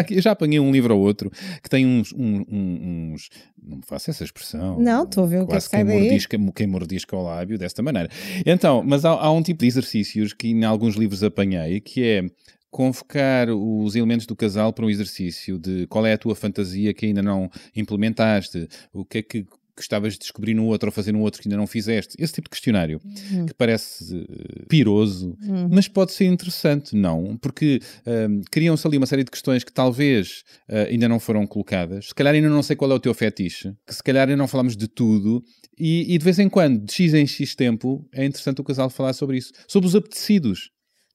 Porque 0.00 0.14
eu 0.14 0.22
já 0.22 0.30
apanhei 0.32 0.60
um 0.60 0.70
livro 0.70 0.94
ou 0.96 1.02
outro 1.02 1.30
que 1.62 1.68
tem 1.68 1.84
uns. 1.86 2.12
um- 2.12 2.44
uns 2.48 3.28
não 3.62 3.78
me 3.78 3.82
faço 3.84 4.10
essa 4.10 4.22
expressão. 4.24 4.78
Não, 4.80 5.04
estou 5.04 5.24
a 5.24 5.26
ver 5.26 5.42
o 5.42 5.46
que 5.46 5.54
é 5.56 5.60
que 5.60 5.68
quem 5.70 5.84
mordisca, 5.84 6.38
quem 6.54 6.66
mordisca 6.66 7.16
o 7.16 7.22
lábio 7.22 7.58
desta 7.58 7.82
maneira. 7.82 8.08
Então, 8.46 8.82
mas 8.84 9.04
há, 9.04 9.10
há 9.10 9.30
um 9.32 9.42
tipo 9.42 9.60
de 9.60 9.66
exercícios 9.66 10.32
que 10.32 10.48
em 10.48 10.64
alguns 10.64 10.94
livros 10.94 11.22
apanhei 11.22 11.80
que 11.80 12.02
é 12.04 12.24
convocar 12.70 13.48
os 13.50 13.96
elementos 13.96 14.26
do 14.26 14.36
casal 14.36 14.72
para 14.72 14.86
um 14.86 14.90
exercício 14.90 15.58
de 15.58 15.88
qual 15.88 16.06
é 16.06 16.12
a 16.12 16.18
tua 16.18 16.36
fantasia 16.36 16.94
que 16.94 17.06
ainda 17.06 17.20
não 17.20 17.50
implementaste, 17.74 18.68
o 18.92 19.04
que 19.04 19.18
é 19.18 19.22
que 19.22 19.44
gostavas 19.80 20.12
de 20.14 20.20
descobrir 20.20 20.54
no 20.54 20.66
outro 20.66 20.88
ou 20.88 20.92
fazer 20.92 21.12
no 21.12 21.20
outro 21.20 21.40
que 21.42 21.48
ainda 21.48 21.56
não 21.56 21.66
fizeste. 21.66 22.14
Esse 22.18 22.34
tipo 22.34 22.46
de 22.46 22.50
questionário 22.50 23.00
Uhum. 23.32 23.46
que 23.46 23.54
parece 23.54 24.16
eh, 24.28 24.64
piroso, 24.68 25.36
mas 25.70 25.88
pode 25.88 26.12
ser 26.12 26.26
interessante, 26.26 26.94
não? 26.94 27.36
Porque 27.36 27.80
ehm, 28.06 28.40
criam-se 28.50 28.86
ali 28.86 28.96
uma 28.96 29.06
série 29.06 29.24
de 29.24 29.30
questões 29.30 29.64
que 29.64 29.72
talvez 29.72 30.42
eh, 30.68 30.88
ainda 30.90 31.08
não 31.08 31.18
foram 31.20 31.46
colocadas. 31.46 32.08
Se 32.08 32.14
calhar 32.14 32.34
ainda 32.34 32.48
não 32.48 32.62
sei 32.62 32.76
qual 32.76 32.90
é 32.90 32.94
o 32.94 33.00
teu 33.00 33.14
fetiche, 33.14 33.72
que 33.86 33.94
se 33.94 34.02
calhar 34.02 34.28
ainda 34.28 34.36
não 34.36 34.48
falamos 34.48 34.76
de 34.76 34.86
tudo. 34.88 35.42
E, 35.78 36.14
e 36.14 36.18
de 36.18 36.24
vez 36.24 36.38
em 36.38 36.48
quando, 36.48 36.84
de 36.84 36.92
X 36.92 37.14
em 37.14 37.26
X 37.26 37.54
tempo, 37.54 38.06
é 38.12 38.24
interessante 38.24 38.60
o 38.60 38.64
casal 38.64 38.90
falar 38.90 39.12
sobre 39.14 39.38
isso. 39.38 39.52
Sobre 39.66 39.86
os 39.88 39.94
apetecidos. 39.96 40.70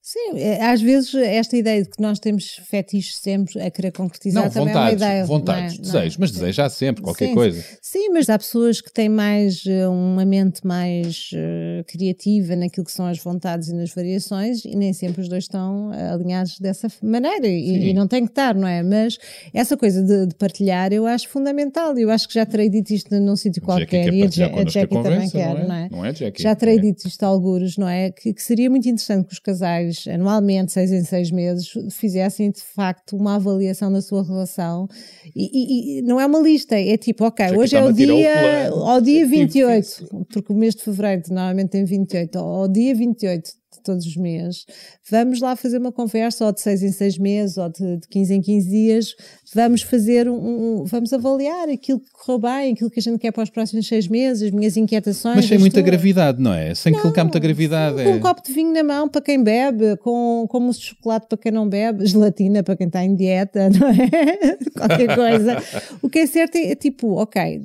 Sim, 0.08 0.38
é, 0.38 0.62
às 0.64 0.80
vezes 0.84 1.16
esta 1.16 1.58
ideia 1.58 1.82
de 1.82 1.89
que 1.89 1.99
nós 1.99 2.20
temos 2.20 2.62
fetiches 2.70 3.18
sempre 3.18 3.60
a 3.60 3.72
querer 3.72 3.91
concretizar 3.91 4.43
Não, 4.43 4.51
também 4.51 4.68
vontades, 4.72 5.01
é 5.01 5.06
uma 5.06 5.12
ideia. 5.12 5.26
vontades, 5.26 5.80
não 5.80 5.84
é? 5.84 5.88
Não 5.88 5.89
é? 5.89 5.93
desejos, 6.03 6.18
mas 6.20 6.32
desejo 6.32 6.62
há 6.62 6.70
sempre 6.70 7.01
qualquer 7.01 7.30
Sim, 7.30 7.34
coisa. 7.34 7.64
Sim, 7.82 8.10
mas 8.10 8.30
há 8.30 8.38
pessoas 8.38 8.82
que 8.82 8.93
têm 8.93 9.10
mais 9.10 9.64
eh, 9.66 9.88
uma 9.88 10.24
mente 10.24 10.62
mais 10.64 11.32
eh, 11.34 11.84
criativa 11.88 12.56
naquilo 12.56 12.86
que 12.86 12.91
são 12.91 13.08
as 13.08 13.18
vontades 13.18 13.70
e 13.70 13.74
nas 13.74 13.91
variações 13.95 14.64
e 14.64 14.76
nem 14.76 14.93
sempre 14.93 15.24
os 15.24 15.28
dois 15.28 15.45
estão 15.45 15.91
eh, 15.91 16.10
alinhados 16.10 16.60
dessa 16.60 16.88
maneira 17.01 17.47
e, 17.47 17.89
e 17.89 17.93
não 17.95 18.08
tem 18.08 18.26
que 18.26 18.32
estar, 18.32 18.53
não 18.53 18.68
é? 18.68 18.84
Mas 18.84 19.18
essa 19.56 19.76
coisa 19.76 20.03
de, 20.03 20.28
de 20.28 20.36
partilhar 20.36 20.93
eu 20.93 21.08
acho 21.08 21.28
fundamental. 21.30 21.97
Eu 21.97 22.12
acho 22.12 22.28
que 22.28 22.36
já 22.36 22.45
terei 22.45 22.70
dito 22.70 22.91
isto 22.93 23.10
num 23.20 23.36
sítio 23.36 23.60
Jackie 23.60 23.66
qualquer 23.66 24.03
quer 24.03 24.14
e 24.14 24.22
a, 24.22 24.28
Ja- 24.30 24.45
a 24.56 24.64
Jackie 24.66 25.01
também 25.01 25.30
quer, 25.32 25.53
não 25.56 25.58
é? 25.62 25.66
não 25.68 25.76
é? 25.76 25.89
Não 25.89 26.06
é, 26.06 26.14
Jackie? 26.14 26.43
Já 26.43 26.53
terei 26.53 26.76
É. 26.76 26.80
dito 26.80 27.08
isto 27.08 27.24
a 27.24 27.28
algures, 27.28 27.76
não 27.76 27.89
é? 27.89 28.12
Que, 28.12 28.32
que 28.36 28.43
seria 28.43 28.70
muito 28.70 28.88
interessante 28.88 29.26
que 29.26 29.34
os 29.34 29.39
casais, 29.39 29.95
anualmente, 30.08 30.72
seis 30.72 30.91
em 30.91 31.04
seis 31.04 31.32
meses, 31.32 31.72
fizessem 31.91 32.52
de 32.52 32.62
facto 32.62 33.16
uma 33.16 33.36
avaliação 33.36 33.91
da 33.91 34.02
sua 34.02 34.24
relação. 34.24 34.88
E, 35.36 35.50
e- 35.98 36.00
e 36.00 36.02
não 36.02 36.20
é 36.20 36.26
uma 36.26 36.39
lista, 36.39 36.76
é 36.80 36.98
tipo, 36.98 37.26
ok, 37.26 37.46
Jackie 37.46 37.60
hoje 37.60 37.76
é 37.76 37.84
o 37.84 37.88
o 37.89 37.93
dia, 37.93 38.32
plano. 38.70 38.84
ao 38.84 39.02
dia 39.02 39.22
É 39.22 39.26
tipo 39.26 39.38
28, 39.38 39.84
isso. 39.84 40.26
porque 40.32 40.54
o 40.54 40.56
mês 40.56 40.76
de 40.76 40.84
fevereiro 40.84 41.24
normalmente 41.30 41.70
tem 41.70 41.86
28, 41.86 42.38
ao 42.38 42.68
dia 42.68 42.93
28 42.96 43.46
de 43.46 43.54
todos 43.86 44.05
os 44.05 44.17
meses, 44.17 44.65
vamos 45.09 45.39
lá 45.39 45.55
fazer 45.55 45.77
uma 45.77 45.91
conversa, 45.91 46.45
ou 46.45 46.51
de 46.51 46.59
seis 46.61 46.83
em 46.83 46.91
seis 46.91 47.17
meses, 47.17 47.57
ou 47.57 47.69
de, 47.69 47.97
de 47.97 48.07
15 48.07 48.33
em 48.33 48.41
15 48.41 48.69
dias, 48.69 49.15
vamos 49.53 49.81
fazer 49.81 50.27
um, 50.29 50.36
um- 50.81 50.83
vamos 50.86 51.13
avaliar 51.13 51.69
aquilo 51.69 51.99
que 51.99 52.11
correu 52.11 52.39
bem, 52.39 52.73
aquilo 52.73 52.89
que 52.89 52.99
a 52.99 53.03
gente 53.03 53.19
quer 53.19 53.31
para 53.31 53.43
os 53.43 53.49
próximos 53.49 53.88
seis 53.88 54.07
meses, 54.07 54.43
as 54.43 54.51
minhas 54.51 54.75
inquietações. 54.75 55.36
Mas 55.36 55.45
sem 55.45 55.57
muita 55.57 55.75
tuas. 55.75 55.86
gravidade, 55.86 56.41
não 56.41 56.53
é? 56.53 56.73
Sem 56.75 56.93
colocar 56.93 57.23
muita 57.23 57.39
gravidade. 57.39 57.95
Com 58.03 58.09
é. 58.09 58.13
um 58.13 58.19
copo 58.19 58.41
de 58.43 58.51
vinho 58.53 58.73
na 58.73 58.83
mão 58.83 59.07
para 59.07 59.21
quem 59.21 59.41
bebe, 59.43 59.95
com, 59.97 60.45
com 60.49 60.59
mousse 60.59 60.79
de 60.79 60.86
chocolate 60.88 61.27
para 61.27 61.38
quem 61.38 61.51
não 61.51 61.67
bebe, 61.69 62.05
gelatina 62.05 62.63
para 62.63 62.75
quem 62.75 62.88
está 62.88 63.03
em 63.03 63.15
dieta, 63.15 63.69
não 63.77 63.88
é? 63.88 64.57
Qualquer 64.75 65.15
coisa. 65.15 65.57
O 66.01 66.09
que 66.09 66.19
é 66.19 66.25
certo 66.27 66.55
é, 66.55 66.71
é 66.71 66.75
tipo, 66.75 67.13
ok, 67.13 67.61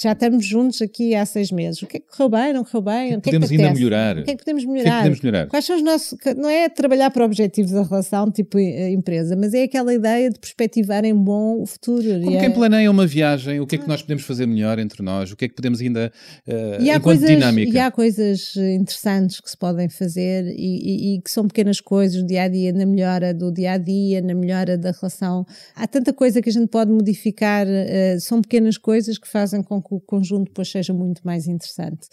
já 0.00 0.12
estamos 0.12 0.46
juntos 0.46 0.80
aqui 0.80 1.14
há 1.14 1.26
seis 1.26 1.50
meses. 1.50 1.82
O 1.82 1.86
que 1.86 1.96
é 1.96 2.00
que 2.00 2.06
correu 2.06 2.28
bem, 2.28 2.52
não 2.52 2.64
correu 2.64 2.82
bem? 2.82 3.16
O 3.16 3.20
que 3.20 3.30
é 3.30 3.32
que 3.32 3.38
podemos 3.38 3.48
te 3.48 3.54
ainda 3.56 3.74
melhorar? 3.74 4.18
O 4.18 4.24
que 4.24 4.30
é 4.30 4.34
que 4.34 4.38
podemos 4.44 4.62
é 4.64 4.66
melhorar? 4.66 4.96
podemos 4.98 5.20
melhorar? 5.20 5.46
Quais 5.48 5.64
são 5.64 5.76
os 5.76 5.82
nossos. 5.82 6.18
Não 6.36 6.48
é 6.48 6.68
trabalhar 6.68 7.10
para 7.10 7.24
objetivos 7.24 7.72
da 7.72 7.82
relação, 7.82 8.30
tipo 8.30 8.58
eh, 8.58 8.90
empresa, 8.90 9.34
mas 9.36 9.52
é 9.54 9.64
aquela 9.64 9.92
ideia 9.92 10.30
de 10.30 10.38
perspectivar 10.38 11.04
em 11.04 11.14
bom 11.14 11.60
o 11.60 11.66
futuro. 11.66 12.02
Como 12.20 12.30
E 12.30 12.36
é- 12.36 12.40
quem 12.40 12.50
planeia 12.52 12.90
uma 12.90 13.06
viagem, 13.06 13.60
o 13.60 13.66
que 13.66 13.74
é 13.74 13.78
que 13.78 13.88
nós 13.88 14.00
podemos 14.02 14.22
fazer 14.24 14.46
melhor 14.46 14.78
entre 14.78 15.02
nós? 15.02 15.32
O 15.32 15.36
que 15.36 15.46
é 15.46 15.48
que 15.48 15.54
podemos 15.54 15.80
ainda, 15.80 16.12
eh, 16.46 16.78
E 16.80 16.90
há, 16.90 16.96
enquanto 16.96 17.18
coisas, 17.18 17.28
dinâmica? 17.30 17.72
e 17.76 17.78
há 17.78 17.90
coisas 17.90 18.54
eh, 18.56 18.74
interessantes 18.74 19.40
que 19.40 19.50
se 19.50 19.56
podem 19.56 19.88
fazer 19.88 20.44
e, 20.56 21.14
e- 21.14 21.16
e 21.16 21.20
que 21.20 21.30
são 21.30 21.46
pequenas 21.48 21.80
coisas 21.80 22.20
do 22.22 22.26
dia 22.26 22.42
a 22.44 22.48
dia, 22.48 22.72
na 22.72 22.86
melhora 22.86 23.34
do 23.34 23.50
dia 23.52 23.72
a 23.72 23.78
dia, 23.78 24.20
na 24.22 24.34
melhora 24.34 24.78
da 24.78 24.92
relação. 24.92 25.44
Há 25.74 25.86
tanta 25.88 26.12
coisa 26.12 26.40
que 26.40 26.48
a 26.48 26.52
gente 26.52 26.68
pode 26.68 26.90
modificar, 26.92 27.66
eh, 27.68 28.16
são 28.20 28.40
pequenas 28.40 28.78
coisas 28.78 29.18
que 29.18 29.26
fazem 29.28 29.60
com 29.62 29.82
que 29.82 29.87
o 29.90 30.00
conjunto 30.00 30.44
depois 30.48 30.70
seja 30.70 30.92
muito 30.92 31.20
mais 31.24 31.46
interessante. 31.46 32.06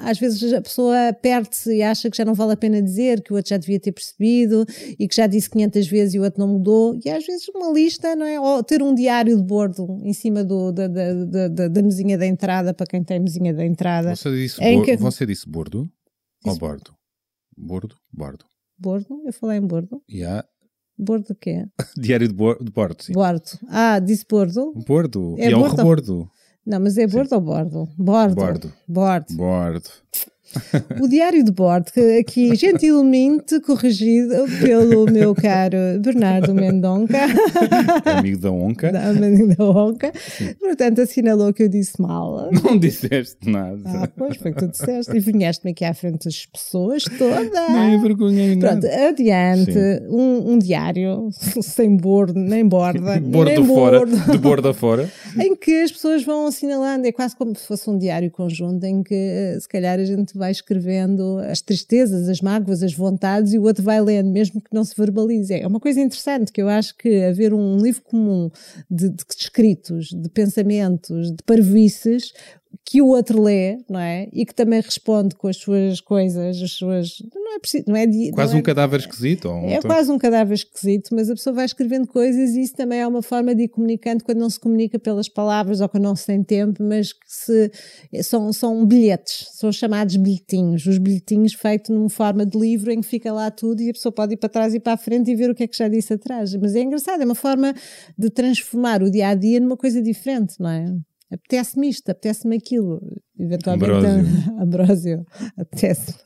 Às 0.00 0.18
vezes 0.18 0.52
a 0.52 0.60
pessoa 0.60 1.12
perde-se 1.20 1.74
e 1.76 1.82
acha 1.82 2.10
que 2.10 2.16
já 2.16 2.24
não 2.24 2.34
vale 2.34 2.52
a 2.52 2.56
pena 2.56 2.80
dizer, 2.82 3.22
que 3.22 3.32
o 3.32 3.36
outro 3.36 3.50
já 3.50 3.56
devia 3.56 3.78
ter 3.80 3.92
percebido 3.92 4.64
e 4.98 5.06
que 5.08 5.14
já 5.16 5.26
disse 5.26 5.48
500 5.50 5.86
vezes 5.88 6.14
e 6.14 6.18
o 6.18 6.22
outro 6.22 6.40
não 6.40 6.48
mudou. 6.52 6.98
E 7.04 7.08
às 7.10 7.24
vezes 7.26 7.46
uma 7.48 7.70
lista, 7.72 8.14
não 8.16 8.26
é? 8.26 8.40
Ou 8.40 8.62
ter 8.62 8.82
um 8.82 8.94
diário 8.94 9.36
de 9.36 9.42
bordo 9.42 9.98
em 10.02 10.12
cima 10.12 10.44
do, 10.44 10.72
da, 10.72 10.88
da, 10.88 11.48
da, 11.48 11.68
da- 11.68 11.82
mesinha 11.82 12.16
da 12.18 12.26
entrada, 12.26 12.72
para 12.74 12.86
quem 12.86 13.02
tem 13.04 13.20
mesinha 13.20 13.52
da 13.52 13.64
entrada. 13.64 14.14
Você 14.16 14.30
disse, 14.30 14.60
bor- 14.60 14.84
que- 14.84 14.96
você 14.96 15.26
disse 15.26 15.48
bordo 15.48 15.80
ou 16.44 16.50
Disse- 16.52 16.58
bordo? 16.58 16.94
Bordo? 17.56 17.96
Bordo. 18.12 18.44
Bordo? 18.78 19.22
Eu 19.26 19.32
falei 19.32 19.58
em 19.58 19.66
bordo. 19.66 20.02
E 20.08 20.24
há 20.24 20.44
Bordo 20.96 21.32
o 21.32 21.34
quê? 21.34 21.64
diário 21.98 22.28
de, 22.28 22.34
de 22.34 22.70
bordo, 22.72 23.02
sim. 23.02 23.12
Bordo. 23.12 23.42
Ah, 23.68 23.98
disse 23.98 24.24
bordo? 24.28 24.72
Bordo. 24.86 25.34
É 25.38 25.50
e 25.50 25.54
um 25.54 25.58
bordo? 25.58 25.76
rebordo. 25.76 26.28
Não, 26.66 26.80
mas 26.80 26.96
é 26.96 27.06
bordo 27.06 27.34
ou 27.34 27.40
bordo? 27.40 27.88
Bordo. 27.96 28.34
Bordo. 28.34 28.72
Bordo. 28.88 29.34
Bordo. 29.36 29.90
O 31.00 31.08
diário 31.08 31.42
de 31.44 31.50
bordo, 31.52 31.90
que 31.92 32.18
aqui 32.18 32.54
gentilmente 32.54 33.60
corrigido 33.60 34.34
pelo 34.60 35.06
meu 35.10 35.34
caro 35.34 35.76
Bernardo 36.00 36.54
Mendonca, 36.54 37.18
Amigo 38.18 38.38
da 38.38 38.50
Onca. 38.50 38.92
da 38.92 39.08
amiga 39.08 39.54
da 39.56 39.64
Onca, 39.64 40.12
portanto 40.60 41.00
assinalou 41.00 41.52
que 41.52 41.62
eu 41.64 41.68
disse 41.68 42.00
mal. 42.00 42.50
Não 42.62 42.78
disseste 42.78 43.48
nada. 43.48 43.80
Ah, 43.86 44.08
pois 44.16 44.36
foi 44.36 44.52
que 44.52 44.58
tu 44.60 44.68
disseste 44.68 45.16
e 45.16 45.20
vinhaste-me 45.20 45.72
aqui 45.72 45.84
à 45.84 45.94
frente 45.94 46.24
das 46.24 46.46
pessoas 46.46 47.04
todas. 47.04 47.50
Nem 47.70 47.94
envergonhei 47.94 48.56
Pronto, 48.56 48.86
nada. 48.86 49.08
adiante, 49.08 49.78
um, 50.08 50.52
um 50.52 50.58
diário 50.58 51.28
sem 51.62 51.96
bordo, 51.96 52.34
nem 52.38 52.66
borda, 52.66 53.20
Bordo 53.20 53.50
nem 53.50 53.64
fora, 53.64 53.98
bordo, 54.00 54.32
de 54.32 54.38
bordo 54.38 54.68
afora. 54.68 55.10
em 55.38 55.54
que 55.56 55.82
as 55.82 55.92
pessoas 55.92 56.22
vão 56.24 56.46
assinalando, 56.46 57.06
é 57.06 57.12
quase 57.12 57.34
como 57.36 57.54
se 57.56 57.66
fosse 57.66 57.88
um 57.88 57.98
diário 57.98 58.30
conjunto, 58.30 58.84
em 58.84 59.02
que 59.02 59.14
eh, 59.14 59.58
se 59.60 59.68
calhar 59.68 59.98
a 59.98 60.04
gente 60.04 60.36
vai 60.36 60.43
escrevendo 60.50 61.38
as 61.50 61.60
tristezas, 61.60 62.28
as 62.28 62.40
mágoas, 62.40 62.82
as 62.82 62.94
vontades 62.94 63.52
e 63.52 63.58
o 63.58 63.62
outro 63.62 63.82
vai 63.82 64.00
lendo, 64.00 64.30
mesmo 64.30 64.60
que 64.60 64.72
não 64.72 64.84
se 64.84 64.94
verbalize. 64.96 65.52
É 65.52 65.66
uma 65.66 65.80
coisa 65.80 66.00
interessante 66.00 66.52
que 66.52 66.62
eu 66.62 66.68
acho 66.68 66.96
que 66.96 67.24
haver 67.24 67.52
um 67.52 67.78
livro 67.78 68.02
comum 68.02 68.50
de, 68.90 69.08
de 69.08 69.24
escritos, 69.38 70.08
de 70.08 70.28
pensamentos, 70.28 71.30
de 71.30 71.42
parvoices, 71.44 72.32
que 72.84 73.02
o 73.02 73.06
outro 73.08 73.42
lê, 73.42 73.78
não 73.88 74.00
é? 74.00 74.28
E 74.32 74.44
que 74.46 74.54
também 74.54 74.80
responde 74.80 75.34
com 75.34 75.48
as 75.48 75.56
suas 75.56 76.00
coisas, 76.00 76.60
as 76.62 76.72
suas. 76.72 77.22
Não 77.34 77.54
é 77.56 77.58
preciso. 77.58 77.84
Não 77.86 77.96
é, 77.96 78.06
Quase 78.32 78.52
não 78.52 78.58
um 78.58 78.60
é- 78.60 78.62
cadáver 78.62 79.00
esquisito. 79.00 79.48
ou 79.48 79.54
um 79.54 79.68
é 79.70 79.80
quase 79.80 80.10
um 80.10 80.18
cadáver 80.18 80.54
esquisito, 80.54 81.14
mas 81.14 81.28
a 81.30 81.34
pessoa 81.34 81.54
vai 81.54 81.64
escrevendo 81.64 82.06
coisas 82.06 82.54
e 82.54 82.62
isso 82.62 82.74
também 82.74 83.00
é 83.00 83.06
uma 83.06 83.22
forma 83.22 83.54
de 83.54 83.64
ir 83.64 83.68
comunicando 83.68 84.24
quando 84.24 84.38
não 84.38 84.48
se 84.50 84.58
comunica 84.58 84.98
pelas 84.98 85.28
palavras 85.28 85.80
ou 85.80 85.88
quando 85.88 86.04
não 86.04 86.16
se 86.16 86.26
tem 86.26 86.42
tempo, 86.42 86.82
mas 86.82 87.12
que 87.12 87.20
se, 87.26 87.70
são, 88.22 88.52
são 88.52 88.84
bilhetes, 88.86 89.48
são 89.52 89.70
chamados 89.72 90.16
bilhetinhos. 90.16 90.86
Os 90.86 90.98
bilhetinhos 90.98 91.52
feitos 91.54 91.90
numa 91.90 92.08
forma 92.08 92.44
de 92.46 92.58
livro 92.58 92.90
em 92.90 93.00
que 93.00 93.06
fica 93.06 93.32
lá 93.32 93.50
tudo 93.50 93.80
e 93.82 93.90
a 93.90 93.92
pessoa 93.92 94.12
pode 94.12 94.34
ir 94.34 94.36
para 94.36 94.48
trás 94.48 94.74
e 94.74 94.80
para 94.80 94.94
a 94.94 94.96
frente 94.96 95.30
e 95.30 95.36
ver 95.36 95.50
o 95.50 95.54
que 95.54 95.62
é 95.64 95.66
que 95.66 95.76
já 95.76 95.88
disse 95.88 96.12
atrás. 96.14 96.54
Mas 96.56 96.74
é 96.74 96.80
engraçado, 96.82 97.22
é 97.22 97.24
uma 97.24 97.34
forma 97.34 97.74
de 98.18 98.30
transformar 98.30 99.02
o 99.02 99.10
dia 99.10 99.28
a 99.28 99.34
dia 99.34 99.60
numa 99.60 99.76
coisa 99.76 100.00
diferente, 100.02 100.54
não 100.58 100.70
é? 100.70 100.84
Apetece-me 101.32 101.88
isto, 101.88 102.08
apetece-me 102.10 102.56
aquilo. 102.56 103.00
Eventualmente, 103.38 103.90
Ambrósio. 103.90 104.54
Ambrósio, 104.60 105.26
apetece-me. 105.58 106.18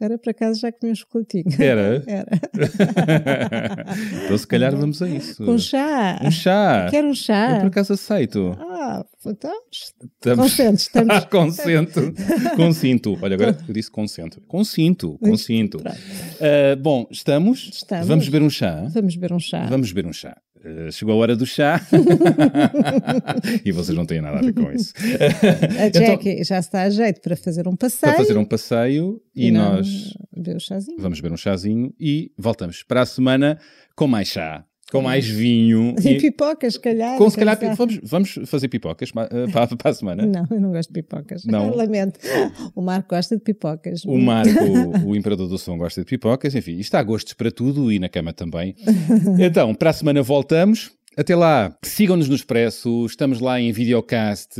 Agora, 0.00 0.18
por 0.18 0.30
acaso, 0.30 0.60
já 0.60 0.70
comi 0.70 0.92
um 0.92 0.94
chocolatinho. 0.94 1.44
Era? 1.58 2.04
Era. 2.06 2.26
então 4.24 4.38
se 4.38 4.46
calhar 4.46 4.76
vamos 4.76 5.02
a 5.02 5.08
isso. 5.08 5.44
Com 5.44 5.58
chá. 5.58 6.20
Um 6.22 6.30
chá. 6.30 6.86
Quero 6.90 7.08
um 7.08 7.10
Eu 7.10 7.14
chá. 7.14 7.58
por 7.60 7.66
acaso 7.66 7.94
aceito. 7.94 8.56
Ah, 8.58 9.04
então. 9.26 9.52
Estamos... 9.72 10.50
Consentes, 10.50 10.82
estamos- 10.86 11.14
Ah, 11.16 11.22
consento. 11.22 12.00
Consinto. 12.56 13.18
Olha, 13.20 13.34
agora 13.34 13.58
eu 13.66 13.74
disse 13.74 13.90
consento. 13.90 14.40
Consinto, 14.42 15.18
consinto. 15.18 15.82
Ah, 15.84 16.76
bom, 16.80 17.06
estamos? 17.10 17.70
Estamos. 17.72 18.06
Vamos 18.06 18.28
beber 18.28 18.42
um 18.44 18.50
chá? 18.50 18.86
Vamos 18.92 19.16
beber 19.16 19.32
um 19.34 19.40
chá. 19.40 19.66
Vamos 19.66 19.92
beber 19.92 20.08
um 20.08 20.12
chá. 20.12 20.36
Ah, 20.64 20.90
chegou 20.90 21.14
a 21.14 21.16
hora 21.16 21.36
do 21.36 21.46
chá. 21.46 21.80
e 23.64 23.72
vocês 23.72 23.96
não 23.96 24.04
têm 24.04 24.20
nada 24.20 24.38
a 24.38 24.42
ver 24.42 24.52
com 24.52 24.70
isso. 24.70 24.92
A 25.80 25.86
Então, 25.86 26.02
Jackie 26.02 26.44
já 26.44 26.58
está 26.58 26.82
a 26.82 26.90
jeito 26.90 27.20
para 27.20 27.36
fazer 27.36 27.66
um 27.66 27.76
passeio. 27.76 28.12
para 28.12 28.24
fazer 28.24 28.36
um 28.36 28.44
passeio 28.44 29.22
e, 29.34 29.50
não 29.50 29.76
nós 29.76 30.14
Beber 30.32 30.58
vamos 30.98 31.20
beber 31.20 31.34
um 31.34 31.36
chazinho 31.36 31.94
e 31.98 32.32
voltamos 32.36 32.82
para 32.82 33.02
a 33.02 33.06
semana 33.06 33.58
com 33.94 34.06
mais 34.06 34.28
chá, 34.28 34.64
com 34.90 35.02
mais 35.02 35.26
vinho. 35.26 35.94
E 36.00 36.14
E, 36.14 36.20
pipocas, 36.20 36.74
se 36.74 36.80
calhar. 36.80 37.16
com, 37.16 37.28
se 37.30 37.36
calhar 37.36 37.58
vamos, 37.76 38.00
vamos 38.02 38.38
fazer 38.46 38.68
pipocas 38.68 39.12
ah, 39.14 39.28
para, 39.52 39.76
para 39.76 39.90
a 39.90 39.94
semana. 39.94 40.26
Não, 40.26 40.46
eu 40.50 40.60
não 40.60 40.72
gosto 40.72 40.92
de 40.92 41.02
pipocas. 41.02 41.44
Não? 41.44 41.70
Lamento. 41.76 42.18
O 42.74 42.82
Marco 42.82 43.14
gosta 43.14 43.36
de 43.36 43.42
pipocas. 43.42 44.04
O 44.04 44.18
Marco, 44.18 44.50
o 45.06 45.14
imperador 45.14 45.48
do 45.48 45.58
som, 45.58 45.76
gosta 45.78 46.00
de 46.00 46.06
pipocas. 46.06 46.54
Enfim, 46.54 46.78
isto 46.78 46.94
há 46.94 47.02
gostos 47.02 47.34
para 47.34 47.50
tudo 47.50 47.92
e 47.92 47.98
na 47.98 48.08
cama 48.08 48.32
também. 48.32 48.74
Então, 49.38 49.74
para 49.74 49.90
a 49.90 49.92
semana 49.92 50.22
voltamos. 50.22 50.90
Até 51.16 51.34
lá, 51.34 51.76
sigam-nos 51.82 52.28
no 52.28 52.36
Expresso, 52.36 53.04
estamos 53.04 53.40
lá 53.40 53.60
em 53.60 53.72
videocast, 53.72 54.52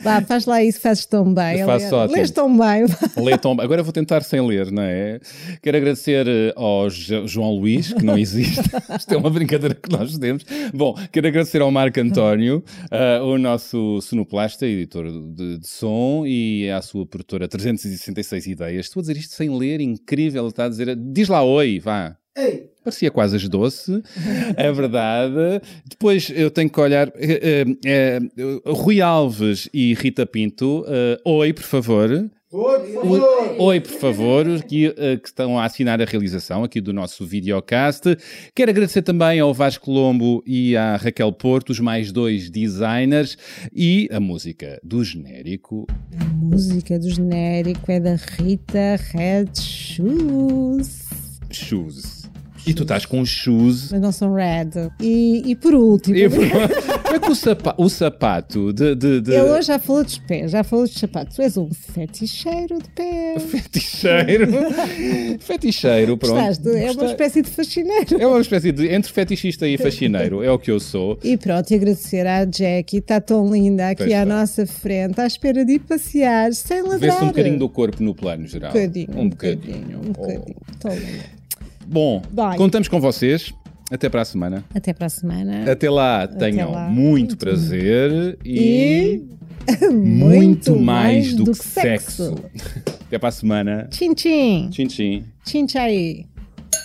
Vá, 0.03 0.21
faz 0.23 0.47
lá 0.47 0.63
isso, 0.63 0.81
fazes 0.81 1.07
tão 1.07 1.33
bem. 1.33 1.65
Faço 1.65 1.95
ótimo. 1.95 2.17
Lês 2.17 2.31
tão 2.33 2.49
bem. 2.59 2.85
Lê 3.25 3.39
Tom- 3.39 3.57
Agora 3.61 3.83
vou 3.83 3.93
tentar 3.93 4.23
sem 4.25 4.45
ler, 4.47 4.71
não 4.71 4.83
é? 4.83 5.19
Quero 5.63 5.77
agradecer 5.77 6.27
eh, 6.29 6.53
ao 6.57 6.91
Jo- 6.91 7.27
João 7.27 7.53
Luís, 7.53 7.93
que 7.93 8.05
não 8.05 8.19
existe. 8.19 8.61
Isto 8.99 9.15
é 9.15 9.17
uma 9.17 9.31
brincadeira 9.31 9.75
que 9.75 9.91
nós 9.91 10.19
temos. 10.19 10.45
Bom, 10.75 10.95
quero 11.13 11.29
agradecer 11.29 11.63
ao 11.63 11.71
Marco 11.71 12.01
António, 12.01 12.63
eh, 12.91 13.21
o 13.21 13.39
nosso 13.39 14.01
sonoplasta, 14.03 14.67
editor 14.67 15.07
de, 15.33 15.59
de 15.59 15.67
som, 15.67 16.25
e 16.27 16.69
à 16.69 16.83
sua 16.83 17.07
produtora 17.07 17.49
366 17.77 18.47
Ideias. 18.47 18.87
Estou 18.87 19.01
a 19.01 19.03
dizer 19.03 19.17
isto 19.17 19.35
sem 19.35 19.51
ler, 19.57 19.81
incrível. 19.81 20.43
Ele 20.43 20.49
está 20.49 20.65
a 20.65 20.69
dizer, 20.69 20.95
diz 20.97 21.29
lá 21.29 21.43
oi, 21.43 21.79
vá. 21.81 22.17
Parecia 22.85 23.11
quase 23.11 23.37
as 23.37 23.49
doce, 23.49 24.03
é 24.57 24.71
verdade. 24.71 25.61
Depois 25.89 26.31
eu 26.31 26.51
tenho 26.51 26.71
que 26.71 26.79
olhar. 26.81 27.09
eh, 27.17 27.65
eh, 27.85 28.19
eh, 28.37 28.61
Rui 28.67 29.01
Alves 29.01 29.69
e 29.73 29.95
Rita 29.95 30.25
Pinto, 30.27 30.85
eh, 30.87 31.19
oi, 32.53 32.81
por 32.81 32.95
favor. 32.95 33.57
Oi, 33.59 33.81
por 33.81 33.93
favor, 33.93 34.63
que, 34.65 34.95
eh, 34.97 35.17
que 35.17 35.29
estão 35.29 35.59
a 35.59 35.65
assinar 35.65 36.01
a 36.01 36.05
realização 36.05 36.63
aqui 36.63 36.81
do 36.81 36.93
nosso 36.93 37.27
videocast. 37.27 38.17
Quero 38.55 38.71
agradecer 38.71 39.03
também 39.03 39.41
ao 39.41 39.53
Vasco 39.53 39.85
Colombo 39.85 40.43
e 40.47 40.77
à 40.77 40.97
Raquel 40.97 41.33
Porto, 41.33 41.71
os 41.71 41.81
mais 41.81 42.13
dois 42.13 42.49
designers, 42.49 43.37
e 43.75 44.09
a 44.13 44.21
música 44.21 44.81
do 44.83 45.03
genérico. 45.03 45.87
A 46.21 46.25
música 46.25 46.99
do 46.99 47.11
genérico 47.11 47.91
é 47.91 47.99
da 47.99 48.15
Rita 48.15 48.97
Red 49.13 49.51
Shoes. 49.61 51.07
Shoes. 51.51 52.16
E 52.67 52.75
tu 52.75 52.83
estás 52.83 53.07
com 53.07 53.25
shoes. 53.25 53.93
Mas 53.93 54.01
não 54.01 54.11
são 54.11 54.35
red. 54.35 54.71
E, 55.01 55.43
e 55.47 55.55
por 55.55 55.73
último, 55.75 56.17
E, 56.17 56.25
é 56.25 56.29
que 56.29 56.37
o, 57.31 57.35
sapa- 57.35 57.75
o 57.79 57.89
sapato 57.89 58.73
de. 58.73 58.95
de, 58.97 59.21
de- 59.21 59.33
ele 59.33 59.51
hoje 59.51 59.69
já 59.69 59.79
falou 59.79 60.03
dos 60.03 60.19
pés, 60.19 60.51
já 60.51 60.65
falou 60.65 60.85
dos 60.85 60.95
sapatos. 60.95 61.37
Tu 61.37 61.43
és 61.43 61.57
um 61.57 61.69
feticheiro 61.73 62.79
de 62.83 62.89
pés. 62.91 63.43
Feticheiro. 63.45 64.49
Feticheiro, 65.41 66.17
pronto. 66.17 66.35
Gostaste? 66.35 66.69
É 66.69 66.91
uma 66.91 67.05
espécie 67.07 67.43
de 67.43 67.51
fascineiro. 67.51 68.21
É 68.21 68.27
uma 68.27 68.41
espécie 68.41 68.73
de. 68.73 68.89
Entre 68.89 69.13
fetichista 69.13 69.67
e 69.69 69.79
faxineiro. 69.79 70.43
É 70.43 70.51
o 70.51 70.59
que 70.59 70.71
eu 70.71 70.81
sou. 70.81 71.19
E 71.23 71.37
pronto, 71.37 71.71
e 71.71 71.75
agradecer 71.75 72.27
à 72.27 72.45
Jackie, 72.45 72.99
está 72.99 73.21
tão 73.21 73.51
linda 73.53 73.91
aqui 73.91 74.05
Pois 74.05 74.13
à 74.13 74.23
está. 74.23 74.27
nossa 74.27 74.67
frente, 74.67 75.21
à 75.21 75.27
espera 75.27 75.65
de 75.65 75.75
ir 75.75 75.79
passear, 75.81 76.53
sem 76.53 76.83
ladrar. 76.83 76.99
Vê-se 76.99 77.23
um 77.23 77.29
bocadinho 77.29 77.59
do 77.59 77.69
corpo 77.69 78.03
no 78.03 78.15
plano 78.15 78.47
geral. 78.47 78.71
Um 78.71 78.75
bocadinho, 78.75 79.09
Um 79.21 79.29
bocadinho. 79.29 79.99
Um 80.01 80.13
bocadinho. 80.13 80.57
Tão 80.81 80.91
linda. 80.95 81.36
Bom, 81.87 82.23
Vai. 82.33 82.57
contamos 82.57 82.89
com 82.89 83.01
vocês. 83.01 83.53
Até 83.91 84.09
para 84.09 84.23
a 84.23 84.25
semana. 84.25 84.65
Até 84.75 84.93
para 84.93 85.07
a 85.07 85.09
semana. 85.09 85.71
Até 85.71 85.89
lá, 85.89 86.27
tenham 86.27 86.73
lá. 86.73 86.89
muito 86.89 87.37
prazer 87.37 88.37
e, 88.45 89.23
E 89.71 89.91
muito 89.93 90.77
mais 90.79 91.35
do, 91.35 91.53
que 91.53 91.55
sexo. 91.55 92.35
Até 93.07 93.19
para 93.19 93.29
a 93.29 93.33
semana. 93.33 93.89
Tchim, 93.91 94.13
tchim. 94.15 94.69
Tchim, 94.71 94.87
tchim. 94.87 95.25
Tchim, 95.45 95.67
tchai. 95.67 96.27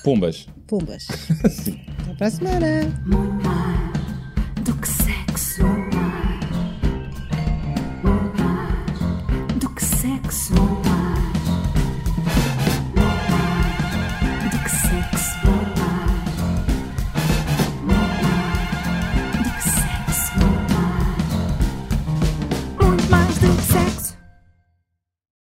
Pumbas. 0.04 0.47
Pumbas. 0.68 1.08
Até 2.06 2.14
para 2.18 2.28
a 2.28 2.32
semana. 2.32 3.88